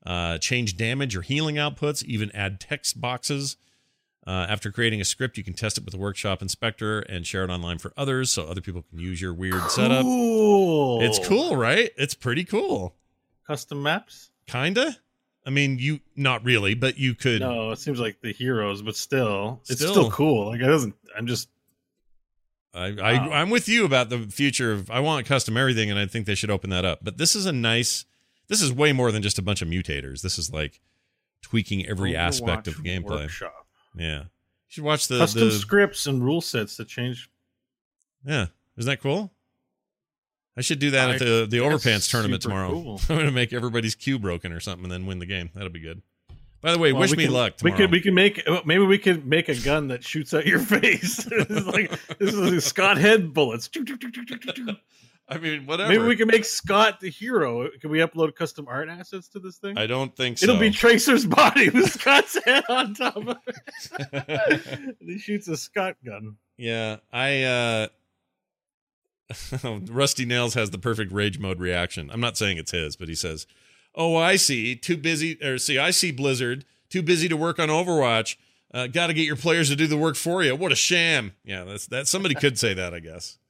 uh, 0.06 0.38
change 0.38 0.78
damage 0.78 1.16
or 1.16 1.22
healing 1.22 1.56
outputs, 1.56 2.04
even 2.04 2.32
add 2.36 2.60
text 2.60 3.00
boxes. 3.02 3.58
Uh, 4.28 4.48
after 4.50 4.72
creating 4.72 5.00
a 5.00 5.06
script, 5.06 5.38
you 5.38 5.44
can 5.44 5.54
test 5.54 5.78
it 5.78 5.86
with 5.86 5.92
the 5.92 6.00
Workshop 6.00 6.42
Inspector 6.42 7.00
and 7.02 7.28
share 7.28 7.44
it 7.44 7.52
online 7.52 7.78
for 7.78 7.94
others, 7.96 8.32
so 8.32 8.48
other 8.48 8.62
people 8.62 8.84
can 8.90 9.00
use 9.00 9.22
your 9.22 9.34
weird 9.34 9.70
setup. 9.70 10.04
It's 10.04 11.28
cool, 11.28 11.56
right? 11.56 11.92
It's 11.96 12.16
pretty 12.16 12.44
cool. 12.44 12.96
Custom 13.46 13.84
maps? 13.84 14.32
Kinda. 14.48 14.98
I 15.46 15.52
mean, 15.52 15.78
you 15.78 16.00
not 16.16 16.44
really, 16.44 16.74
but 16.74 16.98
you 16.98 17.14
could. 17.14 17.42
No, 17.42 17.72
it 17.72 17.80
seems 17.80 18.00
like 18.00 18.20
the 18.22 18.34
heroes, 18.34 18.82
but 18.82 18.96
still, 18.96 19.60
it's 19.70 19.80
Still. 19.80 19.92
still 19.92 20.12
cool. 20.12 20.48
Like 20.48 20.60
it 20.60 20.66
doesn't. 20.66 20.96
I'm 21.16 21.28
just. 21.28 21.50
I, 22.74 22.88
I 22.88 23.14
Wow. 23.28 23.32
I'm 23.32 23.50
with 23.52 23.70
you 23.70 23.86
about 23.86 24.10
the 24.10 24.20
future 24.20 24.72
of. 24.72 24.90
I 24.90 25.00
want 25.02 25.26
custom 25.28 25.56
everything, 25.56 25.90
and 25.92 26.00
I 26.00 26.08
think 26.08 26.26
they 26.26 26.36
should 26.36 26.50
open 26.50 26.72
that 26.72 26.84
up. 26.84 27.00
But 27.04 27.18
this 27.18 27.36
is 27.36 27.46
a 27.46 27.52
nice. 27.52 28.06
This 28.48 28.62
is 28.62 28.74
way 28.74 28.92
more 28.92 29.12
than 29.12 29.22
just 29.22 29.38
a 29.38 29.42
bunch 29.42 29.62
of 29.62 29.68
mutators. 29.68 30.22
This 30.22 30.38
is 30.40 30.52
like 30.52 30.82
tweaking 31.42 31.86
every 31.86 32.16
aspect 32.16 32.68
of 32.68 32.82
the 32.82 32.90
gameplay. 32.90 33.22
Workshop. 33.22 33.68
Yeah, 33.96 34.20
you 34.22 34.26
should 34.68 34.84
watch 34.84 35.08
the 35.08 35.20
Custom 35.20 35.42
the. 35.42 35.52
scripts 35.52 36.08
and 36.08 36.24
rule 36.24 36.42
sets 36.42 36.76
that 36.78 36.88
change. 36.88 37.30
Yeah, 38.26 38.48
isn't 38.78 38.90
that 38.90 39.00
cool? 39.02 39.32
I 40.58 40.62
should 40.62 40.80
do 40.80 40.92
that 40.92 41.10
I- 41.10 41.14
at 41.16 41.20
the 41.20 41.46
the 41.50 41.58
overpants 41.58 42.10
tournament 42.10 42.42
tomorrow. 42.42 42.70
cool. 42.72 43.02
I'm 43.10 43.18
gonna 43.18 43.32
make 43.32 43.52
everybody's 43.54 43.96
cue 43.96 44.18
broken 44.20 44.52
or 44.52 44.60
something, 44.60 44.86
and 44.86 44.92
then 44.92 45.06
win 45.06 45.20
the 45.20 45.26
game. 45.26 45.50
That'll 45.54 45.70
be 45.70 45.80
good. 45.82 46.02
By 46.62 46.72
the 46.72 46.80
way, 46.80 46.94
Well, 46.94 47.02
wish 47.02 47.16
me 47.16 47.26
can- 47.26 47.34
luck 47.34 47.54
We 47.62 47.70
tomorrow. 47.72 47.78
could 47.78 47.92
we 47.92 48.02
can 48.02 48.14
make 48.16 48.42
maybe 48.66 48.84
we 48.86 48.98
could 48.98 49.26
make 49.28 49.50
a 49.50 49.56
gun 49.56 49.90
that 49.90 50.04
shoots 50.04 50.34
out 50.34 50.46
your 50.48 50.60
face. 50.74 51.18
this 51.26 51.50
is 51.50 51.66
like 51.68 51.92
this 52.18 52.34
is 52.34 52.40
like 52.40 52.62
Scott 52.62 52.98
head 52.98 53.34
bullets. 53.34 53.70
I 55.28 55.40
mean, 55.40 55.66
whatever. 55.66 55.90
Maybe 55.90 56.04
we 56.04 56.16
can 56.16 56.28
make 56.28 56.46
Scott 56.46 57.00
the 57.00 57.10
hero. 57.10 57.68
Can 57.82 57.90
we 57.90 57.98
upload 57.98 58.36
custom 58.36 58.68
art 58.68 58.90
assets 58.90 59.28
to 59.30 59.40
this 59.40 59.58
thing? 59.58 59.76
I 59.76 59.88
don't 59.88 60.16
think 60.16 60.38
so. 60.38 60.44
It'll 60.46 60.60
be 60.60 60.70
Tracer's 60.70 61.26
body 61.26 61.70
with 61.70 61.92
Scott's 61.92 62.38
head 62.46 62.64
on 62.70 62.94
top 62.94 63.16
of 63.18 63.36
it. 63.48 64.96
he 65.00 65.18
shoots 65.18 65.48
a 65.48 65.58
Scott 65.58 65.96
gun. 66.06 66.36
Yeah, 66.58 66.98
I 67.12 67.42
uh 67.44 67.88
Rusty 69.64 70.26
Nails 70.26 70.54
has 70.54 70.70
the 70.70 70.78
perfect 70.78 71.12
rage 71.12 71.40
mode 71.40 71.60
reaction. 71.60 72.10
I'm 72.12 72.22
not 72.22 72.38
saying 72.38 72.58
it's 72.58 72.72
his, 72.72 72.96
but 72.96 73.08
he 73.08 73.16
says, 73.16 73.48
"Oh, 73.96 74.16
I 74.16 74.36
see. 74.36 74.76
Too 74.76 74.98
busy 74.98 75.42
or 75.44 75.58
see, 75.58 75.80
I 75.80 75.92
see 75.92 76.12
Blizzard, 76.12 76.66
too 76.90 77.02
busy 77.02 77.28
to 77.30 77.38
work 77.38 77.60
on 77.60 77.70
Overwatch. 77.70 78.36
Uh, 78.74 78.88
got 78.88 79.08
to 79.08 79.14
get 79.14 79.26
your 79.26 79.36
players 79.36 79.70
to 79.70 79.76
do 79.76 79.88
the 79.88 79.98
work 79.98 80.16
for 80.16 80.44
you. 80.44 80.56
What 80.56 80.72
a 80.72 80.76
sham." 80.76 81.34
Yeah, 81.44 81.64
that's 81.64 81.88
that 81.88 82.08
somebody 82.08 82.36
could 82.36 82.60
say 82.60 82.74
that, 82.74 82.94
I 82.94 83.00
guess. 83.00 83.38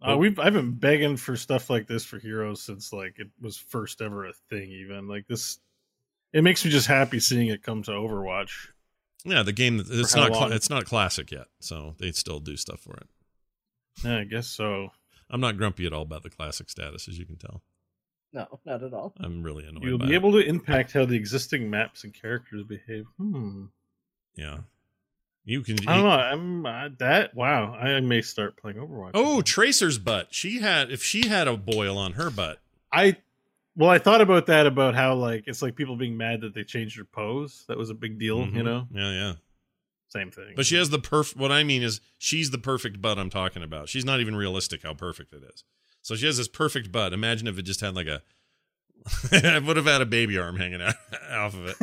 Uh, 0.00 0.16
we've 0.16 0.38
I've 0.38 0.52
been 0.52 0.70
begging 0.70 1.16
for 1.16 1.34
stuff 1.34 1.70
like 1.70 1.88
this 1.88 2.04
for 2.04 2.20
Heroes 2.20 2.62
since 2.62 2.92
like 2.92 3.18
it 3.18 3.26
was 3.40 3.56
first 3.56 4.00
ever 4.00 4.26
a 4.26 4.32
thing. 4.48 4.70
Even 4.70 5.08
like 5.08 5.26
this, 5.26 5.58
it 6.32 6.44
makes 6.44 6.64
me 6.64 6.70
just 6.70 6.86
happy 6.86 7.18
seeing 7.18 7.48
it 7.48 7.64
come 7.64 7.82
to 7.82 7.90
Overwatch. 7.90 8.68
Yeah, 9.24 9.42
the 9.42 9.52
game 9.52 9.82
it's 9.84 10.14
not 10.14 10.30
long? 10.30 10.52
it's 10.52 10.70
not 10.70 10.84
classic 10.84 11.32
yet, 11.32 11.46
so 11.58 11.96
they 11.98 12.12
still 12.12 12.38
do 12.38 12.56
stuff 12.56 12.78
for 12.78 12.96
it. 12.96 13.08
Yeah, 14.04 14.18
I 14.18 14.24
guess 14.24 14.46
so. 14.46 14.90
I'm 15.30 15.40
not 15.40 15.56
grumpy 15.56 15.86
at 15.86 15.92
all 15.92 16.02
about 16.02 16.22
the 16.22 16.30
classic 16.30 16.70
status, 16.70 17.08
as 17.08 17.18
you 17.18 17.26
can 17.26 17.36
tell. 17.36 17.62
No, 18.32 18.46
not 18.66 18.82
at 18.82 18.92
all. 18.92 19.14
I'm 19.20 19.42
really 19.42 19.66
annoyed. 19.66 19.82
You'll 19.84 19.98
by 19.98 20.06
be 20.06 20.12
it. 20.12 20.16
able 20.16 20.32
to 20.32 20.38
impact 20.38 20.92
how 20.92 21.04
the 21.06 21.16
existing 21.16 21.70
maps 21.70 22.04
and 22.04 22.12
characters 22.14 22.62
behave. 22.64 23.06
Hmm. 23.18 23.64
Yeah, 24.36 24.58
you 25.44 25.62
can. 25.62 25.76
I 25.88 25.94
don't 25.96 26.04
know. 26.04 26.10
I'm 26.10 26.66
uh, 26.66 26.88
that. 26.98 27.34
Wow. 27.34 27.72
I 27.74 27.98
may 28.00 28.20
start 28.22 28.56
playing 28.56 28.76
Overwatch. 28.76 29.12
Oh, 29.14 29.40
Tracer's 29.40 29.98
butt. 29.98 30.28
She 30.30 30.60
had 30.60 30.90
if 30.90 31.02
she 31.02 31.26
had 31.28 31.48
a 31.48 31.56
boil 31.56 31.96
on 31.98 32.12
her 32.14 32.30
butt. 32.30 32.60
I. 32.92 33.16
Well, 33.76 33.90
I 33.90 33.98
thought 33.98 34.20
about 34.20 34.46
that 34.46 34.66
about 34.66 34.94
how 34.96 35.14
like 35.14 35.44
it's 35.46 35.62
like 35.62 35.76
people 35.76 35.96
being 35.96 36.16
mad 36.16 36.40
that 36.40 36.52
they 36.52 36.64
changed 36.64 36.98
her 36.98 37.04
pose. 37.04 37.64
That 37.68 37.78
was 37.78 37.90
a 37.90 37.94
big 37.94 38.18
deal, 38.18 38.40
you 38.40 38.46
Mhm. 38.60 38.64
know. 38.64 38.88
Yeah, 38.92 39.10
yeah. 39.12 39.32
Same 40.08 40.30
thing. 40.30 40.54
But 40.56 40.66
she 40.66 40.76
has 40.76 40.90
the 40.90 40.98
perfect. 40.98 41.38
What 41.38 41.52
I 41.52 41.64
mean 41.64 41.82
is, 41.82 42.00
she's 42.16 42.50
the 42.50 42.58
perfect 42.58 43.00
butt 43.02 43.18
I'm 43.18 43.30
talking 43.30 43.62
about. 43.62 43.88
She's 43.88 44.04
not 44.04 44.20
even 44.20 44.34
realistic 44.34 44.82
how 44.82 44.94
perfect 44.94 45.32
it 45.32 45.42
is. 45.42 45.64
So 46.02 46.16
she 46.16 46.26
has 46.26 46.38
this 46.38 46.48
perfect 46.48 46.90
butt. 46.90 47.12
Imagine 47.12 47.46
if 47.46 47.58
it 47.58 47.62
just 47.62 47.80
had 47.80 47.94
like 47.94 48.06
a. 48.06 48.22
it 49.32 49.64
would 49.64 49.76
have 49.76 49.86
had 49.86 50.00
a 50.00 50.06
baby 50.06 50.38
arm 50.38 50.56
hanging 50.56 50.82
out 50.82 50.94
off 51.30 51.54
of 51.54 51.66
it. 51.68 51.76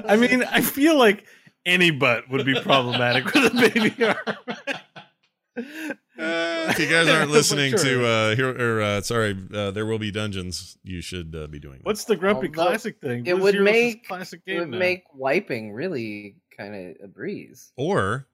I 0.08 0.16
mean, 0.16 0.42
I 0.44 0.60
feel 0.62 0.96
like 0.96 1.24
any 1.66 1.90
butt 1.90 2.30
would 2.30 2.46
be 2.46 2.58
problematic 2.60 3.24
with 3.26 3.52
a 3.52 3.70
baby 3.72 4.04
arm. 4.04 5.96
If 6.16 6.78
you 6.78 6.86
guys 6.88 7.08
aren't 7.08 7.30
listening 7.38 7.70
sure. 7.70 7.78
to 7.78 8.06
uh 8.06 8.36
here 8.36 8.50
or 8.78 8.82
uh 8.82 9.00
sorry 9.00 9.36
uh 9.54 9.70
there 9.70 9.86
will 9.86 9.98
be 9.98 10.10
dungeons 10.10 10.78
you 10.82 11.00
should 11.00 11.34
uh, 11.34 11.46
be 11.46 11.58
doing 11.58 11.78
that. 11.78 11.84
What's 11.86 12.04
the 12.04 12.16
grumpy 12.16 12.48
Although 12.48 12.68
classic 12.68 13.00
thing? 13.00 13.26
It 13.26 13.36
Blizz 13.36 13.40
would 13.42 13.54
Heroes 13.54 13.64
make 13.64 14.06
classic 14.08 14.40
it 14.46 14.50
game 14.50 14.58
would 14.60 14.70
now. 14.70 14.78
make 14.78 15.04
wiping 15.14 15.72
really 15.72 16.36
kind 16.56 16.74
of 16.74 16.96
a 17.04 17.08
breeze. 17.08 17.72
or 17.76 18.26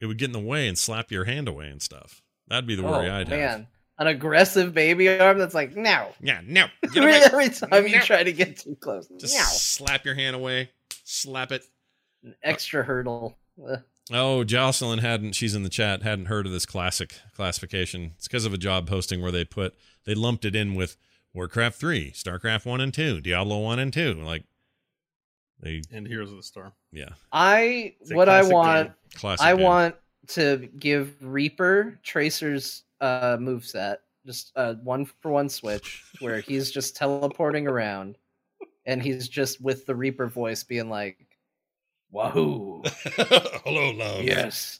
it 0.00 0.06
would 0.06 0.18
get 0.18 0.26
in 0.26 0.32
the 0.32 0.40
way 0.40 0.66
and 0.68 0.76
slap 0.78 1.10
your 1.12 1.24
hand 1.24 1.48
away 1.48 1.68
and 1.68 1.80
stuff 1.82 2.22
that'd 2.48 2.66
be 2.66 2.74
the 2.74 2.82
worry 2.82 3.08
oh 3.08 3.14
i'd 3.16 3.28
have 3.28 3.38
man, 3.38 3.66
an 3.98 4.06
aggressive 4.08 4.72
baby 4.74 5.08
arm 5.08 5.38
that's 5.38 5.54
like 5.54 5.76
no. 5.76 6.08
yeah 6.20 6.40
no 6.46 6.66
get 6.92 7.04
away. 7.04 7.20
Every 7.24 7.48
time 7.50 7.86
you 7.86 8.00
try 8.00 8.24
to 8.24 8.32
get 8.32 8.56
too 8.58 8.76
close, 8.80 9.06
just 9.20 9.36
no. 9.36 9.42
slap 9.44 10.04
your 10.04 10.14
hand 10.14 10.34
away 10.34 10.70
slap 11.04 11.52
it 11.52 11.62
An 12.24 12.34
extra 12.42 12.82
hurdle. 12.82 13.36
Ugh. 14.10 14.16
oh 14.16 14.44
jocelyn 14.44 14.98
hadn't 14.98 15.32
she's 15.32 15.54
in 15.54 15.62
the 15.62 15.68
chat 15.68 16.02
hadn't 16.02 16.26
heard 16.26 16.46
of 16.46 16.52
this 16.52 16.66
classic 16.66 17.14
classification 17.34 18.12
it's 18.16 18.26
because 18.28 18.44
of 18.44 18.52
a 18.52 18.58
job 18.58 18.88
posting 18.88 19.22
where 19.22 19.30
they 19.32 19.44
put 19.44 19.74
they 20.04 20.14
lumped 20.14 20.44
it 20.44 20.56
in 20.56 20.74
with 20.74 20.96
warcraft 21.34 21.78
3 21.78 22.10
starcraft 22.12 22.66
1 22.66 22.80
and 22.80 22.92
2 22.92 23.20
diablo 23.20 23.58
1 23.60 23.78
and 23.78 23.92
2 23.92 24.14
like 24.14 24.44
they 25.60 25.80
and 25.92 26.06
Heroes 26.08 26.30
of 26.32 26.36
the 26.36 26.42
Storm. 26.42 26.72
yeah 26.90 27.10
I 27.30 27.94
what 28.10 28.28
I 28.28 28.42
want 28.42 28.88
game. 28.88 28.94
classic 29.14 29.46
I 29.46 29.54
game. 29.54 29.62
want 29.64 29.94
to 30.28 30.68
give 30.78 31.14
Reaper 31.22 32.00
Tracer's 32.02 32.82
uh 33.00 33.36
moveset 33.36 33.98
just 34.26 34.50
a 34.56 34.74
one 34.74 35.04
for 35.20 35.30
one 35.30 35.48
switch 35.48 36.02
where 36.20 36.40
he's 36.40 36.70
just 36.72 36.96
teleporting 36.96 37.68
around 37.68 38.18
and 38.86 39.00
he's 39.02 39.28
just 39.28 39.60
with 39.60 39.86
the 39.86 39.94
Reaper 39.94 40.26
voice 40.26 40.64
being 40.64 40.88
like 40.90 41.26
Wahoo 42.12 42.82
hello 43.64 43.90
love 43.92 44.22
Yes. 44.22 44.78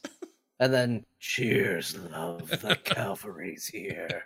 And 0.59 0.71
then 0.73 1.05
cheers, 1.19 1.97
love, 2.11 2.47
the 2.61 2.75
cavalry's 2.83 3.65
here. 3.67 4.23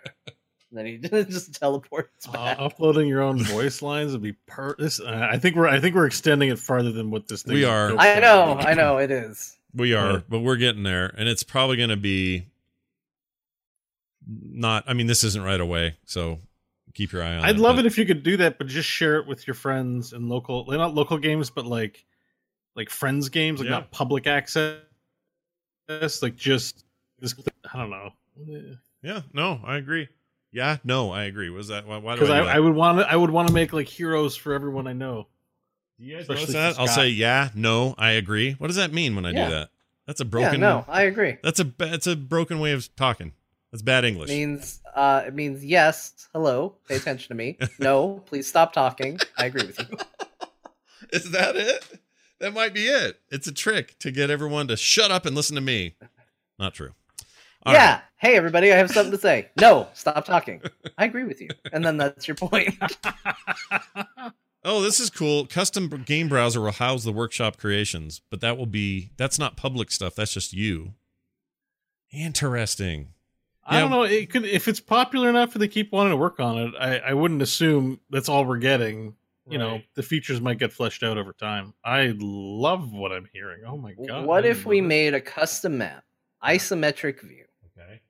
And 0.70 0.78
then 0.78 0.86
he 0.86 0.98
just 1.24 1.58
teleports 1.58 2.28
Uh, 2.28 2.32
back. 2.32 2.58
uploading 2.60 3.08
your 3.08 3.22
own 3.22 3.42
voice 3.42 3.80
lines 3.82 4.12
would 4.12 4.22
be 4.22 4.34
per. 4.46 4.76
This 4.78 5.00
uh, 5.00 5.28
I 5.32 5.38
think 5.38 5.56
we're 5.56 5.66
I 5.66 5.80
think 5.80 5.94
we're 5.96 6.06
extending 6.06 6.50
it 6.50 6.58
farther 6.58 6.92
than 6.92 7.10
what 7.10 7.26
this 7.26 7.42
thing. 7.42 7.54
We 7.54 7.64
are. 7.64 7.96
I 7.96 8.20
know, 8.20 8.56
I 8.60 8.74
know 8.74 8.98
it 8.98 9.10
is. 9.10 9.56
We 9.74 9.94
are, 9.94 10.12
Yeah. 10.12 10.20
but 10.28 10.40
we're 10.40 10.56
getting 10.56 10.82
there, 10.82 11.06
and 11.16 11.28
it's 11.28 11.42
probably 11.42 11.76
going 11.78 11.88
to 11.90 11.96
be 11.96 12.46
not. 14.26 14.84
I 14.86 14.92
mean, 14.92 15.06
this 15.06 15.24
isn't 15.24 15.42
right 15.42 15.60
away, 15.60 15.96
so 16.04 16.38
keep 16.94 17.12
your 17.12 17.22
eye 17.22 17.36
on. 17.36 17.44
I'd 17.44 17.58
love 17.58 17.76
but- 17.76 17.84
it 17.84 17.86
if 17.86 17.98
you 17.98 18.04
could 18.06 18.22
do 18.22 18.36
that, 18.38 18.58
but 18.58 18.66
just 18.66 18.88
share 18.88 19.16
it 19.16 19.26
with 19.26 19.46
your 19.46 19.54
friends 19.54 20.12
and 20.12 20.28
local, 20.28 20.64
like, 20.66 20.78
not 20.78 20.94
local 20.94 21.18
games, 21.18 21.50
but 21.50 21.64
like 21.66 22.04
like 22.78 22.88
friends 22.88 23.28
games, 23.28 23.60
like 23.60 23.66
Yeah. 23.66 23.72
not 23.72 23.90
public 23.90 24.26
access. 24.26 24.78
Like 26.22 26.36
just 26.36 26.84
this. 27.18 27.34
I 27.74 27.78
don't 27.78 27.90
know. 27.90 28.12
Yeah, 29.02 29.22
no, 29.34 29.60
I 29.64 29.76
agree. 29.76 30.08
Yeah, 30.52 30.78
no, 30.84 31.10
I 31.10 31.24
agree. 31.24 31.50
Was 31.50 31.68
that 31.68 31.86
why? 31.86 31.98
why 31.98 32.14
do 32.14 32.20
Because 32.20 32.30
I, 32.30 32.38
I. 32.40 32.56
I 32.56 32.60
would 32.60 32.74
want 32.74 32.98
to. 32.98 33.10
I 33.10 33.16
would 33.16 33.30
want 33.30 33.48
to 33.48 33.54
make 33.54 33.72
like 33.72 33.88
heroes 33.88 34.36
for 34.36 34.54
everyone 34.54 34.86
I 34.86 34.92
know. 34.94 35.26
Do 35.98 36.04
you 36.06 36.14
guys 36.14 36.22
especially 36.22 36.54
notice 36.54 36.54
that? 36.54 36.74
for 36.76 36.80
I'll 36.82 36.86
say 36.88 37.08
yeah, 37.08 37.50
no, 37.54 37.94
I 37.98 38.12
agree. 38.12 38.52
What 38.54 38.68
does 38.68 38.76
that 38.76 38.92
mean 38.92 39.14
when 39.16 39.26
I 39.26 39.32
Yeah. 39.32 39.44
do 39.46 39.50
that? 39.56 39.70
That's 40.06 40.20
a 40.20 40.24
broken. 40.24 40.60
Yeah, 40.60 40.70
broken. 40.72 40.86
no, 40.88 40.92
I 40.94 41.02
agree. 41.02 41.36
That's 41.42 41.60
a 41.60 41.64
ba- 41.66 41.88
that's 41.90 42.06
a 42.06 42.16
broken 42.16 42.60
way 42.60 42.72
of 42.72 42.94
talking. 42.96 43.32
That's 43.72 43.82
bad 43.82 44.04
English. 44.04 44.30
It 44.30 44.34
means 44.34 44.80
uh 44.94 45.24
it 45.26 45.34
means 45.34 45.64
yes, 45.64 46.28
hello, 46.32 46.76
pay 46.88 46.96
attention 46.96 47.28
to 47.28 47.34
me. 47.34 47.58
No, 47.78 48.22
please 48.26 48.46
stop 48.46 48.72
talking. 48.72 49.18
I 49.36 49.46
agree 49.46 49.66
with 49.66 49.78
you. 49.80 49.98
Is 51.12 51.30
that 51.32 51.56
it? 51.56 51.84
That 52.40 52.54
might 52.54 52.72
be 52.74 52.86
it. 52.86 53.20
It's 53.30 53.46
a 53.46 53.52
trick 53.52 53.98
to 54.00 54.10
get 54.10 54.30
everyone 54.30 54.68
to 54.68 54.76
shut 54.76 55.10
up 55.10 55.26
and 55.26 55.34
listen 55.34 55.54
to 55.56 55.60
me. 55.60 55.96
Not 56.58 56.74
true. 56.74 56.92
All 57.64 57.72
yeah. 57.74 57.92
right. 57.94 58.02
Hey 58.16 58.36
everybody, 58.36 58.72
I 58.72 58.76
have 58.76 58.90
something 58.90 59.12
to 59.12 59.18
say. 59.18 59.48
No, 59.60 59.88
stop 59.94 60.24
talking. 60.24 60.60
I 60.96 61.04
agree 61.04 61.24
with 61.24 61.40
you. 61.40 61.48
And 61.72 61.84
then 61.84 61.96
that's 61.96 62.26
your 62.28 62.34
point. 62.36 62.74
Oh, 64.64 64.82
this 64.82 64.98
is 64.98 65.08
cool. 65.08 65.46
Custom 65.46 66.02
game 66.04 66.28
browser 66.28 66.60
will 66.60 66.72
house 66.72 67.04
the 67.04 67.12
workshop 67.12 67.56
creations, 67.58 68.20
but 68.28 68.40
that 68.40 68.58
will 68.58 68.66
be 68.66 69.10
that's 69.16 69.38
not 69.38 69.56
public 69.56 69.90
stuff. 69.90 70.16
That's 70.16 70.34
just 70.34 70.52
you. 70.52 70.94
Interesting. 72.12 73.08
I 73.64 73.76
Yeah. 73.76 73.80
don't 73.82 73.90
know. 73.90 74.02
It 74.02 74.30
could 74.30 74.44
if 74.44 74.66
it's 74.66 74.80
popular 74.80 75.30
enough 75.30 75.54
and 75.54 75.62
they 75.62 75.68
keep 75.68 75.92
wanting 75.92 76.10
to 76.12 76.16
work 76.16 76.40
on 76.40 76.58
it. 76.58 76.74
I, 76.78 76.98
I 76.98 77.14
wouldn't 77.14 77.40
assume 77.40 78.00
that's 78.10 78.28
all 78.28 78.44
we're 78.44 78.58
getting. 78.58 79.14
You 79.50 79.58
know, 79.58 79.80
the 79.94 80.02
features 80.02 80.40
might 80.40 80.58
get 80.58 80.72
fleshed 80.72 81.02
out 81.02 81.18
over 81.18 81.32
time. 81.32 81.74
I 81.84 82.14
love 82.18 82.92
what 82.92 83.12
I'm 83.12 83.26
hearing. 83.32 83.62
Oh 83.66 83.76
my 83.76 83.94
god! 84.06 84.26
what 84.26 84.44
if 84.44 84.66
we 84.66 84.80
love 84.80 84.88
made 84.88 85.14
a 85.14 85.20
custom 85.20 85.78
map, 85.78 86.04
isometric 86.44 87.20
view? 87.22 87.44
Okay. 87.78 88.00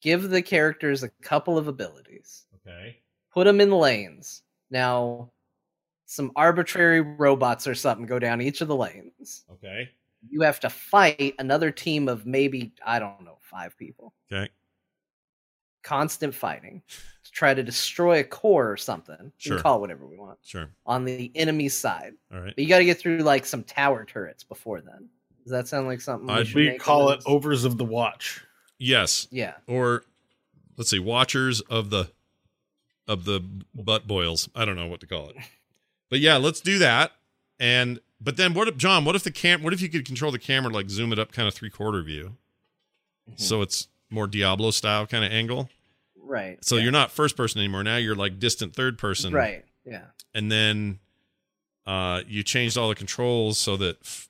Give 0.00 0.30
the 0.30 0.42
characters 0.42 1.02
a 1.02 1.10
couple 1.22 1.58
of 1.58 1.68
abilities. 1.68 2.46
Okay. 2.66 2.96
put 3.32 3.44
them 3.44 3.60
in 3.60 3.70
lanes. 3.70 4.42
Now, 4.70 5.30
some 6.06 6.32
arbitrary 6.36 7.00
robots 7.00 7.66
or 7.66 7.74
something 7.74 8.06
go 8.06 8.18
down 8.18 8.40
each 8.40 8.60
of 8.60 8.68
the 8.68 8.76
lanes. 8.76 9.44
Okay. 9.52 9.88
You 10.28 10.42
have 10.42 10.60
to 10.60 10.70
fight 10.70 11.34
another 11.38 11.70
team 11.70 12.08
of 12.08 12.26
maybe, 12.26 12.72
I 12.84 12.98
don't 12.98 13.24
know, 13.24 13.38
five 13.40 13.76
people. 13.78 14.12
Okay. 14.30 14.50
Constant 15.82 16.34
fighting 16.34 16.82
to 17.24 17.30
try 17.32 17.54
to 17.54 17.62
destroy 17.62 18.20
a 18.20 18.24
core 18.24 18.70
or 18.70 18.76
something. 18.76 19.16
We 19.20 19.30
Sure. 19.38 19.56
can 19.56 19.62
call 19.62 19.76
it 19.78 19.80
whatever 19.80 20.06
we 20.06 20.16
want. 20.16 20.38
Sure. 20.42 20.68
On 20.86 21.04
the 21.04 21.30
enemy 21.34 21.68
side. 21.68 22.14
All 22.32 22.40
right. 22.40 22.54
But 22.54 22.62
you 22.62 22.68
got 22.68 22.78
to 22.78 22.84
get 22.84 22.98
through 22.98 23.18
like 23.18 23.46
some 23.46 23.62
tower 23.64 24.04
turrets 24.04 24.44
before 24.44 24.80
then. 24.80 25.08
Does 25.44 25.52
that 25.52 25.68
sound 25.68 25.86
like 25.86 26.00
something? 26.00 26.28
I'd- 26.28 26.46
should 26.46 26.56
we 26.56 26.68
make 26.70 26.80
call 26.80 27.10
it 27.10 27.16
this? 27.16 27.24
overs 27.26 27.64
of 27.64 27.78
the 27.78 27.84
watch? 27.84 28.42
Yes. 28.78 29.26
Yeah. 29.30 29.54
Or 29.66 30.04
let's 30.76 30.90
see, 30.90 30.98
watchers 30.98 31.60
of 31.62 31.90
the 31.90 32.10
of 33.08 33.24
the 33.24 33.40
butt 33.74 34.06
boils. 34.06 34.48
I 34.54 34.64
don't 34.64 34.76
know 34.76 34.86
what 34.86 35.00
to 35.00 35.06
call 35.06 35.30
it. 35.30 35.36
But 36.10 36.18
yeah, 36.18 36.38
let's 36.38 36.60
do 36.60 36.78
that. 36.80 37.12
And 37.60 38.00
but 38.20 38.36
then 38.36 38.52
what 38.52 38.66
if 38.66 38.76
John, 38.76 39.04
what 39.04 39.14
if 39.14 39.22
the 39.22 39.30
cam 39.30 39.62
what 39.62 39.72
if 39.72 39.80
you 39.80 39.88
could 39.88 40.04
control 40.04 40.32
the 40.32 40.40
camera 40.40 40.72
like 40.72 40.90
zoom 40.90 41.12
it 41.12 41.20
up 41.20 41.30
kind 41.30 41.46
of 41.46 41.54
three 41.54 41.70
quarter 41.70 42.02
view? 42.02 42.36
Mm-hmm. 43.30 43.34
So 43.40 43.62
it's 43.62 43.86
more 44.10 44.26
Diablo 44.26 44.70
style 44.70 45.06
kind 45.06 45.24
of 45.24 45.32
angle. 45.32 45.70
Right. 46.22 46.64
So 46.64 46.76
you're 46.76 46.92
not 46.92 47.10
first 47.10 47.36
person 47.36 47.60
anymore. 47.60 47.82
Now 47.82 47.96
you're 47.96 48.14
like 48.14 48.38
distant 48.38 48.74
third 48.74 48.98
person. 48.98 49.32
Right. 49.32 49.64
Yeah. 49.84 50.02
And 50.34 50.50
then 50.50 50.98
uh 51.86 52.20
you 52.26 52.42
changed 52.42 52.76
all 52.76 52.88
the 52.88 52.94
controls 52.94 53.58
so 53.58 53.76
that 53.78 53.98
f- 54.02 54.28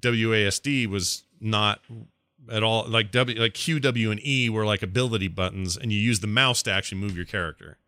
WASD 0.00 0.86
was 0.86 1.24
not 1.40 1.80
at 2.50 2.62
all 2.62 2.84
like 2.86 3.10
W 3.12 3.40
like 3.40 3.54
Q, 3.54 3.80
W, 3.80 4.10
and 4.10 4.26
E 4.26 4.48
were 4.48 4.66
like 4.66 4.82
ability 4.82 5.28
buttons, 5.28 5.76
and 5.76 5.92
you 5.92 5.98
use 5.98 6.20
the 6.20 6.26
mouse 6.26 6.62
to 6.64 6.72
actually 6.72 7.00
move 7.00 7.16
your 7.16 7.26
character. 7.26 7.78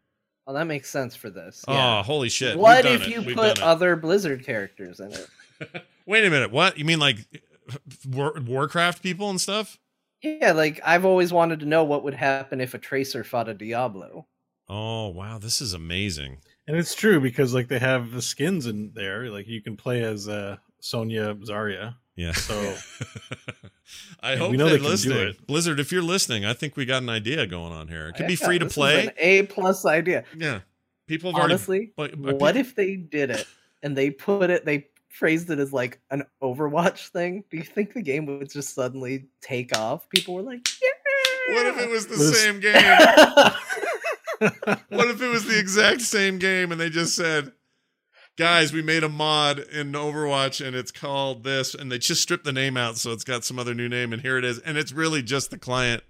Oh, 0.47 0.53
that 0.55 0.67
makes 0.67 0.91
sense 0.91 1.15
for 1.15 1.31
this. 1.31 1.65
Oh, 1.69 2.03
holy 2.03 2.29
shit! 2.29 2.59
What 2.59 2.85
if 2.85 3.03
it. 3.03 3.09
you 3.09 3.23
We've 3.23 3.37
put 3.37 3.61
other 3.63 3.97
Blizzard 3.97 4.45
characters 4.45 5.01
in 5.01 5.13
it? 5.13 5.29
Wait 6.07 6.25
a 6.25 6.31
minute. 6.31 6.51
What 6.51 6.79
you 6.79 6.85
mean, 6.85 6.99
like 6.99 7.17
War- 8.09 8.41
Warcraft 8.45 9.03
people 9.03 9.31
and 9.31 9.41
stuff? 9.41 9.79
Yeah, 10.23 10.53
like 10.53 10.81
I've 10.85 11.05
always 11.05 11.33
wanted 11.33 11.61
to 11.61 11.67
know 11.67 11.85
what 11.85 12.05
would 12.05 12.15
happen 12.15 12.61
if 12.61 12.75
a 12.75 12.79
tracer 12.79 13.25
fought 13.25 13.49
a 13.49 13.55
Diablo. 13.55 14.27
Oh 14.69 15.09
wow, 15.09 15.39
this 15.39 15.61
is 15.61 15.73
amazing. 15.75 16.39
And 16.69 16.77
it's 16.77 16.95
true 16.95 17.21
because 17.21 17.53
like 17.53 17.69
they 17.69 17.81
have 17.81 18.13
the 18.13 18.23
skins 18.23 18.67
in 18.67 18.93
there. 18.95 19.29
Like 19.31 19.49
you 19.49 19.61
can 19.61 19.77
play 19.77 20.03
as 20.03 20.29
uh, 20.29 20.57
Sonya 20.81 21.35
Zarya. 21.37 21.97
Yeah. 22.15 22.33
So 22.33 22.55
I 24.21 24.37
hope 24.37 24.53
we 24.53 24.57
know 24.57 24.69
they're 24.69 24.79
they 24.79 24.85
can 24.97 24.97
do 25.11 25.19
it. 25.29 25.47
Blizzard, 25.47 25.81
if 25.81 25.91
you're 25.91 26.03
listening, 26.03 26.45
I 26.45 26.53
think 26.53 26.77
we 26.77 26.85
got 26.85 27.03
an 27.03 27.09
idea 27.09 27.47
going 27.47 27.73
on 27.73 27.89
here. 27.89 28.09
It 28.09 28.15
could 28.17 28.27
be 28.29 28.35
Yeah, 28.35 28.47
free 28.47 28.59
to 28.59 28.67
play. 28.67 29.07
an 29.07 29.13
A 29.19 29.43
plus 29.45 29.85
idea. 29.85 30.25
Yeah. 30.37 30.61
People 31.09 31.31
have 31.33 31.39
already 31.41 31.55
Honestly, 31.55 31.93
but- 31.97 32.21
but 32.21 32.39
what 32.39 32.55
peop- 32.55 32.61
if 32.67 32.75
they 32.75 32.97
did 32.97 33.31
it 33.31 33.47
and 33.83 33.97
they 33.97 34.11
put 34.11 34.51
it? 34.51 34.65
They 34.65 34.87
phrased 35.13 35.51
it 35.51 35.59
as 35.59 35.73
like 35.73 36.01
an 36.11 36.25
Overwatch 36.43 37.09
thing. 37.09 37.45
Do 37.51 37.57
you 37.57 37.63
think 37.63 37.93
the 37.95 38.03
game 38.03 38.27
would 38.27 38.51
just 38.51 38.75
suddenly 38.75 39.27
take 39.41 39.77
off? 39.79 40.09
People 40.09 40.35
were 40.35 40.43
like, 40.43 40.67
"Yeah." 40.83 41.55
What 41.55 41.67
if 41.67 41.79
it 41.81 41.91
was 41.91 42.07
the 42.07 42.17
This- 42.17 42.41
same 42.43 42.61
game? 42.61 42.75
what 44.89 45.09
if 45.09 45.21
it 45.23 45.29
was 45.29 45.45
the 45.45 45.59
exact 45.59 46.01
same 46.03 46.39
game 46.39 46.73
and 46.73 46.81
they 46.81 46.89
just 46.91 47.15
said, 47.17 47.53
guys, 48.39 48.73
we 48.73 48.81
made 48.83 49.03
a 49.05 49.09
mod 49.09 49.59
in 49.59 49.93
Overwatch 49.93 50.65
and 50.65 50.75
it's 50.75 50.91
called 50.91 51.45
this, 51.45 51.75
and 51.75 51.91
they 51.93 51.99
just 51.99 52.23
stripped 52.23 52.45
the 52.45 52.53
name 52.53 52.77
out 52.77 52.97
so 52.97 53.13
it's 53.13 53.25
got 53.25 53.45
some 53.45 53.59
other 53.59 53.75
new 53.75 53.89
name, 53.89 54.13
and 54.13 54.23
here 54.23 54.39
it 54.39 54.45
is, 54.45 54.59
and 54.61 54.79
it's 54.79 54.93
really 54.93 55.23
just 55.23 55.51
the 55.51 55.59
client 55.59 56.03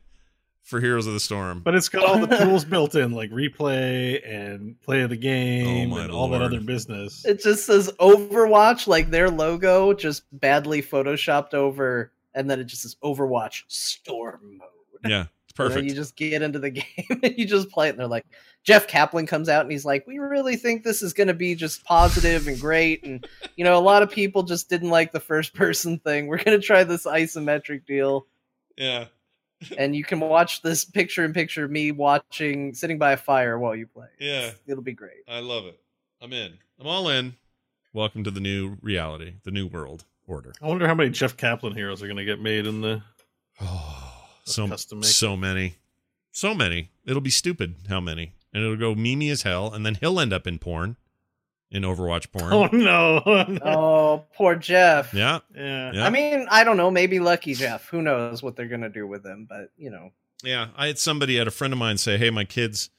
for 0.62 0.80
Heroes 0.80 1.06
of 1.06 1.12
the 1.12 1.20
Storm. 1.20 1.60
But 1.60 1.74
it's 1.74 1.88
got 1.88 2.04
all 2.04 2.24
the 2.24 2.36
tools 2.38 2.64
built 2.64 2.94
in, 2.94 3.12
like 3.12 3.30
replay 3.30 4.20
and 4.28 4.80
play 4.80 5.02
of 5.02 5.10
the 5.10 5.16
game 5.16 5.92
Oh, 5.92 5.96
my 5.96 6.02
and 6.04 6.12
all 6.12 6.28
that 6.28 6.42
other 6.42 6.60
business. 6.60 7.24
It 7.24 7.42
just 7.42 7.66
says 7.66 7.90
Overwatch, 8.00 8.86
like 8.86 9.10
their 9.10 9.30
logo, 9.30 9.92
just 9.92 10.22
badly 10.32 10.82
photoshopped 10.82 11.54
over, 11.54 12.12
and 12.34 12.48
then 12.48 12.60
it 12.60 12.64
just 12.64 12.82
says 12.82 12.96
Overwatch 13.02 13.64
Storm 13.68 14.58
Mode. 14.58 15.10
yeah, 15.10 15.20
it's 15.22 15.28
And 15.50 15.56
perfect. 15.56 15.84
you 15.88 15.94
just 15.94 16.16
get 16.16 16.42
into 16.42 16.58
the 16.58 16.70
game 16.70 17.20
and 17.22 17.34
you 17.36 17.44
just 17.44 17.70
play 17.70 17.88
it, 17.88 17.90
and 17.90 17.98
they're 17.98 18.06
like, 18.06 18.24
Jeff 18.64 18.86
Kaplan 18.86 19.26
comes 19.26 19.48
out 19.48 19.62
and 19.62 19.72
he's 19.72 19.84
like, 19.84 20.06
"We 20.06 20.18
really 20.20 20.54
think 20.54 20.84
this 20.84 21.02
is 21.02 21.12
going 21.12 21.26
to 21.26 21.34
be 21.34 21.56
just 21.56 21.84
positive 21.84 22.46
and 22.46 22.60
great, 22.60 23.02
and 23.02 23.26
you 23.56 23.64
know, 23.64 23.76
a 23.76 23.82
lot 23.82 24.04
of 24.04 24.10
people 24.10 24.44
just 24.44 24.70
didn't 24.70 24.90
like 24.90 25.10
the 25.10 25.18
first 25.18 25.52
person 25.54 25.98
thing. 25.98 26.28
We're 26.28 26.36
going 26.42 26.58
to 26.60 26.64
try 26.64 26.84
this 26.84 27.04
isometric 27.04 27.84
deal." 27.86 28.26
yeah. 28.76 29.06
And 29.78 29.94
you 29.94 30.04
can 30.04 30.20
watch 30.20 30.62
this 30.62 30.84
picture 30.84 31.24
in 31.24 31.32
picture 31.32 31.64
of 31.64 31.70
me 31.70 31.92
watching 31.92 32.74
sitting 32.74 32.98
by 32.98 33.12
a 33.12 33.16
fire 33.16 33.58
while 33.58 33.74
you 33.76 33.86
play. 33.86 34.08
Yeah. 34.18 34.50
It'll 34.66 34.82
be 34.82 34.92
great. 34.92 35.22
I 35.28 35.40
love 35.40 35.66
it. 35.66 35.78
I'm 36.20 36.32
in. 36.32 36.58
I'm 36.80 36.86
all 36.86 37.08
in. 37.08 37.34
Welcome 37.92 38.24
to 38.24 38.30
the 38.30 38.40
new 38.40 38.76
reality, 38.80 39.34
the 39.44 39.50
new 39.50 39.66
world 39.66 40.04
order. 40.26 40.52
I 40.62 40.66
wonder 40.66 40.86
how 40.86 40.94
many 40.94 41.10
Jeff 41.10 41.36
Kaplan 41.36 41.74
heroes 41.74 42.02
are 42.02 42.06
going 42.06 42.16
to 42.16 42.24
get 42.24 42.40
made 42.40 42.66
in 42.66 42.80
the 42.80 43.02
Oh, 43.60 44.28
so 44.44 44.66
custom 44.66 45.02
so 45.02 45.36
many, 45.36 45.76
so 46.30 46.54
many. 46.54 46.90
It'll 47.04 47.20
be 47.20 47.30
stupid 47.30 47.74
how 47.88 48.00
many, 48.00 48.32
and 48.52 48.64
it'll 48.64 48.76
go 48.76 48.94
memey 48.94 49.30
as 49.30 49.42
hell, 49.42 49.72
and 49.72 49.84
then 49.84 49.96
he'll 49.96 50.18
end 50.18 50.32
up 50.32 50.46
in 50.46 50.58
porn, 50.58 50.96
in 51.72 51.82
Overwatch 51.82 52.30
porn. 52.30 52.52
Oh 52.52 52.68
no! 52.70 53.22
Oh, 53.26 53.44
no. 53.48 53.60
Oh, 53.64 54.24
poor 54.36 54.54
Jeff. 54.54 55.12
Yeah, 55.12 55.40
Yeah. 55.56 55.92
yeah, 55.94 56.06
I 56.06 56.10
mean, 56.10 56.46
I 56.50 56.62
don't 56.64 56.76
know. 56.76 56.90
Maybe 56.90 57.18
Lucky 57.18 57.54
Jeff. 57.54 57.88
Who 57.88 58.02
knows 58.02 58.42
what 58.42 58.54
they're 58.56 58.68
gonna 58.68 58.88
do 58.90 59.06
with 59.06 59.24
him? 59.26 59.46
But 59.48 59.70
you 59.76 59.90
know, 59.90 60.10
yeah. 60.44 60.68
I 60.76 60.86
had 60.86 60.98
somebody, 60.98 61.36
I 61.36 61.40
had 61.40 61.48
a 61.48 61.52
friend 61.52 61.72
of 61.72 61.78
mine 61.78 61.98
say, 61.98 62.16
"Hey, 62.18 62.30
my 62.30 62.44
kids 62.44 62.90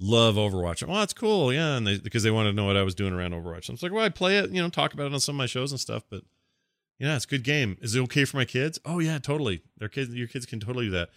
love 0.00 0.34
Overwatch." 0.34 0.84
Well, 0.86 0.98
that's 0.98 1.12
cool, 1.14 1.52
yeah, 1.52 1.76
and 1.76 1.86
they, 1.86 1.98
because 1.98 2.22
they 2.24 2.30
wanted 2.30 2.50
to 2.50 2.56
know 2.56 2.64
what 2.66 2.76
I 2.76 2.82
was 2.82 2.94
doing 2.94 3.12
around 3.12 3.32
Overwatch. 3.32 3.68
I 3.70 3.72
was 3.72 3.82
like, 3.82 3.92
"Well, 3.92 4.04
I 4.04 4.08
play 4.08 4.38
it, 4.38 4.50
you 4.50 4.60
know, 4.62 4.68
talk 4.68 4.94
about 4.94 5.06
it 5.06 5.12
on 5.14 5.20
some 5.20 5.36
of 5.36 5.38
my 5.38 5.46
shows 5.46 5.70
and 5.70 5.80
stuff, 5.80 6.02
but." 6.10 6.22
Yeah, 6.98 7.16
it's 7.16 7.24
a 7.24 7.28
good 7.28 7.42
game. 7.42 7.78
Is 7.80 7.96
it 7.96 8.00
okay 8.02 8.24
for 8.24 8.36
my 8.36 8.44
kids? 8.44 8.78
Oh 8.84 9.00
yeah, 9.00 9.18
totally. 9.18 9.62
Their 9.76 9.88
kids, 9.88 10.14
your 10.14 10.28
kids 10.28 10.46
can 10.46 10.60
totally 10.60 10.84
do 10.84 10.92
that. 10.92 11.08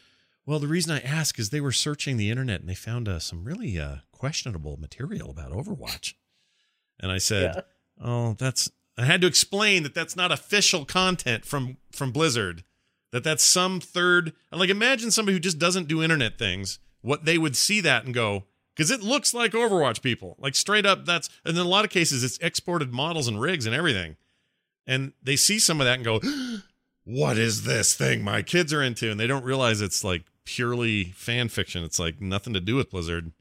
Well, 0.44 0.58
the 0.58 0.66
reason 0.68 0.92
I 0.92 1.00
ask 1.00 1.38
is 1.38 1.52
they 1.52 1.62
were 1.62 1.72
searching 1.72 2.18
the 2.18 2.32
internet 2.32 2.62
and 2.62 2.68
they 2.68 2.74
found 2.74 3.08
uh, 3.08 3.20
some 3.20 3.44
really 3.44 3.78
uh, 3.78 3.98
questionable 4.12 4.78
material 4.78 5.30
about 5.30 5.52
Overwatch. 5.52 6.16
And 7.00 7.12
I 7.12 7.18
said, 7.18 7.56
Yeah. 7.56 7.62
"Oh, 8.06 8.34
that's." 8.34 8.70
I 8.98 9.04
had 9.06 9.20
to 9.22 9.28
explain 9.28 9.84
that 9.84 9.94
that's 9.94 10.16
not 10.16 10.32
official 10.32 10.86
content 10.86 11.46
from 11.46 11.78
from 11.92 12.12
Blizzard. 12.12 12.64
That 13.12 13.24
that's 13.24 13.44
some 13.44 13.80
third. 13.80 14.34
Like, 14.52 14.70
imagine 14.70 15.12
somebody 15.12 15.36
who 15.36 15.40
just 15.40 15.60
doesn't 15.60 15.88
do 15.88 16.02
internet 16.04 16.38
things. 16.38 16.80
What 17.02 17.26
they 17.26 17.38
would 17.38 17.56
see 17.56 17.82
that 17.82 18.06
and 18.06 18.14
go, 18.14 18.46
because 18.76 18.90
it 18.92 19.02
looks 19.02 19.34
like 19.34 19.52
Overwatch 19.52 20.02
people. 20.02 20.36
Like 20.40 20.56
straight 20.56 20.86
up, 20.86 21.06
that's. 21.06 21.30
And 21.46 21.56
in 21.58 21.64
a 21.66 21.70
lot 21.70 21.86
of 21.86 21.92
cases, 21.92 22.24
it's 22.24 22.38
exported 22.40 22.92
models 22.94 23.28
and 23.28 23.40
rigs 23.40 23.66
and 23.66 23.76
everything. 23.76 24.16
And 24.88 25.14
they 25.22 25.36
see 25.36 25.60
some 25.60 25.80
of 25.82 25.86
that 25.86 25.96
and 25.96 26.06
go, 26.06 26.20
"What 27.04 27.38
is 27.38 27.64
this 27.64 27.94
thing 27.94 28.24
my 28.24 28.42
kids 28.42 28.74
are 28.74 28.82
into?" 28.82 29.12
And 29.12 29.20
they 29.20 29.28
don't 29.28 29.46
realize 29.46 29.82
it's 29.82 30.04
like 30.04 30.24
purely 30.46 31.06
fan 31.16 31.50
fiction. 31.50 31.84
It's 31.84 32.00
like 32.00 32.22
nothing 32.22 32.54
to 32.54 32.60
do 32.62 32.76
with 32.76 32.92
Blizzard, 32.92 33.32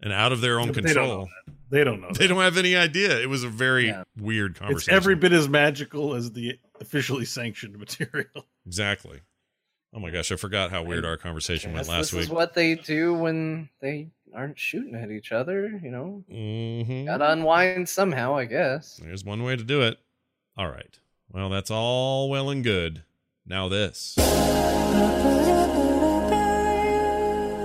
and 0.00 0.12
out 0.12 0.32
of 0.32 0.40
their 0.40 0.58
own 0.60 0.68
Yeah, 0.68 0.72
but 0.74 0.84
they 0.84 0.92
don't 0.94 1.04
control. 1.04 1.18
know 1.26 1.28
They 1.70 1.84
don't 1.84 2.00
know. 2.00 2.10
They 2.12 2.26
don't 2.26 2.40
have 2.42 2.56
any 2.58 2.76
idea. 2.76 3.20
It 3.20 3.28
was 3.28 3.42
a 3.44 3.48
very 3.48 3.86
Yeah. 3.88 4.04
weird 4.16 4.52
It's 4.52 4.60
conversation. 4.60 4.94
every 4.94 5.14
bit 5.16 5.32
as 5.32 5.48
magical 5.48 6.14
as 6.14 6.30
the 6.32 6.58
officially 6.80 7.24
sanctioned 7.24 7.76
material. 7.78 8.46
exactly. 8.66 9.20
Oh 9.94 9.98
my 9.98 10.10
gosh, 10.10 10.30
I 10.30 10.36
forgot 10.36 10.70
how 10.70 10.82
weird 10.82 11.04
our 11.06 11.16
conversation 11.16 11.72
went 11.72 11.88
last 11.88 12.12
this 12.12 12.24
is 12.24 12.28
week. 12.28 12.36
what 12.36 12.52
they 12.54 12.74
do 12.74 13.14
when 13.14 13.70
they 13.80 14.08
aren't 14.34 14.58
shooting 14.58 14.94
at 14.94 15.10
each 15.10 15.32
other. 15.32 15.68
You 15.82 15.90
know, 15.90 16.24
Mm-hmm. 16.30 17.06
gotta 17.06 17.32
unwind 17.32 17.88
somehow, 17.88 18.36
I 18.36 18.44
guess. 18.44 19.00
There's 19.02 19.24
one 19.24 19.42
way 19.42 19.56
to 19.56 19.64
do 19.64 19.80
it. 19.82 19.98
All 20.56 20.68
right. 20.68 20.98
Well, 21.30 21.48
that's 21.48 21.70
all 21.70 22.28
well 22.28 22.50
and 22.50 22.62
good. 22.62 23.02
Now 23.46 23.68
this. 23.68 24.16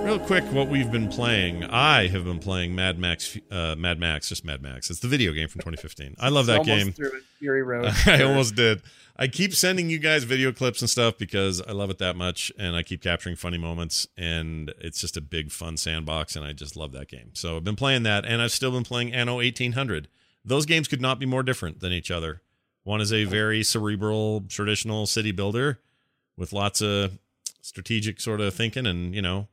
Real 0.02 0.18
quick, 0.18 0.42
what 0.52 0.68
we've 0.68 0.90
been 0.90 1.08
playing. 1.08 1.62
I 1.62 2.08
have 2.08 2.24
been 2.24 2.40
playing 2.40 2.74
Mad 2.74 2.98
Max. 2.98 3.38
Uh, 3.50 3.76
Mad 3.78 4.00
Max, 4.00 4.28
just 4.28 4.44
Mad 4.44 4.60
Max. 4.60 4.90
It's 4.90 4.98
the 4.98 5.06
video 5.06 5.32
game 5.32 5.46
from 5.46 5.60
2015. 5.60 6.16
I 6.18 6.28
love 6.28 6.46
that 6.46 6.64
game. 6.64 6.92
Fury 7.38 7.62
Road. 7.62 7.92
I 8.06 8.22
almost 8.24 8.56
did. 8.56 8.82
I 9.16 9.28
keep 9.28 9.54
sending 9.54 9.88
you 9.90 10.00
guys 10.00 10.24
video 10.24 10.50
clips 10.50 10.80
and 10.80 10.90
stuff 10.90 11.18
because 11.18 11.62
I 11.62 11.70
love 11.70 11.88
it 11.88 11.98
that 11.98 12.16
much 12.16 12.50
and 12.58 12.74
I 12.74 12.82
keep 12.82 13.00
capturing 13.00 13.36
funny 13.36 13.58
moments 13.58 14.08
and 14.16 14.74
it's 14.80 15.00
just 15.00 15.16
a 15.16 15.20
big 15.20 15.52
fun 15.52 15.76
sandbox 15.76 16.34
and 16.34 16.44
I 16.44 16.52
just 16.52 16.76
love 16.76 16.90
that 16.92 17.06
game. 17.06 17.30
So 17.34 17.56
I've 17.56 17.64
been 17.64 17.76
playing 17.76 18.02
that 18.02 18.24
and 18.24 18.42
I've 18.42 18.52
still 18.52 18.72
been 18.72 18.84
playing 18.84 19.12
Anno 19.12 19.36
1800. 19.36 20.08
Those 20.44 20.66
games 20.66 20.88
could 20.88 21.00
not 21.00 21.20
be 21.20 21.26
more 21.26 21.44
different 21.44 21.78
than 21.78 21.92
each 21.92 22.10
other. 22.10 22.42
One 22.82 23.00
is 23.00 23.12
a 23.12 23.22
very 23.24 23.62
cerebral 23.62 24.42
traditional 24.48 25.06
city 25.06 25.30
builder 25.30 25.78
with 26.36 26.52
lots 26.52 26.82
of 26.82 27.18
strategic 27.60 28.20
sort 28.20 28.40
of 28.40 28.52
thinking 28.52 28.86
and, 28.86 29.14
you 29.14 29.22
know, 29.22 29.46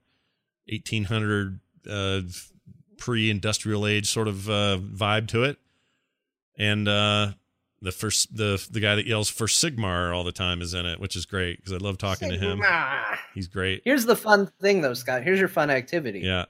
1800 0.71 1.59
uh 1.89 2.21
pre-industrial 2.97 3.87
age 3.87 4.09
sort 4.09 4.27
of 4.27 4.49
uh 4.49 4.77
vibe 4.77 5.27
to 5.29 5.43
it. 5.43 5.57
And 6.57 6.87
uh 6.87 7.31
the 7.81 7.91
first 7.91 8.35
the 8.35 8.65
the 8.69 8.79
guy 8.79 8.95
that 8.95 9.05
yells 9.05 9.29
for 9.29 9.47
Sigmar 9.47 10.13
all 10.15 10.23
the 10.23 10.31
time 10.31 10.61
is 10.61 10.73
in 10.73 10.85
it, 10.85 10.99
which 10.99 11.15
is 11.15 11.25
great 11.25 11.57
because 11.57 11.73
I 11.73 11.77
love 11.77 11.97
talking 11.97 12.29
to 12.29 12.37
him. 12.37 12.61
He's 13.33 13.47
great. 13.47 13.81
Here's 13.85 14.05
the 14.05 14.15
fun 14.15 14.51
thing, 14.61 14.81
though, 14.81 14.93
Scott. 14.93 15.23
Here's 15.23 15.39
your 15.39 15.47
fun 15.47 15.69
activity. 15.69 16.19
Yeah. 16.19 16.45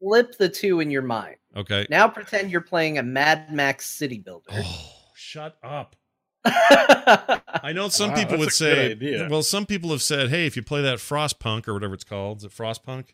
Flip 0.00 0.36
the 0.38 0.48
two 0.48 0.80
in 0.80 0.90
your 0.90 1.02
mind. 1.02 1.36
Okay. 1.56 1.86
Now 1.90 2.06
pretend 2.08 2.50
you're 2.50 2.60
playing 2.60 2.98
a 2.98 3.02
Mad 3.02 3.52
Max 3.52 3.86
City 3.86 4.18
Builder. 4.18 4.50
Oh, 4.52 4.90
shut 5.14 5.56
up. 5.62 5.96
I 6.44 7.72
know 7.74 7.88
some 7.88 8.10
Wow, 8.10 8.16
people 8.16 8.38
would 8.38 8.48
that's 8.48 8.60
a 8.60 8.94
good 8.94 9.00
say, 9.00 9.28
well, 9.28 9.42
some 9.42 9.66
people 9.66 9.90
have 9.90 10.02
said, 10.02 10.28
hey, 10.28 10.46
if 10.46 10.54
you 10.56 10.62
play 10.62 10.82
that 10.82 10.98
Frostpunk 10.98 11.66
or 11.66 11.74
whatever 11.74 11.94
it's 11.94 12.04
called, 12.04 12.38
is 12.38 12.44
it 12.44 12.52
Frostpunk? 12.52 13.06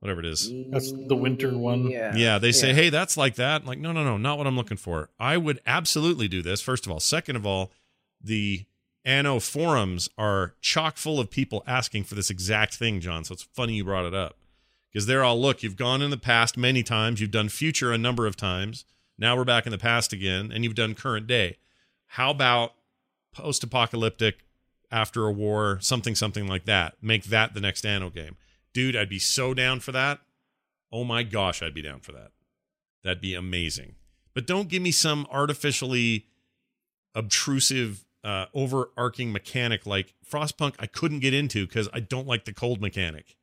Whatever 0.00 0.20
it 0.20 0.26
is. 0.26 0.52
That's 0.70 0.92
the 0.92 1.16
winter 1.16 1.56
one. 1.58 1.90
Yeah. 1.90 2.14
Yeah, 2.14 2.38
they 2.38 2.52
say, 2.52 2.68
Yeah. 2.68 2.74
hey, 2.74 2.88
that's 2.90 3.16
like 3.16 3.34
that. 3.34 3.64
Like, 3.66 3.78
no, 3.78 3.90
no, 3.92 4.04
no, 4.04 4.16
not 4.16 4.38
what 4.38 4.46
I'm 4.46 4.56
looking 4.56 4.76
for. 4.76 5.10
I 5.18 5.36
would 5.36 5.60
absolutely 5.66 6.28
do 6.28 6.40
this, 6.40 6.60
first 6.60 6.86
of 6.86 6.92
all. 6.92 7.00
Second 7.00 7.34
of 7.36 7.44
all, 7.44 7.72
the 8.22 8.64
Anno 9.04 9.40
forums 9.40 10.08
are 10.16 10.54
chock 10.60 10.98
full 10.98 11.18
of 11.18 11.30
people 11.30 11.64
asking 11.66 12.04
for 12.04 12.14
this 12.14 12.30
exact 12.30 12.74
thing, 12.76 13.00
John. 13.00 13.24
So 13.24 13.32
it's 13.32 13.42
funny 13.42 13.74
you 13.74 13.84
brought 13.84 14.04
it 14.04 14.14
up. 14.14 14.36
Because 14.92 15.06
they're 15.06 15.24
all, 15.24 15.40
look, 15.40 15.62
you've 15.62 15.76
gone 15.76 16.00
in 16.00 16.10
the 16.10 16.16
past 16.16 16.56
many 16.56 16.82
times, 16.82 17.20
you've 17.20 17.30
done 17.30 17.48
future 17.48 17.92
a 17.92 17.98
number 17.98 18.26
of 18.26 18.36
times. 18.36 18.84
Now 19.18 19.36
we're 19.36 19.44
back 19.44 19.66
in 19.66 19.72
the 19.72 19.78
past 19.78 20.12
again, 20.12 20.50
and 20.52 20.62
you've 20.64 20.74
done 20.76 20.94
current 20.94 21.26
day. 21.26 21.56
How 22.12 22.30
about 22.30 22.72
post 23.32 23.62
apocalyptic 23.64 24.46
after 24.90 25.26
a 25.26 25.32
war, 25.32 25.78
something, 25.80 26.14
something 26.14 26.46
like 26.46 26.64
that? 26.66 26.94
Make 27.02 27.24
that 27.24 27.52
the 27.52 27.60
next 27.60 27.84
Anno 27.84 28.10
game. 28.10 28.36
Dude, 28.78 28.94
I'd 28.94 29.08
be 29.08 29.18
so 29.18 29.54
down 29.54 29.80
for 29.80 29.90
that. 29.90 30.20
Oh 30.92 31.02
my 31.02 31.24
gosh, 31.24 31.64
I'd 31.64 31.74
be 31.74 31.82
down 31.82 31.98
for 31.98 32.12
that. 32.12 32.30
That'd 33.02 33.20
be 33.20 33.34
amazing. 33.34 33.96
But 34.34 34.46
don't 34.46 34.68
give 34.68 34.82
me 34.82 34.92
some 34.92 35.26
artificially 35.32 36.26
obtrusive, 37.12 38.04
uh, 38.22 38.46
overarching 38.54 39.32
mechanic 39.32 39.84
like 39.84 40.14
Frostpunk. 40.24 40.76
I 40.78 40.86
couldn't 40.86 41.18
get 41.18 41.34
into 41.34 41.66
because 41.66 41.88
I 41.92 41.98
don't 41.98 42.28
like 42.28 42.44
the 42.44 42.52
cold 42.52 42.80
mechanic. 42.80 43.36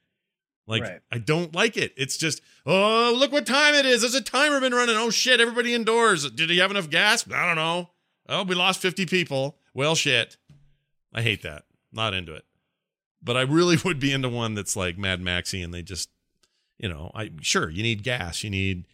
Like 0.67 0.83
Right. 0.83 1.01
I 1.11 1.17
don't 1.17 1.53
like 1.53 1.75
it. 1.75 1.93
It's 1.97 2.15
just, 2.15 2.39
oh, 2.65 3.13
look 3.13 3.33
what 3.33 3.45
time 3.45 3.73
it 3.73 3.85
is. 3.85 4.03
There's 4.03 4.15
a 4.15 4.21
timer 4.21 4.61
been 4.61 4.73
running. 4.73 4.95
Oh 4.95 5.09
shit, 5.09 5.41
everybody 5.41 5.73
indoors. 5.73 6.31
Did 6.31 6.49
he 6.49 6.59
have 6.59 6.71
enough 6.71 6.89
gas? 6.89 7.29
I 7.29 7.45
don't 7.45 7.57
know. 7.57 7.89
Oh, 8.29 8.43
we 8.43 8.55
lost 8.55 8.81
50 8.81 9.05
people. 9.05 9.57
Well, 9.73 9.95
shit. 9.95 10.37
I 11.13 11.23
hate 11.23 11.41
that. 11.41 11.65
Not 11.91 12.13
into 12.13 12.33
it. 12.33 12.45
But 13.25 13.35
I 13.35 13.41
really 13.41 13.77
would 13.85 13.99
be 13.99 14.13
into 14.13 14.29
one 14.29 14.53
that's 14.53 14.77
like 14.77 14.97
Mad 14.97 15.19
Maxy 15.19 15.61
and 15.61 15.73
they 15.73 15.81
just, 15.81 16.09
you 16.77 16.87
know, 16.87 17.11
I 17.13 17.31
sure 17.41 17.69
you 17.69 17.83
need 17.83 18.03
gas, 18.03 18.43
you 18.43 18.49
need 18.49 18.85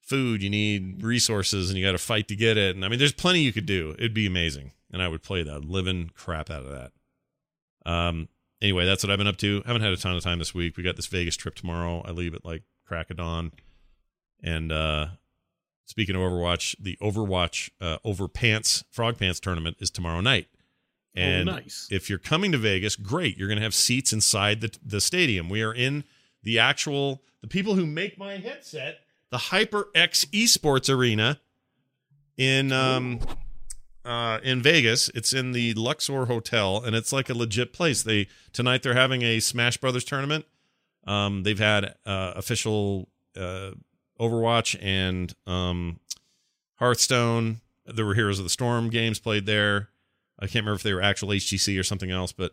food, 0.00 0.42
you 0.42 0.50
need 0.50 1.02
resources, 1.02 1.70
and 1.70 1.78
you 1.78 1.84
got 1.84 1.92
to 1.92 1.98
fight 1.98 2.26
to 2.28 2.36
get 2.36 2.56
it. 2.56 2.74
And 2.74 2.84
I 2.84 2.88
mean, 2.88 2.98
there's 2.98 3.12
plenty 3.12 3.40
you 3.40 3.52
could 3.52 3.66
do. 3.66 3.94
It'd 3.98 4.14
be 4.14 4.26
amazing, 4.26 4.72
and 4.92 5.00
I 5.00 5.08
would 5.08 5.22
play 5.22 5.42
that, 5.42 5.64
living 5.64 6.10
crap 6.14 6.50
out 6.50 6.64
of 6.64 6.70
that. 6.70 7.90
Um. 7.90 8.28
Anyway, 8.62 8.86
that's 8.86 9.04
what 9.04 9.10
I've 9.10 9.18
been 9.18 9.26
up 9.26 9.36
to. 9.38 9.62
Haven't 9.66 9.82
had 9.82 9.92
a 9.92 9.96
ton 9.96 10.16
of 10.16 10.22
time 10.22 10.38
this 10.38 10.54
week. 10.54 10.78
We 10.78 10.82
got 10.82 10.96
this 10.96 11.06
Vegas 11.06 11.36
trip 11.36 11.54
tomorrow. 11.54 12.02
I 12.06 12.12
leave 12.12 12.34
at 12.34 12.46
like 12.46 12.62
crack 12.86 13.10
of 13.10 13.18
dawn, 13.18 13.52
and 14.42 14.72
uh 14.72 15.06
Speaking 15.86 16.16
of 16.16 16.22
Overwatch, 16.22 16.76
the 16.80 16.96
Overwatch 17.00 17.70
uh, 17.80 17.98
Overpants 18.04 18.84
Frog 18.90 19.18
Pants 19.18 19.38
tournament 19.38 19.76
is 19.80 19.90
tomorrow 19.90 20.20
night. 20.20 20.48
And 21.14 21.48
oh, 21.48 21.54
nice. 21.54 21.88
if 21.90 22.10
you're 22.10 22.18
coming 22.18 22.52
to 22.52 22.58
Vegas, 22.58 22.96
great. 22.96 23.38
You're 23.38 23.48
going 23.48 23.58
to 23.58 23.62
have 23.62 23.74
seats 23.74 24.12
inside 24.12 24.60
the, 24.60 24.76
the 24.84 25.00
stadium. 25.00 25.48
We 25.48 25.62
are 25.62 25.72
in 25.72 26.04
the 26.42 26.58
actual, 26.58 27.22
the 27.40 27.46
people 27.46 27.74
who 27.74 27.86
make 27.86 28.18
my 28.18 28.36
headset, 28.36 29.00
the 29.30 29.38
HyperX 29.38 30.26
Esports 30.30 30.92
Arena 30.92 31.40
in 32.36 32.72
um 32.72 33.20
uh 34.04 34.40
in 34.42 34.60
Vegas. 34.60 35.08
It's 35.14 35.32
in 35.32 35.52
the 35.52 35.72
Luxor 35.74 36.26
Hotel 36.26 36.82
and 36.84 36.96
it's 36.96 37.12
like 37.12 37.30
a 37.30 37.34
legit 37.34 37.72
place. 37.72 38.02
They 38.02 38.26
tonight 38.52 38.82
they're 38.82 38.94
having 38.94 39.22
a 39.22 39.40
Smash 39.40 39.76
Brothers 39.76 40.04
tournament. 40.04 40.46
Um 41.06 41.44
they've 41.44 41.58
had 41.58 41.94
uh 42.04 42.32
official 42.34 43.08
uh 43.36 43.70
Overwatch 44.20 44.76
and 44.80 45.34
um, 45.46 46.00
Hearthstone. 46.76 47.60
There 47.86 48.06
were 48.06 48.14
Heroes 48.14 48.38
of 48.38 48.44
the 48.44 48.50
Storm 48.50 48.90
games 48.90 49.18
played 49.18 49.46
there. 49.46 49.88
I 50.38 50.46
can't 50.46 50.64
remember 50.64 50.76
if 50.76 50.82
they 50.82 50.94
were 50.94 51.02
actual 51.02 51.28
HGC 51.28 51.78
or 51.78 51.82
something 51.82 52.10
else, 52.10 52.32
but 52.32 52.52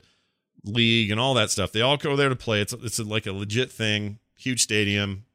League 0.63 1.09
and 1.09 1.19
all 1.19 1.33
that 1.33 1.49
stuff. 1.49 1.71
They 1.71 1.81
all 1.81 1.97
go 1.97 2.15
there 2.15 2.29
to 2.29 2.35
play. 2.35 2.61
It's 2.61 2.73
it's 2.73 2.99
like 2.99 3.25
a 3.25 3.31
legit 3.31 3.71
thing. 3.71 4.19
Huge 4.35 4.61
stadium, 4.61 5.25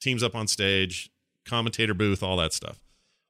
teams 0.00 0.22
up 0.22 0.34
on 0.34 0.46
stage, 0.46 1.10
commentator 1.44 1.94
booth, 1.94 2.22
all 2.22 2.36
that 2.38 2.52
stuff. 2.52 2.82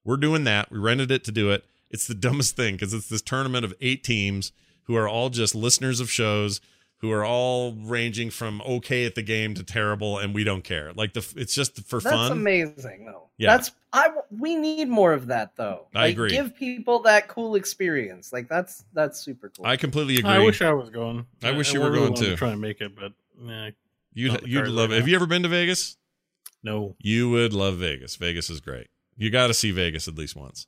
We're 0.04 0.16
doing 0.16 0.44
that. 0.44 0.70
We 0.70 0.78
rented 0.78 1.10
it 1.10 1.24
to 1.24 1.32
do 1.32 1.50
it. 1.50 1.64
It's 1.90 2.06
the 2.06 2.14
dumbest 2.26 2.56
thing 2.56 2.74
because 2.74 2.94
it's 2.94 3.08
this 3.08 3.22
tournament 3.22 3.64
of 3.64 3.74
eight 3.80 4.04
teams 4.04 4.52
who 4.84 4.96
are 4.96 5.08
all 5.08 5.28
just 5.28 5.54
listeners 5.54 6.00
of 6.00 6.10
shows 6.10 6.60
who 7.00 7.12
are 7.12 7.24
all 7.24 7.74
ranging 7.74 8.30
from 8.30 8.60
okay 8.62 9.04
at 9.04 9.14
the 9.14 9.22
game 9.22 9.54
to 9.54 9.62
terrible, 9.62 10.18
and 10.18 10.34
we 10.34 10.44
don't 10.44 10.64
care. 10.64 10.92
Like 10.94 11.12
the 11.12 11.26
it's 11.36 11.54
just 11.54 11.80
for 11.86 12.00
That's 12.00 12.14
fun. 12.14 12.28
That's 12.28 12.32
amazing, 12.32 13.06
though. 13.06 13.28
Yeah. 13.36 13.56
That's 13.56 13.70
I. 13.92 14.10
We 14.30 14.56
need 14.56 14.88
more 14.88 15.12
of 15.12 15.28
that, 15.28 15.56
though. 15.56 15.86
I 15.94 16.02
Like, 16.02 16.12
agree. 16.12 16.30
Give 16.30 16.54
people 16.54 17.00
that 17.00 17.28
cool 17.28 17.54
experience. 17.54 18.32
Like 18.32 18.48
that's 18.48 18.84
that's 18.92 19.20
super 19.20 19.50
cool. 19.50 19.64
I 19.64 19.76
completely 19.76 20.18
agree. 20.18 20.30
I 20.30 20.38
wish 20.40 20.60
I 20.60 20.72
was 20.72 20.90
going. 20.90 21.26
I 21.42 21.52
wish 21.52 21.72
you 21.72 21.80
I 21.80 21.84
were 21.84 21.90
really 21.90 22.00
going 22.00 22.12
wanted 22.14 22.24
too. 22.24 22.30
To 22.32 22.36
try 22.36 22.50
and 22.50 22.60
make 22.60 22.80
it, 22.80 22.96
but 22.96 23.12
nah, 23.40 23.70
You'd 24.12 24.46
you'd 24.46 24.66
love 24.68 24.90
right 24.90 24.96
it. 24.96 25.00
Have 25.00 25.08
you 25.08 25.14
ever 25.14 25.26
been 25.26 25.42
to 25.44 25.48
Vegas? 25.48 25.96
no. 26.64 26.96
You 26.98 27.30
would 27.30 27.52
love 27.52 27.76
Vegas. 27.76 28.16
Vegas 28.16 28.50
is 28.50 28.60
great. 28.60 28.88
You 29.16 29.30
got 29.30 29.46
to 29.46 29.54
see 29.54 29.70
Vegas 29.70 30.08
at 30.08 30.16
least 30.16 30.34
once. 30.34 30.66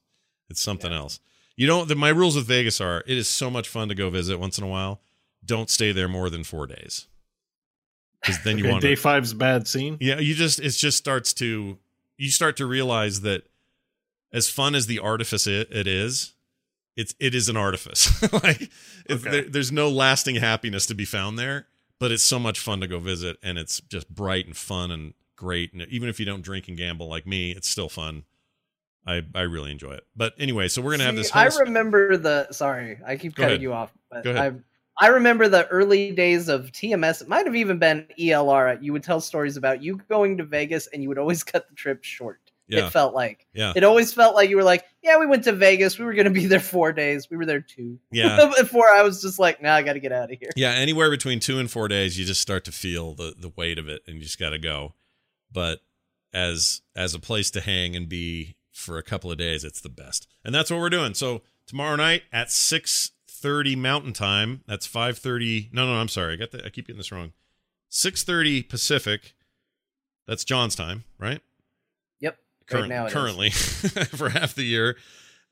It's 0.49 0.63
something 0.63 0.93
else. 0.93 1.19
You 1.57 1.67
don't. 1.67 1.89
The, 1.89 1.97
my 1.97 2.09
rules 2.11 2.37
with 2.37 2.47
Vegas 2.47 2.81
are: 2.81 3.03
it 3.07 3.19
is 3.19 3.29
so 3.29 3.51
much 3.51 3.69
fun 3.69 3.89
to 3.89 3.95
go 3.95 4.09
visit 4.11 4.39
once 4.39 4.57
in 4.59 4.65
a 4.65 4.69
while. 4.69 5.01
Don't 5.45 5.71
stay 5.71 5.93
there 5.93 6.09
more 6.09 6.29
than 6.31 6.45
four 6.45 6.67
days, 6.67 7.07
because 8.21 8.43
then 8.45 8.59
you 8.59 8.65
Okay, 8.65 8.71
want 8.73 8.83
day 8.83 8.95
to. 8.95 9.01
five's 9.01 9.33
bad 9.35 9.67
scene. 9.67 9.97
Yeah, 10.01 10.19
you 10.19 10.35
just 10.35 10.61
it 10.61 10.71
just 10.71 10.99
starts 10.99 11.33
to 11.35 11.79
you 12.19 12.31
start 12.31 12.57
to 12.59 12.67
realize 12.67 13.23
that 13.23 13.45
as 14.33 14.49
fun 14.51 14.75
as 14.75 14.87
the 14.87 14.99
artifice 14.99 15.47
it, 15.47 15.69
it 15.73 15.87
is, 15.87 16.35
it's 16.97 17.15
it 17.19 17.35
is 17.35 17.49
an 17.49 17.57
artifice. 17.57 18.23
like 18.45 18.71
Okay. 19.11 19.31
there, 19.31 19.43
there's 19.43 19.73
no 19.73 19.89
lasting 19.89 20.37
happiness 20.37 20.87
to 20.87 20.95
be 20.95 21.05
found 21.05 21.39
there, 21.39 21.67
but 21.99 22.13
it's 22.13 22.23
so 22.23 22.39
much 22.39 22.61
fun 22.61 22.81
to 22.81 22.87
go 22.87 22.99
visit, 23.01 23.39
and 23.43 23.59
it's 23.59 23.81
just 23.81 24.09
bright 24.15 24.47
and 24.47 24.57
fun 24.57 24.91
and 24.91 25.15
great. 25.37 25.73
And 25.73 25.83
even 25.89 26.09
if 26.09 26.21
you 26.21 26.27
don't 26.27 26.43
drink 26.43 26.69
and 26.69 26.77
gamble 26.77 27.09
like 27.09 27.27
me, 27.27 27.53
it's 27.53 27.69
still 27.69 27.89
fun. 27.89 28.25
I 29.07 29.23
I 29.35 29.41
really 29.43 29.73
enjoy 29.73 29.93
it. 29.93 30.05
But 30.15 30.35
anyway, 30.39 30.69
so 30.69 30.83
we're 30.83 30.91
gonna 30.93 31.05
have 31.05 31.15
See, 31.15 31.23
this. 31.23 31.35
I 31.35 31.49
Whole, 31.49 31.61
remember 31.61 32.19
the. 32.19 32.53
Sorry, 32.53 32.99
I 33.05 33.17
keep 33.17 33.35
cutting 33.35 33.63
you 33.63 33.73
off. 33.73 33.91
But 34.11 34.25
Go 34.25 34.31
ahead. 34.33 34.57
I, 34.57 34.61
I 35.01 35.09
remember 35.09 35.49
the 35.49 35.67
early 35.69 36.13
days 36.13 36.49
of 36.49 36.71
TMS. 36.73 37.23
It 37.23 37.29
might 37.29 37.47
have 37.47 37.57
even 37.57 37.79
been 37.79 38.07
ELR. 38.19 38.81
You 38.83 38.93
would 38.93 39.03
tell 39.03 39.21
stories 39.21 39.57
about 39.57 39.83
you 39.83 39.97
going 40.11 40.37
to 40.37 40.45
Vegas, 40.45 40.87
and 40.89 41.03
you 41.03 41.09
would 41.09 41.19
always 41.19 41.43
cut 41.53 41.69
the 41.69 41.75
trip 41.75 42.05
short. 42.05 42.39
Yeah. 42.69 42.87
It 42.87 42.91
felt 42.93 43.15
like. 43.15 43.47
yeah, 43.53 43.73
It 43.75 43.83
always 43.83 44.13
felt 44.15 44.37
like 44.37 44.49
you 44.49 44.57
were 44.57 44.63
like, 44.63 44.85
yeah, 45.03 45.19
we 45.19 45.27
went 45.27 45.43
to 45.45 45.53
Vegas. 45.53 45.99
We 45.99 46.05
were 46.05 46.13
going 46.15 46.27
to 46.27 46.31
be 46.31 46.47
there 46.47 46.61
four 46.61 46.93
days. 46.93 47.29
We 47.29 47.37
were 47.37 47.47
there 47.47 47.61
two. 47.61 47.99
yeah. 48.13 48.53
Before 48.61 48.89
I 48.89 49.03
was 49.03 49.21
just 49.21 49.41
like, 49.41 49.61
nah, 49.61 49.75
I 49.75 49.83
got 49.83 49.95
to 49.95 50.01
get 50.01 50.13
out 50.13 50.31
of 50.31 50.39
here. 50.39 50.51
Yeah, 50.55 50.71
anywhere 50.71 51.11
between 51.11 51.41
two 51.41 51.59
and 51.59 51.69
four 51.69 51.89
days, 51.89 52.17
you 52.17 52.25
just 52.25 52.41
start 52.41 52.65
to 52.67 52.73
feel 52.73 53.15
the 53.15 53.35
the 53.37 53.53
weight 53.57 53.79
of 53.79 53.89
it, 53.89 54.03
and 54.07 54.17
you 54.17 54.23
just 54.23 54.39
got 54.39 54.51
to 54.51 54.59
go. 54.59 54.95
But 55.51 55.81
as 56.33 56.83
as 56.95 57.13
a 57.15 57.19
place 57.19 57.51
to 57.53 57.61
hang 57.61 57.97
and 57.97 58.09
be 58.09 58.55
for 58.73 58.99
a 58.99 59.03
couple 59.03 59.33
of 59.33 59.39
days, 59.39 59.65
it's 59.65 59.81
the 59.81 59.89
best, 59.89 60.29
and 60.45 60.55
that's 60.55 60.71
what 60.71 60.79
we're 60.79 60.91
doing. 60.91 61.15
So 61.15 61.43
tomorrow 61.67 61.97
night 61.97 62.23
at 62.33 62.53
six 62.53 63.11
thirty 63.41 63.77
Mountain 63.77 64.13
Time, 64.13 64.63
that's 64.67 64.87
five 64.87 65.19
thirty. 65.19 65.69
No, 65.73 65.87
no, 65.87 65.95
I'm 65.95 66.09
sorry, 66.09 66.35
I 66.35 66.37
got 66.37 66.51
the, 66.51 66.65
I 66.65 66.69
keep 66.69 66.87
getting 66.87 66.99
this 66.99 67.13
wrong. 67.13 67.33
Six 67.89 68.23
thirty 68.23 68.63
Pacific. 68.63 69.35
That's 70.27 70.45
John's 70.45 70.77
time, 70.77 71.05
right? 71.19 71.41
Yep. 72.21 72.39
Current- 72.67 72.83
right 72.91 72.97
now 72.97 73.09
currently 73.09 73.51
for 73.51 74.29
half 74.29 74.55
the 74.55 74.65
year, 74.65 74.97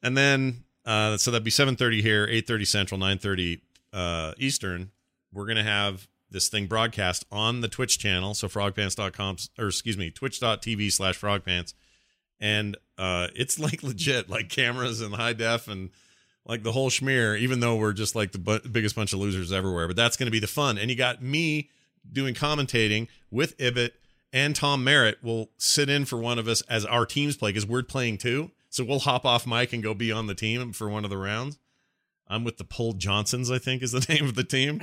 and 0.03 0.17
then 0.17 0.65
uh, 0.85 1.17
so 1.17 1.31
that'd 1.31 1.45
be 1.45 1.51
seven 1.51 1.77
thirty 1.77 2.03
here, 2.03 2.27
eight 2.31 2.47
thirty 2.47 2.65
Central, 2.65 2.99
nine 2.99 3.19
thirty 3.19 3.63
uh, 3.93 4.33
Eastern. 4.39 4.91
We're 5.33 5.47
gonna 5.47 5.65
have 5.65 6.09
this 6.31 6.49
thing 6.49 6.67
broadcast 6.67 7.25
on 7.33 7.61
the 7.63 7.69
Twitch 7.69 7.99
channel, 7.99 8.35
so 8.35 8.49
frogpants.com 8.49 9.37
or 9.59 9.69
excuse 9.69 9.97
me, 9.97 10.11
twitch.tv 10.11 10.93
slash 10.93 11.19
frogpants. 11.19 11.75
And 12.41 12.77
uh 12.97 13.29
it's 13.35 13.59
like 13.59 13.83
legit, 13.83 14.29
like 14.29 14.49
cameras 14.49 15.01
and 15.01 15.15
high 15.15 15.33
def 15.33 15.69
and 15.69 15.91
like 16.49 16.63
the 16.63 16.73
whole 16.73 16.91
schmear, 16.91 17.39
even 17.39 17.61
though 17.61 17.77
we're 17.77 17.93
just 17.93 18.17
like 18.17 18.33
the 18.33 18.39
bu- 18.39 18.61
biggest 18.69 18.97
bunch 18.97 19.13
of 19.13 19.21
losers 19.21 19.53
everywhere. 19.53 19.87
But 19.87 19.97
that's 19.97 20.17
going 20.17 20.27
to 20.27 20.33
be 20.33 20.41
the 20.41 20.47
fun. 20.47 20.79
And 20.79 20.91
you 20.91 20.97
got 20.97 21.23
me 21.23 21.69
doing 22.11 22.35
commentating 22.35 23.09
with 23.31 23.57
Ibit 23.59 23.91
and 24.33 24.55
Tom 24.55 24.85
Merritt 24.85 25.23
will 25.23 25.51
sit 25.59 25.89
in 25.89 26.05
for 26.05 26.19
one 26.19 26.39
of 26.39 26.49
us 26.49 26.63
as 26.63 26.85
our 26.85 27.07
teams 27.07 27.37
play 27.37 27.51
because 27.51 27.67
we're 27.67 27.83
playing 27.83 28.19
too. 28.19 28.51
So 28.71 28.85
we'll 28.85 28.99
hop 29.01 29.25
off 29.25 29.47
mic 29.47 29.73
and 29.73 29.83
go 29.83 29.95
be 29.95 30.13
on 30.13 30.27
the 30.27 30.35
team 30.35 30.73
for 30.73 30.89
one 30.89 31.05
of 31.05 31.11
the 31.11 31.17
rounds. 31.17 31.59
I'm 32.27 32.45
with 32.45 32.59
the 32.59 32.65
Pull 32.65 32.93
Johnsons, 32.93 33.51
I 33.51 33.59
think 33.59 33.83
is 33.83 33.93
the 33.93 34.05
name 34.13 34.27
of 34.27 34.35
the 34.35 34.45
team. 34.45 34.83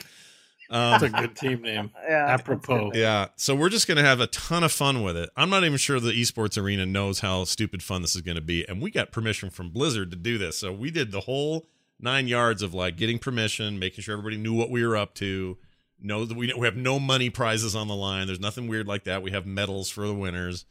That's 0.69 1.03
a 1.03 1.05
Um, 1.07 1.11
good 1.11 1.35
team 1.35 1.61
name. 1.61 1.91
Yeah. 2.07 2.25
Apropos. 2.27 2.91
yeah. 2.95 3.27
So 3.35 3.55
we're 3.55 3.69
just 3.69 3.87
going 3.87 3.97
to 3.97 4.03
have 4.03 4.19
a 4.19 4.27
ton 4.27 4.63
of 4.63 4.71
fun 4.71 5.03
with 5.03 5.17
it. 5.17 5.29
I'm 5.35 5.49
not 5.49 5.63
even 5.63 5.77
sure 5.77 5.99
the 5.99 6.11
esports 6.11 6.61
arena 6.61 6.85
knows 6.85 7.19
how 7.19 7.43
stupid 7.43 7.81
fun 7.83 8.01
this 8.01 8.15
is 8.15 8.21
going 8.21 8.35
to 8.35 8.41
be. 8.41 8.67
And 8.67 8.81
we 8.81 8.91
got 8.91 9.11
permission 9.11 9.49
from 9.49 9.69
Blizzard 9.69 10.11
to 10.11 10.17
do 10.17 10.37
this. 10.37 10.57
So 10.57 10.71
we 10.71 10.91
did 10.91 11.11
the 11.11 11.21
whole 11.21 11.67
nine 11.99 12.27
yards 12.27 12.61
of 12.61 12.73
like 12.73 12.97
getting 12.97 13.19
permission, 13.19 13.79
making 13.79 14.03
sure 14.03 14.13
everybody 14.13 14.37
knew 14.37 14.53
what 14.53 14.69
we 14.69 14.85
were 14.85 14.97
up 14.97 15.13
to. 15.15 15.57
Know 15.99 16.25
that 16.25 16.35
we, 16.37 16.53
we 16.53 16.65
have 16.67 16.75
no 16.75 16.99
money 16.99 17.29
prizes 17.29 17.75
on 17.75 17.87
the 17.87 17.95
line. 17.95 18.27
There's 18.27 18.39
nothing 18.39 18.67
weird 18.67 18.85
like 18.87 19.05
that. 19.05 19.21
We 19.23 19.31
have 19.31 19.45
medals 19.45 19.89
for 19.89 20.05
the 20.05 20.13
winners 20.13 20.65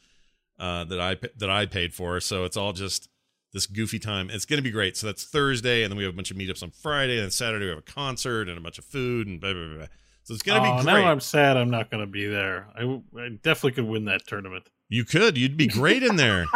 uh, 0.58 0.84
that 0.84 1.00
I 1.00 1.16
that 1.38 1.48
I 1.50 1.64
paid 1.66 1.94
for. 1.94 2.20
So 2.20 2.44
it's 2.44 2.56
all 2.58 2.72
just 2.74 3.08
this 3.54 3.66
goofy 3.66 3.98
time. 3.98 4.28
It's 4.28 4.44
going 4.44 4.58
to 4.58 4.62
be 4.62 4.70
great. 4.70 4.98
So 4.98 5.06
that's 5.06 5.24
Thursday, 5.24 5.84
and 5.84 5.90
then 5.90 5.96
we 5.96 6.04
have 6.04 6.12
a 6.12 6.16
bunch 6.16 6.30
of 6.30 6.36
meetups 6.36 6.62
on 6.62 6.70
Friday, 6.70 7.14
and 7.14 7.22
then 7.22 7.30
Saturday 7.30 7.64
we 7.64 7.70
have 7.70 7.78
a 7.78 7.82
concert 7.82 8.48
and 8.50 8.58
a 8.58 8.60
bunch 8.60 8.78
of 8.78 8.84
food 8.84 9.26
and 9.26 9.40
blah 9.40 9.54
blah 9.54 9.66
blah. 9.66 9.76
blah. 9.76 9.86
So 10.24 10.34
it's 10.34 10.42
going 10.42 10.62
to 10.62 10.68
oh, 10.68 10.76
be 10.78 10.82
great. 10.82 11.02
Now 11.02 11.10
I'm 11.10 11.20
sad 11.20 11.56
I'm 11.56 11.70
not 11.70 11.90
going 11.90 12.02
to 12.02 12.10
be 12.10 12.26
there. 12.26 12.66
I, 12.74 12.82
I 13.18 13.28
definitely 13.42 13.72
could 13.72 13.86
win 13.86 14.06
that 14.06 14.26
tournament. 14.26 14.68
You 14.88 15.04
could. 15.04 15.38
You'd 15.38 15.56
be 15.56 15.66
great 15.66 16.02
in 16.02 16.16
there. 16.16 16.46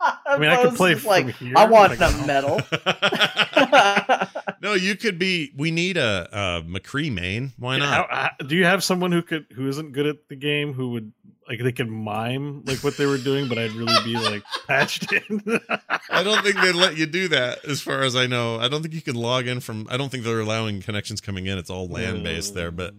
I 0.00 0.38
mean, 0.38 0.50
I 0.50 0.62
could 0.62 0.74
play 0.74 0.92
is 0.92 1.04
like, 1.04 1.34
here, 1.36 1.54
I 1.56 1.64
want 1.64 1.98
like- 1.98 2.14
a 2.14 2.26
medal. 2.26 2.60
no, 4.62 4.74
you 4.74 4.96
could 4.96 5.18
be. 5.18 5.52
We 5.56 5.70
need 5.70 5.96
a, 5.96 6.28
a 6.30 6.62
McCree 6.62 7.12
main. 7.12 7.54
Why 7.58 7.78
not? 7.78 7.88
How- 7.88 8.30
how- 8.38 8.46
do 8.46 8.54
you 8.54 8.64
have 8.64 8.84
someone 8.84 9.12
who 9.12 9.22
could 9.22 9.46
who 9.54 9.68
isn't 9.68 9.92
good 9.92 10.06
at 10.06 10.28
the 10.28 10.36
game 10.36 10.74
who 10.74 10.90
would 10.90 11.12
like 11.48 11.62
they 11.62 11.72
could 11.72 11.88
mime 11.88 12.64
like 12.64 12.78
what 12.78 12.96
they 12.96 13.06
were 13.06 13.18
doing, 13.18 13.48
but 13.48 13.58
I'd 13.58 13.72
really 13.72 13.94
be 14.04 14.16
like 14.16 14.42
patched 14.66 15.12
in. 15.12 15.60
I 16.10 16.22
don't 16.22 16.42
think 16.42 16.56
they 16.56 16.72
let 16.72 16.96
you 16.96 17.06
do 17.06 17.28
that, 17.28 17.64
as 17.64 17.80
far 17.80 18.02
as 18.02 18.16
I 18.16 18.26
know. 18.26 18.58
I 18.58 18.68
don't 18.68 18.82
think 18.82 18.94
you 18.94 19.02
can 19.02 19.14
log 19.14 19.46
in 19.46 19.60
from. 19.60 19.86
I 19.90 19.96
don't 19.96 20.10
think 20.10 20.24
they're 20.24 20.40
allowing 20.40 20.82
connections 20.82 21.20
coming 21.20 21.46
in. 21.46 21.58
It's 21.58 21.70
all 21.70 21.88
land 21.88 22.24
based 22.24 22.54
there, 22.54 22.70
but 22.70 22.94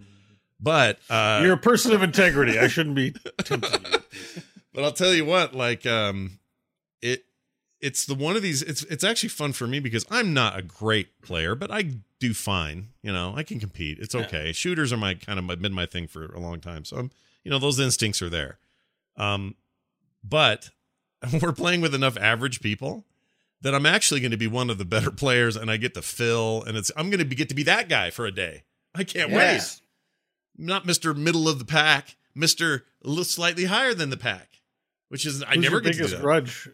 but 0.60 0.98
uh, 1.08 1.40
You're 1.42 1.54
a 1.54 1.58
person 1.58 1.92
of 1.92 2.02
integrity. 2.02 2.58
I 2.58 2.68
shouldn't 2.68 2.96
be 2.96 3.14
but 3.48 4.84
I'll 4.84 4.92
tell 4.92 5.14
you 5.14 5.24
what, 5.24 5.54
like 5.54 5.86
um 5.86 6.38
it 7.02 7.24
it's 7.80 8.06
the 8.06 8.14
one 8.14 8.36
of 8.36 8.42
these 8.42 8.62
it's 8.62 8.82
it's 8.84 9.04
actually 9.04 9.28
fun 9.28 9.52
for 9.52 9.66
me 9.66 9.78
because 9.78 10.04
I'm 10.10 10.34
not 10.34 10.58
a 10.58 10.62
great 10.62 11.20
player, 11.22 11.54
but 11.54 11.70
I 11.70 11.90
do 12.18 12.34
fine. 12.34 12.88
You 13.02 13.12
know, 13.12 13.34
I 13.36 13.42
can 13.42 13.60
compete. 13.60 13.98
It's 14.00 14.14
okay. 14.14 14.52
Shooters 14.52 14.92
are 14.92 14.96
my 14.96 15.14
kind 15.14 15.38
of 15.38 15.44
my, 15.44 15.54
been 15.54 15.72
my 15.72 15.86
thing 15.86 16.06
for 16.08 16.26
a 16.26 16.40
long 16.40 16.60
time. 16.60 16.84
So 16.84 16.96
I'm 16.96 17.10
you 17.48 17.54
know, 17.54 17.58
those 17.58 17.80
instincts 17.80 18.20
are 18.20 18.28
there. 18.28 18.58
Um 19.16 19.54
but 20.22 20.68
we're 21.42 21.52
playing 21.52 21.80
with 21.80 21.94
enough 21.94 22.18
average 22.18 22.60
people 22.60 23.06
that 23.62 23.74
I'm 23.74 23.86
actually 23.86 24.20
going 24.20 24.30
to 24.32 24.36
be 24.36 24.46
one 24.46 24.68
of 24.70 24.76
the 24.78 24.84
better 24.84 25.10
players 25.24 25.56
and 25.56 25.70
I 25.70 25.78
get 25.78 25.94
to 25.94 26.02
fill 26.02 26.62
and 26.64 26.76
it's 26.76 26.92
I'm 26.96 27.08
going 27.08 27.20
to 27.20 27.24
be, 27.24 27.34
get 27.34 27.48
to 27.48 27.54
be 27.54 27.62
that 27.64 27.88
guy 27.88 28.10
for 28.10 28.26
a 28.26 28.30
day. 28.30 28.64
I 28.94 29.02
can't 29.04 29.30
Yes. 29.30 29.80
wait. 30.58 30.66
Not 30.66 30.84
Mr. 30.86 31.16
Middle 31.16 31.48
of 31.48 31.58
the 31.58 31.64
pack, 31.64 32.16
Mr. 32.36 32.82
slightly 33.24 33.64
higher 33.64 33.94
than 33.94 34.10
the 34.10 34.16
pack, 34.16 34.60
which 35.08 35.24
is 35.24 35.42
I 35.46 35.54
never 35.56 35.76
your 35.76 35.80
get 35.80 35.92
to 35.94 35.98
do 35.98 36.06
that. 36.08 36.20
grudge. 36.20 36.68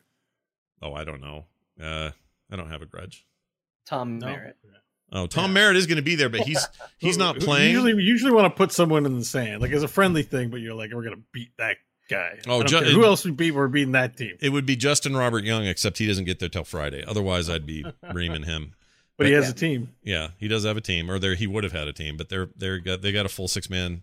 Oh, 0.82 0.92
I 0.92 1.04
don't 1.04 1.20
know. 1.20 1.44
Uh, 1.80 2.10
I 2.50 2.56
don't 2.56 2.70
have 2.70 2.82
a 2.82 2.86
grudge. 2.86 3.24
Tom 3.86 4.18
No? 4.18 4.26
Merritt. 4.26 4.56
Oh, 5.12 5.26
Tom 5.26 5.52
Merritt 5.52 5.76
is 5.76 5.86
going 5.86 5.96
to 5.96 6.02
be 6.02 6.16
there, 6.16 6.28
but 6.28 6.40
he's 6.40 6.66
he's 6.98 7.16
not 7.16 7.36
playing. 7.40 7.70
Usually, 7.72 7.94
we 7.94 8.02
usually 8.02 8.32
want 8.32 8.52
to 8.52 8.56
put 8.56 8.72
someone 8.72 9.06
in 9.06 9.18
the 9.18 9.24
sand, 9.24 9.62
like 9.62 9.70
as 9.72 9.82
a 9.82 9.88
friendly 9.88 10.22
thing. 10.22 10.50
But 10.50 10.60
you're 10.60 10.74
like, 10.74 10.90
we're 10.92 11.04
gonna 11.04 11.22
beat 11.32 11.50
that 11.58 11.76
guy. 12.10 12.38
Oh, 12.48 12.62
Ju- 12.64 12.78
who 12.78 13.04
else 13.04 13.24
we 13.24 13.30
beat? 13.30 13.52
We're 13.52 13.68
beating 13.68 13.92
that 13.92 14.16
team. 14.16 14.36
It 14.40 14.50
would 14.50 14.66
be 14.66 14.74
Justin 14.76 15.16
Robert 15.16 15.44
Young, 15.44 15.66
except 15.66 15.98
he 15.98 16.06
doesn't 16.06 16.24
get 16.24 16.40
there 16.40 16.48
till 16.48 16.64
Friday. 16.64 17.04
Otherwise, 17.06 17.48
I'd 17.48 17.66
be 17.66 17.84
reaming 18.12 18.42
him. 18.42 18.72
But 19.16 19.26
he 19.28 19.32
But- 19.34 19.42
has 19.42 19.50
a 19.50 19.54
team. 19.54 19.90
Yeah, 20.02 20.28
he 20.38 20.48
does 20.48 20.64
have 20.64 20.76
a 20.76 20.80
team, 20.80 21.08
or 21.10 21.20
there 21.20 21.36
he 21.36 21.46
would 21.46 21.62
have 21.62 21.72
had 21.72 21.86
a 21.86 21.92
team, 21.92 22.16
but 22.16 22.28
they're 22.28 22.48
they're 22.56 22.78
got 22.78 23.02
they 23.02 23.12
got 23.12 23.24
a 23.26 23.28
full 23.28 23.46
six 23.46 23.70
man 23.70 24.02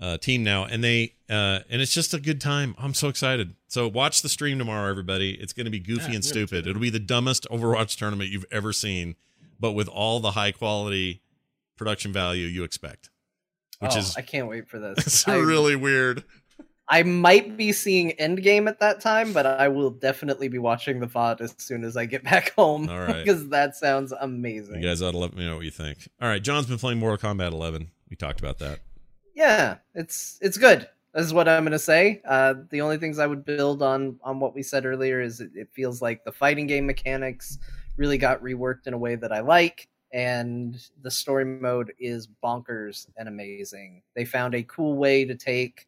uh, 0.00 0.16
team 0.16 0.42
now, 0.44 0.64
and 0.64 0.82
they 0.82 1.12
uh, 1.28 1.58
and 1.68 1.82
it's 1.82 1.92
just 1.92 2.14
a 2.14 2.20
good 2.20 2.40
time. 2.40 2.74
I'm 2.78 2.94
so 2.94 3.08
excited. 3.08 3.54
So 3.66 3.86
watch 3.86 4.22
the 4.22 4.30
stream 4.30 4.58
tomorrow, 4.58 4.88
everybody. 4.88 5.32
It's 5.32 5.52
going 5.52 5.66
to 5.66 5.70
be 5.70 5.80
goofy 5.80 6.08
Yeah, 6.10 6.14
and 6.14 6.24
stupid. 6.24 6.66
It'll 6.66 6.80
be 6.80 6.88
the 6.88 6.98
dumbest 6.98 7.46
Overwatch 7.50 7.98
tournament 7.98 8.30
you've 8.30 8.46
ever 8.50 8.72
seen, 8.72 9.16
but 9.60 9.72
with 9.72 9.88
all 9.88 10.20
the 10.20 10.32
high 10.32 10.52
quality 10.52 11.22
production 11.76 12.12
value 12.12 12.46
you 12.46 12.64
expect, 12.64 13.10
which 13.80 13.92
Oh, 13.94 13.98
is 13.98 14.16
I 14.16 14.22
can't 14.22 14.48
wait 14.48 14.68
for 14.68 14.78
this. 14.78 14.98
it's 15.06 15.28
I, 15.28 15.36
really 15.36 15.76
weird. 15.76 16.24
I 16.90 17.02
might 17.02 17.56
be 17.56 17.72
seeing 17.72 18.12
Endgame 18.18 18.66
at 18.66 18.80
that 18.80 19.00
time, 19.02 19.32
but 19.34 19.44
I 19.44 19.68
will 19.68 19.90
definitely 19.90 20.48
be 20.48 20.58
watching 20.58 21.00
the 21.00 21.06
VOD 21.06 21.42
as 21.42 21.54
soon 21.58 21.84
as 21.84 21.96
I 21.98 22.06
get 22.06 22.24
back 22.32 22.54
home. 22.54 22.88
All 22.88 22.98
right. 22.98 23.24
because 23.24 23.48
that 23.50 23.76
sounds 23.76 24.12
amazing. 24.18 24.76
You 24.82 24.88
guys 24.88 25.02
ought 25.02 25.12
to 25.12 25.18
let 25.18 25.36
me 25.36 25.44
know 25.46 25.56
what 25.56 25.64
you 25.66 25.70
think. 25.70 26.08
All 26.20 26.28
right, 26.28 26.42
John's 26.42 26.66
been 26.66 26.78
playing 26.78 26.98
Mortal 26.98 27.30
Kombat 27.34 27.52
11. 27.52 27.90
We 28.10 28.16
talked 28.16 28.40
about 28.40 28.58
that. 28.60 28.78
yeah, 29.34 29.76
it's 29.94 30.38
it's 30.40 30.56
good. 30.56 30.88
This 31.14 31.26
is 31.26 31.34
what 31.34 31.48
I'm 31.48 31.64
gonna 31.64 31.78
say. 31.78 32.22
Uh, 32.26 32.54
the 32.70 32.80
only 32.80 32.96
things 32.96 33.18
I 33.18 33.26
would 33.26 33.44
build 33.44 33.82
on 33.82 34.18
on 34.22 34.40
what 34.40 34.54
we 34.54 34.62
said 34.62 34.86
earlier 34.86 35.20
is 35.20 35.40
it, 35.40 35.50
it 35.54 35.68
feels 35.72 36.00
like 36.00 36.24
the 36.24 36.32
fighting 36.32 36.66
game 36.66 36.86
mechanics 36.86 37.58
really 37.98 38.16
got 38.16 38.42
reworked 38.42 38.86
in 38.86 38.94
a 38.94 38.98
way 38.98 39.16
that 39.16 39.32
I 39.32 39.40
like, 39.40 39.88
and 40.12 40.80
the 41.02 41.10
story 41.10 41.44
mode 41.44 41.92
is 41.98 42.28
bonkers 42.42 43.08
and 43.16 43.28
amazing. 43.28 44.02
They 44.16 44.24
found 44.24 44.54
a 44.54 44.62
cool 44.62 44.96
way 44.96 45.24
to 45.26 45.34
take 45.34 45.86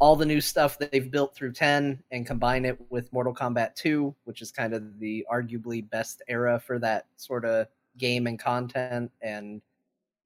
all 0.00 0.16
the 0.16 0.26
new 0.26 0.40
stuff 0.40 0.78
that 0.78 0.90
they've 0.90 1.10
built 1.10 1.34
through 1.34 1.52
10 1.52 2.02
and 2.10 2.26
combine 2.26 2.64
it 2.64 2.78
with 2.90 3.12
Mortal 3.12 3.34
Kombat 3.34 3.74
2, 3.76 4.14
which 4.24 4.42
is 4.42 4.50
kind 4.50 4.74
of 4.74 4.98
the 4.98 5.26
arguably 5.30 5.88
best 5.88 6.22
era 6.26 6.58
for 6.58 6.78
that 6.78 7.06
sort 7.16 7.44
of 7.44 7.66
game 7.98 8.26
and 8.26 8.38
content 8.38 9.10
and 9.20 9.60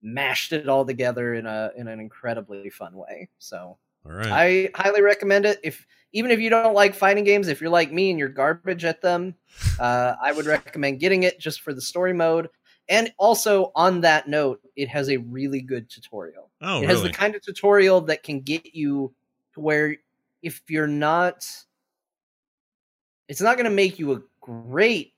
mashed 0.01 0.53
it 0.53 0.69
all 0.69 0.85
together 0.85 1.35
in 1.35 1.47
a 1.47 1.71
in 1.77 1.89
an 1.89 1.99
incredibly 1.99 2.71
fun 2.71 2.95
way. 2.95 3.29
So 3.39 3.77
All 4.07 4.13
right. 4.13 4.31
I 4.31 4.71
highly 4.75 5.03
recommend 5.03 5.47
it. 5.47 5.61
If 5.63 5.87
even 6.13 6.31
if 6.31 6.41
you 6.41 6.51
don't 6.51 6.75
like 6.75 6.95
fighting 6.95 7.25
games, 7.25 7.49
if 7.49 7.61
you're 7.61 7.71
like 7.71 7.93
me 7.93 8.11
and 8.11 8.19
you're 8.19 8.29
garbage 8.29 8.85
at 8.85 9.03
them, 9.03 9.35
uh, 9.81 10.15
I 10.23 10.33
would 10.33 10.47
recommend 10.47 11.01
getting 11.01 11.25
it 11.25 11.41
just 11.41 11.61
for 11.61 11.73
the 11.73 11.81
story 11.81 12.13
mode. 12.13 12.49
And 12.89 13.13
also 13.17 13.73
on 13.75 14.03
that 14.03 14.29
note, 14.29 14.61
it 14.77 14.89
has 14.89 15.09
a 15.09 15.17
really 15.17 15.63
good 15.63 15.89
tutorial. 15.89 16.51
oh, 16.61 16.83
it 16.83 16.89
has 16.89 17.03
the 17.03 17.11
kind 17.11 17.35
of 17.35 17.43
tutorial 17.43 18.03
that 18.03 18.23
can 18.23 18.41
get 18.41 18.75
you 18.75 19.15
to 19.55 19.61
where 19.61 19.97
if 20.43 20.61
you're 20.69 20.87
not 20.87 21.47
it's 23.29 23.41
not 23.41 23.57
going 23.57 23.65
to 23.65 23.71
make 23.71 23.99
you 23.99 24.13
a 24.13 24.21
great 24.41 25.14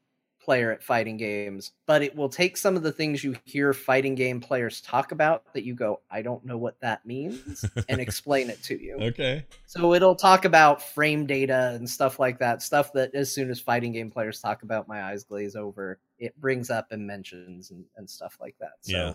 player 0.46 0.70
at 0.72 0.82
fighting 0.82 1.16
games, 1.18 1.72
but 1.86 2.00
it 2.02 2.14
will 2.16 2.28
take 2.30 2.56
some 2.56 2.76
of 2.76 2.82
the 2.82 2.92
things 2.92 3.22
you 3.22 3.36
hear 3.44 3.72
fighting 3.74 4.14
game 4.14 4.40
players 4.40 4.80
talk 4.80 5.12
about 5.12 5.52
that 5.52 5.64
you 5.64 5.74
go, 5.74 6.00
I 6.10 6.22
don't 6.22 6.44
know 6.44 6.56
what 6.56 6.80
that 6.80 7.04
means, 7.04 7.64
and 7.88 8.00
explain 8.00 8.48
it 8.48 8.62
to 8.62 8.80
you. 8.82 8.94
okay. 9.00 9.44
So 9.66 9.92
it'll 9.92 10.14
talk 10.14 10.44
about 10.46 10.80
frame 10.80 11.26
data 11.26 11.72
and 11.74 11.90
stuff 11.90 12.18
like 12.18 12.38
that, 12.38 12.62
stuff 12.62 12.92
that 12.94 13.14
as 13.14 13.30
soon 13.34 13.50
as 13.50 13.60
fighting 13.60 13.92
game 13.92 14.10
players 14.10 14.40
talk 14.40 14.62
about, 14.62 14.88
my 14.88 15.02
eyes 15.02 15.24
glaze 15.24 15.56
over. 15.56 15.98
It 16.18 16.40
brings 16.40 16.70
up 16.70 16.92
and 16.92 17.06
mentions 17.06 17.72
and, 17.72 17.84
and 17.96 18.08
stuff 18.08 18.38
like 18.40 18.54
that. 18.60 18.72
So 18.82 18.92
Yeah. 18.96 19.12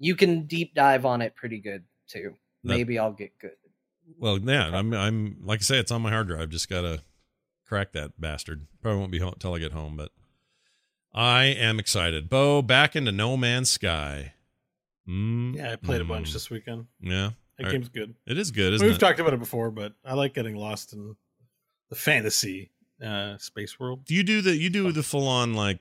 you 0.00 0.16
can 0.16 0.46
deep 0.46 0.74
dive 0.74 1.04
on 1.06 1.20
it 1.22 1.36
pretty 1.36 1.58
good 1.60 1.84
too. 2.08 2.34
That- 2.64 2.70
Maybe 2.76 2.98
I'll 2.98 3.12
get 3.12 3.38
good. 3.38 3.52
Well, 4.18 4.38
yeah, 4.38 4.70
I'm 4.72 4.92
I'm 4.92 5.36
like 5.44 5.60
I 5.60 5.62
say, 5.62 5.78
it's 5.78 5.90
on 5.92 6.02
my 6.02 6.10
hard 6.10 6.28
drive. 6.28 6.50
Just 6.50 6.68
gotta 6.68 7.00
crack 7.66 7.92
that 7.92 8.20
bastard. 8.20 8.66
Probably 8.82 9.00
won't 9.00 9.12
be 9.12 9.18
home 9.18 9.34
till 9.38 9.54
I 9.54 9.58
get 9.58 9.72
home, 9.72 9.96
but 9.96 10.10
I 11.14 11.44
am 11.44 11.78
excited. 11.78 12.28
Bo, 12.28 12.60
back 12.62 12.96
into 12.96 13.12
No 13.12 13.36
Man's 13.36 13.70
Sky. 13.70 14.34
Mm, 15.08 15.56
Yeah, 15.56 15.72
I 15.72 15.76
played 15.76 16.00
a 16.00 16.04
bunch 16.04 16.30
mm. 16.30 16.32
this 16.32 16.50
weekend. 16.50 16.86
Yeah, 17.00 17.10
That 17.10 17.32
All 17.60 17.66
right. 17.66 17.72
game's 17.72 17.88
good. 17.88 18.14
It 18.26 18.38
is 18.38 18.50
good, 18.50 18.74
isn't 18.74 18.86
we've 18.86 18.96
it? 18.96 18.98
talked 18.98 19.20
about 19.20 19.34
it 19.34 19.38
before, 19.38 19.70
but 19.70 19.92
I 20.04 20.14
like 20.14 20.34
getting 20.34 20.56
lost 20.56 20.92
in 20.92 21.16
the 21.90 21.96
fantasy 21.96 22.70
uh, 23.04 23.36
space 23.38 23.78
world. 23.78 24.04
do 24.04 24.14
you 24.14 24.22
do 24.22 24.40
the 24.40 24.56
you 24.56 24.70
do 24.70 24.90
the 24.92 25.02
full 25.02 25.28
on 25.28 25.54
like? 25.54 25.78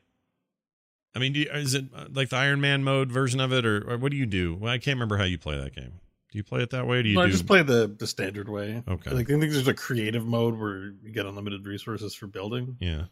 I 1.15 1.19
mean, 1.19 1.33
do 1.33 1.41
you, 1.41 1.49
is 1.51 1.73
it 1.75 1.85
uh, 1.95 2.05
like 2.11 2.29
the 2.29 2.37
Iron 2.37 2.59
Man 2.59 2.83
mode 2.83 3.11
version 3.11 3.39
of 3.39 3.53
it, 3.53 3.65
or, 3.65 3.89
or 3.89 3.97
what 3.97 4.11
do 4.11 4.17
you 4.17 4.25
do? 4.25 4.55
Well, 4.55 4.71
I 4.71 4.77
can't 4.77 4.95
remember 4.95 5.17
how 5.17 5.23
you 5.25 5.37
play 5.37 5.57
that 5.57 5.75
game. 5.75 5.93
Do 6.31 6.37
you 6.39 6.43
play 6.43 6.61
it 6.63 6.71
that 6.71 6.87
way? 6.87 6.97
Or 6.97 7.03
do 7.03 7.09
you 7.09 7.15
No, 7.15 7.21
I 7.21 7.29
just 7.29 7.45
play 7.45 7.61
the 7.61 7.95
the 7.97 8.07
standard 8.07 8.49
way. 8.49 8.83
Okay. 8.87 9.11
Like, 9.11 9.29
I 9.29 9.39
think 9.39 9.51
there's 9.51 9.67
a 9.67 9.73
creative 9.73 10.25
mode 10.25 10.57
where 10.59 10.93
you 11.03 11.11
get 11.11 11.25
unlimited 11.27 11.65
resources 11.65 12.15
for 12.15 12.27
building. 12.27 12.77
yeah, 12.79 13.03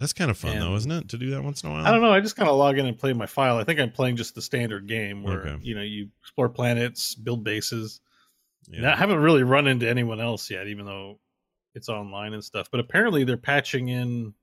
that's 0.00 0.12
kind 0.12 0.30
of 0.30 0.36
fun 0.38 0.58
though, 0.58 0.74
isn't 0.76 0.90
it? 0.90 1.08
To 1.10 1.18
do 1.18 1.30
that 1.30 1.42
once 1.42 1.62
in 1.62 1.70
a 1.70 1.72
while. 1.72 1.86
I 1.86 1.90
don't 1.90 2.00
know. 2.02 2.12
I 2.12 2.20
just 2.20 2.36
kind 2.36 2.48
of 2.48 2.56
log 2.56 2.78
in 2.78 2.86
and 2.86 2.98
play 2.98 3.12
my 3.12 3.26
file. 3.26 3.56
I 3.58 3.64
think 3.64 3.80
I'm 3.80 3.90
playing 3.92 4.16
just 4.16 4.34
the 4.34 4.42
standard 4.42 4.86
game 4.86 5.22
where 5.22 5.40
Okay. 5.46 5.58
you 5.62 5.74
know 5.74 5.82
you 5.82 6.08
explore 6.20 6.48
planets, 6.48 7.14
build 7.14 7.44
bases. 7.44 8.00
Yeah. 8.68 8.78
And 8.78 8.86
I 8.88 8.96
haven't 8.96 9.18
really 9.20 9.42
run 9.44 9.66
into 9.68 9.88
anyone 9.88 10.20
else 10.20 10.50
yet, 10.50 10.66
even 10.66 10.86
though 10.86 11.20
it's 11.74 11.88
online 11.88 12.32
and 12.34 12.42
stuff. 12.42 12.68
But 12.70 12.80
apparently 12.80 13.22
they're 13.24 13.36
patching 13.36 13.88
in 13.88 14.34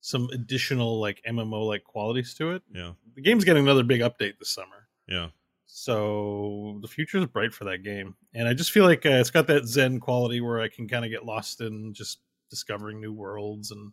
some 0.00 0.28
additional 0.32 0.98
like 1.00 1.22
MMO 1.28 1.66
like 1.68 1.84
qualities 1.84 2.34
to 2.34 2.52
it. 2.52 2.62
yeah, 2.74 2.92
The 3.14 3.22
game's 3.22 3.44
getting 3.44 3.62
another 3.64 3.84
big 3.84 4.00
update 4.00 4.38
this 4.38 4.50
summer. 4.50 4.88
yeah. 5.06 5.28
So 5.66 6.78
the 6.82 6.88
future 6.88 7.18
is 7.18 7.26
bright 7.26 7.52
for 7.54 7.64
that 7.64 7.82
game, 7.84 8.16
and 8.34 8.46
I 8.48 8.54
just 8.54 8.70
feel 8.72 8.84
like 8.84 9.06
uh, 9.06 9.10
it's 9.10 9.30
got 9.30 9.46
that 9.46 9.66
Zen 9.66 10.00
quality 10.00 10.40
where 10.40 10.60
I 10.60 10.68
can 10.68 10.88
kind 10.88 11.04
of 11.04 11.10
get 11.10 11.24
lost 11.24 11.60
in 11.60 11.94
just 11.94 12.18
discovering 12.50 13.00
new 13.00 13.12
worlds 13.12 13.70
and 13.70 13.92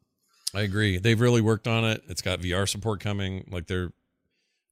I 0.58 0.62
agree. 0.62 0.98
They've 0.98 1.20
really 1.22 1.42
worked 1.42 1.68
on 1.68 1.86
it. 1.86 2.02
It's 2.08 2.24
got 2.24 2.40
VR 2.40 2.68
support 2.68 3.00
coming. 3.00 3.48
Like 3.52 3.68
they're 3.68 3.92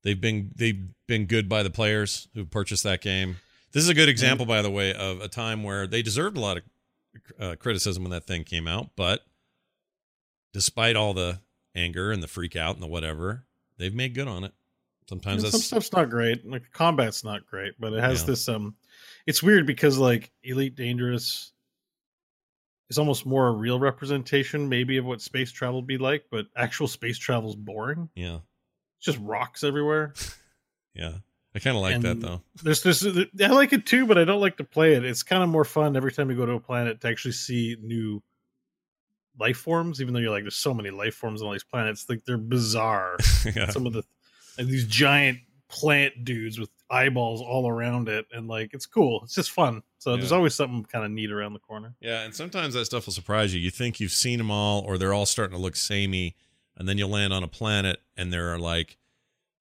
they've 0.03 0.19
been 0.19 0.51
they've 0.55 0.81
been 1.07 1.25
good 1.27 1.47
by 1.47 1.61
the 1.61 1.69
players 1.69 2.27
who 2.33 2.43
purchased 2.43 2.83
that 2.85 3.01
game. 3.01 3.37
This 3.71 3.83
is 3.83 3.89
a 3.89 3.93
good 3.93 4.09
example, 4.09 4.47
by 4.47 4.63
the 4.63 4.71
way, 4.71 4.93
of 4.95 5.21
a 5.21 5.27
time 5.27 5.61
where 5.61 5.85
they 5.85 6.01
deserved 6.01 6.37
a 6.37 6.39
lot 6.39 6.57
of 6.57 6.63
uh, 7.39 7.55
criticism 7.59 8.03
when 8.03 8.11
that 8.11 8.25
thing 8.25 8.43
came 8.43 8.67
out, 8.67 8.89
but 8.95 9.21
despite 10.53 10.95
all 10.95 11.13
the 11.13 11.39
anger 11.75 12.11
and 12.11 12.23
the 12.23 12.27
freak 12.27 12.55
out 12.55 12.73
and 12.75 12.81
the 12.81 12.87
whatever, 12.87 13.45
they've 13.77 13.93
made 13.93 14.15
good 14.15 14.27
on 14.27 14.43
it. 14.43 14.53
Sometimes 15.07 15.43
You 15.43 15.47
know, 15.47 15.49
some 15.51 15.61
stuff's 15.61 15.91
not 15.91 16.09
great. 16.09 16.49
Like 16.49 16.71
combat's 16.71 17.23
not 17.23 17.45
great, 17.45 17.73
but 17.79 17.93
it 17.93 17.99
has 17.99 18.21
Yeah. 18.21 18.27
this 18.27 18.49
um 18.49 18.75
it's 19.27 19.43
weird 19.43 19.67
because 19.67 19.99
like 19.99 20.31
Elite 20.43 20.75
Dangerous 20.75 21.51
is 22.89 22.97
almost 22.97 23.25
more 23.25 23.47
a 23.47 23.51
real 23.51 23.79
representation 23.79 24.69
maybe 24.69 24.97
of 24.97 25.05
what 25.05 25.21
space 25.21 25.51
travel 25.51 25.77
would 25.77 25.87
be 25.87 25.97
like, 25.97 26.25
but 26.29 26.47
actual 26.55 26.87
space 26.87 27.17
travel's 27.17 27.55
boring. 27.55 28.09
yeah, 28.15 28.39
It's 28.97 29.05
just 29.05 29.19
rocks 29.19 29.63
everywhere. 29.63 30.13
yeah. 30.93 31.13
I 31.55 31.59
kind 31.59 31.77
of 31.77 31.83
like 31.83 32.01
that 32.01 32.19
though. 32.19 32.41
There's 32.63 32.83
this 32.83 33.05
uh, 33.05 33.23
I 33.41 33.47
like 33.47 33.71
it 33.71 33.85
too, 33.85 34.05
but 34.05 34.17
I 34.17 34.25
don't 34.25 34.41
like 34.41 34.57
to 34.57 34.65
play 34.65 34.95
it. 34.95 35.05
It's 35.05 35.23
kind 35.23 35.41
of 35.41 35.47
more 35.47 35.63
fun 35.63 35.95
every 35.95 36.11
time 36.11 36.29
you 36.29 36.35
go 36.35 36.45
to 36.45 36.51
a 36.53 36.59
planet 36.59 36.99
to 36.99 37.07
actually 37.07 37.31
see 37.31 37.77
new 37.81 38.21
life 39.39 39.57
forms, 39.57 40.01
even 40.01 40.13
though 40.13 40.19
you're 40.19 40.31
like 40.31 40.43
there's 40.43 40.57
so 40.57 40.73
many 40.73 40.89
life 40.89 41.15
forms 41.15 41.41
on 41.41 41.47
all 41.47 41.53
these 41.53 41.63
planets. 41.63 42.07
Like 42.09 42.25
they're 42.25 42.37
bizarre. 42.37 43.15
yeah. 43.55 43.69
some 43.69 43.85
of 43.85 43.93
the 43.93 44.03
like 44.57 44.67
these 44.67 44.85
giant 44.85 45.39
plant 45.69 46.25
dudes 46.25 46.59
with 46.59 46.69
eyeballs 46.89 47.41
all 47.41 47.67
around 47.67 48.07
it 48.07 48.25
and 48.31 48.47
like 48.47 48.73
it's 48.73 48.85
cool 48.85 49.21
it's 49.23 49.33
just 49.33 49.49
fun 49.49 49.81
so 50.05 50.15
there's 50.17 50.31
always 50.31 50.53
something 50.53 50.83
kind 50.85 51.03
of 51.03 51.09
neat 51.09 51.31
around 51.31 51.53
the 51.53 51.59
corner. 51.59 51.95
Yeah, 51.99 52.21
and 52.21 52.35
sometimes 52.35 52.75
that 52.75 52.85
stuff 52.85 53.07
will 53.07 53.13
surprise 53.13 53.55
you. 53.55 53.59
You 53.59 53.71
think 53.71 53.99
you've 53.99 54.11
seen 54.11 54.37
them 54.37 54.51
all, 54.51 54.81
or 54.81 54.99
they're 54.99 55.15
all 55.15 55.25
starting 55.25 55.55
to 55.57 55.61
look 55.61 55.75
samey, 55.75 56.35
and 56.77 56.87
then 56.87 56.99
you'll 56.99 57.09
land 57.09 57.33
on 57.33 57.41
a 57.41 57.47
planet, 57.47 57.99
and 58.15 58.31
there 58.31 58.53
are 58.53 58.59
like 58.59 58.97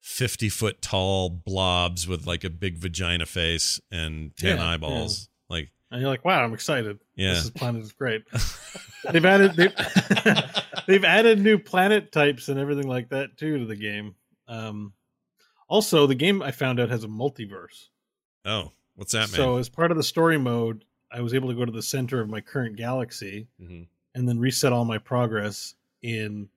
fifty 0.03 0.51
foot 0.51 0.83
tall 0.83 1.31
blobs 1.31 2.07
with 2.07 2.27
like 2.27 2.45
a 2.45 2.51
big 2.51 2.77
vagina 2.77 3.25
face 3.25 3.81
and 3.91 4.37
ten 4.37 4.59
Yeah, 4.59 4.69
eyeballs. 4.69 5.31
Like, 5.49 5.71
and 5.91 6.03
you're 6.03 6.11
like 6.11 6.27
wow 6.27 6.45
i'm 6.45 6.53
excited. 6.53 6.99
Yeah. 7.17 7.33
this 7.33 7.45
is 7.45 7.51
planet 7.51 7.83
is 7.83 7.93
great. 7.93 8.23
They've 9.13 9.25
added 9.25 9.55
they've, 9.57 9.75
they've 10.87 11.05
added 11.05 11.41
new 11.41 11.59
planet 11.59 12.13
types 12.13 12.51
and 12.51 12.61
everything 12.61 12.87
like 12.87 13.09
that 13.11 13.39
too 13.39 13.59
to 13.61 13.65
the 13.65 13.77
game. 13.77 14.15
Um 14.47 14.93
also 15.69 16.07
the 16.07 16.15
game 16.15 16.43
i 16.43 16.51
found 16.51 16.81
out 16.81 16.91
has 16.91 17.05
a 17.05 17.09
multiverse. 17.09 17.89
Oh, 18.45 18.73
what's 18.97 19.13
that, 19.13 19.31
man? 19.31 19.37
so 19.37 19.57
as 19.57 19.69
part 19.69 19.91
of 19.91 19.97
the 19.97 20.03
story 20.03 20.39
mode 20.39 20.85
i 21.11 21.21
was 21.21 21.35
able 21.35 21.49
to 21.49 21.55
go 21.55 21.65
to 21.65 21.73
the 21.73 21.83
center 21.83 22.21
of 22.21 22.29
my 22.29 22.41
current 22.41 22.77
galaxy 22.77 23.47
Mhm. 23.61 23.87
and 24.15 24.29
then 24.29 24.39
reset 24.39 24.73
all 24.73 24.85
my 24.85 24.99
progress 24.99 25.75
in 26.03 26.49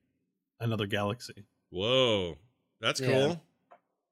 another 0.60 0.86
galaxy. 0.86 1.44
Whoa, 1.70 2.36
that's 2.80 3.00
Yeah. 3.00 3.08
cool. 3.12 3.42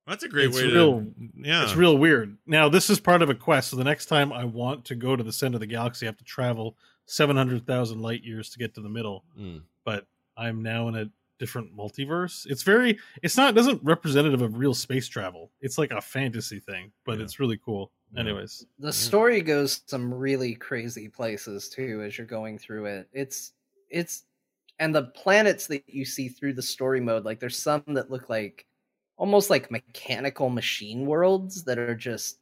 That's 0.06 0.22
a 0.22 0.28
great 0.28 0.46
It's 0.50 0.56
way 0.56 0.64
real- 0.66 1.00
to. 1.00 1.14
Yeah, 1.36 1.64
It's 1.64 1.74
real 1.74 1.98
weird. 1.98 2.38
Now, 2.46 2.68
this 2.68 2.88
is 2.88 3.00
part 3.00 3.22
of 3.22 3.28
a 3.30 3.34
quest. 3.34 3.70
So 3.70 3.76
the 3.76 3.82
next 3.82 4.06
time 4.06 4.32
I 4.32 4.44
want 4.44 4.84
to 4.86 4.94
go 4.94 5.16
to 5.16 5.22
the 5.24 5.32
center 5.32 5.56
of 5.56 5.60
the 5.60 5.66
galaxy, 5.66 6.06
I 6.06 6.08
have 6.08 6.16
to 6.18 6.24
travel 6.24 6.76
700,000 7.06 8.00
light 8.00 8.22
years 8.22 8.48
to 8.50 8.58
get 8.58 8.74
to 8.74 8.80
the 8.80 8.88
middle. 8.88 9.24
Mm. 9.38 9.62
But 9.84 10.06
I'm 10.36 10.62
now 10.62 10.86
in 10.88 10.94
a 10.94 11.10
different 11.38 11.76
multiverse. 11.76 12.46
It's 12.46 12.62
very, 12.62 12.98
it's 13.22 13.36
not, 13.36 13.54
doesn't 13.54 13.82
representative 13.82 14.42
of 14.42 14.58
real 14.58 14.74
space 14.74 15.08
travel. 15.08 15.50
It's 15.60 15.78
like 15.78 15.90
a 15.90 16.00
fantasy 16.00 16.60
thing, 16.60 16.92
but 17.04 17.18
Yeah. 17.18 17.24
it's 17.24 17.38
really 17.40 17.58
cool. 17.58 17.92
Yeah. 18.12 18.20
Anyways, 18.20 18.66
The 18.78 18.92
story 18.92 19.40
goes 19.42 19.82
some 19.86 20.12
really 20.12 20.54
crazy 20.54 21.08
places 21.08 21.68
too 21.68 22.02
as 22.02 22.16
you're 22.16 22.26
going 22.26 22.58
through 22.58 22.86
it. 22.86 23.08
It's 23.12 23.52
it's 23.90 24.24
and 24.78 24.94
the 24.94 25.04
planets 25.04 25.66
that 25.68 25.82
you 25.86 26.04
see 26.04 26.28
through 26.28 26.52
the 26.52 26.62
story 26.62 27.00
mode, 27.00 27.24
like 27.24 27.40
there's 27.40 27.58
some 27.58 27.82
that 27.88 28.10
look 28.10 28.28
like 28.28 28.66
almost 29.16 29.48
like 29.50 29.70
mechanical 29.70 30.50
machine 30.50 31.06
worlds 31.06 31.64
that 31.64 31.78
are 31.78 31.94
just 31.94 32.38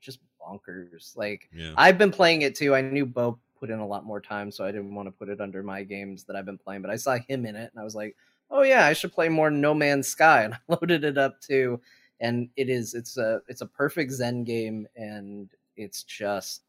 just 0.00 0.20
bonkers. 0.40 1.16
Like 1.16 1.48
yeah. 1.52 1.72
I've 1.76 1.98
been 1.98 2.10
playing 2.10 2.42
it 2.42 2.54
too. 2.54 2.74
I 2.74 2.80
knew 2.80 3.04
Bo 3.06 3.38
put 3.60 3.70
in 3.70 3.78
a 3.78 3.86
lot 3.86 4.04
more 4.04 4.20
time, 4.20 4.50
so 4.50 4.64
I 4.64 4.72
didn't 4.72 4.94
want 4.94 5.06
to 5.06 5.12
put 5.12 5.28
it 5.28 5.40
under 5.40 5.62
my 5.62 5.82
games 5.84 6.24
that 6.24 6.34
I've 6.34 6.46
been 6.46 6.58
playing. 6.58 6.82
But 6.82 6.90
I 6.90 6.96
saw 6.96 7.18
him 7.28 7.44
in 7.46 7.54
it, 7.54 7.70
and 7.72 7.80
I 7.80 7.84
was 7.84 7.94
like, 7.94 8.16
"Oh 8.50 8.62
yeah, 8.62 8.86
I 8.86 8.94
should 8.94 9.12
play 9.12 9.28
more 9.28 9.50
No 9.50 9.74
Man's 9.74 10.08
Sky." 10.08 10.44
And 10.44 10.54
I 10.54 10.58
loaded 10.68 11.04
it 11.04 11.18
up 11.18 11.40
too, 11.40 11.80
and 12.18 12.48
it 12.56 12.68
is 12.68 12.94
it's 12.94 13.16
a 13.18 13.40
it's 13.48 13.60
a 13.60 13.66
perfect 13.66 14.12
Zen 14.12 14.44
game, 14.44 14.88
and 14.96 15.50
it's 15.76 16.02
just 16.02 16.62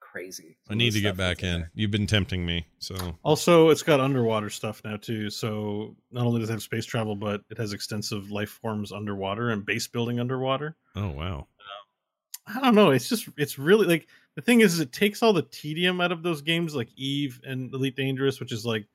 crazy. 0.00 0.56
I 0.66 0.68
some 0.68 0.74
of 0.74 0.78
need 0.78 0.92
to 0.92 1.00
get 1.00 1.16
back 1.16 1.42
in. 1.42 1.60
there. 1.60 1.70
You've 1.74 1.90
been 1.90 2.06
tempting 2.06 2.44
me, 2.44 2.66
so 2.78 2.94
also 3.22 3.70
it's 3.70 3.82
got 3.82 4.00
underwater 4.00 4.50
stuff 4.50 4.82
now 4.84 4.96
too. 4.96 5.30
So 5.30 5.96
not 6.10 6.26
only 6.26 6.40
does 6.40 6.50
it 6.50 6.52
have 6.52 6.62
space 6.62 6.84
travel, 6.84 7.16
but 7.16 7.42
it 7.50 7.58
has 7.58 7.72
extensive 7.72 8.30
life 8.30 8.50
forms 8.50 8.92
underwater 8.92 9.50
and 9.50 9.64
base 9.64 9.88
building 9.88 10.20
underwater. 10.20 10.76
oh 10.96 11.10
wow, 11.10 11.46
I 12.46 12.60
don't 12.60 12.74
know. 12.74 12.90
It's 12.90 13.08
just 13.08 13.28
it's 13.36 13.58
really 13.58 13.86
like 13.86 14.08
the 14.34 14.42
thing 14.42 14.60
is, 14.60 14.74
is 14.74 14.80
it 14.80 14.92
takes 14.92 15.22
all 15.22 15.32
the 15.32 15.42
tedium 15.42 16.00
out 16.00 16.12
of 16.12 16.22
those 16.22 16.42
games 16.42 16.74
like 16.74 16.88
Eve 16.96 17.40
and 17.44 17.72
Elite 17.74 17.96
Dangerous, 17.96 18.40
which 18.40 18.52
is 18.52 18.64
like 18.64 18.86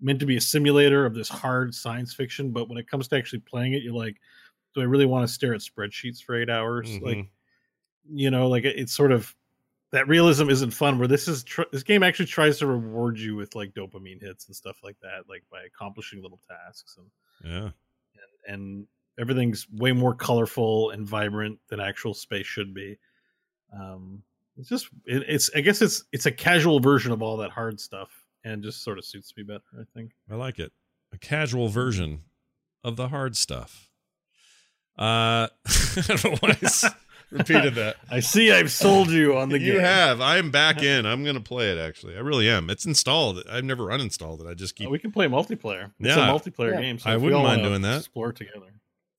meant 0.00 0.20
to 0.20 0.26
be 0.26 0.36
a 0.36 0.40
simulator 0.40 1.06
of 1.06 1.14
this 1.14 1.28
hard 1.28 1.74
science 1.74 2.14
fiction. 2.14 2.50
But 2.50 2.68
when 2.68 2.78
it 2.78 2.88
comes 2.88 3.08
to 3.08 3.16
actually 3.16 3.40
playing 3.40 3.74
it, 3.74 3.82
you're 3.82 3.92
like, 3.94 4.16
do 4.74 4.80
I 4.80 4.84
really 4.84 5.06
want 5.06 5.26
to 5.26 5.32
stare 5.32 5.54
at 5.54 5.60
spreadsheets 5.60 6.22
for 6.22 6.34
eight 6.40 6.50
hours? 6.50 6.98
Like, 7.00 7.16
Mhm. 7.18 7.28
you 8.12 8.30
know, 8.30 8.48
like 8.48 8.64
it's 8.64 8.92
sort 8.92 9.12
of 9.12 9.34
that 9.92 10.08
realism 10.08 10.50
isn't 10.50 10.72
fun. 10.72 10.98
Where 10.98 11.08
this 11.08 11.28
is 11.28 11.44
tr- 11.44 11.62
this 11.72 11.82
game 11.82 12.02
actually 12.02 12.26
tries 12.26 12.58
to 12.58 12.66
reward 12.66 13.18
you 13.18 13.36
with 13.36 13.54
like 13.54 13.72
dopamine 13.72 14.20
hits 14.20 14.46
and 14.46 14.56
stuff 14.56 14.78
like 14.82 14.98
that, 15.00 15.28
like 15.28 15.44
by 15.50 15.62
accomplishing 15.62 16.22
little 16.22 16.40
tasks 16.48 16.98
and 16.98 17.10
yeah. 17.52 17.70
and 18.46 18.86
everything's 19.18 19.66
way 19.70 19.92
more 19.92 20.14
colorful 20.14 20.90
and 20.90 21.06
vibrant 21.06 21.58
than 21.68 21.80
actual 21.80 22.12
space 22.12 22.46
should 22.46 22.74
be. 22.74 22.98
Um, 23.72 24.22
it's 24.56 24.68
just 24.68 24.88
it, 25.04 25.22
it's 25.28 25.50
I 25.54 25.60
guess 25.60 25.82
it's 25.82 26.04
it's 26.12 26.26
a 26.26 26.32
casual 26.32 26.80
version 26.80 27.12
of 27.12 27.22
all 27.22 27.36
that 27.38 27.50
hard 27.50 27.78
stuff 27.80 28.10
and 28.44 28.62
just 28.62 28.82
sort 28.82 28.98
of 28.98 29.04
suits 29.04 29.32
me 29.36 29.42
better. 29.42 29.62
I 29.78 29.84
think. 29.94 30.12
I 30.30 30.34
like 30.36 30.58
it. 30.58 30.72
A 31.12 31.18
casual 31.18 31.68
version 31.68 32.22
of 32.84 32.96
the 32.96 33.08
hard 33.08 33.36
stuff. 33.36 33.90
Uh, 34.98 35.48
I 35.66 36.02
don't 36.06 36.24
know 36.24 36.36
why 36.40 36.50
I 36.50 36.64
s- 36.64 36.84
repeated 37.30 37.74
that. 37.74 37.96
I 38.10 38.20
see. 38.20 38.50
I've 38.52 38.70
sold 38.72 39.10
you 39.10 39.36
on 39.36 39.48
the 39.50 39.58
you 39.58 39.64
game. 39.66 39.74
You 39.74 39.80
have. 39.80 40.20
I'm 40.20 40.50
back 40.50 40.82
in. 40.82 41.04
I'm 41.06 41.22
gonna 41.24 41.40
play 41.40 41.70
it. 41.70 41.78
Actually, 41.78 42.16
I 42.16 42.20
really 42.20 42.48
am. 42.48 42.70
It's 42.70 42.86
installed. 42.86 43.42
I've 43.50 43.64
never 43.64 43.84
uninstalled 43.86 44.40
it. 44.40 44.46
I 44.46 44.54
just 44.54 44.74
keep. 44.74 44.88
Oh, 44.88 44.90
we 44.90 44.98
can 44.98 45.12
play 45.12 45.26
multiplayer. 45.26 45.92
It's 46.00 46.16
Yeah. 46.16 46.28
a 46.28 46.32
multiplayer 46.32 46.72
Yeah. 46.74 46.80
game. 46.80 46.98
So 46.98 47.10
I 47.10 47.16
wouldn't 47.16 47.42
mind 47.42 47.60
wanna 47.62 47.68
doing 47.68 47.82
that. 47.82 47.98
Explore 47.98 48.32
together. 48.32 48.72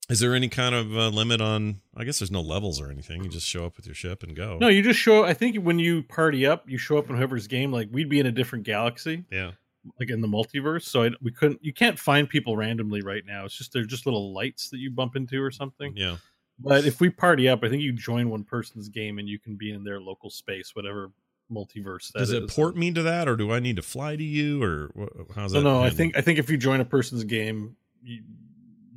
Is 0.10 0.20
there 0.22 0.34
any 0.34 0.48
kind 0.48 0.74
of 0.74 0.96
uh, 0.96 1.10
limit 1.10 1.42
on? 1.42 1.82
I 1.96 2.04
guess 2.06 2.20
there's 2.20 2.32
no 2.32 2.42
levels 2.42 2.80
or 2.80 2.90
anything. 2.90 3.24
You 3.24 3.30
just 3.30 3.46
show 3.48 3.66
up 3.66 3.76
with 3.76 3.86
your 3.86 3.96
ship 3.96 4.24
and 4.24 4.36
go. 4.36 4.58
No, 4.58 4.70
you 4.70 4.82
just 4.82 5.00
show. 5.00 5.26
I 5.26 5.34
think 5.34 5.58
when 5.58 5.80
you 5.80 6.04
party 6.04 6.46
up, 6.46 6.64
you 6.70 6.78
show 6.78 6.98
up 6.98 7.10
in 7.10 7.18
whoever's 7.18 7.48
game. 7.48 7.72
Like 7.74 7.90
we'd 7.92 8.08
be 8.10 8.20
in 8.20 8.26
a 8.26 8.32
different 8.32 8.64
galaxy. 8.66 9.26
Yeah. 9.30 9.52
like 10.00 10.10
in 10.10 10.22
the 10.22 10.28
multiverse. 10.28 10.84
So 10.84 11.04
I, 11.04 11.10
we 11.22 11.32
couldn't. 11.32 11.64
You 11.64 11.74
can't 11.74 12.00
find 12.00 12.30
people 12.30 12.56
randomly 12.56 13.02
right 13.02 13.24
now. 13.26 13.44
It's 13.46 13.58
just 13.58 13.74
they're 13.74 13.84
just 13.84 14.06
little 14.06 14.34
lights 14.34 14.70
that 14.70 14.78
you 14.78 14.92
bump 14.92 15.18
into 15.18 15.42
or 15.44 15.52
something. 15.52 15.92
Yeah. 15.96 16.18
But 16.60 16.86
if 16.86 17.00
we 17.02 17.10
party 17.10 17.50
up, 17.50 17.64
I 17.64 17.70
think 17.70 17.82
you 17.84 17.92
join 17.92 18.30
one 18.30 18.44
person's 18.46 18.88
game 18.90 19.20
and 19.20 19.28
you 19.28 19.38
can 19.40 19.56
be 19.58 19.72
in 19.74 19.84
their 19.84 20.00
local 20.00 20.30
space, 20.30 20.74
whatever 20.74 21.12
multiverse 21.52 22.12
that 22.14 22.20
Does 22.20 22.32
it 22.32 22.44
is. 22.44 22.54
port 22.54 22.76
me 22.76 22.92
to 22.92 23.04
that, 23.04 23.28
or 23.28 23.36
do 23.36 23.52
I 23.52 23.60
need 23.60 23.76
to 23.76 23.82
fly 23.82 24.16
to 24.16 24.24
you, 24.24 24.64
or 24.64 24.90
how's 25.36 25.52
that? 25.52 25.62
no. 25.62 25.70
I 25.70 25.74
handled? 25.82 25.94
think 25.98 26.18
I 26.18 26.22
think 26.22 26.40
if 26.40 26.50
you 26.50 26.58
join 26.58 26.80
a 26.82 26.86
person's 26.86 27.24
game, 27.26 27.76
you, 28.04 28.24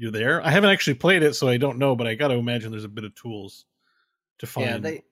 you're 0.01 0.11
there. 0.11 0.41
I 0.45 0.51
haven't 0.51 0.71
actually 0.71 0.95
played 0.95 1.23
it, 1.23 1.35
so 1.35 1.47
I 1.49 1.59
don't 1.59 1.79
know. 1.79 1.95
But 1.95 2.07
I 2.07 2.15
got 2.15 2.29
to 2.29 2.35
imagine 2.35 2.71
there's 2.71 2.85
a 2.85 2.89
bit 2.89 3.05
of 3.05 3.15
tools 3.15 3.67
to 4.39 4.47
find. 4.47 4.67
Yeah, 4.67 4.79
they 4.79 5.03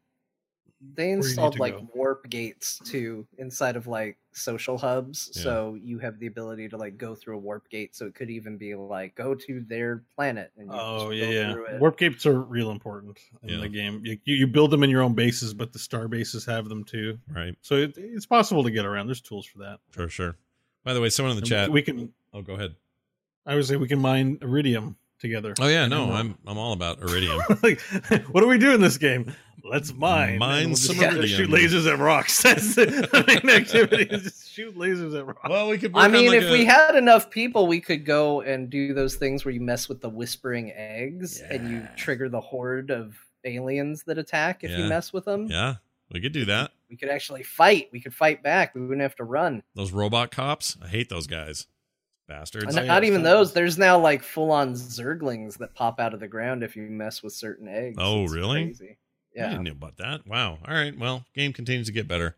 they 0.94 1.10
installed 1.10 1.58
like 1.58 1.74
go. 1.76 1.88
warp 1.92 2.30
gates 2.30 2.80
too 2.84 3.26
inside 3.36 3.74
of 3.74 3.88
like 3.88 4.16
social 4.32 4.78
hubs, 4.78 5.32
Yeah. 5.34 5.42
so 5.42 5.78
you 5.82 5.98
have 5.98 6.20
the 6.20 6.28
ability 6.28 6.68
to 6.68 6.76
like 6.76 6.96
go 6.96 7.16
through 7.16 7.34
a 7.36 7.40
warp 7.40 7.68
gate. 7.68 7.96
So 7.96 8.06
it 8.06 8.14
could 8.14 8.30
even 8.30 8.56
be 8.56 8.76
like 8.76 9.16
go 9.16 9.34
to 9.34 9.60
their 9.68 10.04
planet. 10.14 10.52
And 10.56 10.68
you 10.72 10.78
Oh 10.78 11.10
yeah, 11.10 11.24
go 11.26 11.30
yeah. 11.66 11.74
it. 11.74 11.80
Warp 11.80 11.98
gates 11.98 12.24
are 12.26 12.40
real 12.40 12.70
important 12.70 13.18
in 13.42 13.48
Yeah. 13.48 13.60
the 13.60 13.68
game. 13.68 14.00
You, 14.04 14.18
you 14.24 14.36
you 14.36 14.46
build 14.46 14.70
them 14.70 14.84
in 14.84 14.90
your 14.90 15.02
own 15.02 15.14
bases, 15.14 15.52
but 15.52 15.72
the 15.72 15.80
star 15.80 16.06
bases 16.06 16.44
have 16.46 16.68
them 16.68 16.84
too. 16.84 17.18
right 17.28 17.56
So 17.60 17.74
it, 17.74 17.94
it's 17.98 18.26
possible 18.26 18.62
to 18.62 18.70
get 18.70 18.86
around. 18.86 19.08
There's 19.08 19.20
tools 19.20 19.46
for 19.46 19.58
that. 19.58 19.80
for 19.90 20.08
sure. 20.08 20.36
By 20.84 20.94
the 20.94 21.00
way, 21.00 21.08
someone 21.10 21.32
in 21.32 21.36
the 21.36 21.42
And 21.42 21.48
chat. 21.48 21.70
we 21.72 21.82
can. 21.82 22.12
oh, 22.32 22.40
go 22.40 22.54
ahead. 22.54 22.76
I 23.48 23.54
would 23.54 23.64
say 23.64 23.76
we 23.76 23.88
can 23.88 23.98
mine 23.98 24.38
iridium 24.42 24.96
together. 25.18 25.54
Oh 25.58 25.68
yeah, 25.68 25.86
no. 25.86 26.12
I'm 26.12 26.36
I'm 26.46 26.58
all 26.58 26.74
about 26.74 27.00
iridium. 27.00 27.40
like, 27.62 27.80
what 28.30 28.42
do 28.42 28.46
we 28.46 28.58
do 28.58 28.74
in 28.74 28.80
this 28.82 28.98
game? 28.98 29.34
Let's 29.64 29.92
mine. 29.92 30.38
Mine 30.38 30.68
we'll 30.68 30.76
some 30.76 31.00
iridium. 31.00 31.26
Shoot 31.26 31.50
lasers 31.50 31.92
at 31.92 31.98
rocks. 31.98 32.42
That's 32.42 32.74
the 32.74 32.86
the 32.86 33.24
main 33.26 33.56
activity. 33.56 34.04
Is 34.04 34.22
just 34.22 34.52
shoot 34.52 34.76
lasers 34.76 35.18
at 35.18 35.26
rocks. 35.26 35.48
well, 35.48 35.68
we 35.68 35.78
could. 35.78 35.92
I 35.94 36.08
mean, 36.08 36.32
if 36.34 36.50
we 36.50 36.66
had 36.66 36.94
enough 36.94 37.30
people, 37.30 37.66
we 37.66 37.80
could 37.80 38.04
go 38.04 38.42
and 38.42 38.68
do 38.68 38.92
those 38.92 39.16
things 39.16 39.44
where 39.44 39.52
you 39.52 39.60
mess 39.60 39.88
with 39.88 40.02
the 40.02 40.10
whispering 40.10 40.70
eggs 40.72 41.40
and 41.40 41.70
you 41.70 41.88
trigger 41.96 42.28
the 42.28 42.40
horde 42.40 42.90
of 42.90 43.16
aliens 43.44 44.04
that 44.04 44.18
attack 44.18 44.62
if 44.62 44.70
you 44.70 44.84
mess 44.84 45.12
with 45.12 45.24
them. 45.24 45.46
yeah, 45.46 45.76
we 46.12 46.20
could 46.20 46.32
do 46.32 46.44
that. 46.44 46.72
We 46.90 46.96
could 46.96 47.08
actually 47.08 47.42
fight. 47.42 47.88
We 47.92 48.00
could 48.00 48.14
fight 48.14 48.42
back. 48.42 48.74
We 48.74 48.82
wouldn't 48.82 49.02
have 49.02 49.16
to 49.16 49.24
run. 49.24 49.62
Those 49.74 49.92
robot 49.92 50.30
cops, 50.30 50.76
I 50.82 50.88
hate 50.88 51.08
those 51.08 51.26
guys, 51.26 51.66
bastards. 52.28 52.66
And 52.66 52.78
Oh, 52.78 52.82
yeah, 52.82 52.86
not 52.88 53.02
even 53.04 53.18
fun. 53.18 53.24
those. 53.24 53.52
There's 53.52 53.78
now 53.78 53.98
like 53.98 54.22
full 54.22 54.52
on 54.52 54.74
zerglings 54.74 55.58
that 55.58 55.74
pop 55.74 55.98
out 55.98 56.14
of 56.14 56.20
the 56.20 56.28
ground 56.28 56.62
if 56.62 56.76
you 56.76 56.82
mess 56.82 57.22
with 57.22 57.32
certain 57.32 57.66
eggs. 57.66 57.96
Oh, 57.98 58.24
It's 58.24 58.32
really? 58.32 58.64
crazy. 58.66 58.98
I 59.36 59.40
Yeah. 59.40 59.50
didn't 59.50 59.64
know 59.64 59.72
about 59.72 59.96
that. 59.96 60.26
Wow. 60.26 60.58
All 60.66 60.74
right. 60.74 60.96
Well, 60.96 61.24
game 61.34 61.52
continues 61.52 61.86
to 61.88 61.92
get 61.92 62.06
better. 62.06 62.36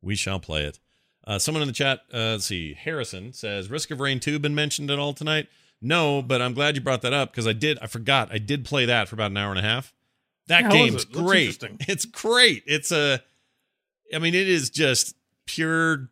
We 0.00 0.14
shall 0.16 0.40
play 0.40 0.64
it. 0.64 0.78
Uh, 1.26 1.38
someone 1.38 1.62
in 1.62 1.68
the 1.68 1.72
chat, 1.74 2.00
uh, 2.12 2.32
let's 2.32 2.44
see, 2.44 2.74
Harrison 2.74 3.32
says, 3.32 3.70
Risk 3.70 3.90
of 3.90 3.98
Rain 4.00 4.20
2 4.20 4.38
been 4.38 4.54
mentioned 4.54 4.90
at 4.90 4.98
all 4.98 5.14
tonight? 5.14 5.48
No, 5.80 6.20
but 6.22 6.42
I'm 6.42 6.52
glad 6.54 6.76
you 6.76 6.82
brought 6.82 7.00
that 7.02 7.14
up 7.14 7.30
because 7.32 7.46
I 7.46 7.54
did, 7.54 7.78
I 7.80 7.86
forgot, 7.86 8.30
I 8.32 8.38
did 8.38 8.64
play 8.64 8.84
that 8.86 9.08
for 9.08 9.16
about 9.16 9.30
an 9.30 9.36
hour 9.38 9.50
and 9.50 9.58
a 9.58 9.62
half. 9.62 9.94
That 10.48 10.64
Yeah, 10.64 10.70
game's 10.70 11.04
it? 11.04 11.12
Great. 11.12 11.62
It's 11.88 12.04
great. 12.04 12.62
It's 12.66 12.92
a, 12.92 13.22
I 14.14 14.18
mean, 14.18 14.34
it 14.34 14.46
is 14.48 14.68
just 14.68 15.16
pure. 15.46 16.10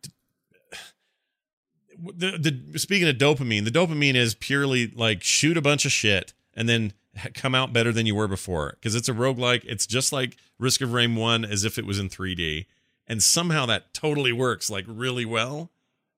The, 2.15 2.37
the 2.71 2.79
speaking 2.79 3.07
of 3.07 3.15
dopamine, 3.17 3.63
the 3.65 3.71
dopamine 3.71 4.15
is 4.15 4.35
purely 4.35 4.87
like 4.87 5.23
shoot 5.23 5.57
a 5.57 5.61
bunch 5.61 5.85
of 5.85 5.91
shit 5.91 6.33
and 6.53 6.67
then 6.67 6.93
come 7.33 7.55
out 7.55 7.71
better 7.73 7.91
than 7.91 8.05
you 8.05 8.15
were 8.15 8.27
before 8.27 8.71
because 8.79 8.95
it's 8.95 9.07
a 9.09 9.13
roguelike. 9.13 9.63
It's 9.65 9.85
just 9.87 10.11
like 10.11 10.37
Risk 10.59 10.81
of 10.81 10.93
Rain 10.93 11.15
1 11.15 11.45
as 11.45 11.63
if 11.63 11.77
it 11.77 11.85
was 11.85 11.99
in 11.99 12.09
3D. 12.09 12.65
And 13.07 13.21
somehow 13.21 13.65
that 13.67 13.93
totally 13.93 14.31
works 14.31 14.69
like 14.69 14.85
really 14.87 15.25
well. 15.25 15.71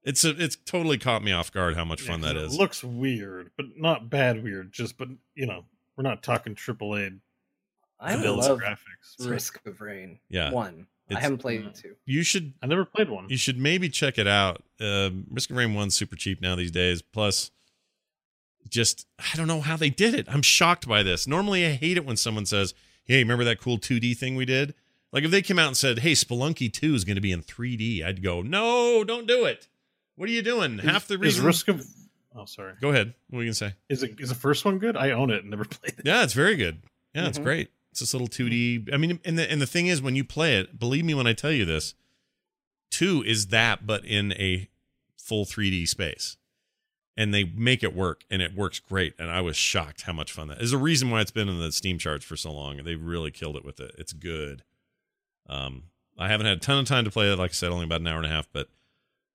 It's 0.03 0.23
a, 0.23 0.29
it's 0.41 0.55
totally 0.55 0.99
caught 0.99 1.23
me 1.23 1.31
off 1.31 1.51
guard 1.51 1.75
how 1.75 1.83
much 1.83 2.03
Yeah, 2.03 2.11
fun 2.11 2.21
'cause 2.21 2.29
that 2.29 2.35
it 2.37 2.43
is. 2.43 2.57
looks 2.57 2.83
weird, 2.83 3.49
but 3.57 3.65
not 3.75 4.09
bad 4.09 4.43
weird. 4.43 4.71
Just, 4.71 4.97
but 4.97 5.07
you 5.33 5.47
know, 5.47 5.65
we're 5.97 6.03
not 6.03 6.21
talking 6.21 6.53
triple 6.53 6.95
A 6.95 7.09
I 7.99 8.15
love 8.15 8.59
graphics. 8.59 9.15
So- 9.17 9.29
Risk 9.29 9.59
of 9.65 9.81
Rain. 9.81 10.19
Yeah. 10.29 10.51
One. 10.51 10.87
I 11.13 11.19
haven't 11.19 11.37
played 11.37 11.61
it 11.65 11.75
two. 11.75 11.95
you 12.05 12.23
should 12.23 12.53
I 12.63 12.67
never 12.67 12.85
played 12.85 13.09
one. 13.09 13.27
you 13.29 13.37
should 13.37 13.57
maybe 13.59 13.89
check 13.89 14.17
it 14.17 14.27
out. 14.27 14.63
Um, 14.79 15.25
Risk 15.29 15.49
of 15.51 15.57
Rain 15.57 15.73
One's 15.73 15.93
super 15.95 16.15
cheap 16.15 16.41
now 16.41 16.55
these 16.55 16.71
days. 16.71 17.01
Plus, 17.01 17.51
just 18.69 19.05
I 19.19 19.35
don't 19.37 19.47
know 19.47 19.61
how 19.61 19.77
they 19.77 19.89
did 19.89 20.13
it. 20.15 20.25
I'm 20.29 20.41
shocked 20.41 20.87
by 20.87 21.03
this. 21.03 21.27
Normally, 21.27 21.65
I 21.65 21.71
hate 21.71 21.97
it 21.97 22.05
when 22.05 22.17
someone 22.17 22.45
says, 22.45 22.73
"Hey, 23.03 23.19
remember 23.19 23.43
that 23.43 23.59
cool 23.61 23.77
2D 23.77 24.17
thing 24.17 24.35
we 24.35 24.45
did?" 24.45 24.73
Like 25.11 25.23
if 25.23 25.31
they 25.31 25.41
came 25.41 25.59
out 25.59 25.67
and 25.67 25.77
said, 25.77 25.99
"Hey, 25.99 26.13
Spelunky 26.13 26.71
2 26.73 26.95
is 26.95 27.05
going 27.05 27.15
to 27.15 27.21
be 27.21 27.31
in 27.31 27.41
3D," 27.41 28.03
I'd 28.03 28.23
go, 28.23 28.41
"No, 28.41 29.03
don't 29.03 29.27
do 29.27 29.45
it. 29.45 29.67
What 30.15 30.27
are 30.27 30.31
you 30.31 30.41
doing?" 30.41 30.79
Half 30.79 31.07
the 31.07 31.13
is 31.15 31.19
reason. 31.21 31.45
Risk 31.45 31.67
of. 31.67 31.85
Oh, 32.35 32.45
sorry. 32.45 32.73
Go 32.81 32.89
ahead. 32.89 33.13
What 33.29 33.39
are 33.39 33.43
you 33.43 33.49
gonna 33.49 33.53
say? 33.55 33.73
Is 33.87 34.01
it 34.03 34.19
is 34.19 34.29
the 34.29 34.35
first 34.35 34.65
one 34.65 34.79
good? 34.79 34.97
I 34.97 35.11
own 35.11 35.29
it 35.29 35.41
and 35.43 35.51
never 35.51 35.63
played 35.69 35.93
it. 35.99 36.05
Yeah, 36.05 36.23
it's 36.23 36.33
very 36.33 36.55
good. 36.55 36.81
Yeah, 37.13 37.27
it's 37.27 37.37
Mhm. 37.39 37.43
great. 37.43 37.69
It's 37.95 38.01
this 38.01 38.13
little 38.13 38.27
2D. 38.27 38.93
I 38.93 38.97
mean, 38.97 39.21
and 39.23 39.39
the 39.39 39.49
and 39.49 39.61
the 39.61 39.65
thing 39.65 39.87
is, 39.87 40.01
when 40.01 40.17
you 40.17 40.25
play 40.25 40.57
it, 40.57 40.77
believe 40.77 41.05
me 41.05 41.13
when 41.13 41.27
I 41.27 41.31
tell 41.31 41.53
you 41.53 41.63
this, 41.63 41.93
two 42.91 43.23
is 43.25 43.47
that, 43.47 43.87
but 43.87 44.03
in 44.03 44.33
a 44.33 44.67
full 45.15 45.45
3D 45.45 45.87
space. 45.87 46.35
and 47.15 47.33
they 47.33 47.45
make 47.45 47.83
it 47.83 47.95
work, 47.95 48.25
and 48.29 48.41
it 48.41 48.53
works 48.53 48.79
great. 48.81 49.13
And 49.17 49.31
I 49.31 49.39
was 49.39 49.55
shocked 49.55 50.01
how 50.01 50.11
much 50.11 50.33
fun 50.33 50.49
that 50.49 50.61
is. 50.61 50.73
a 50.73 50.77
reason 50.77 51.09
why 51.09 51.21
it's 51.21 51.31
been 51.31 51.47
in 51.47 51.57
the 51.57 51.71
Steam 51.71 51.97
charts 51.97 52.25
for 52.25 52.35
so 52.35 52.51
long. 52.51 52.83
They 52.83 52.95
really 52.95 53.31
killed 53.31 53.55
it 53.55 53.63
with 53.63 53.79
it. 53.79 53.95
It's 53.97 54.11
good. 54.11 54.63
Um, 55.47 55.83
I 56.19 56.27
haven't 56.27 56.47
had 56.47 56.57
a 56.57 56.59
ton 56.59 56.79
of 56.79 56.85
time 56.87 57.05
to 57.05 57.11
play 57.11 57.31
it. 57.31 57.39
Like 57.39 57.51
I 57.51 57.53
said, 57.53 57.71
only 57.71 57.85
about 57.85 58.01
an 58.01 58.07
hour 58.07 58.17
and 58.17 58.25
a 58.25 58.29
half, 58.29 58.49
but 58.51 58.67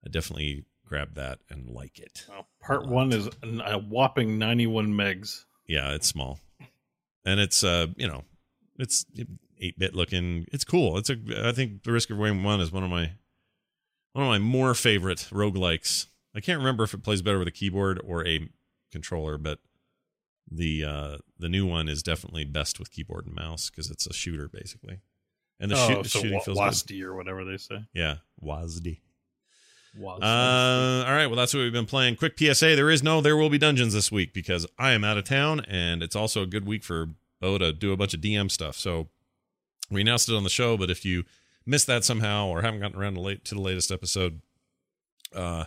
I 0.05 0.09
definitely 0.09 0.65
grabbed 0.85 1.15
that 1.15 1.39
and 1.49 1.67
like 1.67 1.97
it. 1.97 2.25
Well, 2.29 2.45
part 2.59 2.85
one 2.85 3.11
is 3.11 3.27
a 3.43 3.79
whopping 3.79 4.37
91 4.37 4.89
megs. 4.93 5.45
Yeah, 5.65 5.93
it's 5.95 6.05
small, 6.05 6.39
and 7.25 7.39
it's 7.39 7.63
uh, 7.63 7.87
you 7.95 8.07
know, 8.07 8.23
it's 8.81 9.05
eight 9.59 9.77
bit 9.77 9.95
looking. 9.95 10.45
It's 10.51 10.63
cool. 10.63 10.97
It's 10.97 11.09
a. 11.09 11.17
I 11.43 11.51
think 11.51 11.83
the 11.83 11.91
Risk 11.91 12.09
of 12.09 12.17
Rain 12.17 12.43
One 12.43 12.59
is 12.59 12.71
one 12.71 12.83
of 12.83 12.89
my 12.89 13.11
one 14.13 14.25
of 14.25 14.29
my 14.29 14.39
more 14.39 14.73
favorite 14.73 15.29
roguelikes. 15.31 16.07
I 16.35 16.41
can't 16.41 16.59
remember 16.59 16.83
if 16.83 16.93
it 16.93 17.03
plays 17.03 17.21
better 17.21 17.39
with 17.39 17.47
a 17.47 17.51
keyboard 17.51 17.99
or 18.03 18.25
a 18.25 18.49
controller, 18.91 19.37
but 19.37 19.59
the 20.49 20.83
uh 20.83 21.17
the 21.39 21.49
new 21.49 21.65
one 21.65 21.87
is 21.87 22.03
definitely 22.03 22.43
best 22.43 22.79
with 22.79 22.91
keyboard 22.91 23.25
and 23.25 23.35
mouse 23.35 23.69
because 23.69 23.89
it's 23.89 24.05
a 24.07 24.13
shooter 24.13 24.47
basically, 24.47 24.99
and 25.59 25.71
the 25.71 25.75
oh, 25.75 25.87
shoot, 25.87 26.05
so 26.07 26.19
shooting 26.19 26.37
wa- 26.37 26.43
feels 26.43 26.83
good. 26.83 27.01
Or 27.01 27.15
whatever 27.15 27.45
they 27.45 27.57
say. 27.57 27.85
Yeah, 27.93 28.17
WASD. 28.43 28.99
WASD. 29.99 30.23
Uh, 30.23 31.05
all 31.05 31.13
right. 31.13 31.27
Well, 31.27 31.35
that's 31.35 31.53
what 31.53 31.61
we've 31.61 31.71
been 31.71 31.85
playing. 31.85 32.15
Quick 32.15 32.37
PSA: 32.37 32.75
There 32.75 32.89
is 32.89 33.03
no 33.03 33.21
There 33.21 33.37
Will 33.37 33.49
Be 33.49 33.57
Dungeons 33.57 33.93
this 33.93 34.11
week 34.11 34.33
because 34.33 34.65
I 34.79 34.91
am 34.91 35.03
out 35.03 35.17
of 35.17 35.25
town, 35.25 35.61
and 35.67 36.01
it's 36.01 36.15
also 36.15 36.41
a 36.41 36.47
good 36.47 36.65
week 36.65 36.83
for 36.83 37.09
Bo 37.41 37.57
to 37.57 37.73
do 37.73 37.91
a 37.91 37.97
bunch 37.97 38.13
of 38.13 38.21
DM 38.21 38.49
stuff. 38.49 38.77
So 38.77 39.09
we 39.89 40.01
announced 40.01 40.29
it 40.29 40.35
on 40.35 40.43
the 40.43 40.49
show, 40.49 40.77
but 40.77 40.89
if 40.89 41.03
you 41.03 41.25
missed 41.65 41.87
that 41.87 42.05
somehow 42.05 42.47
or 42.47 42.61
haven't 42.61 42.79
gotten 42.79 42.99
around 42.99 43.15
to 43.15 43.21
late 43.21 43.43
to 43.45 43.55
the 43.55 43.61
latest 43.61 43.91
episode, 43.91 44.41
uh, 45.35 45.65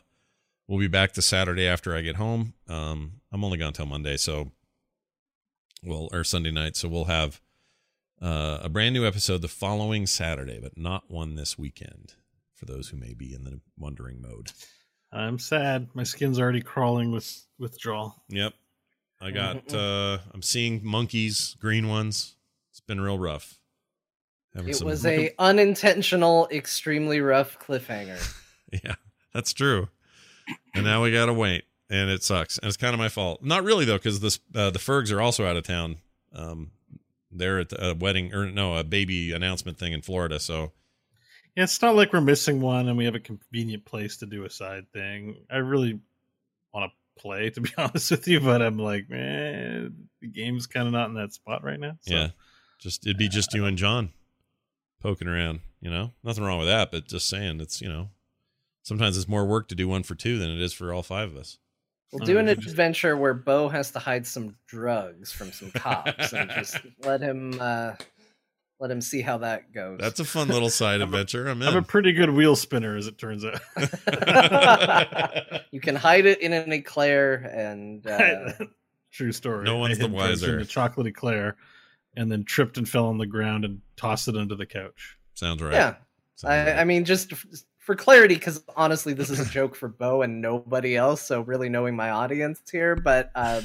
we'll 0.66 0.78
be 0.78 0.88
back 0.88 1.12
the 1.12 1.22
Saturday 1.22 1.66
after 1.66 1.94
I 1.94 2.00
get 2.00 2.16
home. 2.16 2.54
Um, 2.68 3.20
I'm 3.30 3.44
only 3.44 3.58
gone 3.58 3.74
till 3.74 3.86
Monday, 3.86 4.16
so 4.16 4.52
well, 5.82 6.08
or 6.12 6.24
Sunday 6.24 6.50
night, 6.50 6.76
so 6.76 6.88
we'll 6.88 7.04
have 7.04 7.40
uh, 8.22 8.60
a 8.62 8.68
brand 8.68 8.94
new 8.94 9.06
episode 9.06 9.42
the 9.42 9.48
following 9.48 10.06
Saturday, 10.06 10.58
but 10.60 10.78
not 10.78 11.10
one 11.10 11.34
this 11.34 11.58
weekend. 11.58 12.14
For 12.54 12.66
those 12.66 12.88
who 12.88 12.96
may 12.96 13.14
be 13.14 13.34
in 13.34 13.42
the 13.42 13.60
wondering 13.76 14.22
mode. 14.22 14.52
I'm 15.12 15.38
sad. 15.38 15.88
My 15.92 16.04
skin's 16.04 16.38
already 16.38 16.60
crawling 16.60 17.10
with 17.10 17.46
withdrawal. 17.58 18.22
Yep. 18.28 18.54
I 19.24 19.30
got 19.30 19.72
uh 19.74 20.18
I'm 20.32 20.42
seeing 20.42 20.80
monkeys, 20.84 21.56
green 21.60 21.88
ones. 21.88 22.36
It's 22.70 22.80
been 22.80 23.00
real 23.00 23.18
rough. 23.18 23.58
Having 24.54 24.70
It 24.70 24.76
some- 24.76 24.86
was 24.86 25.06
a 25.06 25.30
unintentional, 25.38 26.48
extremely 26.52 27.20
rough 27.20 27.58
cliffhanger. 27.58 28.20
Yeah, 28.84 28.96
that's 29.32 29.52
true. 29.52 29.88
And 30.74 30.84
now 30.84 31.02
we 31.04 31.12
got 31.12 31.26
to 31.26 31.32
wait 31.32 31.62
and 31.88 32.10
it 32.10 32.24
sucks. 32.24 32.58
And 32.58 32.66
it's 32.66 32.76
kind 32.76 32.92
of 32.92 32.98
my 32.98 33.08
fault. 33.08 33.40
Not 33.42 33.62
really 33.62 33.84
though 33.84 33.98
cuz 34.00 34.18
this 34.20 34.40
uh, 34.54 34.70
the 34.70 34.78
Fergs 34.80 35.12
are 35.12 35.20
also 35.20 35.46
out 35.46 35.56
of 35.56 35.62
town. 35.64 35.98
Um 36.32 36.72
they're 37.30 37.60
at 37.60 37.72
a 37.72 37.94
wedding 37.94 38.34
or 38.34 38.46
no, 38.50 38.76
a 38.76 38.82
baby 38.84 39.32
announcement 39.32 39.78
thing 39.78 39.92
in 39.92 40.02
Florida, 40.02 40.38
so 40.40 40.72
Yeah, 41.56 41.64
it's 41.64 41.80
not 41.82 41.94
like 41.94 42.12
we're 42.12 42.20
missing 42.20 42.60
one 42.60 42.88
and 42.88 42.98
we 42.98 43.04
have 43.04 43.14
a 43.14 43.20
convenient 43.20 43.84
place 43.84 44.16
to 44.18 44.26
do 44.26 44.44
a 44.44 44.50
side 44.50 44.90
thing. 44.92 45.36
I 45.50 45.58
really 45.58 46.00
want 46.72 46.90
to 46.90 46.96
play, 47.16 47.50
to 47.50 47.60
be 47.60 47.70
honest 47.78 48.10
with 48.10 48.26
you, 48.28 48.40
but 48.40 48.62
I'm 48.62 48.78
like, 48.78 49.08
man, 49.08 50.08
the 50.20 50.28
game's 50.28 50.66
kind 50.66 50.86
of 50.86 50.92
not 50.92 51.08
in 51.08 51.14
that 51.14 51.32
spot 51.32 51.64
right 51.64 51.80
now. 51.80 51.96
So. 52.00 52.14
yeah. 52.14 52.28
Just 52.80 53.06
it'd 53.06 53.16
be 53.16 53.28
just 53.28 53.54
you 53.54 53.64
and 53.64 53.78
John 53.78 54.10
poking 55.00 55.28
around, 55.28 55.60
you 55.80 55.90
know? 55.90 56.12
Nothing 56.22 56.44
wrong 56.44 56.58
with 56.58 56.68
that, 56.68 56.90
but 56.90 57.06
just 57.06 57.28
saying 57.28 57.60
it's, 57.60 57.80
you 57.80 57.88
know, 57.88 58.10
sometimes 58.82 59.16
it's 59.16 59.28
more 59.28 59.46
work 59.46 59.68
to 59.68 59.74
do 59.74 59.88
one 59.88 60.02
for 60.02 60.14
two 60.14 60.38
than 60.38 60.50
it 60.50 60.60
is 60.60 60.72
for 60.72 60.92
all 60.92 61.02
five 61.02 61.30
of 61.30 61.36
us. 61.36 61.58
We'll 62.12 62.26
do 62.26 62.38
an 62.38 62.48
adventure 62.48 63.16
where 63.16 63.34
Bo 63.34 63.68
has 63.68 63.90
to 63.92 63.98
hide 63.98 64.26
some 64.26 64.56
drugs 64.66 65.32
from 65.32 65.50
some 65.52 65.70
cops 65.72 66.32
and 66.32 66.50
just 66.50 66.78
let 67.00 67.20
him 67.20 67.58
uh, 67.60 67.94
let 68.80 68.90
him 68.90 69.00
see 69.00 69.22
how 69.22 69.38
that 69.38 69.72
goes. 69.72 69.98
That's 70.00 70.20
a 70.20 70.24
fun 70.24 70.48
little 70.48 70.70
side 70.70 71.00
adventure. 71.02 71.46
I'm 71.46 71.62
in. 71.62 71.68
I'm 71.68 71.76
a 71.76 71.82
pretty 71.82 72.12
good 72.12 72.30
wheel 72.30 72.56
spinner, 72.56 72.96
as 72.96 73.06
it 73.06 73.18
turns 73.18 73.44
out. 73.44 73.60
you 75.70 75.80
can 75.80 75.96
hide 75.96 76.26
it 76.26 76.40
in 76.40 76.52
an 76.52 76.72
eclair 76.72 77.34
and 77.34 78.06
uh, 78.06 78.52
True 79.12 79.32
story. 79.32 79.64
No 79.64 79.76
one's 79.76 80.00
I 80.00 80.02
the 80.02 80.08
wiser. 80.08 80.56
In 80.56 80.62
a 80.62 80.66
chocolate 80.66 81.06
eclair, 81.06 81.56
and 82.16 82.30
then 82.30 82.44
tripped 82.44 82.78
and 82.78 82.88
fell 82.88 83.06
on 83.06 83.18
the 83.18 83.26
ground 83.26 83.64
and 83.64 83.80
tossed 83.96 84.28
it 84.28 84.36
under 84.36 84.56
the 84.56 84.66
couch. 84.66 85.16
Sounds 85.34 85.62
right. 85.62 85.72
yeah. 85.72 85.94
I, 86.42 86.72
I 86.72 86.84
mean, 86.84 87.04
just 87.04 87.32
for 87.78 87.94
clarity, 87.94 88.34
because 88.34 88.64
honestly, 88.76 89.12
this 89.14 89.30
is 89.30 89.38
a 89.38 89.44
joke 89.44 89.76
for 89.76 89.88
Bo 89.88 90.22
and 90.22 90.40
nobody 90.40 90.96
else. 90.96 91.22
So 91.22 91.42
really 91.42 91.68
knowing 91.68 91.94
my 91.94 92.10
audience 92.10 92.60
here, 92.70 92.96
but 92.96 93.30
uh, 93.34 93.62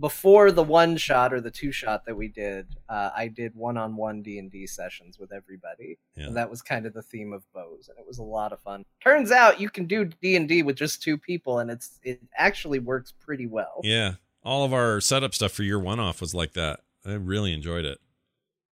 before 0.00 0.50
the 0.50 0.62
one 0.62 0.96
shot 0.96 1.32
or 1.32 1.40
the 1.40 1.50
two 1.50 1.70
shot 1.70 2.04
that 2.06 2.16
we 2.16 2.26
did, 2.28 2.66
uh, 2.88 3.10
I 3.14 3.28
did 3.28 3.54
one 3.54 3.76
on 3.76 3.96
one 3.96 4.22
D 4.22 4.38
and 4.38 4.50
D 4.50 4.66
sessions 4.66 5.18
with 5.18 5.32
everybody, 5.32 5.98
Yeah. 6.16 6.26
and 6.28 6.36
that 6.36 6.50
was 6.50 6.62
kind 6.62 6.86
of 6.86 6.94
the 6.94 7.02
theme 7.02 7.32
of 7.32 7.42
Bo's, 7.52 7.88
and 7.88 7.98
it 7.98 8.06
was 8.06 8.18
a 8.18 8.22
lot 8.22 8.52
of 8.52 8.60
fun. 8.60 8.84
Turns 9.02 9.30
out 9.30 9.60
you 9.60 9.68
can 9.70 9.84
do 9.86 10.06
D 10.06 10.34
and 10.36 10.48
D 10.48 10.62
with 10.62 10.76
just 10.76 11.02
two 11.02 11.18
people, 11.18 11.58
and 11.58 11.70
it's 11.70 12.00
it 12.02 12.20
actually 12.36 12.78
works 12.78 13.12
pretty 13.20 13.46
well. 13.46 13.80
Yeah. 13.84 14.14
All 14.42 14.64
of 14.64 14.72
our 14.72 15.00
setup 15.00 15.34
stuff 15.34 15.52
for 15.52 15.62
your 15.62 15.78
one 15.78 16.00
off 16.00 16.20
was 16.20 16.34
like 16.34 16.54
that. 16.54 16.80
I 17.04 17.12
really 17.12 17.52
enjoyed 17.52 17.84
it. 17.84 17.98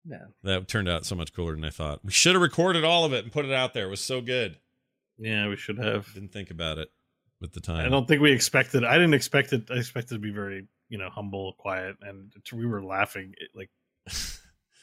Yeah. 0.10 0.26
That 0.44 0.68
turned 0.70 0.88
out 0.88 1.06
so 1.06 1.16
much 1.16 1.34
cooler 1.34 1.54
than 1.56 1.66
I 1.66 1.70
thought. 1.70 2.00
We 2.06 2.12
should 2.12 2.34
have 2.34 2.42
recorded 2.42 2.86
all 2.86 3.04
of 3.04 3.12
it 3.12 3.26
and 3.26 3.34
put 3.34 3.44
it 3.44 3.52
out 3.52 3.74
there. 3.74 3.88
It 3.88 3.90
was 3.90 4.00
so 4.00 4.22
good. 4.22 4.58
Yeah, 5.18 5.50
we 5.50 5.58
should 5.58 5.78
have. 5.80 6.14
Didn't 6.14 6.32
think 6.32 6.50
about 6.52 6.78
it 6.78 6.90
with 7.42 7.52
the 7.52 7.60
time. 7.60 7.86
I 7.86 7.90
don't 7.90 8.08
think 8.08 8.22
we 8.22 8.32
expected. 8.32 8.86
I 8.86 8.94
didn't 8.94 9.14
expect 9.16 9.52
it. 9.52 9.70
I 9.70 9.76
expected 9.76 10.16
to 10.16 10.20
be 10.20 10.32
very, 10.32 10.68
you 10.90 10.98
know, 10.98 11.10
humble, 11.10 11.54
quiet, 11.58 11.98
and 12.02 12.32
we 12.54 12.66
were 12.66 12.84
laughing 12.84 13.34
it, 13.38 13.50
like 13.56 13.70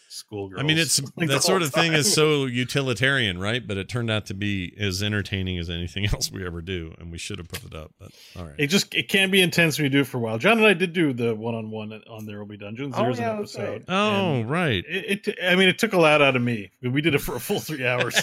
schoolgirls. 0.08 0.60
I 0.60 0.66
mean, 0.66 0.78
it's 0.78 1.00
like, 1.16 1.28
that 1.28 1.42
sort 1.42 1.62
whole 1.62 1.66
of 1.66 1.74
thing 1.74 1.92
is 1.92 2.12
so 2.12 2.44
utilitarian, 2.46 3.38
right? 3.38 3.66
But 3.66 3.78
it 3.78 3.88
turned 3.88 4.10
out 4.10 4.26
to 4.26 4.34
be 4.34 4.74
as 4.78 5.02
entertaining 5.02 5.58
as 5.58 5.68
anything 5.70 6.06
else 6.12 6.30
we 6.30 6.46
ever 6.46 6.60
do, 6.62 6.94
and 6.98 7.10
we 7.10 7.18
should 7.18 7.38
have 7.38 7.48
put 7.48 7.64
it 7.64 7.74
up. 7.74 7.92
But 7.98 8.10
all 8.36 8.44
right, 8.44 8.54
It 8.58 8.66
just 8.68 8.94
it 8.94 9.08
can 9.08 9.30
be 9.30 9.40
intense 9.42 9.78
when 9.78 9.84
you 9.84 9.90
do 9.90 10.00
it 10.00 10.06
for 10.06 10.18
a 10.18 10.20
while. 10.20 10.38
John 10.38 10.58
and 10.58 10.66
I 10.66 10.74
did 10.74 10.92
do 10.92 11.12
the 11.12 11.34
one 11.34 11.54
on 11.54 11.70
one 11.70 11.92
on 12.08 12.26
There 12.26 12.38
Will 12.38 12.46
Be 12.46 12.56
Dungeons. 12.56 12.94
Oh, 12.96 13.08
yeah, 13.14 13.32
an 13.32 13.38
that's 13.38 13.58
right. 13.58 13.82
oh 13.88 14.42
right, 14.42 14.84
It, 14.86 15.26
it. 15.28 15.38
I 15.42 15.56
mean, 15.56 15.68
it 15.68 15.78
took 15.78 15.92
a 15.94 15.98
lot 16.00 16.22
out 16.22 16.36
of 16.36 16.42
me. 16.42 16.70
We 16.82 17.00
did 17.00 17.14
it 17.14 17.20
for 17.20 17.34
a 17.36 17.40
full 17.40 17.60
three 17.60 17.86
hours. 17.86 18.14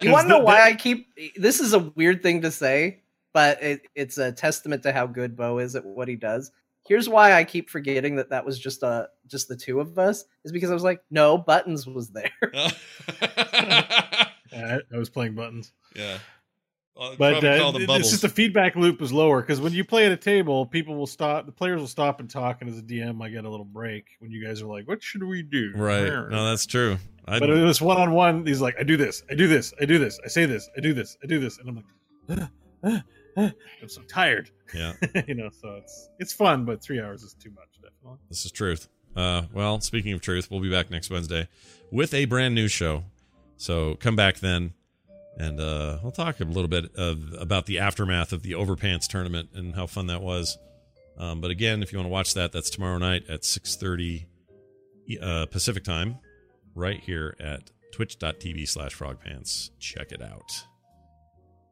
You 0.00 0.10
want 0.10 0.24
to 0.24 0.28
know 0.28 0.38
why 0.40 0.56
the- 0.56 0.64
I 0.64 0.74
keep? 0.74 1.08
This 1.36 1.60
is 1.60 1.72
a 1.72 1.78
weird 1.78 2.22
thing 2.22 2.42
to 2.42 2.50
say, 2.50 3.02
but 3.36 3.62
it, 3.62 3.82
it's 3.94 4.16
a 4.16 4.32
testament 4.32 4.82
to 4.84 4.94
how 4.94 5.06
good 5.06 5.36
Bo 5.36 5.58
is 5.58 5.76
at 5.76 5.84
what 5.84 6.08
he 6.08 6.16
does. 6.16 6.52
Here's 6.88 7.06
why 7.06 7.34
I 7.34 7.44
keep 7.44 7.68
forgetting 7.68 8.16
that 8.16 8.30
that 8.30 8.46
was 8.46 8.58
just 8.58 8.82
a 8.82 9.10
just 9.26 9.46
the 9.46 9.56
two 9.56 9.78
of 9.78 9.98
us 9.98 10.24
is 10.46 10.52
because 10.52 10.70
I 10.70 10.72
was 10.72 10.82
like, 10.82 11.02
no, 11.10 11.36
Buttons 11.36 11.86
was 11.86 12.08
there. 12.08 12.30
I, 12.54 14.30
I 14.90 14.96
was 14.96 15.10
playing 15.10 15.34
buttons. 15.34 15.74
yeah. 15.94 16.16
Well, 16.96 17.14
but 17.18 17.42
probably 17.42 17.48
uh, 17.50 17.58
call 17.58 17.76
it's 18.00 18.08
just 18.08 18.22
the 18.22 18.30
feedback 18.30 18.74
loop 18.74 19.02
is 19.02 19.12
lower 19.12 19.42
because 19.42 19.60
when 19.60 19.74
you 19.74 19.84
play 19.84 20.06
at 20.06 20.12
a 20.12 20.16
table, 20.16 20.64
people 20.64 20.94
will 20.94 21.06
stop. 21.06 21.44
The 21.44 21.52
players 21.52 21.78
will 21.78 21.88
stop 21.88 22.20
and 22.20 22.30
talk, 22.30 22.62
and 22.62 22.70
as 22.70 22.78
a 22.78 22.82
DM, 22.82 23.22
I 23.22 23.28
get 23.28 23.44
a 23.44 23.50
little 23.50 23.66
break 23.66 24.06
when 24.20 24.30
you 24.30 24.42
guys 24.42 24.62
are 24.62 24.66
like, 24.66 24.88
"What 24.88 25.02
should 25.02 25.22
we 25.22 25.42
do?" 25.42 25.74
right. 25.76 26.08
No, 26.08 26.46
that's 26.48 26.64
true. 26.64 26.96
I 27.26 27.38
but 27.38 27.50
it 27.50 27.62
was 27.62 27.82
one 27.82 27.98
on 27.98 28.12
one. 28.12 28.46
He's 28.46 28.62
like, 28.62 28.76
"I 28.80 28.82
do 28.82 28.96
this, 28.96 29.22
I 29.30 29.34
do 29.34 29.46
this, 29.46 29.74
I 29.78 29.84
do 29.84 29.98
this, 29.98 30.18
I 30.24 30.28
say 30.28 30.46
this, 30.46 30.70
I 30.74 30.80
do 30.80 30.94
this, 30.94 31.18
I 31.22 31.26
do 31.26 31.38
this," 31.38 31.58
and 31.58 31.68
I'm 31.68 31.76
like, 31.76 31.84
"Ah, 32.30 32.48
ah, 32.82 33.02
ah." 33.36 33.52
"I'm 33.82 33.88
so 33.88 34.02
tired." 34.02 34.50
yeah. 34.74 34.94
you 35.26 35.34
know, 35.34 35.50
so 35.50 35.76
it's 35.76 36.08
it's 36.18 36.32
fun, 36.32 36.64
but 36.64 36.82
three 36.82 37.00
hours 37.00 37.22
is 37.22 37.34
too 37.34 37.50
much, 37.50 37.80
definitely. 37.82 38.18
This 38.28 38.44
is 38.44 38.52
truth. 38.52 38.88
Uh, 39.14 39.42
well, 39.52 39.80
speaking 39.80 40.12
of 40.12 40.20
truth, 40.20 40.50
we'll 40.50 40.60
be 40.60 40.70
back 40.70 40.90
next 40.90 41.10
Wednesday 41.10 41.48
with 41.90 42.12
a 42.12 42.26
brand 42.26 42.54
new 42.54 42.68
show. 42.68 43.04
So 43.56 43.94
come 43.94 44.14
back 44.14 44.38
then, 44.40 44.74
and 45.38 45.58
uh, 45.58 45.98
we'll 46.02 46.12
talk 46.12 46.40
a 46.40 46.44
little 46.44 46.68
bit 46.68 46.94
of, 46.96 47.32
about 47.38 47.64
the 47.66 47.78
aftermath 47.78 48.32
of 48.32 48.42
the 48.42 48.52
Overpants 48.52 49.06
tournament 49.06 49.48
and 49.54 49.74
how 49.74 49.86
fun 49.86 50.08
that 50.08 50.20
was. 50.20 50.58
Um, 51.18 51.40
but 51.40 51.50
again, 51.50 51.82
if 51.82 51.92
you 51.92 51.98
want 51.98 52.06
to 52.06 52.12
watch 52.12 52.34
that, 52.34 52.52
that's 52.52 52.68
tomorrow 52.68 52.98
night 52.98 53.24
at 53.28 53.44
six 53.44 53.76
thirty 53.76 54.26
uh, 55.22 55.46
Pacific 55.46 55.84
time, 55.84 56.18
right 56.74 57.00
here 57.00 57.34
at 57.40 57.70
twitch.tv 57.92 58.68
slash 58.68 58.94
frogpants. 58.94 59.70
Check 59.78 60.12
it 60.12 60.20
out. 60.20 60.66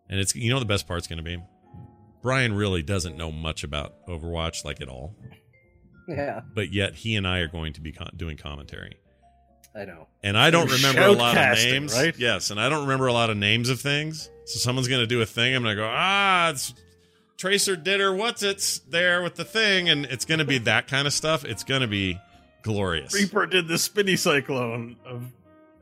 And 0.09 0.19
it's 0.19 0.35
you 0.35 0.51
know 0.51 0.59
the 0.59 0.65
best 0.65 0.89
part's 0.89 1.07
going 1.07 1.19
to 1.19 1.23
be 1.23 1.43
Brian 2.25 2.55
really 2.55 2.83
doesn't 2.83 3.17
know 3.17 3.31
much 3.31 3.63
about 3.63 4.05
Overwatch 4.09 4.65
like 4.65 4.81
at 4.81 4.89
all 4.89 5.15
yeah, 6.09 6.41
but 6.55 6.73
yet 6.73 6.95
he 6.95 7.17
and 7.17 7.27
I 7.27 7.39
are 7.39 7.49
going 7.49 7.73
to 7.75 7.81
be 7.81 7.93
con- 7.93 8.11
doing 8.17 8.37
commentary. 8.37 8.97
I 9.77 9.85
know. 9.85 10.07
And 10.23 10.39
I 10.39 10.51
don't 10.51 10.69
You're 10.69 10.77
remember 10.77 11.03
a 11.03 11.13
lot 11.13 11.37
of 11.37 11.59
names, 11.59 11.95
right? 11.95 12.17
Yes, 12.17 12.51
and 12.51 12.61
I 12.61 12.69
don't 12.69 12.83
remember 12.83 13.07
a 13.07 13.13
lot 13.13 13.31
of 13.31 13.37
names 13.37 13.69
of 13.69 13.81
things. 13.81 14.31
So 14.47 14.59
someone's 14.59 14.89
going 14.89 15.01
to 15.01 15.07
do 15.07 15.21
a 15.21 15.27
thing. 15.27 15.55
I'm 15.55 15.63
going 15.63 15.77
to 15.77 15.83
go, 15.83 15.89
ah, 15.91 16.51
it's 16.51 16.75
Tracer 17.37 17.75
did 17.75 18.01
her. 18.01 18.15
What's 18.15 18.43
it's 18.43 18.79
there 18.81 19.23
with 19.23 19.35
the 19.35 19.45
thing, 19.45 19.89
and 19.89 20.05
it's 20.07 20.25
going 20.25 20.39
to 20.39 20.45
be 20.45 20.59
that 20.59 20.87
kind 20.87 21.07
of 21.07 21.13
stuff. 21.13 21.45
It's 21.45 21.65
going 21.65 21.81
to 21.81 21.89
be 21.89 22.21
glorious. 22.63 23.15
Reaper 23.15 23.47
did 23.47 23.67
the 23.67 23.79
spinny 23.79 24.17
cyclone 24.17 24.97
of 25.05 25.33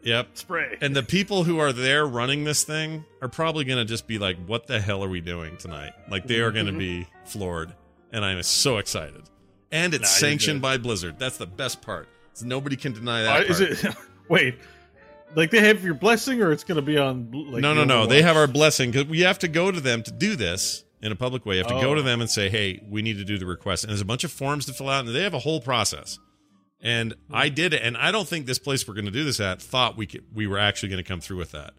Yep. 0.02 0.28
Spray. 0.34 0.78
And 0.80 0.96
the 0.96 1.02
people 1.02 1.44
who 1.44 1.58
are 1.60 1.72
there 1.72 2.04
running 2.06 2.44
this 2.44 2.64
thing 2.64 3.04
are 3.20 3.28
probably 3.28 3.64
going 3.64 3.78
to 3.78 3.84
just 3.84 4.06
be 4.06 4.18
like, 4.18 4.36
what 4.46 4.66
the 4.66 4.80
hell 4.80 5.04
are 5.04 5.08
we 5.08 5.20
doing 5.20 5.56
tonight? 5.58 5.92
Like, 6.10 6.26
they 6.26 6.40
are 6.40 6.50
going 6.50 6.66
to 6.66 6.72
be 6.72 7.06
floored. 7.24 7.72
And 8.12 8.24
I'm 8.24 8.42
so 8.42 8.78
excited. 8.78 9.22
And 9.70 9.94
it's 9.94 10.02
Nah, 10.02 10.26
sanctioned 10.28 10.60
by 10.60 10.76
Blizzard. 10.78 11.18
That's 11.18 11.36
the 11.38 11.46
best 11.46 11.80
part. 11.82 12.08
So 12.34 12.46
nobody 12.46 12.76
can 12.76 12.92
deny 12.92 13.22
Uh, 13.24 13.38
that. 13.40 13.50
is 13.50 13.80
part. 13.80 13.94
it? 13.94 14.00
Wait, 14.28 14.54
like 15.34 15.50
they 15.50 15.60
have 15.60 15.82
your 15.84 15.94
blessing, 15.94 16.42
or 16.42 16.52
it's 16.52 16.64
going 16.64 16.76
to 16.76 16.82
be 16.82 16.98
on? 16.98 17.30
Like, 17.30 17.62
no, 17.62 17.72
no, 17.72 17.84
no. 17.84 18.06
They 18.06 18.22
have 18.22 18.36
our 18.36 18.46
blessing 18.46 18.90
because 18.90 19.06
we 19.08 19.20
have 19.20 19.38
to 19.40 19.48
go 19.48 19.70
to 19.70 19.80
them 19.80 20.02
to 20.02 20.10
do 20.10 20.36
this 20.36 20.84
in 21.00 21.10
a 21.12 21.16
public 21.16 21.46
way. 21.46 21.56
You 21.56 21.62
have 21.64 21.68
to 21.68 21.80
go 21.80 21.92
Oh. 21.92 21.94
to 21.94 22.02
them 22.02 22.20
and 22.20 22.28
say, 22.30 22.48
"Hey, 22.50 22.80
we 22.88 23.02
need 23.02 23.16
to 23.18 23.24
do 23.24 23.38
the 23.38 23.46
request." 23.46 23.84
And 23.84 23.90
there's 23.90 24.00
a 24.00 24.04
bunch 24.06 24.24
of 24.24 24.32
forms 24.32 24.66
to 24.66 24.72
fill 24.72 24.88
out, 24.88 25.04
and 25.06 25.14
they 25.14 25.22
have 25.22 25.34
a 25.34 25.38
whole 25.40 25.60
process. 25.60 26.18
And 26.82 27.14
I 27.30 27.48
did 27.48 27.72
it, 27.72 27.82
and 27.82 27.96
I 27.96 28.10
don't 28.10 28.26
think 28.26 28.46
this 28.46 28.58
place 28.58 28.86
we're 28.88 28.94
going 28.94 29.04
to 29.04 29.12
do 29.12 29.22
this 29.22 29.38
at 29.38 29.62
thought 29.62 29.96
we 29.96 30.04
could, 30.04 30.24
we 30.34 30.48
were 30.48 30.58
actually 30.58 30.88
going 30.88 31.02
to 31.02 31.08
come 31.08 31.20
through 31.20 31.36
with 31.36 31.52
that, 31.52 31.74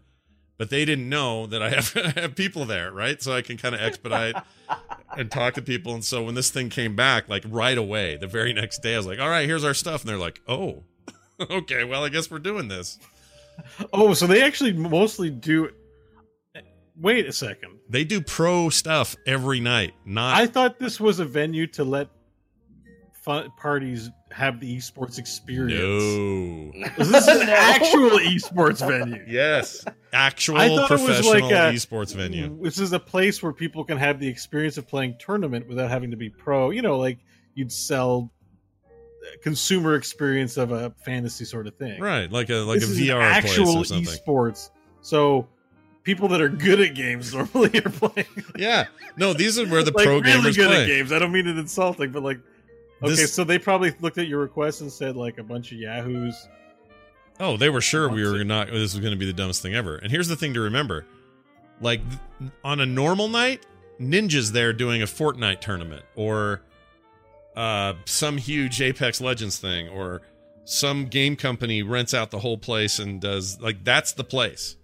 but 0.56 0.70
they 0.70 0.86
didn't 0.86 1.10
know 1.10 1.44
that 1.46 1.62
I 1.62 1.68
have, 1.68 1.92
I 2.16 2.20
have 2.20 2.34
people 2.34 2.64
there, 2.64 2.90
right? 2.90 3.20
So 3.20 3.34
I 3.34 3.42
can 3.42 3.58
kind 3.58 3.74
of 3.74 3.82
expedite 3.82 4.34
and 5.16 5.30
talk 5.30 5.54
to 5.54 5.62
people. 5.62 5.92
And 5.92 6.02
so 6.02 6.24
when 6.24 6.34
this 6.34 6.50
thing 6.50 6.70
came 6.70 6.96
back, 6.96 7.28
like 7.28 7.44
right 7.46 7.76
away, 7.76 8.16
the 8.16 8.26
very 8.26 8.54
next 8.54 8.78
day, 8.78 8.94
I 8.94 8.96
was 8.96 9.06
like, 9.06 9.20
"All 9.20 9.28
right, 9.28 9.46
here's 9.46 9.62
our 9.62 9.74
stuff," 9.74 10.00
and 10.00 10.08
they're 10.08 10.16
like, 10.16 10.40
"Oh, 10.48 10.84
okay, 11.50 11.84
well, 11.84 12.02
I 12.02 12.08
guess 12.08 12.30
we're 12.30 12.38
doing 12.38 12.68
this." 12.68 12.98
Oh, 13.92 14.14
so 14.14 14.26
they 14.26 14.42
actually 14.42 14.72
mostly 14.72 15.28
do. 15.28 15.70
Wait 16.96 17.26
a 17.26 17.32
second. 17.32 17.78
They 17.90 18.04
do 18.04 18.22
pro 18.22 18.70
stuff 18.70 19.16
every 19.26 19.60
night. 19.60 19.92
Not 20.06 20.34
I 20.34 20.46
thought 20.46 20.78
this 20.78 20.98
was 20.98 21.18
a 21.18 21.24
venue 21.26 21.66
to 21.68 21.84
let 21.84 22.08
fun 23.24 23.50
parties 23.56 24.10
have 24.30 24.60
the 24.60 24.76
esports 24.76 25.18
experience. 25.18 25.80
no. 26.74 26.88
This 26.98 27.08
is 27.26 27.26
an 27.28 27.46
No. 27.46 27.52
actual 27.52 28.10
esports 28.18 28.86
venue. 28.86 29.24
Yes, 29.26 29.84
actual 30.12 30.58
I 30.58 30.68
thought 30.68 30.90
it 30.90 30.94
was 30.94 31.00
professional 31.02 31.32
like 31.32 31.52
a- 31.52 31.72
esports 31.76 32.14
venue. 32.14 32.58
This 32.62 32.78
is 32.78 32.92
a 32.92 33.00
place 33.00 33.42
where 33.42 33.52
people 33.52 33.84
can 33.84 33.96
have 33.98 34.20
the 34.20 34.28
experience 34.28 34.76
of 34.78 34.86
playing 34.86 35.16
tournament 35.18 35.66
without 35.68 35.90
having 35.90 36.10
to 36.10 36.16
be 36.16 36.28
pro. 36.30 36.70
You 36.70 36.82
know, 36.82 36.98
like 36.98 37.18
you'd 37.54 37.72
sell 37.72 38.30
consumer 39.42 39.94
experience 39.94 40.56
of 40.56 40.70
a 40.72 40.90
fantasy 41.04 41.44
sort 41.44 41.66
of 41.66 41.74
thing. 41.76 42.00
Right, 42.00 42.30
like 42.30 42.50
a 42.50 42.56
like 42.56 42.80
This 42.80 42.90
a 42.98 43.02
VR 43.02 43.22
actual 43.22 43.64
place 43.64 43.76
or 43.76 43.84
something. 43.84 44.14
esports. 44.14 44.70
So 45.00 45.48
people 46.02 46.28
that 46.28 46.40
are 46.40 46.48
good 46.48 46.80
at 46.80 46.94
games 46.94 47.32
normally 47.54 47.78
are 47.78 47.90
playing. 47.90 48.26
Yeah, 48.56 48.86
no, 49.16 49.32
these 49.32 49.58
are 49.58 49.66
where 49.66 49.82
the 49.82 49.92
like 49.92 50.04
pro 50.04 50.18
really 50.18 50.50
gamers 50.50 50.56
good 50.56 50.66
play. 50.68 50.82
at 50.82 50.86
games. 50.86 51.12
I 51.12 51.18
don't 51.18 51.32
mean 51.32 51.46
it 51.46 51.56
insulting, 51.58 52.12
but 52.12 52.22
like, 52.22 52.40
okay, 53.12 53.26
so 53.26 53.44
they 53.44 53.58
probably 53.58 53.92
looked 54.00 54.18
at 54.18 54.26
your 54.28 54.40
request 54.40 54.80
and 54.80 54.90
said 54.92 55.16
like 55.16 55.38
a 55.38 55.42
bunch 55.42 55.72
of 55.72 55.78
yahoos. 55.78 56.48
Oh, 57.40 57.56
they 57.56 57.68
were 57.68 57.80
sure 57.80 58.08
we 58.08 58.22
were 58.24 58.44
not. 58.44 58.68
This 58.68 58.94
was 58.94 59.00
going 59.00 59.12
to 59.12 59.18
be 59.18 59.26
the 59.26 59.32
dumbest 59.32 59.60
thing 59.62 59.74
ever. 59.74 59.96
And 59.96 60.10
here's 60.10 60.28
the 60.28 60.36
thing 60.36 60.54
to 60.54 60.60
remember: 60.60 61.04
like 61.80 62.00
th- 62.08 62.50
on 62.62 62.80
a 62.80 62.86
normal 62.86 63.28
night, 63.28 63.66
Ninja's 64.00 64.52
there 64.52 64.72
doing 64.72 65.02
a 65.02 65.06
Fortnite 65.06 65.60
tournament, 65.60 66.04
or 66.14 66.62
uh, 67.56 67.94
some 68.04 68.36
huge 68.36 68.80
Apex 68.80 69.20
Legends 69.20 69.58
thing, 69.58 69.88
or 69.88 70.22
some 70.64 71.06
game 71.06 71.34
company 71.36 71.82
rents 71.82 72.14
out 72.14 72.30
the 72.30 72.38
whole 72.38 72.56
place 72.58 72.98
and 72.98 73.20
does 73.20 73.60
like 73.60 73.82
that's 73.84 74.12
the 74.12 74.24
place. 74.24 74.76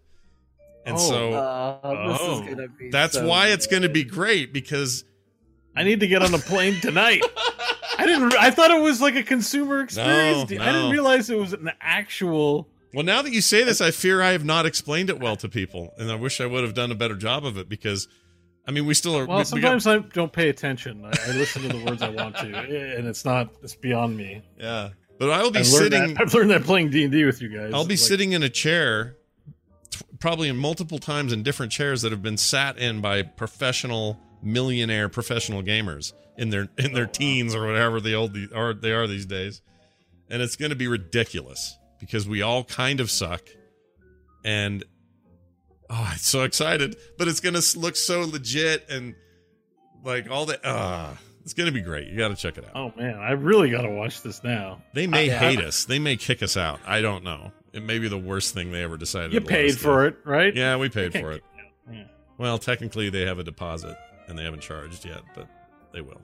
And 0.85 0.97
Oh. 0.97 0.99
so 0.99 1.33
Uh, 1.35 2.09
this 2.09 2.19
Oh. 2.21 2.43
is 2.43 2.49
gonna 2.49 2.69
be 2.69 2.91
that's 2.91 3.15
so 3.15 3.27
why 3.27 3.47
good. 3.49 3.53
it's 3.55 3.67
going 3.67 3.83
to 3.83 3.89
be 3.89 4.03
great 4.03 4.53
because 4.53 5.05
I 5.77 5.85
need 5.85 6.01
to 6.01 6.07
get 6.09 6.23
on 6.23 6.35
a 6.35 6.39
plane 6.39 6.81
tonight. 6.81 7.23
I 7.99 8.07
didn't. 8.07 8.35
I 8.35 8.51
thought 8.51 8.71
it 8.71 8.81
was 8.83 9.01
like 9.01 9.17
a 9.17 9.23
consumer 9.23 9.81
experience. 9.81 10.51
No, 10.51 10.63
I 10.63 10.73
didn't 10.73 10.91
realize 10.91 11.29
it 11.31 11.39
was 11.39 11.53
an 11.53 11.71
actual. 11.81 12.69
Well, 12.95 13.05
now 13.05 13.23
that 13.23 13.33
you 13.33 13.41
say 13.41 13.63
this, 13.63 13.81
I 13.81 13.91
fear 13.93 14.21
I 14.21 14.31
have 14.33 14.45
not 14.45 14.67
explained 14.67 15.11
it 15.11 15.21
well 15.21 15.37
to 15.37 15.49
people, 15.49 15.93
and 15.99 16.11
I 16.11 16.17
wish 16.17 16.41
I 16.41 16.47
would 16.47 16.65
have 16.65 16.75
done 16.75 16.91
a 16.91 16.95
better 16.97 17.15
job 17.15 17.45
of 17.47 17.57
it 17.57 17.69
because, 17.69 18.09
I 18.67 18.73
mean, 18.73 18.85
we 18.87 18.95
still 18.95 19.17
are. 19.17 19.27
Well, 19.27 19.37
we- 19.39 19.41
we 19.43 19.45
sometimes 19.45 19.87
I 19.87 19.99
don't 19.99 20.33
pay 20.33 20.49
attention. 20.49 21.05
I, 21.05 21.09
I 21.29 21.33
listen 21.33 21.63
to 21.63 21.69
the 21.69 21.85
words 21.85 22.03
I 22.03 22.09
want 22.11 22.37
to, 22.39 22.47
eh, 22.49 22.97
and 22.97 23.07
it's 23.07 23.25
not. 23.25 23.51
It's 23.63 23.75
beyond 23.77 24.17
me. 24.17 24.43
yeah, 24.59 24.91
but 25.19 25.31
I 25.31 25.43
will 25.43 25.51
be 25.53 25.61
I've 25.61 25.67
sitting. 25.67 26.15
that, 26.15 26.21
I've 26.23 26.35
learned 26.35 26.51
that 26.51 26.65
playing 26.65 26.91
D 26.91 27.05
and 27.05 27.13
D 27.13 27.25
with 27.25 27.41
you 27.43 27.49
guys. 27.49 27.73
I'll 27.75 27.85
be 27.85 27.95
Like, 27.95 27.99
sitting 28.01 28.33
in 28.33 28.43
a 28.43 28.49
chair, 28.49 29.17
t- 29.91 30.01
probably 30.19 30.49
in 30.49 30.57
multiple 30.57 30.99
times 30.99 31.33
in 31.33 31.43
different 31.45 31.71
chairs 31.73 32.03
that 32.03 32.11
have 32.13 32.23
been 32.23 32.37
sat 32.39 32.77
in 32.79 33.01
by 33.01 33.23
professional 33.23 34.19
millionaire 34.43 35.09
professional 35.09 35.63
gamers 35.63 36.13
in 36.41 36.49
their 36.49 36.69
in 36.79 36.95
their 36.95 37.07
teens 37.07 37.55
or 37.55 37.67
whatever 37.67 38.01
the 38.01 38.15
old 38.15 38.33
the- 38.35 38.49
are 38.55 38.73
they 38.73 38.93
are 38.93 39.07
these 39.07 39.27
days, 39.27 39.61
and 40.29 40.41
it's 40.43 40.57
going 40.57 40.71
to 40.71 40.77
be 40.77 40.89
ridiculous 40.89 41.77
because 42.01 42.27
we 42.27 42.41
all 42.41 42.65
kind 42.65 42.99
of 42.99 43.11
suck, 43.11 43.43
and 44.45 44.83
oh, 45.91 46.09
I'm 46.11 46.17
so 46.17 46.43
excited! 46.43 46.97
But 47.19 47.29
it's 47.29 47.41
going 47.41 47.55
to 47.55 47.79
look 47.79 47.95
so 47.95 48.23
legit 48.23 48.89
and 48.89 49.15
like 50.03 50.31
all 50.31 50.47
the 50.47 50.59
ah, 50.65 51.17
it's 51.45 51.53
going 51.53 51.67
to 51.67 51.73
be 51.73 51.83
great. 51.83 52.09
You 52.09 52.17
got 52.17 52.29
to 52.29 52.37
check 52.37 52.57
it 52.57 52.65
out. 52.65 52.71
Oh 52.75 52.93
man, 53.01 53.17
I 53.19 53.33
really 53.33 53.71
got 53.71 53.83
to 53.83 53.91
watch 53.91 54.23
this 54.23 54.43
now. 54.43 54.83
They 54.95 55.07
may 55.07 55.31
I- 55.31 55.37
hate 55.37 55.61
us. 55.61 55.85
They 55.85 55.99
may 55.99 56.17
kick 56.17 56.43
us 56.43 56.57
out. 56.57 56.81
I 56.87 57.03
don't 57.03 57.23
know. 57.23 57.53
It 57.75 57.85
may 57.85 57.99
be 58.01 58.09
the 58.09 58.19
worst 58.19 58.55
thing 58.55 58.73
they 58.73 58.83
ever 58.83 58.97
decided. 58.97 59.33
You 59.33 59.41
paid 59.43 59.79
for 59.79 60.07
it, 60.07 60.17
right? 60.25 60.53
Yeah, 60.57 60.77
we 60.79 60.89
paid 60.89 61.13
for 61.13 61.33
it. 61.33 61.45
Yeah. 61.93 62.05
Well, 62.39 62.59
technically, 62.59 63.11
they 63.11 63.27
have 63.27 63.39
a 63.39 63.45
deposit 63.45 63.97
and 64.27 64.39
they 64.39 64.43
haven't 64.45 64.63
charged 64.63 65.05
yet, 65.05 65.21
but 65.37 65.47
they 65.93 66.01
will. 66.01 66.21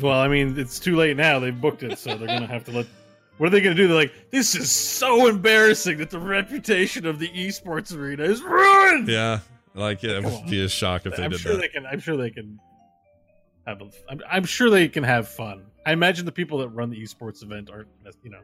Well, 0.00 0.18
I 0.18 0.28
mean, 0.28 0.58
it's 0.58 0.78
too 0.78 0.96
late 0.96 1.16
now. 1.16 1.38
They've 1.38 1.58
booked 1.58 1.82
it, 1.82 1.98
so 1.98 2.16
they're 2.16 2.26
gonna 2.28 2.46
have 2.46 2.64
to 2.64 2.72
let. 2.72 2.86
What 3.38 3.46
are 3.46 3.50
they 3.50 3.60
gonna 3.60 3.74
do? 3.74 3.86
They're 3.88 3.96
like, 3.96 4.12
this 4.30 4.54
is 4.54 4.70
so 4.70 5.26
embarrassing 5.28 5.98
that 5.98 6.10
the 6.10 6.18
reputation 6.18 7.06
of 7.06 7.18
the 7.18 7.28
esports 7.28 7.94
arena 7.96 8.24
is 8.24 8.42
ruined. 8.42 9.08
Yeah, 9.08 9.40
like 9.74 10.02
it 10.04 10.22
Come 10.22 10.32
would 10.32 10.42
on. 10.44 10.50
be 10.50 10.64
a 10.64 10.68
shock 10.68 11.06
if 11.06 11.16
they 11.16 11.24
I'm 11.24 11.30
did 11.30 11.40
sure 11.40 11.52
that. 11.52 11.60
they 11.60 11.68
can. 11.68 11.86
I'm 11.86 12.00
sure 12.00 12.16
they 12.16 12.30
can. 12.30 12.58
Have. 13.66 13.80
A, 13.82 13.90
I'm, 14.08 14.20
I'm 14.30 14.44
sure 14.44 14.70
they 14.70 14.88
can 14.88 15.02
have 15.04 15.28
fun. 15.28 15.64
I 15.84 15.92
imagine 15.92 16.24
the 16.24 16.32
people 16.32 16.58
that 16.58 16.68
run 16.68 16.90
the 16.90 17.00
esports 17.02 17.42
event 17.42 17.70
aren't. 17.70 17.88
You 18.22 18.30
know, 18.30 18.40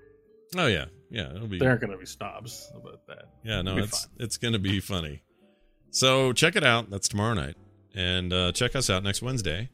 Oh 0.57 0.67
yeah, 0.67 0.87
yeah, 1.11 1.35
it'll 1.35 1.49
be. 1.49 1.59
they 1.59 1.67
aren't 1.67 1.81
gonna 1.81 1.97
be 1.97 2.07
snobs 2.07 2.71
about 2.77 3.07
that. 3.09 3.25
Yeah, 3.45 3.63
no, 3.63 3.79
it's 3.79 4.05
fun. 4.05 4.11
it's 4.19 4.37
gonna 4.37 4.59
be 4.59 4.81
funny. 4.81 5.23
So 5.91 6.33
check 6.33 6.57
it 6.57 6.65
out. 6.65 6.91
That's 6.91 7.09
tomorrow 7.09 7.35
night, 7.35 7.57
and 7.95 8.33
uh, 8.33 8.53
check 8.53 8.75
us 8.77 8.91
out 8.91 9.03
next 9.03 9.23
Wednesday. 9.23 9.71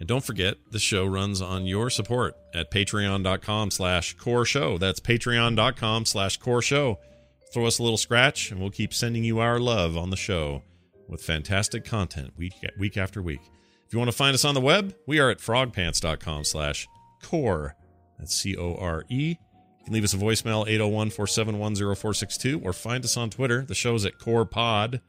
And 0.00 0.08
don't 0.08 0.24
forget, 0.24 0.56
the 0.70 0.78
show 0.78 1.04
runs 1.04 1.42
on 1.42 1.66
your 1.66 1.90
support 1.90 2.34
at 2.54 2.70
patreon.com 2.70 3.70
slash 3.70 4.14
core 4.14 4.46
show. 4.46 4.78
That's 4.78 4.98
patreon.com 4.98 6.06
slash 6.06 6.38
core 6.38 6.62
show. 6.62 6.98
Throw 7.52 7.66
us 7.66 7.78
a 7.78 7.82
little 7.82 7.98
scratch, 7.98 8.50
and 8.50 8.60
we'll 8.60 8.70
keep 8.70 8.94
sending 8.94 9.24
you 9.24 9.40
our 9.40 9.60
love 9.60 9.98
on 9.98 10.08
the 10.08 10.16
show 10.16 10.62
with 11.06 11.22
fantastic 11.22 11.84
content 11.84 12.32
week, 12.38 12.54
week 12.78 12.96
after 12.96 13.20
week. 13.20 13.40
If 13.86 13.92
you 13.92 13.98
want 13.98 14.10
to 14.10 14.16
find 14.16 14.34
us 14.34 14.44
on 14.44 14.54
the 14.54 14.60
web, 14.60 14.94
we 15.06 15.18
are 15.18 15.30
at 15.30 15.38
frogpants.com 15.38 16.44
slash 16.44 16.88
core. 17.22 17.74
That's 18.18 18.34
C 18.34 18.56
O 18.56 18.76
R 18.76 19.04
E. 19.10 19.36
You 19.80 19.84
can 19.84 19.92
leave 19.92 20.04
us 20.04 20.14
a 20.14 20.18
voicemail, 20.18 20.66
801 20.68 21.10
471 21.10 21.74
0462, 21.74 22.60
or 22.64 22.72
find 22.72 23.04
us 23.04 23.16
on 23.16 23.30
Twitter. 23.30 23.64
The 23.66 23.74
show's 23.74 24.04
at 24.04 24.18
Core 24.18 24.46
Pod. 24.46 25.00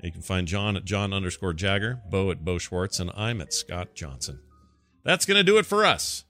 You 0.00 0.12
can 0.12 0.22
find 0.22 0.46
John 0.46 0.76
at 0.76 0.84
John 0.84 1.12
underscore 1.12 1.52
Jagger, 1.52 2.00
Bo 2.08 2.30
at 2.30 2.44
Bo 2.44 2.58
Schwartz, 2.58 3.00
and 3.00 3.10
I'm 3.16 3.40
at 3.40 3.52
Scott 3.52 3.94
Johnson. 3.94 4.40
That's 5.02 5.26
going 5.26 5.38
to 5.38 5.44
do 5.44 5.58
it 5.58 5.66
for 5.66 5.84
us. 5.84 6.24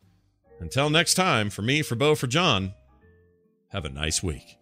Until 0.61 0.89
next 0.89 1.15
time, 1.15 1.51
for 1.51 1.63
me, 1.63 1.83
for 1.83 1.95
Bo, 1.95 2.15
for 2.15 2.27
John, 2.27 2.73
have 3.69 3.85
a 3.85 3.91
nice 3.91 4.23
week. 4.23 4.57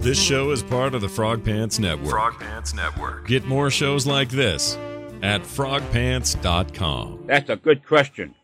This 0.00 0.20
show 0.20 0.50
is 0.50 0.62
part 0.62 0.94
of 0.94 1.02
the 1.02 1.08
Frog 1.08 1.44
Pants 1.44 1.78
Network. 1.78 2.10
Frog 2.10 2.40
Pants 2.40 2.74
Network. 2.74 3.28
Get 3.28 3.44
more 3.44 3.70
shows 3.70 4.06
like 4.06 4.30
this 4.30 4.76
at 5.22 5.42
frogpants.com. 5.42 7.24
That's 7.26 7.50
a 7.50 7.56
good 7.56 7.86
question. 7.86 8.34